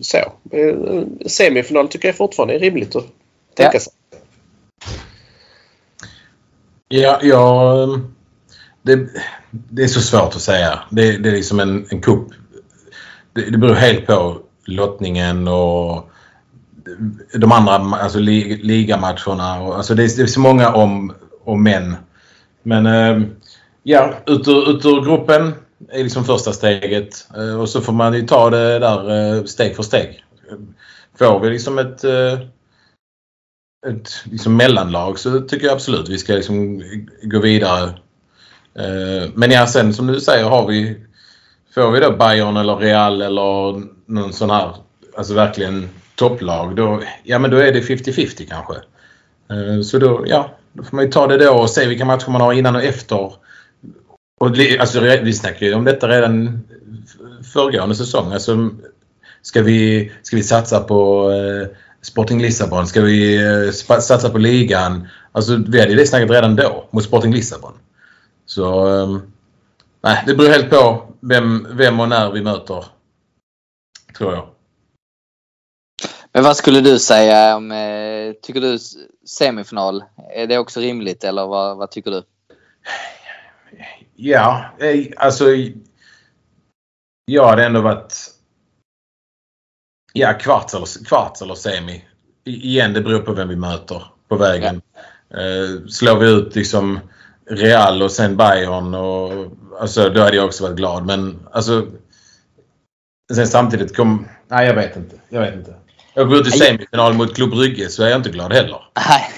Så. 0.00 0.16
Eh, 0.50 1.04
Semifinal 1.26 1.88
tycker 1.88 2.08
jag 2.08 2.16
fortfarande 2.16 2.54
är 2.54 2.58
rimligt 2.58 2.96
att 2.96 3.06
tänka 3.54 3.80
sig. 3.80 3.92
Ja, 6.88 7.18
ja 7.22 7.86
det, 8.84 9.08
det 9.50 9.82
är 9.82 9.88
så 9.88 10.00
svårt 10.00 10.34
att 10.34 10.42
säga. 10.42 10.78
Det, 10.90 11.16
det 11.18 11.28
är 11.28 11.32
liksom 11.32 11.60
en, 11.60 11.86
en 11.90 12.00
kupp. 12.00 12.28
Det, 13.32 13.50
det 13.50 13.58
beror 13.58 13.74
helt 13.74 14.06
på 14.06 14.38
lottningen 14.66 15.48
och 15.48 16.10
de 17.34 17.52
andra 17.52 17.72
alltså, 17.96 18.18
li, 18.18 18.56
ligamatcherna. 18.62 19.60
Och, 19.62 19.76
alltså, 19.76 19.94
det, 19.94 20.04
är, 20.04 20.16
det 20.16 20.22
är 20.22 20.26
så 20.26 20.40
många 20.40 20.72
om 20.72 21.12
och 21.44 21.58
men. 21.58 21.96
Men 22.62 22.86
eh, 22.86 23.28
ja, 23.82 24.14
ut 24.26 24.48
ur, 24.48 24.70
ut 24.70 24.84
ur 24.84 25.04
gruppen 25.04 25.54
är 25.88 26.02
liksom 26.02 26.24
första 26.24 26.52
steget. 26.52 27.28
Eh, 27.36 27.60
och 27.60 27.68
så 27.68 27.80
får 27.80 27.92
man 27.92 28.14
ju 28.14 28.26
ta 28.26 28.50
det 28.50 28.78
där 28.78 29.36
eh, 29.36 29.44
steg 29.44 29.76
för 29.76 29.82
steg. 29.82 30.24
Får 31.18 31.40
vi 31.40 31.50
liksom 31.50 31.78
ett 31.78 32.04
eh, 32.04 32.38
ett 33.86 34.10
liksom 34.24 34.56
mellanlag 34.56 35.18
så 35.18 35.40
tycker 35.40 35.66
jag 35.66 35.74
absolut 35.74 36.08
vi 36.08 36.18
ska 36.18 36.32
liksom 36.32 36.82
gå 37.22 37.40
vidare. 37.40 37.92
Eh, 38.78 39.30
men 39.34 39.50
ja, 39.50 39.66
sen 39.66 39.94
som 39.94 40.06
du 40.06 40.20
säger 40.20 40.44
har 40.44 40.66
vi 40.66 40.96
Får 41.74 41.90
vi 41.90 42.00
då 42.00 42.10
Bayern 42.10 42.56
eller 42.56 42.76
Real 42.76 43.22
eller 43.22 43.82
någon 44.06 44.32
sån 44.32 44.50
här 44.50 44.74
alltså 45.16 45.34
verkligen 45.34 45.88
topplag 46.14 46.76
då, 46.76 47.02
ja 47.22 47.38
men 47.38 47.50
då 47.50 47.56
är 47.56 47.72
det 47.72 47.80
50-50 47.80 48.48
kanske. 48.48 48.74
Eh, 49.50 49.82
så 49.82 49.98
då, 49.98 50.24
ja, 50.26 50.56
då 50.72 50.82
får 50.82 50.96
man 50.96 51.04
ju 51.04 51.10
ta 51.10 51.26
det 51.26 51.44
då 51.44 51.52
och 51.52 51.70
se 51.70 51.86
vilka 51.86 52.04
matcher 52.04 52.30
man 52.30 52.40
har 52.40 52.52
innan 52.52 52.76
och 52.76 52.82
efter. 52.82 53.32
Och 54.40 54.58
alltså, 54.80 55.00
vi 55.00 55.32
snackade 55.32 55.66
ju 55.66 55.74
om 55.74 55.84
detta 55.84 56.08
redan 56.08 56.60
föregående 57.52 57.94
säsong. 57.94 58.32
Alltså, 58.32 58.70
ska, 59.42 59.62
vi, 59.62 60.12
ska 60.22 60.36
vi 60.36 60.42
satsa 60.42 60.80
på 60.80 61.30
eh, 61.30 61.76
Sporting 62.02 62.42
Lissabon? 62.42 62.86
Ska 62.86 63.00
vi 63.00 63.36
eh, 63.36 63.70
satsa 64.00 64.30
på 64.30 64.38
ligan? 64.38 65.08
Alltså, 65.32 65.62
vi 65.68 65.80
hade 65.80 65.92
ju 65.92 65.98
det 65.98 66.06
snacket 66.06 66.30
redan 66.30 66.56
då 66.56 66.88
mot 66.90 67.04
Sporting 67.04 67.34
Lissabon. 67.34 67.72
Så 68.54 68.88
eh, 68.88 69.18
nej, 70.00 70.22
det 70.26 70.34
beror 70.34 70.48
helt 70.48 70.70
på 70.70 71.12
vem, 71.20 71.66
vem 71.70 72.00
och 72.00 72.08
när 72.08 72.32
vi 72.32 72.42
möter. 72.42 72.84
Tror 74.16 74.34
jag. 74.34 74.48
Men 76.32 76.44
vad 76.44 76.56
skulle 76.56 76.80
du 76.80 76.98
säga 76.98 77.56
om, 77.56 77.72
eh, 77.72 78.32
tycker 78.42 78.60
du 78.60 78.78
semifinal, 79.26 80.04
är 80.34 80.46
det 80.46 80.58
också 80.58 80.80
rimligt 80.80 81.24
eller 81.24 81.46
vad, 81.46 81.76
vad 81.76 81.90
tycker 81.90 82.10
du? 82.10 82.22
Ja, 84.14 84.64
eh, 84.78 85.06
alltså. 85.16 85.44
Jag 87.24 87.48
hade 87.48 87.64
ändå 87.64 87.80
varit... 87.80 88.14
Ja, 90.12 90.32
kvarts 90.32 90.74
eller, 90.74 91.04
kvarts 91.04 91.42
eller 91.42 91.54
semi. 91.54 92.04
Igen, 92.44 92.92
det 92.92 93.00
beror 93.00 93.20
på 93.20 93.32
vem 93.32 93.48
vi 93.48 93.56
möter 93.56 94.04
på 94.28 94.36
vägen. 94.36 94.82
Eh, 95.30 95.86
slår 95.88 96.18
vi 96.18 96.30
ut 96.30 96.54
liksom 96.54 97.00
Real 97.46 98.02
och 98.02 98.10
sen 98.12 98.36
Bayern 98.36 98.94
och... 98.94 99.46
Alltså, 99.80 100.08
då 100.08 100.20
hade 100.20 100.36
jag 100.36 100.46
också 100.46 100.64
varit 100.64 100.76
glad. 100.76 101.06
Men 101.06 101.46
alltså... 101.52 101.86
Sen 103.34 103.46
samtidigt 103.48 103.96
kom... 103.96 104.28
Nej, 104.48 104.66
jag 104.66 104.74
vet 104.74 104.96
inte. 104.96 105.16
Jag 105.28 105.40
vet 105.40 105.54
inte. 105.54 105.74
Jag 106.14 106.28
går 106.28 106.38
ut 106.40 106.46
i 106.46 106.50
semifinal 106.50 107.14
mot 107.14 107.34
Klubb 107.34 107.50
Brygge 107.50 107.88
så 107.88 108.02
är 108.02 108.08
jag 108.08 108.18
inte 108.18 108.30
glad 108.30 108.52
heller. 108.52 108.82
Nej. 109.08 109.30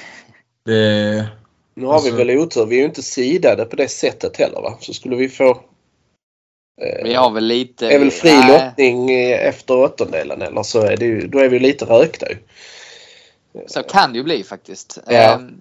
Det... 0.65 1.27
Nu 1.75 1.87
har 1.87 1.95
Alltså- 1.95 2.11
vi 2.11 2.17
väl 2.25 2.39
otur. 2.39 2.67
Vi 2.67 2.77
är 2.77 2.81
ju 2.81 2.85
inte 2.87 3.03
sidade 3.03 3.65
på 3.65 3.77
det 3.77 3.89
sättet 3.89 4.37
heller 4.37 4.61
va? 4.61 4.79
Så 4.81 4.93
skulle 4.95 5.17
vi 5.17 5.29
få... 5.29 5.51
Eh, 6.83 7.05
Vi 7.05 7.15
har 7.15 7.31
väl 7.31 7.45
lite... 7.45 7.89
är 7.89 7.99
väl 7.99 8.11
fri 8.11 8.31
Nej. 8.31 8.49
lottning 8.53 9.11
eh, 9.11 9.49
efter 9.49 9.77
åttondelen 9.77 10.43
eller 10.43 10.63
så 10.63 10.81
är 10.81 10.97
det 10.97 11.05
ju, 11.05 11.27
då 11.27 11.39
är 11.39 11.49
vi 11.49 11.59
lite 11.59 11.85
rökta 11.85 12.27
ju. 12.31 12.37
Så 13.67 13.83
kan 13.83 14.13
det 14.13 14.19
ju 14.19 14.25
bli 14.25 14.45
faktiskt. 14.45 14.99
Ja. 15.07 15.13
Ehm, 15.13 15.61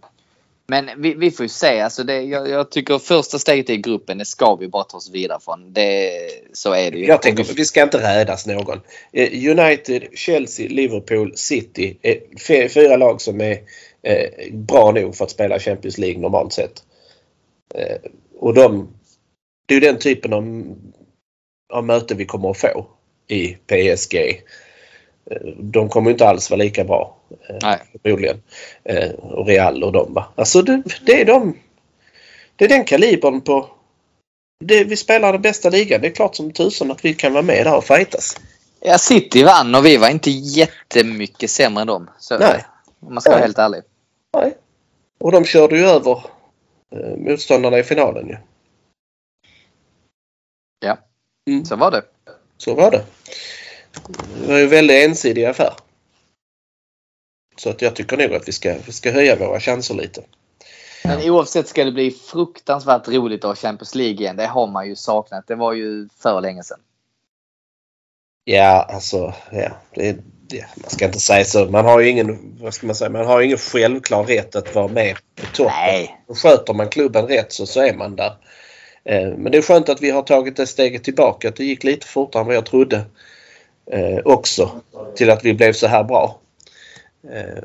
men 0.67 0.89
vi, 0.97 1.13
vi 1.13 1.31
får 1.31 1.43
ju 1.43 1.49
se. 1.49 1.79
Alltså 1.79 2.03
det, 2.03 2.21
jag, 2.21 2.49
jag 2.49 2.71
tycker 2.71 2.99
första 2.99 3.39
steget 3.39 3.69
i 3.69 3.77
gruppen, 3.77 4.17
det 4.17 4.25
ska 4.25 4.55
vi 4.55 4.67
bara 4.67 4.83
ta 4.83 4.97
oss 4.97 5.09
vidare 5.09 5.39
från. 5.41 5.73
Det, 5.73 6.11
så 6.53 6.73
är 6.73 6.91
det 6.91 6.97
ju. 6.97 7.05
Jag 7.05 7.21
tänker 7.21 7.43
vi 7.55 7.65
ska 7.65 7.83
inte 7.83 7.97
rädas 7.97 8.47
någon. 8.47 8.81
Eh, 9.11 9.49
United, 9.51 10.03
Chelsea, 10.13 10.69
Liverpool, 10.69 11.31
City. 11.35 11.97
Fyra 12.73 12.97
lag 12.97 13.21
som 13.21 13.41
är 13.41 13.59
eh, 14.01 14.53
bra 14.53 14.91
nog 14.91 15.15
för 15.15 15.25
att 15.25 15.31
spela 15.31 15.59
Champions 15.59 15.97
League 15.97 16.21
normalt 16.21 16.53
sett. 16.53 16.83
Eh, 17.75 17.97
och 18.39 18.53
de, 18.53 18.87
det 19.65 19.75
är 19.75 19.81
ju 19.81 19.87
den 19.87 19.99
typen 19.99 20.33
av, 20.33 20.75
av 21.73 21.85
möte 21.85 22.15
vi 22.15 22.25
kommer 22.25 22.49
att 22.49 22.57
få 22.57 22.87
i 23.27 23.47
PSG. 23.47 24.41
Eh, 25.31 25.37
De 25.57 25.89
kommer 25.89 26.11
inte 26.11 26.27
alls 26.27 26.49
vara 26.49 26.57
lika 26.63 26.83
bra. 26.83 27.17
eh, 27.49 27.55
Nej. 27.61 27.79
Förmodligen. 28.03 28.41
Eh, 28.83 29.09
Och 29.11 29.47
Real 29.47 29.83
och 29.83 29.91
dem 29.91 30.13
va. 30.13 30.25
Alltså 30.35 30.61
det, 30.61 30.81
det 31.05 31.21
är 31.21 31.25
de. 31.25 31.57
Det 32.55 32.65
är 32.65 32.69
den 32.69 32.85
kalibern 32.85 33.41
på 33.41 33.69
det, 34.65 34.83
vi 34.83 34.95
spelar 34.97 35.31
den 35.33 35.41
bästa 35.41 35.69
ligan. 35.69 36.01
Det 36.01 36.07
är 36.07 36.11
klart 36.11 36.35
som 36.35 36.51
tusan 36.51 36.91
att 36.91 37.05
vi 37.05 37.13
kan 37.13 37.33
vara 37.33 37.43
med 37.43 37.65
där 37.65 37.77
och 37.77 37.83
fightas. 37.83 38.37
Ja, 38.79 38.97
City 38.97 39.43
vann 39.43 39.75
och 39.75 39.85
vi 39.85 39.97
var 39.97 40.09
inte 40.09 40.31
jättemycket 40.31 41.49
sämre 41.49 41.81
än 41.81 41.87
dem. 41.87 42.09
Så, 42.19 42.37
Nej. 42.39 42.65
Om 42.99 43.13
man 43.13 43.21
ska 43.21 43.29
vara 43.31 43.39
Nej. 43.39 43.47
helt 43.47 43.57
ärlig. 43.57 43.81
Nej. 44.37 44.57
Och 45.19 45.31
de 45.31 45.45
körde 45.45 45.77
ju 45.77 45.85
över 45.85 46.23
eh, 46.95 47.17
motståndarna 47.17 47.79
i 47.79 47.83
finalen 47.83 48.27
ju. 48.27 48.37
Ja, 50.79 50.97
Mm. 51.49 51.65
så 51.65 51.75
var 51.75 51.91
det. 51.91 52.01
Så 52.57 52.73
var 52.75 52.91
det. 52.91 53.05
Det 54.41 54.47
var 54.47 54.57
ju 54.57 54.63
en 54.63 54.69
väldigt 54.69 55.09
ensidig 55.09 55.45
affär. 55.45 55.73
Så 57.57 57.69
att 57.69 57.81
jag 57.81 57.95
tycker 57.95 58.17
nog 58.17 58.33
att 58.33 58.47
vi 58.47 58.51
ska, 58.51 58.75
vi 58.85 58.91
ska 58.91 59.11
höja 59.11 59.35
våra 59.35 59.59
chanser 59.59 59.95
lite. 59.95 60.21
Men 61.03 61.29
oavsett 61.29 61.67
ska 61.67 61.83
det 61.83 61.91
bli 61.91 62.11
fruktansvärt 62.11 63.07
roligt 63.07 63.43
att 63.43 63.49
ha 63.49 63.55
Champions 63.55 63.95
League 63.95 64.13
igen. 64.13 64.35
Det 64.35 64.45
har 64.45 64.67
man 64.67 64.87
ju 64.87 64.95
saknat. 64.95 65.47
Det 65.47 65.55
var 65.55 65.73
ju 65.73 66.09
för 66.19 66.41
länge 66.41 66.63
sedan. 66.63 66.79
Ja, 68.43 68.87
alltså, 68.93 69.33
ja, 69.51 69.69
det, 69.95 70.17
det, 70.47 70.65
man 70.75 70.89
ska 70.89 71.05
inte 71.05 71.19
säga 71.19 71.45
så. 71.45 71.65
Man 71.65 71.85
har 71.85 71.99
ju 71.99 72.09
ingen, 72.09 72.57
vad 72.61 72.73
ska 72.73 72.87
man 72.87 72.95
säga, 72.95 73.09
man 73.09 73.25
har 73.25 73.41
ingen 73.41 73.57
självklar 73.57 74.23
rätt 74.23 74.55
att 74.55 74.75
vara 74.75 74.87
med 74.87 75.15
på 75.35 75.45
toppen. 75.45 75.73
Nej. 75.75 76.21
Sköter 76.27 76.73
man 76.73 76.89
klubben 76.89 77.27
rätt 77.27 77.53
så, 77.53 77.65
så 77.65 77.81
är 77.81 77.93
man 77.93 78.15
där. 78.15 78.37
Eh, 79.03 79.27
Men 79.37 79.51
det 79.51 79.57
är 79.57 79.61
skönt 79.61 79.89
att 79.89 80.01
vi 80.01 80.11
har 80.11 80.21
tagit 80.21 80.55
det 80.55 80.67
steget 80.67 81.03
tillbaka. 81.03 81.51
Det 81.51 81.63
gick 81.63 81.83
lite 81.83 82.07
fortare 82.07 82.41
än 82.41 82.47
vad 82.47 82.55
jag 82.55 82.65
trodde 82.65 83.05
eh, 83.91 84.19
också. 84.25 84.71
Till 85.15 85.29
att 85.29 85.45
vi 85.45 85.53
blev 85.53 85.73
så 85.73 85.87
här 85.87 86.03
bra. 86.03 86.39
Eh, 87.33 87.63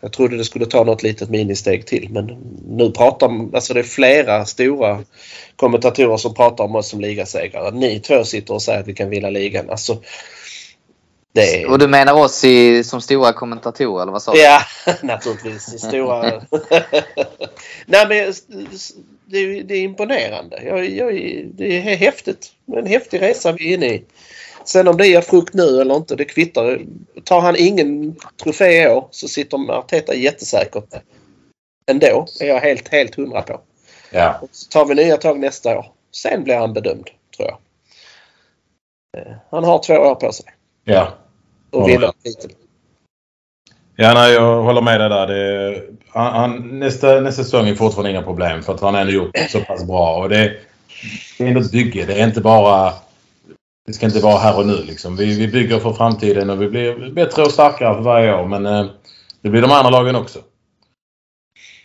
Jag 0.00 0.12
trodde 0.12 0.36
det 0.36 0.44
skulle 0.44 0.66
ta 0.66 0.84
något 0.84 1.02
litet 1.02 1.30
ministeg 1.30 1.86
till 1.86 2.08
men 2.10 2.26
nu 2.68 2.90
pratar 2.90 3.30
alltså 3.54 3.74
det 3.74 3.80
är 3.80 3.84
flera 3.84 4.44
stora 4.44 5.02
kommentatorer 5.56 6.16
som 6.16 6.34
pratar 6.34 6.64
om 6.64 6.76
oss 6.76 6.88
som 6.88 7.00
ligasegrare. 7.00 7.70
Ni 7.70 8.00
två 8.00 8.24
sitter 8.24 8.54
och 8.54 8.62
säger 8.62 8.80
att 8.80 8.88
vi 8.88 8.94
kan 8.94 9.10
vinna 9.10 9.30
ligan. 9.30 9.70
Alltså, 9.70 10.02
det 11.32 11.62
är... 11.62 11.70
Och 11.70 11.78
du 11.78 11.86
menar 11.88 12.12
oss 12.14 12.44
i, 12.44 12.84
som 12.84 13.00
stora 13.00 13.32
kommentatorer 13.32 14.02
eller 14.02 14.12
vad 14.12 14.22
sa 14.22 14.32
du? 14.32 14.40
Ja, 14.40 14.60
naturligtvis. 15.02 15.62
Stora... 15.80 16.22
Nej, 17.86 18.06
men 18.08 18.34
det 19.26 19.38
är, 19.38 19.62
det 19.64 19.74
är 19.74 19.82
imponerande. 19.82 20.62
Jag, 20.64 20.90
jag, 20.90 21.14
det 21.54 21.76
är 21.76 21.96
häftigt. 21.96 22.52
En 22.76 22.86
häftig 22.86 23.22
resa 23.22 23.52
vi 23.52 23.70
är 23.70 23.74
inne 23.74 23.86
i. 23.86 24.04
Sen 24.66 24.88
om 24.88 24.96
det 24.96 25.06
ger 25.06 25.20
frukt 25.20 25.54
nu 25.54 25.80
eller 25.80 25.96
inte, 25.96 26.16
det 26.16 26.24
kvittar. 26.24 26.80
Tar 27.24 27.40
han 27.40 27.56
ingen 27.58 28.16
trofé 28.42 28.82
i 28.82 28.88
år 28.88 29.08
så 29.10 29.28
sitter 29.28 29.70
Arteta 29.72 30.14
jättesäkert 30.14 30.94
ändå. 31.90 32.26
är 32.40 32.46
jag 32.46 32.60
helt, 32.60 32.88
helt 32.88 33.14
hundra 33.14 33.42
på. 33.42 33.60
Ja. 34.10 34.38
Och 34.42 34.48
så 34.52 34.68
tar 34.70 34.84
vi 34.86 34.94
nya 34.94 35.16
tag 35.16 35.38
nästa 35.40 35.78
år. 35.78 35.86
Sen 36.12 36.44
blir 36.44 36.56
han 36.56 36.72
bedömd, 36.72 37.10
tror 37.36 37.48
jag. 37.48 37.58
Eh, 39.22 39.32
Han 39.50 39.64
har 39.64 39.78
två 39.78 39.94
år 39.94 40.14
på 40.14 40.32
sig 40.32 40.46
Ja. 40.84 41.08
vinna 41.86 42.12
titeln. 42.24 42.54
Ja, 43.96 44.14
nej, 44.14 44.32
jag 44.34 44.62
håller 44.62 44.80
med 44.82 45.00
dig 45.00 45.08
där. 45.08 45.26
Det, 45.26 45.82
han, 46.08 46.32
han, 46.32 46.78
nästa, 46.78 47.20
nästa 47.20 47.44
säsong 47.44 47.68
är 47.68 47.74
fortfarande 47.74 48.10
inga 48.10 48.22
problem 48.22 48.62
för 48.62 48.74
att 48.74 48.80
han 48.80 48.94
har 48.94 49.00
ändå 49.00 49.12
gjort 49.12 49.38
så 49.50 49.60
pass 49.60 49.84
bra. 49.84 50.22
Och 50.22 50.28
det, 50.28 50.56
det 51.38 51.44
är 51.44 51.48
ändå 51.48 51.60
ett 51.60 51.72
bygge. 51.72 52.04
Det 52.06 52.14
är 52.20 52.24
inte 52.26 52.40
bara... 52.40 52.92
Det 53.86 53.92
ska 53.92 54.06
inte 54.06 54.20
vara 54.20 54.38
här 54.38 54.56
och 54.56 54.66
nu 54.66 54.82
liksom. 54.82 55.16
Vi, 55.16 55.38
vi 55.38 55.48
bygger 55.48 55.78
för 55.78 55.92
framtiden 55.92 56.50
och 56.50 56.62
vi 56.62 56.68
blir 56.68 57.10
bättre 57.10 57.42
och 57.42 57.52
starkare 57.52 57.94
för 57.94 58.02
varje 58.02 58.34
år. 58.34 58.46
Men 58.46 58.66
eh, 58.66 58.86
det 59.42 59.48
blir 59.48 59.62
de 59.62 59.70
andra 59.70 59.90
lagen 59.90 60.16
också. 60.16 60.38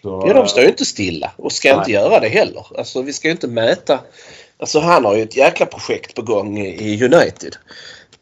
Så, 0.02 0.24
Ja, 0.28 0.34
de 0.34 0.48
står 0.48 0.64
ju 0.64 0.70
inte 0.70 0.86
stilla 0.86 1.32
och 1.38 1.52
ska 1.52 1.70
Nej. 1.70 1.78
inte 1.78 1.92
göra 1.92 2.20
det 2.20 2.28
heller. 2.28 2.66
Alltså 2.78 3.02
vi 3.02 3.14
ska 3.14 3.28
ju 3.28 3.32
inte 3.32 3.48
mäta. 3.48 4.00
Alltså 4.58 4.80
han 4.80 5.06
har 5.06 5.16
ju 5.16 5.24
ett 5.24 5.38
jäkla 5.38 5.66
projekt 5.66 6.16
på 6.16 6.22
gång 6.22 6.60
i 6.60 7.04
United. 7.04 7.56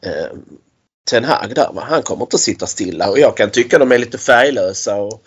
Eh, 0.06 0.38
Ten 1.12 1.24
Hag 1.24 1.56
där 1.56 1.70
va? 1.74 1.84
Han 1.90 2.02
kommer 2.02 2.24
inte 2.24 2.36
att 2.36 2.42
sitta 2.42 2.66
stilla 2.68 3.10
och 3.10 3.20
jag 3.20 3.38
kan 3.38 3.50
tycka 3.50 3.80
de 3.80 3.92
är 3.92 3.98
lite 3.98 4.18
färglösa 4.18 4.96
och 4.96 5.24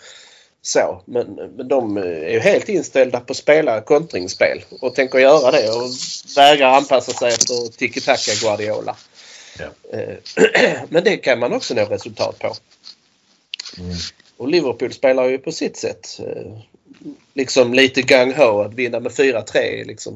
så. 0.65 1.01
Men, 1.05 1.27
men 1.55 1.67
de 1.67 1.97
är 1.97 2.29
ju 2.29 2.39
helt 2.39 2.69
inställda 2.69 3.19
på 3.19 3.31
att 3.31 3.37
spela 3.37 3.81
kontringsspel 3.81 4.63
och 4.81 4.95
tänker 4.95 5.19
göra 5.19 5.51
det 5.51 5.69
och 5.69 5.89
vägrar 6.37 6.73
anpassa 6.77 7.13
sig 7.13 7.29
efter 7.29 7.77
tiki-taka 7.77 8.31
Guardiola. 8.41 8.95
Ja. 9.59 9.97
Eh, 9.97 10.15
Men 10.89 11.03
det 11.03 11.17
kan 11.17 11.39
man 11.39 11.53
också 11.53 11.73
nå 11.73 11.85
resultat 11.85 12.39
på. 12.39 12.53
Mm. 13.77 13.95
Och 14.37 14.47
Liverpool 14.47 14.93
spelar 14.93 15.25
ju 15.29 15.37
på 15.37 15.51
sitt 15.51 15.77
sätt. 15.77 16.19
eh, 16.19 16.57
Liksom 17.33 17.73
lite 17.73 18.01
gung-ho 18.01 18.61
att 18.65 18.73
vinna 18.73 18.99
med 18.99 19.11
4-3 19.11 19.57
är 19.57 19.85
liksom 19.85 20.15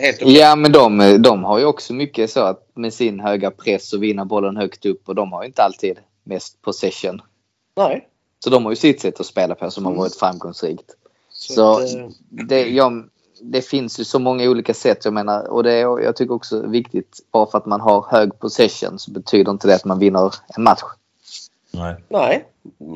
helt. 0.00 0.18
Ja, 0.20 0.56
men 0.56 0.72
de, 0.72 1.16
de 1.22 1.44
har 1.44 1.58
ju 1.58 1.64
också 1.64 1.92
mycket 1.94 2.30
så 2.30 2.40
att 2.40 2.68
med 2.74 2.94
sin 2.94 3.20
höga 3.20 3.50
press 3.50 3.92
och 3.92 4.02
vinna 4.02 4.24
bollen 4.24 4.56
högt 4.56 4.86
upp 4.86 5.08
och 5.08 5.14
de 5.14 5.32
har 5.32 5.42
ju 5.42 5.46
inte 5.46 5.62
alltid 5.62 5.98
mest 6.24 6.62
possession. 6.62 7.22
Nej. 7.76 8.08
Så 8.44 8.50
de 8.50 8.64
har 8.64 8.72
ju 8.72 8.76
sitt 8.76 9.00
sätt 9.00 9.20
att 9.20 9.26
spela 9.26 9.54
på 9.54 9.70
som 9.70 9.84
har 9.84 9.92
Mm. 9.92 9.98
varit 10.00 10.16
framgångsrikt. 10.16 10.94
Så, 11.30 11.52
Så 11.52 11.72
att, 11.78 11.94
eh, 11.94 12.08
det, 12.28 12.68
ja, 12.68 12.92
det 13.40 13.62
finns 13.62 14.00
ju 14.00 14.04
så 14.04 14.18
många 14.18 14.50
olika 14.50 14.74
sätt. 14.74 15.04
Jag 15.04 15.14
menar, 15.14 15.48
och 15.48 15.62
det 15.62 15.72
är, 15.72 16.00
jag 16.00 16.16
tycker 16.16 16.34
också 16.34 16.66
viktigt. 16.66 17.18
Bara 17.32 17.46
för 17.46 17.58
att 17.58 17.66
man 17.66 17.80
har 17.80 18.06
hög 18.10 18.38
possession 18.38 18.98
så 18.98 19.10
betyder 19.10 19.50
inte 19.52 19.66
det 19.68 19.74
att 19.74 19.84
man 19.84 19.98
vinner 19.98 20.34
en 20.56 20.62
match. 20.62 20.82
Nej. 21.70 21.94
nej, 22.08 22.44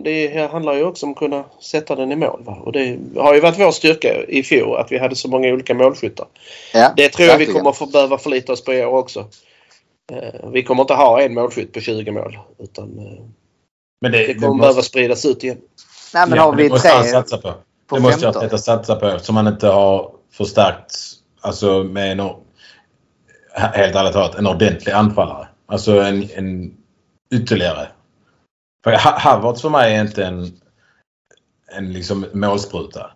det 0.05 0.51
handlar 0.53 0.75
ju 0.75 0.85
också 0.85 1.07
om 1.07 1.13
att 1.13 1.19
kunna 1.19 1.45
sätta 1.61 1.95
den 1.95 2.13
i 2.13 2.17
mål. 2.17 2.43
Va? 2.45 2.59
Och 2.65 2.73
det 2.73 2.99
har 3.17 3.35
ju 3.35 3.41
varit 3.41 3.59
vår 3.61 3.71
styrka 3.71 4.25
i 4.29 4.43
fjol 4.43 4.77
att 4.77 4.93
vi 4.93 4.99
hade 4.99 5.17
så 5.17 5.29
många 5.29 5.49
olika 5.49 5.75
målskyttar. 5.75 6.27
Ja, 6.75 6.93
Det 6.97 7.09
tror 7.09 7.29
jag 7.29 7.39
vi 7.39 7.47
kommer 7.47 7.73
få 7.73 7.87
behöva 7.87 8.19
förlita 8.19 8.53
oss 8.53 8.65
på 8.65 8.75
i 8.75 8.85
år 8.85 8.99
också. 8.99 9.27
Eh, 10.13 10.51
Vi 10.53 10.63
kommer 10.63 10.83
inte 10.83 10.95
ha 10.95 11.21
en 11.23 11.35
målskytt 11.35 11.73
på 11.73 11.81
20 11.81 12.11
mål. 12.13 12.39
Utan 12.59 12.99
eh, 12.99 13.25
Men 14.03 14.13
det, 14.13 14.19
det 14.19 14.27
det, 14.27 14.35
kommer 14.35 14.49
måste, 14.49 14.61
behöva 14.61 14.83
spridas 14.83 15.25
ut 15.25 15.45
igen. 15.45 15.59
Nej, 16.15 16.29
men 16.29 16.37
ja, 16.37 16.43
har 16.45 16.57
det 16.57 16.63
vi 16.63 16.69
måste 16.69 16.89
han 16.89 17.03
tre 17.03 17.11
satsa 17.11 17.39
på. 17.39 17.55
på 17.87 17.97
det 17.97 18.03
måste 18.03 18.25
jag 18.25 18.35
15? 18.35 18.43
Arteta 18.43 18.59
satsa 18.59 18.97
på 18.97 19.07
eftersom 19.07 19.37
han 19.37 19.47
inte 19.47 19.67
har 19.67 20.13
förstärkt 20.33 20.95
alltså 21.41 21.85
med 21.85 22.13
en, 22.13 22.21
helt 23.55 23.97
ärligt 23.97 24.13
talat, 24.13 24.35
en 24.35 24.47
ordentlig 24.47 24.93
anfallare. 24.93 25.49
Alltså 25.67 26.01
en, 26.01 26.29
en 26.35 26.77
ytterligare. 27.35 27.89
För 28.85 28.91
Ha- 28.91 29.19
Havertz 29.19 29.63
för 29.63 29.71
mig 29.71 29.95
är 29.97 30.01
inte 30.01 30.25
en, 30.25 30.61
en 31.77 31.93
liksom 31.93 32.27
målspruta. 32.33 33.11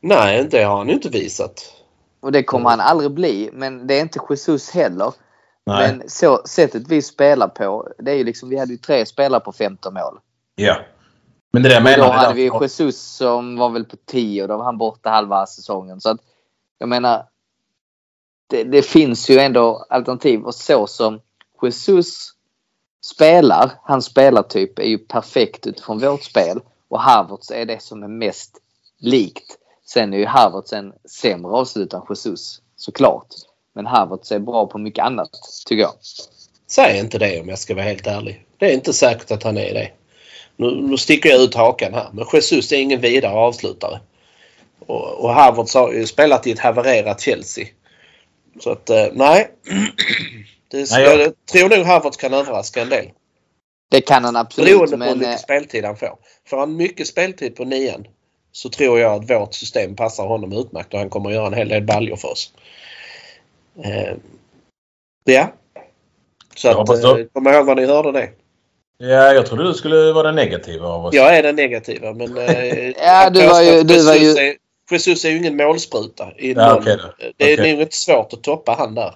Nej, 0.00 0.48
det 0.50 0.62
har 0.62 0.76
han 0.76 0.88
ju 0.88 0.94
inte 0.94 1.08
visat. 1.08 1.74
Och 2.20 2.32
det 2.32 2.42
kommer 2.42 2.70
han 2.70 2.80
aldrig 2.80 3.10
bli. 3.10 3.50
Men 3.52 3.86
det 3.86 3.94
är 3.94 4.02
inte 4.02 4.20
Jesus 4.30 4.70
heller. 4.70 5.12
Nej. 5.68 5.96
Men 5.96 6.08
så, 6.08 6.42
sättet 6.44 6.82
vi 6.88 7.02
spelar 7.02 7.48
på. 7.48 7.88
Det 7.98 8.10
är 8.10 8.14
ju 8.14 8.24
liksom, 8.24 8.48
vi 8.48 8.58
hade 8.58 8.72
ju 8.72 8.78
tre 8.78 9.06
spelare 9.06 9.40
på 9.40 9.52
15 9.52 9.94
mål. 9.94 10.18
Ja. 10.54 10.76
Men 11.52 11.62
det 11.62 11.68
är 11.68 11.80
det 11.80 11.90
jag 11.90 11.98
Och 11.98 12.00
menar. 12.00 12.12
då 12.12 12.12
hade 12.12 12.34
vi 12.34 12.50
Jesus 12.60 13.00
som 13.00 13.56
var 13.56 13.70
väl 13.70 13.84
på 13.84 13.96
10 14.06 14.42
och 14.42 14.48
då 14.48 14.56
var 14.56 14.64
han 14.64 14.78
borta 14.78 15.10
halva 15.10 15.46
säsongen. 15.46 16.00
Så 16.00 16.10
att 16.10 16.20
jag 16.78 16.88
menar. 16.88 17.24
Det, 18.50 18.64
det 18.64 18.82
finns 18.82 19.30
ju 19.30 19.38
ändå 19.38 19.86
alternativ 19.88 20.40
och 20.40 20.54
så 20.54 20.86
som 20.86 21.20
Jesus 21.62 22.32
spelar, 23.04 23.70
hans 23.82 24.04
spelartyp 24.04 24.78
är 24.78 24.88
ju 24.88 24.98
perfekt 24.98 25.66
utifrån 25.66 25.98
vårt 25.98 26.22
spel. 26.24 26.60
Och 26.88 27.00
Havertz 27.00 27.50
är 27.50 27.64
det 27.64 27.82
som 27.82 28.02
är 28.02 28.08
mest 28.08 28.58
likt. 28.98 29.58
Sen 29.84 30.14
är 30.14 30.18
ju 30.18 30.26
Havertz 30.26 30.72
en 30.72 30.92
sämre 31.10 31.52
avslutare 31.52 32.00
än 32.00 32.06
Jesus 32.08 32.62
såklart. 32.76 33.26
Men 33.78 33.86
Havertz 33.86 34.32
är 34.32 34.38
bra 34.38 34.66
på 34.66 34.78
mycket 34.78 35.04
annat 35.04 35.30
tycker 35.66 35.82
jag. 35.82 35.92
Säg 36.66 36.98
inte 36.98 37.18
det 37.18 37.40
om 37.40 37.48
jag 37.48 37.58
ska 37.58 37.74
vara 37.74 37.84
helt 37.84 38.06
ärlig. 38.06 38.44
Det 38.56 38.66
är 38.66 38.72
inte 38.72 38.92
säkert 38.92 39.30
att 39.30 39.42
han 39.42 39.58
är 39.58 39.74
det. 39.74 39.90
Nu, 40.56 40.70
nu 40.82 40.96
sticker 40.96 41.28
jag 41.28 41.40
ut 41.40 41.54
hakan 41.54 41.94
här. 41.94 42.08
Men 42.12 42.24
Jesus 42.32 42.72
är 42.72 42.76
ingen 42.76 43.00
vidare 43.00 43.32
avslutare. 43.32 44.00
Och, 44.86 45.24
och 45.24 45.34
Havertz 45.34 45.74
har 45.74 45.92
ju 45.92 46.06
spelat 46.06 46.46
i 46.46 46.50
ett 46.50 46.58
havererat 46.58 47.20
Chelsea. 47.20 47.66
Så 48.60 48.70
att 48.70 48.90
eh, 48.90 49.06
nej. 49.12 49.50
Det, 50.70 50.90
Nej, 50.90 51.02
jag... 51.02 51.20
jag- 51.20 51.46
tror 51.52 51.68
nog 51.68 51.86
Havertz 51.86 52.16
kan 52.16 52.34
överraska 52.34 52.82
en 52.82 52.88
del. 52.88 53.10
Det 53.90 54.00
kan 54.00 54.24
han 54.24 54.36
absolut. 54.36 54.68
Beroende 54.68 54.96
på 54.98 55.04
hur 55.04 55.10
Men, 55.10 55.18
mycket 55.18 55.40
speltid 55.40 55.84
han 55.84 55.96
får. 55.96 56.18
Får 56.46 56.58
han 56.58 56.76
mycket 56.76 57.06
speltid 57.06 57.56
på 57.56 57.64
nian 57.64 58.06
så 58.52 58.68
tror 58.68 59.00
jag 59.00 59.12
att 59.12 59.30
vårt 59.30 59.54
system 59.54 59.96
passar 59.96 60.26
honom 60.26 60.52
utmärkt 60.52 60.94
och 60.94 61.00
han 61.00 61.10
kommer 61.10 61.28
att 61.28 61.34
göra 61.34 61.46
en 61.46 61.54
hel 61.54 61.68
del 61.68 61.82
baljor 61.82 62.16
för 62.16 62.28
oss. 62.28 62.52
Eh, 63.84 64.14
ja. 65.24 65.52
Så 66.56 66.68
Jag 66.68 66.80
att, 66.90 67.04
eh, 67.04 67.24
kom 67.32 67.46
ihåg 67.48 67.66
vad 67.66 67.76
ni 67.76 67.86
hörde 67.86 68.12
det. 68.12 68.30
Ja, 68.98 69.32
jag 69.34 69.46
trodde 69.46 69.64
du 69.64 69.74
skulle 69.74 70.12
vara 70.12 70.26
den 70.26 70.34
negativa 70.34 70.88
av 70.88 71.04
oss. 71.06 71.14
Jag 71.14 71.36
är 71.38 71.42
den 71.42 71.56
negativa 71.56 72.12
men... 72.12 72.36
Eh, 72.38 72.88
Ja, 73.02 73.30
du 73.30 73.46
var 73.46 73.62
ju- 73.62 73.82
du 73.82 74.02
var 74.06 74.14
ju- 74.14 74.30
Är, 74.38 74.54
Jesus 74.90 75.24
är 75.24 75.30
ju 75.30 75.36
ingen 75.36 75.56
målspruta. 75.56 76.32
I 76.38 76.52
Ja, 76.52 76.74
någon, 76.74 76.84
då. 76.84 77.12
Det 77.36 77.52
är 77.52 77.72
nog 77.72 77.80
inte 77.82 77.96
svårt 77.96 78.32
att 78.32 78.42
toppa 78.42 78.72
han 78.78 78.94
där. 78.94 79.14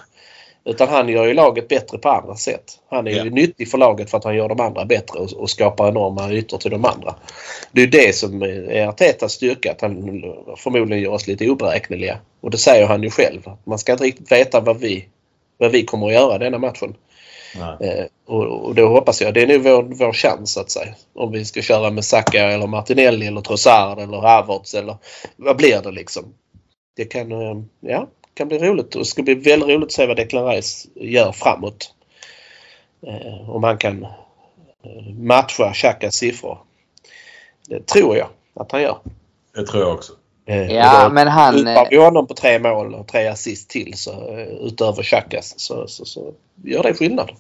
Utan 0.65 0.89
han 0.89 1.09
gör 1.09 1.27
ju 1.27 1.35
laget 1.35 1.69
bättre 1.69 1.99
på 1.99 2.09
andra 2.09 2.37
sätt. 2.37 2.65
Han 2.91 3.07
är 3.07 3.11
Ja. 3.11 3.25
ju 3.25 3.31
nyttig 3.31 3.71
för 3.71 3.79
laget 3.79 4.11
för 4.11 4.19
att 4.19 4.25
han 4.25 4.37
gör 4.37 4.49
de 4.49 4.61
andra 4.61 4.85
bättre 4.85 5.19
och, 5.19 5.33
och 5.33 5.51
skapar 5.51 5.89
enorma 5.89 6.31
ytor 6.33 6.59
till 6.59 6.71
de 6.71 6.85
andra. 6.85 7.15
Det 7.73 7.83
är 7.83 7.87
det 7.87 8.15
som 8.17 8.43
är 8.43 8.87
Artetas 8.87 9.33
styrka. 9.33 9.73
Att 9.73 9.81
han 9.81 9.95
förmodligen 10.57 11.03
gör 11.03 11.11
oss 11.13 11.27
lite 11.27 11.49
oberäkneliga. 11.51 12.19
Och 12.41 12.51
det 12.51 12.59
säger 12.59 12.87
han 12.87 13.03
ju 13.03 13.11
själv. 13.11 13.51
Man 13.65 13.79
ska 13.79 13.93
inte 13.93 14.05
riktigt 14.05 14.33
veta 14.33 14.61
vad 14.61 14.81
vi, 14.81 15.05
vad 15.59 15.71
vi 15.73 15.85
kommer 15.85 16.07
att 16.07 16.13
göra 16.13 16.39
denna 16.39 16.59
matchen. 16.59 16.95
Eh, 17.81 18.05
och, 18.27 18.45
och 18.67 18.75
då 18.75 18.89
hoppas 18.89 19.21
jag, 19.23 19.35
det 19.35 19.43
är 19.43 19.47
nog 19.47 19.63
vår, 19.63 19.83
vår 19.83 20.13
chans 20.13 20.57
att 20.57 20.71
säga. 20.71 20.95
Om 21.15 21.33
vi 21.33 21.45
ska 21.45 21.63
köra 21.63 21.91
med 21.91 22.05
Saka 22.05 22.39
eller 22.51 22.67
Martinelli 22.67 23.27
eller 23.27 23.41
Trossard 23.41 23.99
eller 23.99 24.19
Havertz 24.19 24.75
eller 24.75 24.97
vad 25.37 25.57
blir 25.57 25.81
det 25.83 25.91
liksom. 25.91 26.25
Det 26.97 27.05
kan, 27.05 27.33
eh, 27.33 27.57
ja, 27.81 28.07
kan 28.35 28.49
bli 28.49 28.59
roligt 28.59 28.95
och 28.95 29.01
det 29.01 29.05
ska 29.05 29.23
bli 29.23 29.35
väldigt 29.35 29.69
roligt 29.69 29.87
att 29.87 29.93
se 29.93 30.07
vad 30.07 30.17
Declan 30.17 30.47
Rice 30.47 30.89
gör 30.95 31.33
framåt. 31.33 31.95
Eh, 33.07 33.51
om 33.51 33.65
han 33.65 33.79
kan 33.79 34.03
eh, 34.03 35.15
matcha 35.19 35.73
Xhakas 35.73 36.15
siffror. 36.15 36.59
Det 37.69 37.87
tror 37.87 38.17
jag 38.17 38.29
att 38.55 38.73
han 38.73 38.83
gör. 38.83 38.99
Det 39.55 39.67
tror 39.67 39.83
jag 39.83 39.95
också. 39.95 40.13
Eh, 40.47 40.73
Ja, 40.73 41.09
men 41.13 41.29
han... 41.29 41.55
Utar 41.55 41.89
vi 41.91 41.97
honom 41.97 42.27
på 42.27 42.35
tre 42.35 42.59
mål 42.59 42.95
och 42.95 43.09
tre 43.09 43.27
assist 43.27 43.71
till 43.71 43.95
så, 43.97 44.11
eh, 44.11 44.49
utöver 44.49 45.03
Xhakas 45.03 45.55
så, 45.57 45.87
så, 45.89 46.05
så 46.05 46.33
gör 46.65 46.83
det 46.83 46.95
skillnad. 46.95 47.31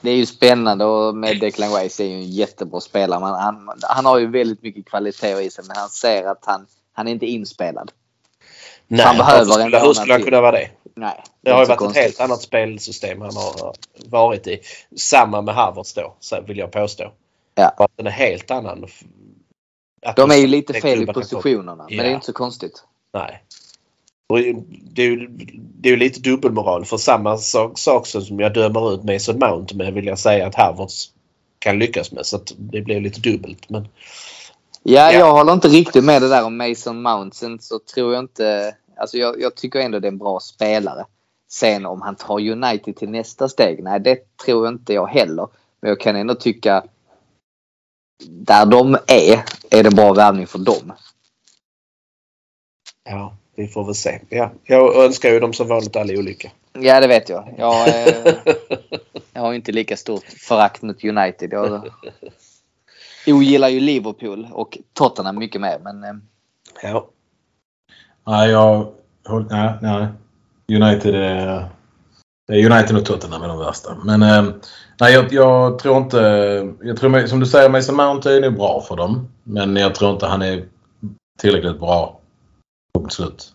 Det 0.00 0.10
är 0.10 0.16
ju 0.16 0.26
spännande 0.26 0.84
och 0.84 1.16
med 1.16 1.40
Declan 1.40 1.72
Rice 1.72 2.04
är 2.04 2.06
ju 2.06 2.14
en 2.14 2.30
jättebra 2.30 2.80
spelare. 2.80 3.20
Han, 3.20 3.70
han 3.82 4.04
har 4.04 4.18
ju 4.18 4.26
väldigt 4.26 4.62
mycket 4.62 4.86
kvalitet 4.86 5.40
i 5.40 5.50
sig 5.50 5.64
men 5.66 5.76
han 5.76 5.88
ser 5.88 6.24
att 6.24 6.44
han, 6.44 6.66
han 6.92 7.08
är 7.08 7.12
inte 7.12 7.26
inspelad. 7.26 7.92
Nej, 8.88 9.06
Han 9.06 9.16
behöver 9.16 9.52
skulle, 9.52 9.76
en 9.78 9.82
hur 9.86 9.92
skulle 9.94 10.12
han 10.12 10.22
kunna 10.22 10.40
vara 10.40 10.52
det? 10.52 10.68
Nej. 10.96 11.22
Det 11.40 11.50
har 11.50 11.60
ju 11.60 11.66
varit 11.66 11.66
så 11.66 11.72
ett 11.72 11.78
konstigt. 11.78 12.02
helt 12.02 12.20
annat 12.20 12.42
spelsystem 12.42 13.20
han 13.20 13.36
har 13.36 13.74
varit 14.08 14.46
i. 14.46 14.60
Samma 14.96 15.42
med 15.42 15.54
Havertz 15.54 15.94
då, 15.94 16.14
vill 16.46 16.58
jag 16.58 16.70
påstå. 16.72 17.12
Ja. 17.54 17.74
För 17.76 17.84
att 17.84 17.90
den 17.96 18.06
är 18.06 18.10
helt 18.10 18.50
annan. 18.50 18.86
De 20.16 20.30
är 20.30 20.34
ju 20.36 20.46
lite 20.46 20.72
fel 20.74 21.02
i 21.02 21.06
positionerna 21.06 21.76
men 21.88 21.98
det 21.98 22.04
är 22.04 22.08
Ja. 22.08 22.14
inte 22.14 22.26
så 22.26 22.32
konstigt. 22.32 22.84
Nej. 23.14 23.42
Och 24.28 24.38
det 24.92 25.02
är 25.02 25.06
ju 25.06 25.26
det 25.80 25.88
är 25.88 25.90
ju 25.90 25.96
lite 25.96 26.20
dubbelmoral 26.20 26.84
för 26.84 26.96
samma 26.96 27.38
sak, 27.38 27.78
sak 27.78 28.06
som 28.06 28.40
jag 28.40 28.54
dömer 28.54 28.94
ut 28.94 29.04
Mason 29.04 29.38
Mount 29.38 29.74
med 29.76 29.94
vill 29.94 30.06
jag 30.06 30.18
säga 30.18 30.46
att 30.46 30.54
Havertz 30.54 31.10
kan 31.58 31.78
lyckas 31.78 32.12
med. 32.12 32.26
Så 32.26 32.40
det 32.56 32.80
blir 32.80 33.00
lite 33.00 33.20
dubbelt. 33.20 33.70
Men 33.70 33.88
Ja, 34.86 35.12
Ja. 35.12 35.18
jag 35.18 35.32
håller 35.32 35.52
inte 35.52 35.68
riktigt 35.68 36.04
med 36.04 36.22
det 36.22 36.28
där 36.28 36.44
om 36.44 36.56
Mason 36.56 37.02
Mount. 37.02 37.36
Sen 37.36 37.58
så 37.60 37.78
tror 37.94 38.14
jag 38.14 38.22
inte... 38.24 38.76
Alltså 38.96 39.18
jag, 39.18 39.40
jag 39.40 39.54
tycker 39.54 39.80
ändå 39.80 40.00
det 40.00 40.06
är 40.08 40.12
en 40.12 40.18
bra 40.18 40.40
spelare. 40.40 41.06
Sen 41.48 41.86
om 41.86 42.02
han 42.02 42.16
tar 42.16 42.48
United 42.50 42.96
till 42.96 43.10
nästa 43.10 43.48
steg, 43.48 43.82
nej 43.82 44.00
det 44.00 44.36
tror 44.36 44.68
inte 44.68 44.92
jag 44.92 45.06
heller. 45.06 45.48
Men 45.80 45.88
jag 45.88 46.00
kan 46.00 46.16
ändå 46.16 46.34
tycka 46.34 46.84
där 48.28 48.66
de 48.66 48.94
är, 49.06 49.44
är 49.70 49.82
det 49.82 49.90
bra 49.90 50.12
värvning 50.12 50.46
för 50.46 50.58
dem. 50.58 50.92
ja, 53.04 53.36
vi 53.54 53.68
får 53.68 53.84
väl 53.84 53.94
se. 53.94 54.20
Ja, 54.28 54.52
jag 54.64 55.04
önskar 55.04 55.30
ju 55.30 55.40
dem 55.40 55.52
som 55.52 55.68
vanligt 55.68 55.96
all 55.96 56.10
olycka. 56.10 56.50
Ja, 56.72 57.00
det 57.00 57.06
vet 57.06 57.28
jag. 57.28 57.54
Jag, 57.58 57.88
eh, 57.88 58.34
jag 59.32 59.40
har 59.40 59.52
inte 59.54 59.72
lika 59.72 59.96
stort 59.96 60.24
förakt 60.24 60.82
mot 60.82 61.04
United. 61.04 61.52
Jag 61.52 61.90
ogillar 63.26 63.68
ju 63.68 63.80
Liverpool 63.80 64.48
och 64.52 64.78
Tottenham 64.92 65.38
mycket 65.38 65.60
mer. 65.60 65.78
Men 65.82 66.04
eh, 66.04 66.14
Ja. 66.82 67.08
Nej, 68.26 68.50
jag... 68.50 68.92
Nej, 69.50 69.72
nej. 69.82 70.06
United 70.68 71.14
är... 71.14 71.68
det 72.48 72.54
är 72.54 72.70
United 72.70 72.96
och 72.96 73.04
Tottenham 73.04 73.42
är 73.42 73.48
de 73.48 73.58
värsta. 73.58 73.96
Men 74.04 74.22
eh, 74.22 74.54
nej, 75.00 75.14
jag, 75.14 75.32
jag 75.32 75.78
tror 75.78 75.96
inte... 75.96 76.18
Jag 76.82 76.96
tror, 76.96 77.26
som 77.26 77.40
du 77.40 77.46
säger, 77.46 77.68
Mason 77.68 77.96
Mount 77.96 78.30
är 78.30 78.40
nog 78.40 78.56
bra 78.56 78.80
för 78.88 78.96
dem. 78.96 79.28
Men 79.42 79.76
jag 79.76 79.94
tror 79.94 80.12
inte 80.12 80.26
han 80.26 80.42
är 80.42 80.64
tillräckligt 81.38 81.80
bra. 81.80 82.20
Punkt 82.94 83.12
slut. 83.12 83.52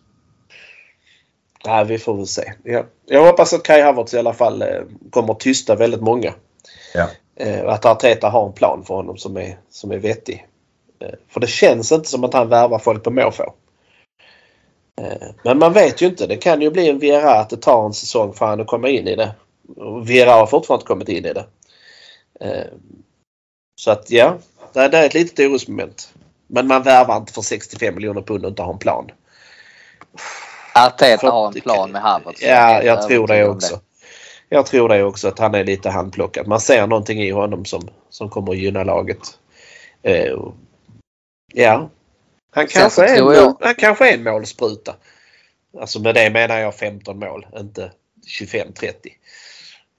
Nej, 1.65 1.85
vi 1.85 1.97
får 1.97 2.17
väl 2.17 2.27
se. 2.27 2.53
Ja. 2.63 2.83
Jag 3.05 3.25
hoppas 3.25 3.53
att 3.53 3.63
Kai 3.63 3.81
Havertz 3.81 4.13
i 4.13 4.19
alla 4.19 4.33
fall 4.33 4.61
eh, 4.61 4.67
kommer 5.09 5.33
att 5.33 5.39
tysta 5.39 5.75
väldigt 5.75 6.01
många. 6.01 6.33
Ja. 6.93 7.07
Eh, 7.35 7.67
att 7.67 7.85
Arteta 7.85 8.29
har 8.29 8.47
en 8.47 8.53
plan 8.53 8.83
för 8.87 8.93
honom 8.93 9.17
som 9.17 9.37
är, 9.37 9.57
som 9.69 9.91
är 9.91 9.97
vettig. 9.97 10.45
För 11.27 11.39
det 11.39 11.47
känns 11.47 11.91
inte 11.91 12.09
som 12.09 12.23
att 12.23 12.33
han 12.33 12.49
värvar 12.49 12.79
folk 12.79 13.03
på 13.03 13.11
måfå. 13.11 13.53
Eh, 14.99 15.27
men 15.43 15.59
man 15.59 15.73
vet 15.73 16.01
ju 16.01 16.05
inte. 16.05 16.27
Det 16.27 16.37
kan 16.37 16.61
ju 16.61 16.71
bli 16.71 16.89
en 16.89 16.99
Viera 16.99 17.39
att 17.39 17.49
det 17.49 17.57
tar 17.57 17.85
en 17.85 17.93
säsong 17.93 18.33
för 18.33 18.45
han 18.45 18.61
att 18.61 18.67
komma 18.67 18.89
in 18.89 19.07
i 19.07 19.15
det. 19.15 19.35
Och 19.77 20.09
Vieira 20.09 20.31
har 20.31 20.47
fortfarande 20.47 20.81
inte 20.81 20.87
kommit 20.87 21.09
in 21.09 21.25
i 21.25 21.33
det. 21.33 21.45
Eh, 22.39 22.65
så 23.75 23.91
att 23.91 24.11
ja, 24.11 24.37
det 24.73 24.79
är, 24.79 25.05
ett 25.05 25.13
litet 25.13 25.39
orosmoment. 25.39 26.13
Men 26.47 26.67
man 26.67 26.83
värvar 26.83 27.17
inte 27.17 27.33
för 27.33 27.41
65 27.41 27.95
miljoner 27.95 28.21
pund 28.21 28.45
och 28.45 28.49
inte 28.49 28.61
har 28.61 28.73
en 28.73 28.79
plan. 28.79 29.11
Arteta 30.75 31.31
har 31.31 31.47
en 31.47 31.61
plan 31.61 31.91
med 31.91 32.01
Havertz. 32.01 32.41
Ja, 32.41 32.83
jag 32.83 33.07
tror 33.07 33.27
det 33.27 33.47
också. 33.47 33.79
Jag 34.49 34.65
tror 34.65 34.89
det 34.89 35.03
också 35.03 35.27
att 35.27 35.39
han 35.39 35.55
är 35.55 35.63
lite 35.63 35.89
handplockad. 35.89 36.47
Man 36.47 36.59
ser 36.59 36.87
någonting 36.87 37.21
i 37.21 37.31
honom 37.31 37.65
som, 37.65 37.89
som 38.09 38.29
kommer 38.29 38.51
att 38.51 38.57
gynna 38.57 38.83
laget. 38.83 39.19
Eh, 40.03 40.37
ja. 41.53 41.89
Han 42.51 42.67
kanske, 42.67 43.05
är 43.05 43.17
en, 43.17 43.23
mål, 43.23 43.53
han 43.59 43.75
kanske 43.75 44.09
är 44.09 44.13
en 44.13 44.23
målspruta. 44.23 44.95
Alltså 45.79 45.99
med 45.99 46.15
det 46.15 46.29
menar 46.29 46.59
jag 46.59 46.75
15 46.75 47.19
mål, 47.19 47.45
inte 47.57 47.91
25-30. 48.41 48.93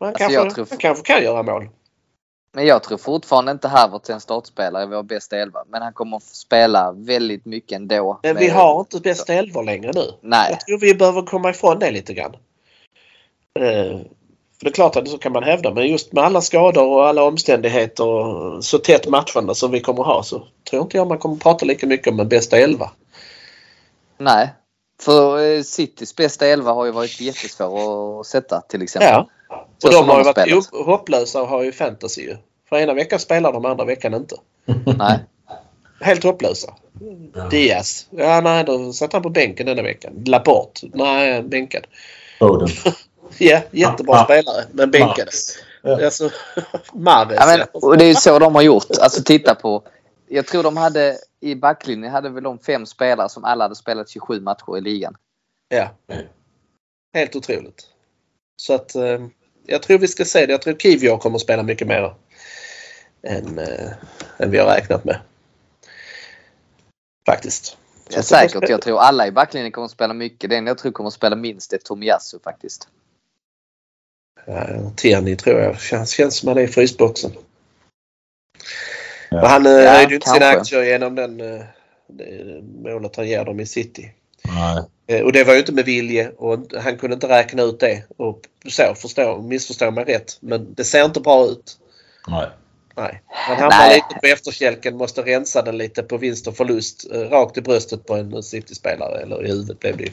Han, 0.01 0.09
alltså 0.09 0.29
kanske, 0.29 0.55
tror... 0.55 0.67
han 0.71 0.79
kanske 0.79 1.05
kan 1.05 1.23
göra 1.23 1.43
mål. 1.43 1.69
Men 2.53 2.67
jag 2.67 2.83
tror 2.83 2.99
fortfarande 2.99 3.53
inte 3.53 3.69
Havertz 3.69 4.11
är 4.11 4.15
en 4.15 4.21
startspelare 4.21 4.83
i 4.83 4.87
vår 4.87 5.03
bästa 5.03 5.37
elva. 5.37 5.65
Men 5.69 5.83
han 5.83 5.93
kommer 5.93 6.17
att 6.17 6.23
spela 6.23 6.93
väldigt 6.93 7.45
mycket 7.45 7.77
ändå. 7.77 8.21
Men 8.23 8.37
vi 8.37 8.49
har 8.49 8.81
inte 8.81 9.01
bästa 9.01 9.35
elvor 9.35 9.65
längre 9.65 9.93
nu. 9.95 10.13
Nej. 10.21 10.47
Jag 10.51 10.61
tror 10.61 10.79
vi 10.79 10.95
behöver 10.95 11.23
komma 11.23 11.51
ifrån 11.51 11.79
det 11.79 11.91
lite 11.91 12.15
grann. 12.15 12.37
För 14.61 14.65
det 14.65 14.71
är 14.71 14.75
klart 14.75 14.97
att 14.97 15.09
så 15.09 15.19
kan 15.19 15.33
man 15.33 15.43
hävda 15.43 15.75
men 15.75 15.89
just 15.89 16.13
med 16.13 16.25
alla 16.25 16.41
skador 16.41 16.87
och 16.87 17.07
alla 17.07 17.23
omständigheter 17.23 18.05
och 18.05 18.65
så 18.65 18.79
tätt 18.79 19.09
matchande 19.09 19.55
som 19.55 19.71
vi 19.71 19.81
kommer 19.81 20.03
ha 20.03 20.23
så 20.23 20.43
tror 20.71 20.83
inte 20.83 20.97
jag 20.97 21.09
man 21.09 21.19
kommer 21.19 21.37
prata 21.37 21.65
lika 21.65 21.87
mycket 21.87 22.13
om 22.13 22.21
en 22.21 22.29
bästa 22.29 22.59
elva. 22.59 22.91
Nej. 24.19 24.51
För 25.03 25.55
eh, 25.57 25.63
Citys 25.63 26.17
bästa 26.17 26.47
elva 26.47 26.73
har 26.73 26.85
ju 26.85 26.93
varit 26.93 27.21
jättesvår 27.21 28.21
att 28.21 28.27
sätta 28.27 28.61
till 28.61 28.83
exempel. 28.83 29.09
Ja. 29.11 29.29
Och 29.85 29.93
de 29.93 30.09
har 30.09 30.19
ju 30.19 30.25
varit 30.25 30.39
spelat. 30.39 30.87
hopplösa 30.87 31.43
och 31.43 31.49
har 31.49 31.63
ju 31.63 31.73
fantasy 31.73 32.23
ju. 32.23 32.37
För 32.69 32.77
ena 32.77 32.95
veckan 32.95 33.19
spelar 33.19 33.53
de, 33.53 33.65
andra 33.65 33.85
veckan 33.85 34.15
inte. 34.15 34.37
Nej. 34.99 35.19
Helt 36.01 36.25
hopplösa. 36.25 36.75
Ja. 37.35 37.49
Diaz. 37.49 38.07
Ja, 38.11 38.41
nej, 38.41 38.65
då 38.65 38.93
satt 38.93 39.13
han 39.13 39.23
på 39.23 39.31
bänken 39.31 39.67
denna 39.67 39.83
veckan. 39.83 40.13
Laporte. 40.27 40.87
Nej, 40.95 41.43
bänkad. 41.43 41.83
Foden. 42.39 42.69
ja, 43.39 43.61
jättebra 43.71 44.17
ja. 44.17 44.25
spelare. 44.25 44.65
Men 44.73 44.91
bänkad. 44.91 45.29
Ja. 45.83 46.05
Alltså, 46.05 46.31
Mares. 46.93 47.37
Ja, 47.41 47.47
men, 47.47 47.83
och 47.83 47.99
det 47.99 48.05
är 48.05 48.09
ju 48.09 48.15
så 48.15 48.39
de 48.39 48.55
har 48.55 48.63
gjort. 48.63 48.87
Alltså 49.01 49.23
titta 49.23 49.55
på. 49.55 49.83
Jag 50.29 50.47
tror 50.47 50.63
de 50.63 50.77
hade 50.77 51.19
i 51.41 51.55
backlinjen 51.55 52.13
hade 52.13 52.29
väl 52.29 52.43
de 52.43 52.59
fem 52.59 52.87
spelare 52.87 53.29
som 53.29 53.45
alla 53.45 53.65
hade 53.65 53.77
spelat 53.77 54.09
27 54.09 54.41
matcher 54.41 54.79
i 54.79 54.81
ligan. 54.81 55.17
Ja. 55.69 55.89
Helt 57.15 57.37
otroligt. 57.37 57.87
Så 58.57 58.75
att 58.75 58.95
eh, 58.95 59.27
jag 59.67 59.83
tror 59.83 59.99
vi 59.99 60.09
ska 60.09 60.25
se 60.25 60.47
det. 60.47 60.53
Jag 60.53 60.63
tror 60.63 60.75
Kivior 60.75 61.19
kommer 61.19 61.37
att 61.37 61.43
spela 61.43 61.63
mycket 61.63 61.87
mer 61.89 62.15
än, 63.23 63.59
äh, 63.59 63.93
än 64.39 64.51
vi 64.51 64.59
har 64.59 64.67
räknat 64.67 65.05
med. 65.05 65.21
Faktiskt. 67.27 67.77
Ja, 68.09 68.23
säkert. 68.23 68.69
Jag 68.69 68.83
tror 68.83 68.99
alla 68.99 69.27
i 69.27 69.33
backlinjen 69.33 69.73
kommer 69.73 69.85
att 69.85 69.91
spela 69.91 70.15
mycket. 70.15 70.51
Den 70.51 70.67
jag 70.67 70.79
tror 70.79 70.93
kommer 70.93 71.09
att 71.09 71.15
spela 71.15 71.37
minst 71.37 71.73
är 71.73 71.79
Tomiyasu 71.79 72.39
faktiskt. 72.45 72.89
Ja, 74.45 74.67
Tierney 74.97 75.37
tror 75.37 75.61
jag. 75.61 75.81
Känns, 75.81 76.11
känns 76.11 76.37
som 76.37 76.49
han 76.49 76.59
är 76.59 76.63
i 76.63 76.69
frysboxen. 76.69 77.33
Ja. 79.31 79.47
Han 79.47 79.67
höjde 79.67 79.85
ja, 79.85 80.09
ju 80.09 80.15
inte 80.15 80.29
sina 80.29 80.47
aktier 80.47 80.83
genom 80.83 81.15
den, 81.15 81.41
eh, 81.41 81.63
det 82.07 82.63
målet 82.85 83.17
han 83.17 83.29
ger 83.29 83.45
dem 83.45 83.61
i 83.61 83.67
City. 83.67 84.13
Nej. 84.45 84.83
Eh, 85.07 85.25
och 85.25 85.33
det 85.33 85.45
var 85.45 85.53
ju 85.53 85.59
inte 85.59 85.73
med 85.73 85.85
vilje 85.85 86.31
och 86.31 86.59
han 86.81 86.99
kunde 86.99 87.15
inte 87.15 87.29
räkna 87.29 87.63
ut 87.63 87.81
det. 87.81 88.03
Och 88.17 88.41
så, 88.69 88.95
förstå, 88.95 89.43
missförstå 89.43 89.91
mig 89.91 90.05
rätt. 90.05 90.39
Men 90.41 90.75
det 90.75 90.85
ser 90.85 91.05
inte 91.05 91.21
bra 91.21 91.47
ut. 91.47 91.79
Nej. 92.29 92.47
Nej. 92.97 93.23
Han 93.27 93.57
hamnar 93.57 93.89
lite 93.89 94.21
på 94.21 94.27
efterkälken, 94.27 94.97
måste 94.97 95.23
rensa 95.23 95.63
den 95.63 95.79
lite 95.79 96.03
på 96.03 96.17
vinst 96.17 96.47
och 96.47 96.57
förlust. 96.57 97.07
Eh, 97.13 97.19
rakt 97.19 97.59
i 97.59 97.61
bröstet 97.61 98.07
på 98.07 98.15
en 98.15 98.43
City-spelare. 98.43 99.21
Eller 99.21 99.45
i 99.45 99.49
huvudet 99.49 99.81
blev 99.81 99.97
det 99.97 100.05
ju. 100.05 100.11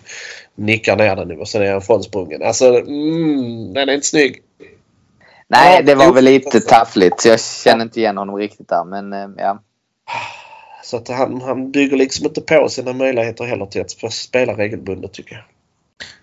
Nickar 0.56 0.96
ner 0.96 1.16
den 1.16 1.40
och 1.40 1.48
sen 1.48 1.62
är 1.62 1.72
han 1.72 1.82
frånsprungen. 1.82 2.44
Alltså, 2.44 2.66
mm, 2.66 3.74
den 3.74 3.90
är 3.90 3.94
inte 3.94 4.08
snygg. 4.08 4.42
Nej, 5.48 5.84
det 5.84 5.96
var 5.96 6.14
väl 6.14 6.24
lite 6.24 6.60
taffligt. 6.60 7.26
Jag 7.26 7.40
känner 7.42 7.84
inte 7.84 8.00
igen 8.00 8.18
honom 8.18 8.36
riktigt 8.36 8.70
där. 8.70 8.84
Men 8.84 9.14
eh, 9.14 9.30
ja. 9.38 9.62
Så 10.84 10.98
att 10.98 11.08
han, 11.08 11.42
han 11.42 11.72
bygger 11.72 11.98
liksom 11.98 12.26
inte 12.26 12.42
på 12.42 12.70
sina 12.70 12.94
möjligheter 12.94 13.46
heller 13.46 13.66
till 13.66 13.82
att 13.82 14.14
spela 14.14 14.54
regelbundet 14.54 15.14
tycker 15.14 15.36
jag. 15.36 15.44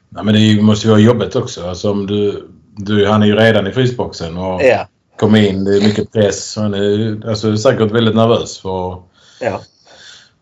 Nej, 0.09 0.25
men 0.25 0.35
det 0.35 0.63
måste 0.63 0.87
ju 0.87 0.91
vara 0.91 1.01
jobbigt 1.01 1.37
också. 1.37 1.69
Alltså 1.69 1.91
om 1.91 2.07
du, 2.07 2.49
du, 2.77 3.07
han 3.07 3.23
är 3.23 3.27
ju 3.27 3.37
redan 3.37 3.67
i 3.67 3.73
frysboxen 3.73 4.37
och 4.37 4.63
ja. 4.63 4.87
Kommer 5.17 5.49
in. 5.49 5.65
Det 5.65 5.77
är 5.77 5.81
mycket 5.81 6.13
press. 6.13 6.57
Han 6.57 6.75
är 6.75 7.29
alltså, 7.29 7.57
säkert 7.57 7.91
väldigt 7.91 8.15
nervös. 8.15 8.59
För... 8.59 9.03
Ja. 9.41 9.61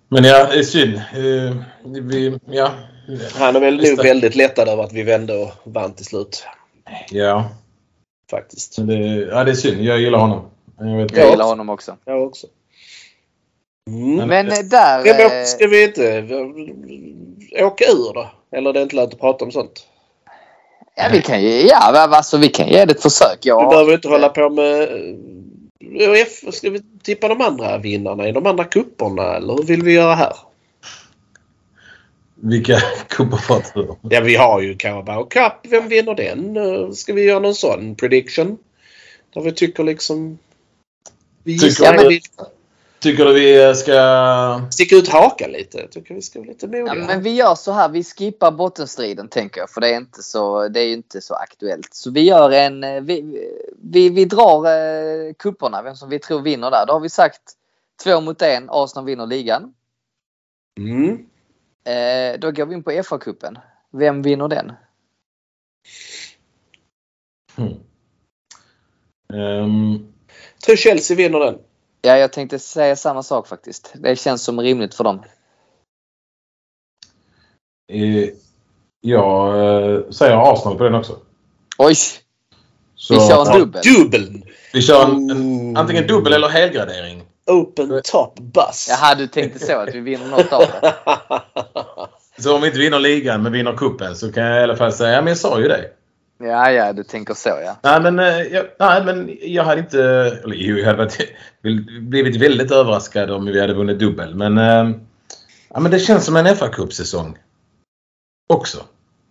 Men 0.09 0.25
ja, 0.25 0.47
det 0.47 0.59
är 0.59 0.63
synd. 0.63 0.95
Eh, 0.95 1.57
vi, 1.85 2.39
ja. 2.47 2.71
Han 3.35 3.57
är 3.57 3.61
väl 3.61 3.77
nog 3.77 4.03
väldigt 4.03 4.35
lättad 4.35 4.69
över 4.69 4.83
att 4.83 4.93
vi 4.93 5.03
vände 5.03 5.39
och 5.39 5.51
vann 5.65 5.95
till 5.95 6.05
slut. 6.05 6.45
Ja. 7.11 7.51
Faktiskt. 8.31 8.87
Det, 8.87 8.95
ja, 9.31 9.45
det 9.45 9.51
är 9.51 9.55
synd. 9.55 9.83
Jag 9.83 10.01
gillar 10.01 10.19
honom. 10.19 10.51
Jag, 10.79 10.97
vet 10.97 11.17
jag 11.17 11.31
gillar 11.31 11.45
honom 11.45 11.69
också. 11.69 11.97
Jag 12.05 12.23
också. 12.23 12.47
Mm. 13.87 14.29
Men 14.29 14.47
där... 14.69 15.07
Ja, 15.07 15.15
men 15.19 15.47
ska 15.47 15.67
vi 15.67 15.85
inte 15.85 16.23
åka 17.65 17.85
ur 17.85 18.15
då? 18.15 18.31
Eller 18.53 18.73
det 18.73 18.81
är 18.81 18.83
inte 18.83 18.97
lönt 18.97 19.15
att 19.15 19.21
prata 19.21 19.45
om 19.45 19.53
sånt? 19.53 19.87
Ja, 20.95 21.09
vi 21.13 21.23
kan 21.23 21.43
ge, 21.43 21.67
ja, 21.67 21.77
alltså, 21.77 22.39
vi 22.39 22.49
kan 22.49 22.69
ge 22.69 22.85
det 22.85 22.93
ett 22.93 23.03
försök. 23.03 23.39
Ja. 23.43 23.61
Vi 23.61 23.69
behöver 23.69 23.95
inte 23.95 24.09
hålla 24.09 24.29
på 24.29 24.51
med... 24.51 24.89
ÖF, 26.01 26.55
ska 26.55 26.71
vi 26.71 26.83
tippa 27.03 27.29
de 27.29 27.41
andra 27.41 27.79
vinnarna 27.79 28.29
i 28.29 28.33
de 28.33 28.47
andra 28.47 28.65
kupperna 28.65 29.37
eller 29.37 29.55
hur 29.55 29.63
vill 29.63 29.83
vi 29.83 29.93
göra 29.93 30.15
här? 30.15 30.37
Vilka 32.35 32.79
cuper 33.09 33.37
pratar 33.37 33.83
du 33.83 33.89
om? 33.89 33.99
Ja, 34.03 34.21
vi 34.21 34.37
har 34.37 34.61
ju 34.61 34.77
Carabao 34.77 35.25
Cup. 35.25 35.53
Vem 35.63 35.89
vinner 35.89 36.15
den? 36.15 36.95
Ska 36.95 37.13
vi 37.13 37.23
göra 37.23 37.39
någon 37.39 37.55
sån 37.55 37.95
prediction? 37.95 38.59
Där 39.35 39.41
vi 39.41 39.53
tycker 39.53 39.85
liksom... 39.85 40.39
Vi 41.43 41.59
tycker, 41.59 42.21
Tycker 43.03 43.25
du 43.25 43.33
vi 43.33 43.75
ska... 43.75 44.69
Sticka 44.71 44.97
ut 44.97 45.09
hakan 45.09 45.51
lite. 45.51 45.89
Tycker 45.89 46.15
vi 46.15 46.23
ska 46.23 46.39
vara 46.39 46.49
lite 46.49 46.67
modiga. 46.67 46.87
Ja, 46.87 46.95
men 46.95 47.23
vi 47.23 47.31
gör 47.31 47.55
så 47.55 47.73
här. 47.73 47.89
Vi 47.89 48.05
skippar 48.05 48.51
bottenstriden 48.51 49.29
tänker 49.29 49.61
jag. 49.61 49.71
För 49.71 49.81
det 49.81 49.89
är 49.89 49.97
inte 49.97 50.23
så, 50.23 50.69
det 50.69 50.81
är 50.81 50.93
inte 50.93 51.21
så 51.21 51.35
aktuellt. 51.35 51.95
Så 51.95 52.11
vi 52.11 52.21
gör 52.21 52.51
en... 52.51 52.85
Eh, 52.85 53.01
vi, 53.01 53.49
vi, 53.83 54.09
vi 54.09 54.25
drar 54.25 54.67
eh, 54.67 55.35
kupperna. 55.35 55.83
Vem 55.83 55.97
som 55.97 56.09
vi 56.09 56.19
tror 56.19 56.43
vinner 56.43 56.71
där. 56.71 56.87
Då 56.87 56.93
har 56.93 57.01
vi 57.01 57.09
sagt 57.09 57.43
två 58.05 58.21
mot 58.21 58.43
en. 58.43 58.71
Arsenal 58.71 59.05
vinner 59.05 59.27
ligan. 59.27 59.75
Mm. 60.79 61.27
Eh, 61.85 62.39
då 62.39 62.51
går 62.51 62.67
vi 62.67 62.75
in 62.75 62.83
på 62.83 62.91
FA-cupen. 62.91 63.59
Vem 63.91 64.23
vinner 64.23 64.49
den? 64.49 64.73
Mm. 67.57 67.75
Um... 69.33 70.13
Jag 70.55 70.65
tror 70.65 70.77
Chelsea 70.77 71.17
vinner 71.17 71.39
den. 71.39 71.59
Ja, 72.05 72.19
jag 72.19 72.33
tänkte 72.33 72.59
säga 72.59 72.97
samma 72.97 73.23
sak 73.23 73.49
faktiskt. 73.49 73.93
Det 73.95 74.17
känns 74.17 74.43
som 74.43 74.61
rimligt 74.61 74.95
för 74.95 75.05
dem. 75.05 75.23
Eh, 77.93 78.29
jag 79.01 79.49
eh, 79.49 80.11
säger 80.11 80.53
Arsenal 80.53 80.79
på 80.79 80.85
den 80.85 80.95
också. 80.95 81.19
Oj! 81.79 81.95
Så, 82.95 83.15
vi 83.15 83.21
kör 83.21 83.53
en 83.53 83.59
dubbel. 83.59 83.83
Dubbeln! 83.83 84.43
Vi 84.73 84.83
kör 84.83 85.05
en, 85.05 85.31
en, 85.31 85.77
antingen 85.77 86.07
dubbel 86.07 86.33
eller 86.33 86.49
helgradering. 86.49 87.23
Open 87.47 88.01
top 88.05 88.41
bus. 88.41 88.87
Jaha, 88.89 89.15
du 89.15 89.27
tänkte 89.27 89.59
så 89.59 89.77
att 89.77 89.95
vi 89.95 90.01
vinner 90.01 90.27
något 90.27 90.53
av 90.53 90.61
det. 90.61 90.95
Så 92.43 92.55
om 92.55 92.61
vi 92.61 92.67
inte 92.67 92.79
vinner 92.79 92.99
ligan 92.99 93.43
men 93.43 93.53
vinner 93.53 93.77
kuppen 93.77 94.17
så 94.17 94.33
kan 94.33 94.45
jag 94.45 94.61
i 94.61 94.63
alla 94.63 94.77
fall 94.77 94.93
säga, 94.93 95.13
ja 95.13 95.21
men 95.21 95.29
jag 95.29 95.39
sa 95.39 95.61
ju 95.61 95.69
det. 95.69 95.91
Ja, 96.43 96.71
ja, 96.71 96.93
du 96.93 97.05
tänker 97.05 97.35
så 97.35 97.49
ja. 97.49 97.77
Nej, 97.83 98.01
men, 98.01 98.19
eh, 98.19 98.43
jag, 98.43 98.67
nej, 98.79 99.05
men 99.05 99.39
jag 99.43 99.65
hade 99.65 99.81
inte... 99.81 100.01
Eller 100.45 100.55
jo, 100.55 100.77
jag 100.77 100.87
hade 100.87 100.99
varit, 100.99 101.19
blivit 102.01 102.37
väldigt 102.37 102.71
överraskad 102.71 103.31
om 103.31 103.45
vi 103.45 103.61
hade 103.61 103.75
vunnit 103.75 103.99
dubbel. 103.99 104.35
Men, 104.35 104.59
eh, 104.59 104.97
ja, 105.69 105.81
men 105.81 105.91
det 105.91 105.99
känns 105.99 106.25
som 106.25 106.37
en 106.37 106.57
fa 106.57 106.69
Cup-säsong. 106.69 107.39
Också. 108.49 108.85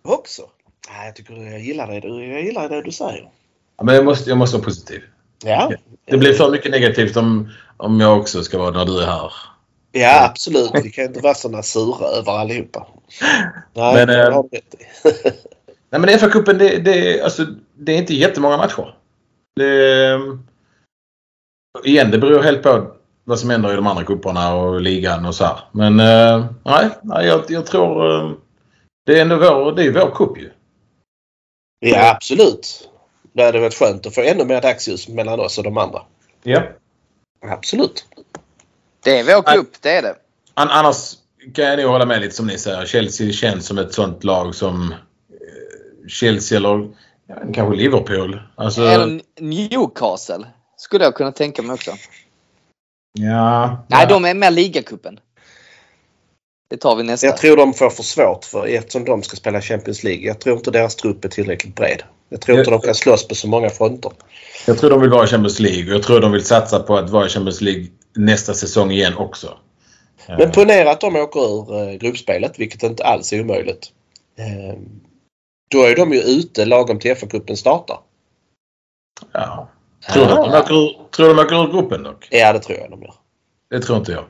Också? 0.04 0.42
Nej, 0.90 1.06
jag 1.06 1.16
tycker 1.16 1.34
jag 1.34 1.60
gillar 1.60 1.86
det, 1.86 2.08
jag 2.32 2.42
gillar 2.42 2.68
det 2.68 2.82
du 2.82 2.92
säger. 2.92 3.28
Ja, 3.76 3.84
men 3.84 3.94
jag 3.94 4.04
måste, 4.04 4.30
jag 4.30 4.38
måste 4.38 4.56
vara 4.56 4.64
positiv. 4.64 5.02
Ja. 5.44 5.72
Det 6.04 6.18
blir 6.18 6.32
för 6.32 6.50
mycket 6.50 6.70
negativt 6.70 7.16
om, 7.16 7.50
om 7.76 8.00
jag 8.00 8.18
också 8.18 8.42
ska 8.42 8.58
vara 8.58 8.70
när 8.70 8.84
du 8.84 9.02
är 9.02 9.06
här. 9.06 9.32
Ja, 9.92 10.24
absolut. 10.24 10.70
Vi 10.84 10.90
kan 10.90 11.04
inte 11.04 11.20
vara 11.20 11.34
såna 11.34 11.62
sura 11.62 12.06
över 12.06 12.32
allihopa. 12.32 12.86
Nej, 13.74 13.94
men, 13.94 14.08
det 14.08 14.32
har 14.32 14.42
rätt 14.42 14.74
Nej 15.92 16.00
men 16.00 16.10
FA-cupen 16.10 16.58
det, 16.58 16.78
det, 16.78 17.20
alltså, 17.20 17.46
det 17.74 17.92
är 17.92 17.98
inte 17.98 18.14
jättemånga 18.14 18.56
matcher. 18.56 18.94
Det, 19.56 20.20
igen, 21.84 22.10
det 22.10 22.18
beror 22.18 22.42
helt 22.42 22.62
på 22.62 22.92
vad 23.24 23.38
som 23.38 23.50
händer 23.50 23.72
i 23.72 23.76
de 23.76 23.86
andra 23.86 24.04
cuperna 24.04 24.54
och 24.54 24.80
ligan 24.80 25.26
och 25.26 25.34
så 25.34 25.44
här. 25.44 25.58
Men 25.72 26.00
uh, 26.00 26.46
nej, 26.64 26.88
nej 27.02 27.26
jag, 27.26 27.44
jag 27.48 27.66
tror 27.66 28.22
uh, 28.24 28.32
det 29.06 29.18
är 29.18 29.22
ändå 29.22 29.36
vår, 29.36 29.72
det 29.72 29.84
är 29.84 29.92
vår 29.92 30.10
cup 30.10 30.38
ju. 30.38 30.50
Ja 31.80 32.10
absolut. 32.10 32.88
Då 33.32 33.42
hade 33.42 33.58
det 33.58 33.62
varit 33.62 33.74
skönt 33.74 34.06
att 34.06 34.14
få 34.14 34.20
ännu 34.20 34.44
mer 34.44 34.60
dagsljus 34.60 35.08
mellan 35.08 35.40
oss 35.40 35.58
och 35.58 35.64
de 35.64 35.78
andra. 35.78 36.02
Ja. 36.42 36.62
Absolut. 37.40 38.04
Det 39.04 39.18
är 39.18 39.24
vår 39.24 39.52
klubb, 39.52 39.66
det 39.80 39.90
är 39.90 40.02
det. 40.02 40.16
An 40.54 40.68
annars 40.68 41.14
kan 41.54 41.64
jag 41.64 41.78
nog 41.78 41.90
hålla 41.90 42.06
med 42.06 42.20
lite 42.20 42.34
som 42.34 42.46
ni 42.46 42.58
säger. 42.58 42.86
Chelsea 42.86 43.32
känns 43.32 43.66
som 43.66 43.78
ett 43.78 43.94
sånt 43.94 44.24
lag 44.24 44.54
som 44.54 44.92
eh, 44.92 44.96
Chelsea 46.12 46.58
eller 46.58 46.88
kanske 47.54 47.76
Liverpool. 47.76 48.40
Alltså, 48.56 48.82
Eller 48.82 49.20
Newcastle. 49.40 50.46
Skulle 50.76 51.04
jag 51.04 51.14
kunna 51.14 51.32
tänka 51.32 51.62
mig 51.62 51.74
också. 51.74 51.90
ja, 53.18 53.84
Nej, 53.88 54.00
ja. 54.02 54.06
de 54.08 54.24
är 54.24 54.34
med 54.34 54.52
ligacupen. 54.52 55.20
Det 56.70 56.76
tar 56.76 56.96
vi 56.96 57.02
nästa. 57.02 57.26
Jag 57.26 57.36
tror 57.36 57.56
de 57.56 57.74
får 57.74 57.90
för 57.90 58.02
svårt 58.02 58.44
för 58.44 58.66
eftersom 58.66 59.04
de 59.04 59.22
ska 59.22 59.36
spela 59.36 59.60
Champions 59.60 60.04
League. 60.04 60.22
Jag 60.26 60.40
tror 60.40 60.56
inte 60.56 60.70
deras 60.70 60.96
trupp 60.96 61.24
är 61.24 61.28
tillräckligt 61.28 61.74
bred. 61.74 62.02
Jag 62.28 62.40
tror 62.40 62.58
inte 62.58 62.70
Jag- 62.70 62.80
de 62.80 62.86
kan 62.86 62.94
slåss 62.94 63.28
på 63.28 63.34
så 63.34 63.48
många 63.48 63.70
fronter. 63.70 64.12
Jag 64.66 64.78
tror 64.78 64.90
de 64.90 65.00
vill 65.00 65.10
vara 65.10 65.24
i 65.24 65.26
Champions 65.26 65.60
League 65.60 65.84
och 65.90 65.94
jag 65.94 66.02
tror 66.02 66.20
de 66.20 66.32
vill 66.32 66.44
satsa 66.44 66.80
på 66.80 66.96
att 66.96 67.10
vara 67.10 67.26
i 67.26 67.28
Champions 67.28 67.60
League 67.60 67.86
nästa 68.16 68.54
säsong 68.54 68.90
igen 68.90 69.16
också. 69.16 69.56
Men 70.28 70.50
ponera 70.52 70.90
att 70.90 71.00
de 71.00 71.16
åker 71.16 71.40
ur 71.40 71.88
eh, 71.88 71.94
gruppspelet, 71.94 72.58
vilket 72.58 72.82
inte 72.82 73.04
alls 73.04 73.32
är 73.32 73.40
omöjligt. 73.40 73.92
Då 75.72 75.82
är 75.82 75.96
de 75.96 76.12
ju 76.12 76.20
ute 76.20 76.64
lagom 76.64 76.98
till 76.98 77.14
FA-cupen 77.14 77.54
startar. 77.56 77.98
Ja. 79.32 79.68
Tror 80.12 80.24
du 80.26 80.30
de 80.30 80.38
åker 80.54 80.74
ur, 80.74 80.98
tror 81.10 81.28
du 81.28 81.34
de 81.34 81.42
åker 81.42 81.64
ur 81.64 81.72
gruppen 81.72 82.02
dock? 82.02 82.28
Ja, 82.30 82.52
det 82.52 82.58
tror 82.58 82.78
jag 82.78 82.90
de 82.90 83.02
gör. 83.02 83.14
Det 83.70 83.80
tror 83.80 83.98
inte 83.98 84.12
jag. 84.12 84.24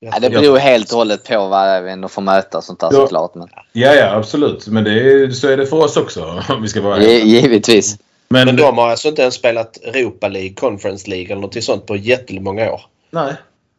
Ja, 0.00 0.18
det 0.20 0.30
beror 0.30 0.56
helt 0.58 0.92
och 0.92 0.98
hållet 0.98 1.24
på 1.28 1.48
vad 1.48 1.82
vi 1.84 1.90
ändå 1.90 2.08
får 2.08 2.22
möta 2.22 2.58
och 2.58 2.64
sånt 2.64 2.80
där 2.80 2.88
Ja. 2.92 2.96
såklart. 3.00 3.34
Men, 3.34 3.48
Ja, 3.72 3.94
ja 3.94 4.14
absolut. 4.14 4.66
Men 4.66 4.84
det 4.84 4.90
är, 4.90 5.30
så 5.30 5.48
är 5.48 5.56
det 5.56 5.66
för 5.66 5.76
oss 5.84 5.96
också 5.96 6.42
om 6.48 6.62
vi 6.62 6.68
ska 6.68 6.80
vara 6.80 6.98
Gi- 6.98 7.24
givetvis. 7.24 7.98
Men, 8.28 8.46
Men 8.46 8.56
de 8.56 8.78
har 8.78 8.88
alltså 8.88 9.08
inte 9.08 9.22
ens 9.22 9.34
spelat 9.34 9.76
Europa 9.76 10.28
League, 10.28 10.54
Conference 10.54 11.10
League 11.10 11.26
eller 11.32 11.42
något 11.42 11.64
sånt 11.64 11.86
på 11.86 11.96
jättemånga 11.96 12.72
år. 12.72 12.80
Nej. 13.10 13.34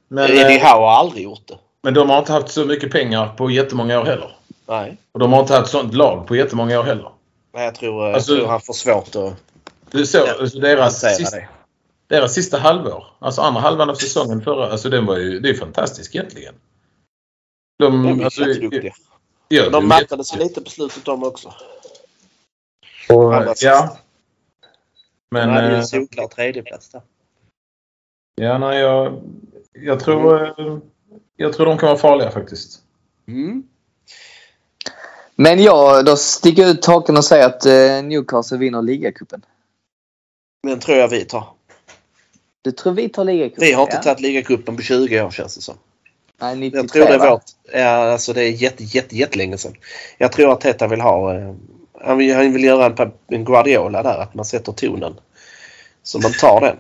Men, 0.08 0.24
Eddie 0.32 0.56
eh, 0.58 0.62
Howe 0.62 0.86
har 0.86 0.92
aldrig 0.92 1.24
gjort 1.24 1.48
det. 1.48 1.58
men 1.84 1.94
de 1.94 2.10
har 2.10 2.20
inte 2.20 2.32
haft 2.32 2.50
så 2.50 2.66
mycket 2.66 2.92
pengar 2.92 3.28
på 3.38 3.52
jättemånga 3.52 4.00
år 4.02 4.06
heller. 4.06 4.36
Nej. 4.68 4.98
Och 5.12 5.20
de 5.20 5.34
har 5.34 5.40
inte 5.42 5.54
haft 5.56 5.72
sånt 5.72 5.94
lag 5.94 6.28
på 6.28 6.36
jättemånga 6.36 6.80
år 6.80 6.84
heller. 6.84 7.12
Nej, 7.54 7.66
jag 7.66 7.76
tror, 7.76 8.08
eh, 8.10 8.16
Alltså- 8.16 8.32
jag 8.32 8.40
tror 8.40 8.50
han 8.50 8.62
får 8.62 8.74
svårt 8.74 9.16
att 9.16 9.36
Det 9.92 10.00
är 10.00 10.04
så, 10.04 10.18
Ja, 10.18 10.36
alltså 10.42 10.60
deras, 10.60 11.00
sista, 11.18 11.38
det. 11.38 11.48
deras 12.08 12.34
sista 12.34 12.58
halvår, 12.60 13.06
alltså 13.20 13.42
andra 13.42 13.62
halvan 13.62 13.90
av 13.90 13.96
säsongen 13.96 14.42
förra, 14.42 14.72
alltså 14.72 14.90
den 14.90 15.06
var 15.06 15.18
ju, 15.18 15.40
det 15.40 15.50
är 15.50 15.54
fantastiskt 15.54 16.16
egentligen. 16.16 16.54
De, 17.80 18.04
De 18.04 18.20
är 18.20 18.24
alltså, 18.26 18.42
jätteduktiga. 18.48 18.94
Ja, 19.48 19.70
De 19.70 19.88
mattade 19.88 20.24
sig 20.26 20.40
lite 20.40 20.62
på 20.62 20.70
slutet 20.70 21.06
de 21.06 21.24
också. 21.24 21.54
sist. 23.08 23.64
Ja. 23.64 23.98
De 25.32 25.40
Men, 25.40 25.50
hade 25.50 25.68
ju 25.68 25.74
eh, 25.74 25.80
en 25.80 25.88
solklar 25.88 26.28
tredjeplats 26.28 26.90
där. 26.90 27.02
ja, 28.36 28.58
nej, 28.58 28.80
jag, 28.80 29.22
jag 29.72 30.00
tror, 30.00 30.44
eh, 30.60 30.78
jag 31.36 31.54
tror 31.54 31.66
de 31.66 31.78
kan 31.78 31.88
vara 31.88 31.98
farliga 31.98 32.32
faktiskt. 32.32 32.82
Mm. 33.28 33.64
Men 35.36 35.64
jag, 35.64 36.06
då 36.06 36.16
sticker 36.16 36.62
jag 36.62 36.72
ut 36.72 36.86
haken 36.86 37.18
och 37.18 37.26
säger 37.26 37.46
att 37.46 37.66
eh, 37.66 38.04
Newcastle 38.04 38.58
vinner 38.58 38.82
ligacupen. 38.82 39.46
Den 40.68 40.80
tror 40.80 40.98
jag 40.98 41.08
vi 41.08 41.26
tar. 41.26 41.48
Du 42.62 42.72
tror 42.72 42.94
vi 42.94 43.10
tar 43.10 43.24
ligacupen? 43.24 43.68
Vi 43.68 43.74
har 43.74 43.84
inte 43.84 43.96
ja. 43.96 44.02
tagit 44.02 44.20
ligacupen 44.20 44.76
på 44.76 44.82
20 44.82 45.22
år 45.22 45.32
känns 45.32 45.56
det 45.56 45.62
som. 45.62 45.76
Nej, 46.42 46.56
93 46.56 46.80
Jag 46.80 46.90
tror 46.90 47.06
det 47.06 47.26
är 47.26 47.32
vårt. 47.32 47.44
Ja, 47.74 48.12
alltså 48.12 48.34
det 48.34 48.44
är 48.44 48.52
jätte, 48.52 48.84
jätte, 48.84 49.16
jättelänge 49.16 49.58
sedan. 49.58 49.76
Jag 50.18 50.32
tror 50.32 50.52
att 50.52 50.62
Teta 50.62 50.88
vill 50.88 51.02
ha... 51.02 51.36
Eh, 51.36 51.54
han, 52.02 52.18
vill, 52.18 52.36
han 52.36 52.54
vill 52.54 52.64
göra 52.64 52.86
en, 52.86 53.12
en 53.28 53.46
Guardiola 53.46 54.04
där. 54.04 54.18
Att 54.18 54.34
man 54.34 54.46
sätter 54.46 54.72
tonen. 54.72 55.14
Så 56.04 56.20
man 56.20 56.32
tar 56.32 56.62
den. 56.62 56.78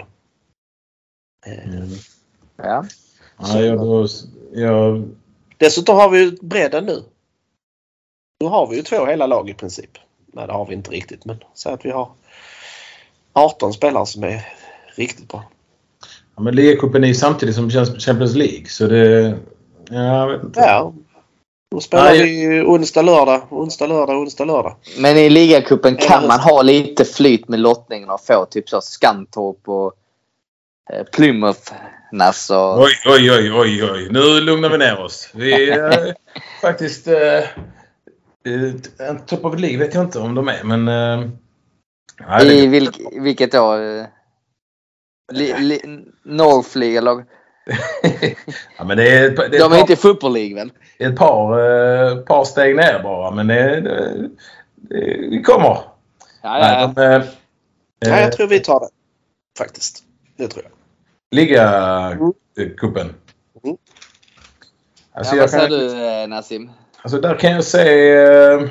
Eh, 1.46 1.98
Ja. 2.58 2.86
Ja, 3.38 3.62
jag, 3.62 3.78
då, 3.78 4.08
jag, 4.54 5.10
Dessutom 5.58 5.96
har 5.96 6.10
vi 6.10 6.20
ju 6.20 6.32
bredden 6.42 6.86
nu. 6.86 7.04
Nu 8.44 8.49
har 8.49 8.68
vi 8.68 8.76
ju 8.76 8.82
två 8.82 9.06
hela 9.06 9.28
lag 9.28 9.49
i 9.49 9.53
princip. 9.53 9.90
Nej, 10.34 10.48
det 10.48 10.53
har 10.53 10.65
vi 10.65 10.74
inte 10.74 10.91
riktigt. 10.91 11.26
Men 11.26 11.38
säg 11.53 11.74
att 11.74 11.86
vi 11.86 11.91
har 11.91 12.11
18 13.34 13.74
spelare 13.74 14.06
som 14.06 14.24
är 14.24 14.45
riktigt 14.95 15.28
bra. 15.28 15.44
ja, 16.36 16.41
men 16.41 16.56
ligacupen 16.56 17.03
är 17.03 17.07
ju 17.07 17.14
samtidigt 17.14 17.56
som 17.56 17.70
Champions 17.99 18.36
League 18.36 18.65
så 18.65 18.88
det... 18.88 19.38
Ja, 19.90 20.20
jag 20.20 20.28
vet 20.28 20.44
inte. 20.44 20.60
Ja. 20.60 20.94
Då 21.72 21.80
spelar 21.80 22.03
Nej. 22.03 22.24
vi 22.24 22.61
onsdag, 22.61 23.02
lördag, 23.02 23.41
onsdag, 23.49 23.88
lördag, 23.88 24.18
onsdag, 24.18 24.45
lördag. 24.45 24.76
Men 24.98 25.18
i 25.18 25.30
ligacupen 25.30 25.95
kan 25.95 26.28
man 26.28 26.40
ha 26.40 26.61
lite 26.61 27.06
flyt 27.06 27.48
med 27.48 27.60
lottningen 27.60 28.10
och 28.10 28.26
få 28.26 28.45
typ 28.45 28.70
så 28.70 28.82
Skantorp 28.82 29.70
och 29.70 29.94
eh, 30.94 31.03
Plymouth. 31.03 31.74
Alltså, 32.20 32.76
Oj, 32.80 32.94
oj, 33.06 33.32
oj, 33.32 33.52
oj, 33.53 33.91
oj. 33.91 34.07
Nu 34.11 34.41
lugnar 34.41 34.70
vi 34.70 34.78
ner 34.78 34.99
oss. 34.99 35.30
Vi 35.34 35.70
är 35.70 36.15
faktiskt... 36.61 37.07
Eh, 37.07 37.15
eh, 37.18 37.44
en 38.99 39.26
top 39.26 39.45
of 39.45 39.53
the 39.56 39.60
League 39.61 39.78
vet 39.80 39.94
jag 39.94 40.03
inte 40.03 40.20
om 40.20 40.36
de 40.36 40.48
är, 40.48 40.64
men... 40.64 40.88
Eh, 40.88 41.30
nej, 42.28 42.48
I 42.57 42.61
det, 42.61 42.68
vilk, 42.68 42.99
vilket 43.11 43.52
då? 43.52 43.76
eh, 43.76 44.06
Li, 45.32 45.53
li, 45.60 45.82
North 46.24 46.78
League 46.78 46.98
eller? 46.98 47.11
ja, 48.78 48.84
men 48.86 48.98
det 48.98 49.10
är, 49.18 49.30
det 49.30 49.45
är, 49.45 49.49
De 49.49 49.57
är 49.57 49.70
par, 49.70 49.80
inte 49.80 49.94
i 49.94 49.95
Football 49.95 50.34
League 50.34 50.56
väl? 50.56 50.72
ett 50.99 51.15
par, 51.15 51.52
eh, 51.60 52.18
par 52.18 52.44
steg 52.44 52.76
ner 52.76 53.03
bara, 53.03 53.32
men 53.32 53.48
det, 53.48 53.82
det, 53.82 54.30
det, 54.76 55.18
vi 55.30 55.44
kommer. 55.44 55.78
Ja, 56.41 56.60
Nej, 56.60 56.82
ja. 56.82 56.88
de, 56.95 57.02
eh, 57.02 57.24
Ja, 57.99 58.10
eh, 58.10 58.22
jag 58.22 58.32
tror 58.32 58.48
vi 58.48 58.60
tar 58.60 58.80
det. 58.80 58.90
Faktiskt. 59.57 60.03
Det 60.38 60.48
tror 60.48 60.64
jag. 60.64 60.72
Ligacupen. 61.36 63.14
Mm. 63.64 63.78
Alltså, 65.14 65.36
ja, 65.36 65.38
jag 65.38 65.44
vad 65.44 65.49
säger 65.49 65.68
kan, 65.70 65.78
du 65.78 66.06
eh, 66.06 66.28
Nassim? 66.28 66.72
Alltså 67.04 67.22
där 67.22 67.40
kan 67.40 67.52
jag 67.52 67.64
se... 67.64 68.12
Eh, 68.12 68.62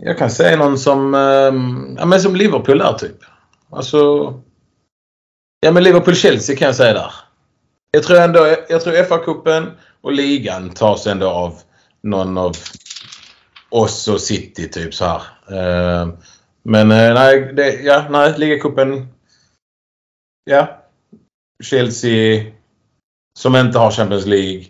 jag 0.00 0.18
kan 0.18 0.30
se 0.30 0.56
någon 0.56 0.78
som... 0.78 1.14
Eh, 1.14 2.00
ja, 2.00 2.06
men 2.06 2.20
som 2.20 2.36
Liverpool 2.36 2.78
där 2.78 2.92
typ. 2.92 3.16
Alltså... 3.70 3.98
Ja 5.60 5.72
men 5.72 5.82
Liverpool-Chelsea 5.82 6.56
kan 6.56 6.66
jag 6.66 6.76
säga 6.76 6.92
där. 6.92 7.12
Jag 7.90 8.02
tror 8.02 8.20
ändå... 8.20 8.56
Jag 8.68 8.80
tror 8.80 8.92
FA-cupen 8.92 9.70
och 10.00 10.12
ligan 10.12 10.70
tas 10.70 11.06
ändå 11.06 11.28
av 11.30 11.54
någon 12.02 12.38
av 12.38 12.56
oss 13.68 14.08
och 14.08 14.20
City 14.20 14.68
typ 14.68 14.94
så 14.94 15.04
här. 15.04 15.22
Eh, 15.48 16.08
men 16.62 16.88
nej, 16.88 17.52
det, 17.52 17.72
ja, 17.72 18.06
nej, 18.10 18.34
ligacupen. 18.36 19.08
Ja. 20.44 20.82
Chelsea 21.62 22.44
som 23.38 23.56
inte 23.56 23.78
har 23.78 23.90
Champions 23.90 24.26
League. 24.26 24.64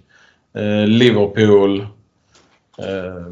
Liverpool. 0.87 1.87
Eh, 2.85 3.27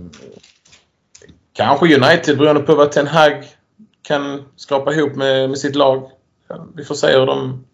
kanske 1.53 1.97
United 1.97 2.39
beroende 2.39 2.63
på 2.63 2.75
vad 2.75 2.93
Ten 2.93 3.07
Hag 3.07 3.45
kan 4.03 4.45
skrapa 4.57 4.93
ihop 4.93 5.17
med, 5.17 5.51
med 5.51 5.59
sitt 5.59 5.75
lag. 5.75 6.11
Vi 6.75 6.85
får 6.85 6.95
se 6.95 7.19
hur 7.19 7.27
de... 7.27 7.65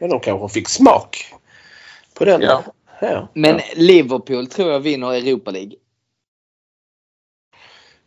Men 0.00 0.10
de 0.10 0.20
kanske 0.20 0.48
fick 0.48 0.68
smak 0.68 1.34
på 2.14 2.24
den. 2.24 2.40
Ja. 2.42 2.62
Ja. 3.00 3.28
Men 3.34 3.60
Liverpool 3.76 4.46
tror 4.46 4.72
jag 4.72 4.80
vinner 4.80 5.12
Europa 5.12 5.50
League. 5.50 5.72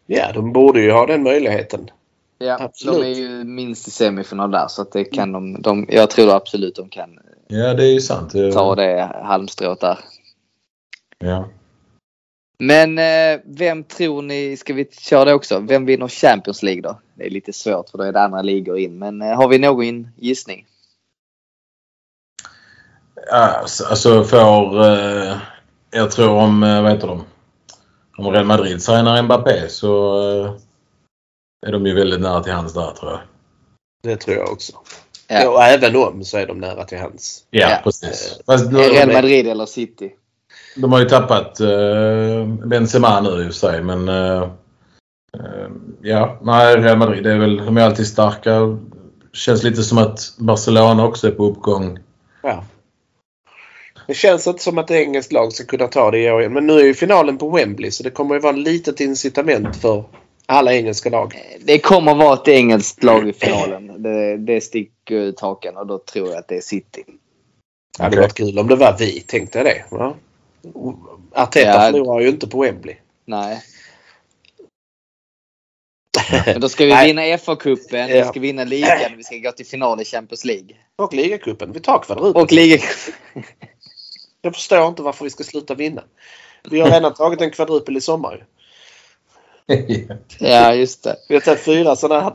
ja, 0.05 0.31
de 0.33 0.53
borde 0.53 0.81
ju 0.81 0.91
ha 0.91 1.05
den 1.05 1.23
möjligheten. 1.23 1.89
Ja, 2.37 2.57
Absolut. 2.59 3.01
de 3.01 3.05
är 3.05 3.15
ju 3.15 3.43
minst 3.43 3.87
i 3.87 3.91
semifinal 3.91 4.51
där 4.51 4.67
så 4.67 4.81
att 4.81 4.91
det 4.91 5.03
kan 5.03 5.31
de, 5.31 5.61
de... 5.61 5.85
Jag 5.89 6.09
tror 6.09 6.35
absolut 6.35 6.75
de 6.75 6.89
kan 6.89 7.19
Ja, 7.47 7.73
det 7.73 7.83
är 7.83 7.93
ju 7.93 8.01
sant. 8.01 8.35
Eh, 8.35 8.49
ta 8.49 8.75
det 8.75 9.11
halmstrået 9.23 9.79
där. 9.79 9.99
Ja. 11.19 11.49
Men 12.63 12.97
eh, 12.97 13.39
vem 13.45 13.83
tror 13.83 14.21
ni, 14.21 14.57
ska 14.57 14.73
vi 14.73 14.89
köra 14.91 15.25
det 15.25 15.33
också? 15.33 15.59
Vem 15.59 15.85
vinner 15.85 16.07
Champions 16.07 16.63
League 16.63 16.81
då? 16.81 16.99
Det 17.15 17.25
är 17.25 17.29
lite 17.29 17.53
svårt 17.53 17.89
för 17.89 17.97
då 17.97 18.03
är 18.03 18.11
det 18.11 18.21
andra 18.21 18.41
ligor 18.41 18.77
in. 18.77 18.99
Men 18.99 19.21
eh, 19.21 19.35
har 19.37 19.47
vi 19.47 19.57
någon 19.59 20.07
gissning? 20.17 20.65
Alltså, 23.31 23.85
alltså 23.85 24.23
för... 24.23 24.83
Eh, 24.83 25.37
jag 25.91 26.11
tror 26.11 26.29
om, 26.29 26.61
vad 26.61 26.91
heter 26.91 27.07
de? 27.07 27.23
Om 28.17 28.33
Real 28.33 28.45
Madrid 28.45 28.81
signar 28.81 29.21
Mbappé 29.23 29.69
så 29.69 30.21
eh, 30.45 30.53
är 31.67 31.71
de 31.71 31.85
ju 31.85 31.95
väldigt 31.95 32.21
nära 32.21 32.43
till 32.43 32.53
hands 32.53 32.73
där 32.73 32.91
tror 32.91 33.11
jag. 33.11 33.19
Det 34.03 34.17
tror 34.17 34.37
jag 34.37 34.51
också. 34.51 34.73
Ja. 35.27 35.49
Och 35.49 35.63
även 35.63 35.95
om 35.95 36.23
så 36.23 36.37
är 36.37 36.47
de 36.47 36.59
nära 36.59 36.83
till 36.83 36.97
hands. 36.97 37.45
Ja, 37.49 37.69
Ja. 37.69 37.77
precis. 37.83 38.39
Fast 38.45 38.73
Real 38.73 39.13
Madrid 39.13 39.47
eller 39.47 39.65
City? 39.65 40.11
De 40.75 40.91
har 40.91 40.99
ju 40.99 41.05
tappat 41.05 41.59
eh, 41.59 42.45
Benzema 42.65 43.21
nu 43.21 43.29
i 43.29 43.41
och 43.41 43.45
för 43.45 43.51
sig 43.51 43.83
men... 43.83 44.09
Eh, 44.09 44.41
eh, 45.33 45.69
ja, 46.01 46.39
nej 46.41 46.75
Real 46.75 46.97
Madrid 46.97 47.27
är 47.27 47.37
väl, 47.37 47.57
de 47.57 47.77
är 47.77 47.81
alltid 47.81 48.07
starka. 48.07 48.77
Känns 49.33 49.63
lite 49.63 49.83
som 49.83 49.97
att 49.97 50.19
Barcelona 50.37 51.05
också 51.05 51.27
är 51.27 51.31
på 51.31 51.45
uppgång. 51.45 51.99
Ja. 52.43 52.63
Det 54.07 54.13
känns 54.13 54.47
inte 54.47 54.63
som 54.63 54.77
att 54.77 54.91
ett 54.91 54.97
engelskt 54.97 55.31
lag 55.31 55.53
ska 55.53 55.65
kunna 55.65 55.87
ta 55.87 56.11
det 56.11 56.19
i 56.19 56.31
år 56.31 56.39
igen. 56.39 56.53
Men 56.53 56.67
nu 56.67 56.73
är 56.79 56.83
ju 56.83 56.93
finalen 56.93 57.37
på 57.37 57.49
Wembley 57.49 57.91
så 57.91 58.03
det 58.03 58.09
kommer 58.09 58.35
ju 58.35 58.41
vara 58.41 58.53
ett 58.53 58.59
litet 58.59 58.99
incitament 58.99 59.75
för 59.75 60.03
Alla 60.45 60.73
engelska 60.73 61.09
lag. 61.09 61.33
Det 61.59 61.79
kommer 61.79 62.15
vara 62.15 62.33
ett 62.33 62.47
engelskt 62.47 63.03
lag 63.03 63.29
i 63.29 63.33
finalen. 63.33 64.03
Det, 64.03 64.37
det 64.37 64.61
sticker 64.61 65.15
ut 65.15 65.39
hakan 65.39 65.77
och 65.77 65.87
då 65.87 65.97
tror 65.97 66.29
jag 66.29 66.37
att 66.37 66.47
det 66.47 66.57
är 66.57 66.61
City. 66.61 67.03
Det 67.97 68.03
hade 68.03 68.21
varit 68.21 68.33
kul 68.33 68.59
om 68.59 68.67
det 68.67 68.75
var 68.75 68.95
vi, 68.99 69.19
tänkte 69.19 69.57
jag 69.57 69.65
det. 69.65 69.83
Ja. 69.91 70.15
Arteta 71.31 71.69
Ja. 71.85 71.91
förlorar 71.91 72.19
ju 72.21 72.29
inte 72.29 72.47
på 72.47 72.61
Wembley. 72.61 72.95
Nej. 73.25 73.63
Men 76.45 76.61
då 76.61 76.69
ska 76.69 76.85
vi 76.85 77.05
vinna 77.05 77.21
FA-cupen, 77.21 78.07
vi 78.07 78.17
Ja. 78.17 78.25
ska 78.29 78.39
vinna 78.39 78.63
ligan, 78.63 79.17
vi 79.17 79.23
ska 79.23 79.37
gå 79.37 79.51
till 79.51 79.65
final 79.65 80.01
i 80.01 80.05
Champions 80.05 80.45
League. 80.45 80.75
Och 80.95 81.13
ligacupen. 81.13 81.71
Vi 81.71 81.79
tar 81.79 81.99
kvadrupen. 82.03 82.41
Och 82.41 82.51
ligacupen. 82.51 83.13
Jag 84.41 84.53
förstår 84.55 84.87
inte 84.87 85.01
varför 85.01 85.23
vi 85.23 85.29
ska 85.29 85.43
sluta 85.43 85.75
vinna. 85.75 86.03
Vi 86.69 86.79
har 86.79 86.91
redan 86.91 87.13
tagit 87.13 87.41
en 87.41 87.51
kvadrupel 87.51 87.97
i 87.97 88.01
sommar. 88.01 88.45
Ja, 90.39 90.73
just 90.73 91.03
det. 91.03 91.15
Vi 91.29 91.35
har 91.35 91.41
tagit 91.41 91.59
fyra 91.61 91.95
sådana 91.95 92.21
här 92.21 92.33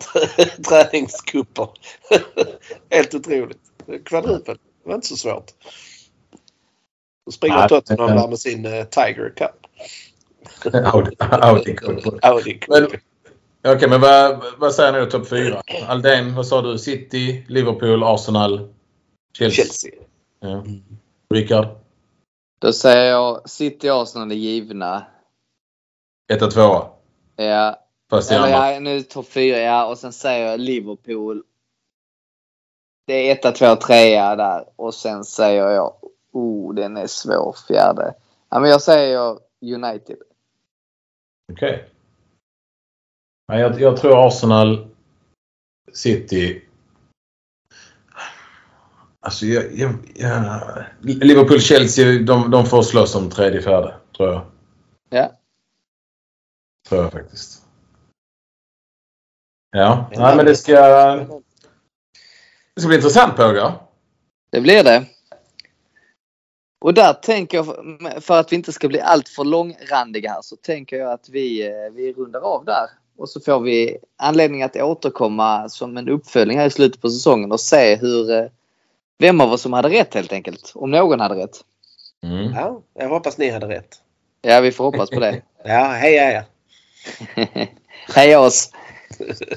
träningskupper. 0.63 1.69
Helt 2.91 3.15
otroligt. 3.15 3.59
Kvadrupel. 4.05 4.59
Det 4.83 4.89
var 4.89 4.95
inte 4.95 5.07
så 5.07 5.17
svårt. 5.17 5.53
Då 7.27 7.33
springer 7.33 7.57
Nej, 7.57 7.69
Tottenham 7.69 8.17
där 8.17 8.29
med 8.29 8.39
sin 8.39 8.67
eh, 8.67 8.85
Tiger 8.85 9.33
Cup. 9.37 9.67
Audi, 10.75 11.17
Audi 11.19 11.75
Cup. 11.75 12.15
Audi 12.25 12.61
Men-. 12.69 12.89
Okej, 13.75 13.89
vad, 13.99 14.45
vad 14.59 14.75
säger 14.75 14.93
ni 14.93 14.99
då 14.99 15.07
topp 15.07 15.29
fyra? 15.29 15.63
Aldén, 15.87 16.35
vad 16.35 16.47
sa 16.47 16.63
du? 16.63 16.79
City, 16.79 17.45
Liverpool, 17.49 18.03
Arsenal, 18.03 18.69
Chelsea. 19.39 19.65
Chelsea. 19.65 19.93
Ja. 20.41 20.65
Rickard? 21.35 21.69
Då 22.59 22.73
säger 22.73 23.11
jag 23.11 23.51
City 23.51 23.91
och 23.91 24.03
Arsenal 24.03 24.31
är 24.31 24.35
givna. 24.37 25.07
Etta, 26.33 26.51
tvåa. 26.51 26.89
Ja, 27.37 27.87
Fast 28.11 28.31
eller 28.31 28.43
andra. 28.43 28.73
ja, 28.73 28.81
nu 28.81 29.03
topp 29.03 29.29
fyra 29.29 29.59
ja. 29.59 29.87
Och 29.87 29.99
sen 29.99 30.13
säger 30.13 30.51
jag 30.51 30.61
Liverpool. 30.61 31.43
Det 33.07 33.15
är 33.15 33.33
etta, 33.33 33.53
två, 33.53 33.77
trea 33.77 34.37
där. 34.37 34.65
Och 34.77 34.95
sen 34.95 35.25
säger 35.25 35.71
jag, 35.71 35.95
oh 36.37 36.75
den 36.75 36.97
är 36.97 37.07
svår, 37.07 37.57
fjärde. 37.69 38.15
Ja, 38.49 38.61
men 38.61 38.71
jag 38.71 38.83
säger 38.83 39.39
United. 39.63 40.19
Okej. 41.53 41.89
Ja, 43.47 43.59
jag, 43.59 43.81
jag 43.81 43.97
tror 43.97 44.27
Arsenal, 44.27 44.89
City... 45.93 46.63
Alltså, 49.21 49.47
jag, 49.47 49.73
jag, 49.73 49.95
jag, 50.15 50.85
Liverpool, 51.01 51.61
Chelsea, 51.61 52.23
de, 52.23 52.51
de 52.51 52.67
får 52.67 52.83
slåss 52.83 53.15
om 53.15 53.31
tredje, 53.31 53.63
fjärde. 53.63 53.95
Tror 54.17 54.29
jag. 54.29 54.47
Ja. 55.11 55.33
Tror 56.89 57.03
jag 57.03 57.13
faktiskt. 57.13 57.63
Ja, 59.71 60.11
nej, 60.13 60.37
men 60.37 60.47
det 60.47 60.57
ska... 60.57 60.73
Det 62.75 62.81
ska 62.81 62.89
bli 62.89 62.97
intressant 62.97 63.37
Pågar. 63.37 63.73
Det 64.51 64.61
blir 64.61 64.85
det. 64.85 65.07
Och 66.79 66.95
där 66.95 67.13
tänker 67.13 67.57
jag, 67.57 67.67
för 68.25 68.41
att 68.41 68.53
vi 68.53 68.57
inte 68.57 68.73
ska 68.73 68.89
bli 68.89 69.01
allt 69.01 69.29
för 69.29 69.45
långrandiga 69.45 70.31
här, 70.31 70.43
så 70.43 70.57
tänker 70.57 70.97
jag 70.97 71.13
att 71.13 71.29
vi, 71.29 71.67
eh, 71.67 71.93
vi 71.93 72.13
rundar 72.13 72.41
av 72.41 72.65
där. 72.65 72.87
Och 73.19 73.29
så 73.29 73.41
får 73.41 73.61
vi 73.61 73.99
anledning 74.17 74.63
att 74.63 74.77
återkomma 74.77 75.69
som 75.69 75.97
en 75.97 76.09
uppföljning 76.09 76.59
här 76.59 76.67
i 76.67 76.71
slutet 76.71 77.01
på 77.01 77.11
säsongen 77.11 77.53
och 77.53 77.61
se 77.61 77.97
hur, 77.97 78.31
eh, 78.31 78.47
vem 79.19 79.41
av 79.41 79.53
oss 79.53 79.63
som 79.63 79.73
hade 79.73 79.89
rätt 79.89 80.15
helt 80.15 80.33
enkelt. 80.33 80.73
Om 80.75 80.91
någon 80.91 81.21
hade 81.21 81.35
rätt. 81.35 81.61
Mm. 82.23 82.53
Ja, 82.55 82.83
jag 82.95 83.09
hoppas 83.09 83.39
ni 83.39 83.51
hade 83.51 83.69
rätt. 83.69 84.01
Ja, 84.43 84.61
vi 84.61 84.73
får 84.73 84.85
hoppas 84.85 85.11
på 85.11 85.21
det. 85.21 85.43
Ja, 85.65 85.85
hej 85.85 86.19
hej. 86.19 86.45
Heja 88.15 88.41
oss! 88.41 88.71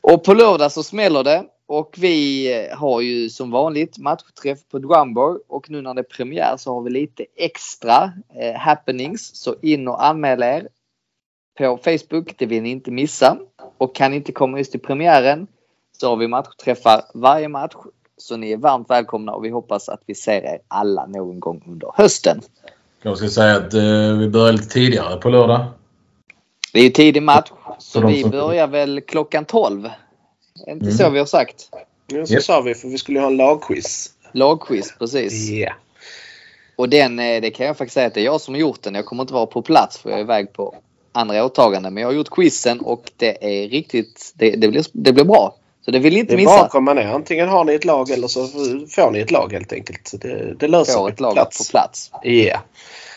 Och 0.00 0.24
på 0.24 0.34
lördag 0.34 0.72
så 0.72 0.82
smäller 0.82 1.24
det. 1.24 1.44
Och 1.68 1.94
vi 1.98 2.52
eh, 2.54 2.78
har 2.78 3.00
ju 3.00 3.30
som 3.30 3.50
vanligt 3.50 3.98
matchträff 3.98 4.58
på 4.70 4.78
Drumbar. 4.78 5.40
Och 5.48 5.70
nu 5.70 5.82
när 5.82 5.94
det 5.94 6.00
är 6.00 6.16
premiär 6.16 6.56
så 6.56 6.74
har 6.74 6.82
vi 6.82 6.90
lite 6.90 7.26
extra 7.36 8.12
eh, 8.34 8.54
happenings. 8.54 9.36
Så 9.36 9.54
in 9.62 9.88
och 9.88 10.04
anmäl 10.04 10.42
er 10.42 10.68
på 11.58 11.78
Facebook. 11.84 12.34
Det 12.38 12.46
vill 12.46 12.62
ni 12.62 12.70
inte 12.70 12.90
missa. 12.90 13.38
Och 13.78 13.94
kan 13.94 14.10
ni 14.10 14.16
inte 14.16 14.32
komma 14.32 14.58
just 14.58 14.70
till 14.70 14.80
premiären 14.80 15.46
så 16.00 16.08
har 16.08 16.16
vi 16.16 16.28
matchträffar 16.28 17.02
varje 17.14 17.48
match. 17.48 17.74
Så 18.18 18.36
ni 18.36 18.52
är 18.52 18.56
varmt 18.56 18.90
välkomna 18.90 19.32
och 19.32 19.44
vi 19.44 19.50
hoppas 19.50 19.88
att 19.88 20.00
vi 20.06 20.14
ser 20.14 20.42
er 20.44 20.58
alla 20.68 21.06
någon 21.06 21.40
gång 21.40 21.62
under 21.66 21.90
hösten. 21.94 22.40
Jag 23.02 23.18
ska 23.18 23.28
säga 23.28 23.56
att 23.56 23.74
eh, 23.74 24.18
vi 24.18 24.28
börjar 24.28 24.52
lite 24.52 24.68
tidigare 24.68 25.16
på 25.16 25.28
lördag. 25.28 25.66
Det 26.72 26.78
är 26.78 26.84
ju 26.84 26.90
tidig 26.90 27.22
match 27.22 27.50
så 27.78 28.06
vi 28.06 28.24
börjar 28.24 28.66
väl 28.66 29.00
klockan 29.00 29.44
12. 29.44 29.88
Är 30.60 30.66
det 30.66 30.72
inte 30.72 30.84
Mm. 30.86 30.96
så 30.98 31.10
vi 31.10 31.18
har 31.18 31.26
sagt? 31.26 31.68
Ja, 32.06 32.26
så 32.26 32.34
Japp. 32.34 32.42
sa 32.42 32.60
vi 32.60 32.74
för 32.74 32.88
vi 32.88 32.98
skulle 32.98 33.20
ha 33.20 33.26
en 33.26 33.36
lagquiz. 33.36 34.10
Lagquiz, 34.32 34.94
precis. 34.98 35.48
Ja. 35.50 35.72
Och 36.76 36.88
den, 36.88 37.18
eh, 37.18 37.40
det 37.40 37.50
kan 37.50 37.66
jag 37.66 37.76
faktiskt 37.76 37.94
säga 37.94 38.06
att 38.06 38.14
det 38.14 38.20
är 38.20 38.24
jag 38.24 38.40
som 38.40 38.54
har 38.54 38.60
gjort 38.60 38.82
den. 38.82 38.94
Jag 38.94 39.04
kommer 39.06 39.22
inte 39.22 39.34
vara 39.34 39.46
på 39.46 39.62
plats 39.62 39.98
för 39.98 40.10
jag 40.10 40.18
är 40.18 40.22
iväg 40.24 40.52
på 40.52 40.74
andra 41.12 41.44
åtaganden. 41.44 41.94
Men 41.94 42.00
jag 42.00 42.08
har 42.08 42.14
gjort 42.14 42.30
quizen 42.30 42.80
och 42.80 43.10
det 43.16 43.64
är 43.64 43.68
riktigt, 43.68 44.32
det, 44.34 44.50
det, 44.50 44.68
blir, 44.68 44.84
det 44.92 45.12
blir 45.12 45.24
bra. 45.24 45.54
Så 45.84 45.90
det 45.90 45.98
vill 45.98 46.14
ni 46.14 46.22
Det 46.22 46.32
inte 46.32 46.34
är 46.34 46.46
bara 46.46 46.54
missa. 46.54 46.64
att 46.64 46.70
komma 46.70 46.94
ner. 46.94 47.06
Antingen 47.06 47.48
har 47.48 47.64
ni 47.64 47.74
ett 47.74 47.84
lag 47.84 48.10
eller 48.10 48.28
så 48.28 48.46
får 48.88 49.10
ni 49.10 49.18
ett 49.20 49.30
lag 49.30 49.52
helt 49.52 49.72
enkelt. 49.72 50.08
Så 50.08 50.16
Det, 50.16 50.54
det 50.58 50.68
löser 50.68 50.92
Får 50.92 51.08
ett 51.10 51.20
lag 51.20 51.34
på 51.34 51.64
plats. 51.70 52.10
Ja. 52.22 52.60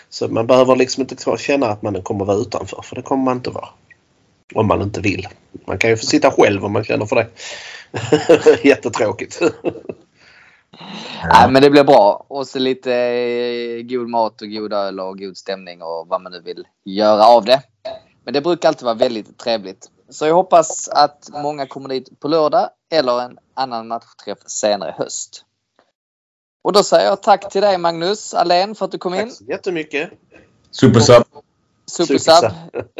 Så 0.10 0.28
man 0.28 0.48
behöver 0.48 0.76
liksom 0.76 1.02
inte 1.02 1.38
känna 1.38 1.68
att 1.68 1.82
man 1.82 2.02
kommer 2.03 2.26
vara 2.26 2.38
utanför. 2.38 2.82
För 2.82 2.95
det 2.95 3.02
kommer 3.02 3.24
man 3.24 3.38
inte 3.38 3.49
vara. 3.49 3.70
Om 4.55 4.67
man 4.67 4.81
inte 4.81 5.01
vill. 5.01 5.27
Man 5.65 5.77
kan 5.77 5.89
ju 5.89 5.97
få 5.97 6.05
sitta 6.05 6.31
själv 6.31 6.65
om 6.65 6.73
man 6.73 6.84
känner 6.84 7.05
för 7.05 7.15
det. 7.15 7.27
Jättetråkigt. 8.67 9.41
Nej, 11.34 11.51
men 11.51 11.61
det 11.61 11.69
blir 11.69 11.84
bra. 11.84 12.26
Och 12.27 12.47
så 12.47 12.59
lite 12.59 12.93
eh, 12.93 13.81
god 13.81 14.09
mat 14.09 14.41
och 14.41 14.47
god 14.49 14.73
öl 14.73 14.99
och 14.99 15.19
god 15.19 15.38
stämning 15.38 15.81
och 15.81 16.07
vad 16.07 16.21
man 16.21 16.31
nu 16.31 16.41
vill 16.41 16.67
göra 16.85 17.26
av 17.26 17.45
det. 17.45 17.61
Men 18.23 18.34
det 18.34 18.41
brukar 18.41 18.69
alltid 18.69 18.85
vara 18.85 18.95
väldigt 18.95 19.38
trevligt. 19.38 19.89
Så 20.09 20.26
jag 20.26 20.34
hoppas 20.34 20.89
att 20.89 21.30
många 21.31 21.65
kommer 21.67 21.89
dit 21.89 22.19
på 22.19 22.27
lördag 22.27 22.69
eller 22.91 23.21
en 23.21 23.38
annan 23.53 23.88
matchträff 23.88 24.39
senare 24.45 24.89
i 24.89 25.01
höst. 25.03 25.45
Och 26.63 26.73
då 26.73 26.84
säger 26.84 27.05
jag 27.05 27.23
tack 27.23 27.51
till 27.51 27.61
dig 27.61 27.77
Magnus 27.77 28.34
Alén 28.34 28.76
för 28.76 28.85
att 28.85 28.91
du 28.91 28.97
kom 28.97 29.13
in. 29.13 29.19
Tack 29.19 29.31
så 29.31 29.43
jättemycket. 29.43 30.09
Supersub. 30.71 31.23
Supersub, 31.90 32.52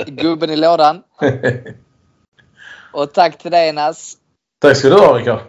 gubben 0.07 0.49
i 0.49 0.56
lådan. 0.56 1.03
Och 2.94 3.14
tack 3.14 3.38
till 3.38 3.52
dig 3.52 3.74
Nas. 3.74 4.18
Tack 4.61 4.78
ska 4.78 4.90
du 4.90 4.95
ha 4.95 5.18
Rickard. 5.18 5.40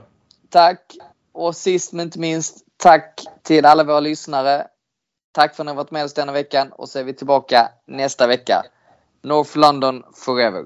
Tack. 0.50 0.96
Och 1.32 1.56
sist 1.56 1.92
men 1.92 2.06
inte 2.06 2.18
minst, 2.18 2.56
tack 2.76 3.20
till 3.42 3.66
alla 3.66 3.84
våra 3.84 4.00
lyssnare. 4.00 4.66
Tack 5.32 5.56
för 5.56 5.62
att 5.62 5.66
ni 5.66 5.70
har 5.70 5.76
varit 5.76 5.90
med 5.90 6.04
oss 6.04 6.14
denna 6.14 6.32
veckan 6.32 6.72
och 6.72 6.88
så 6.88 6.98
är 6.98 7.04
vi 7.04 7.14
tillbaka 7.14 7.68
nästa 7.86 8.26
vecka. 8.26 8.64
North 9.22 9.58
London 9.58 10.02
forever. 10.14 10.64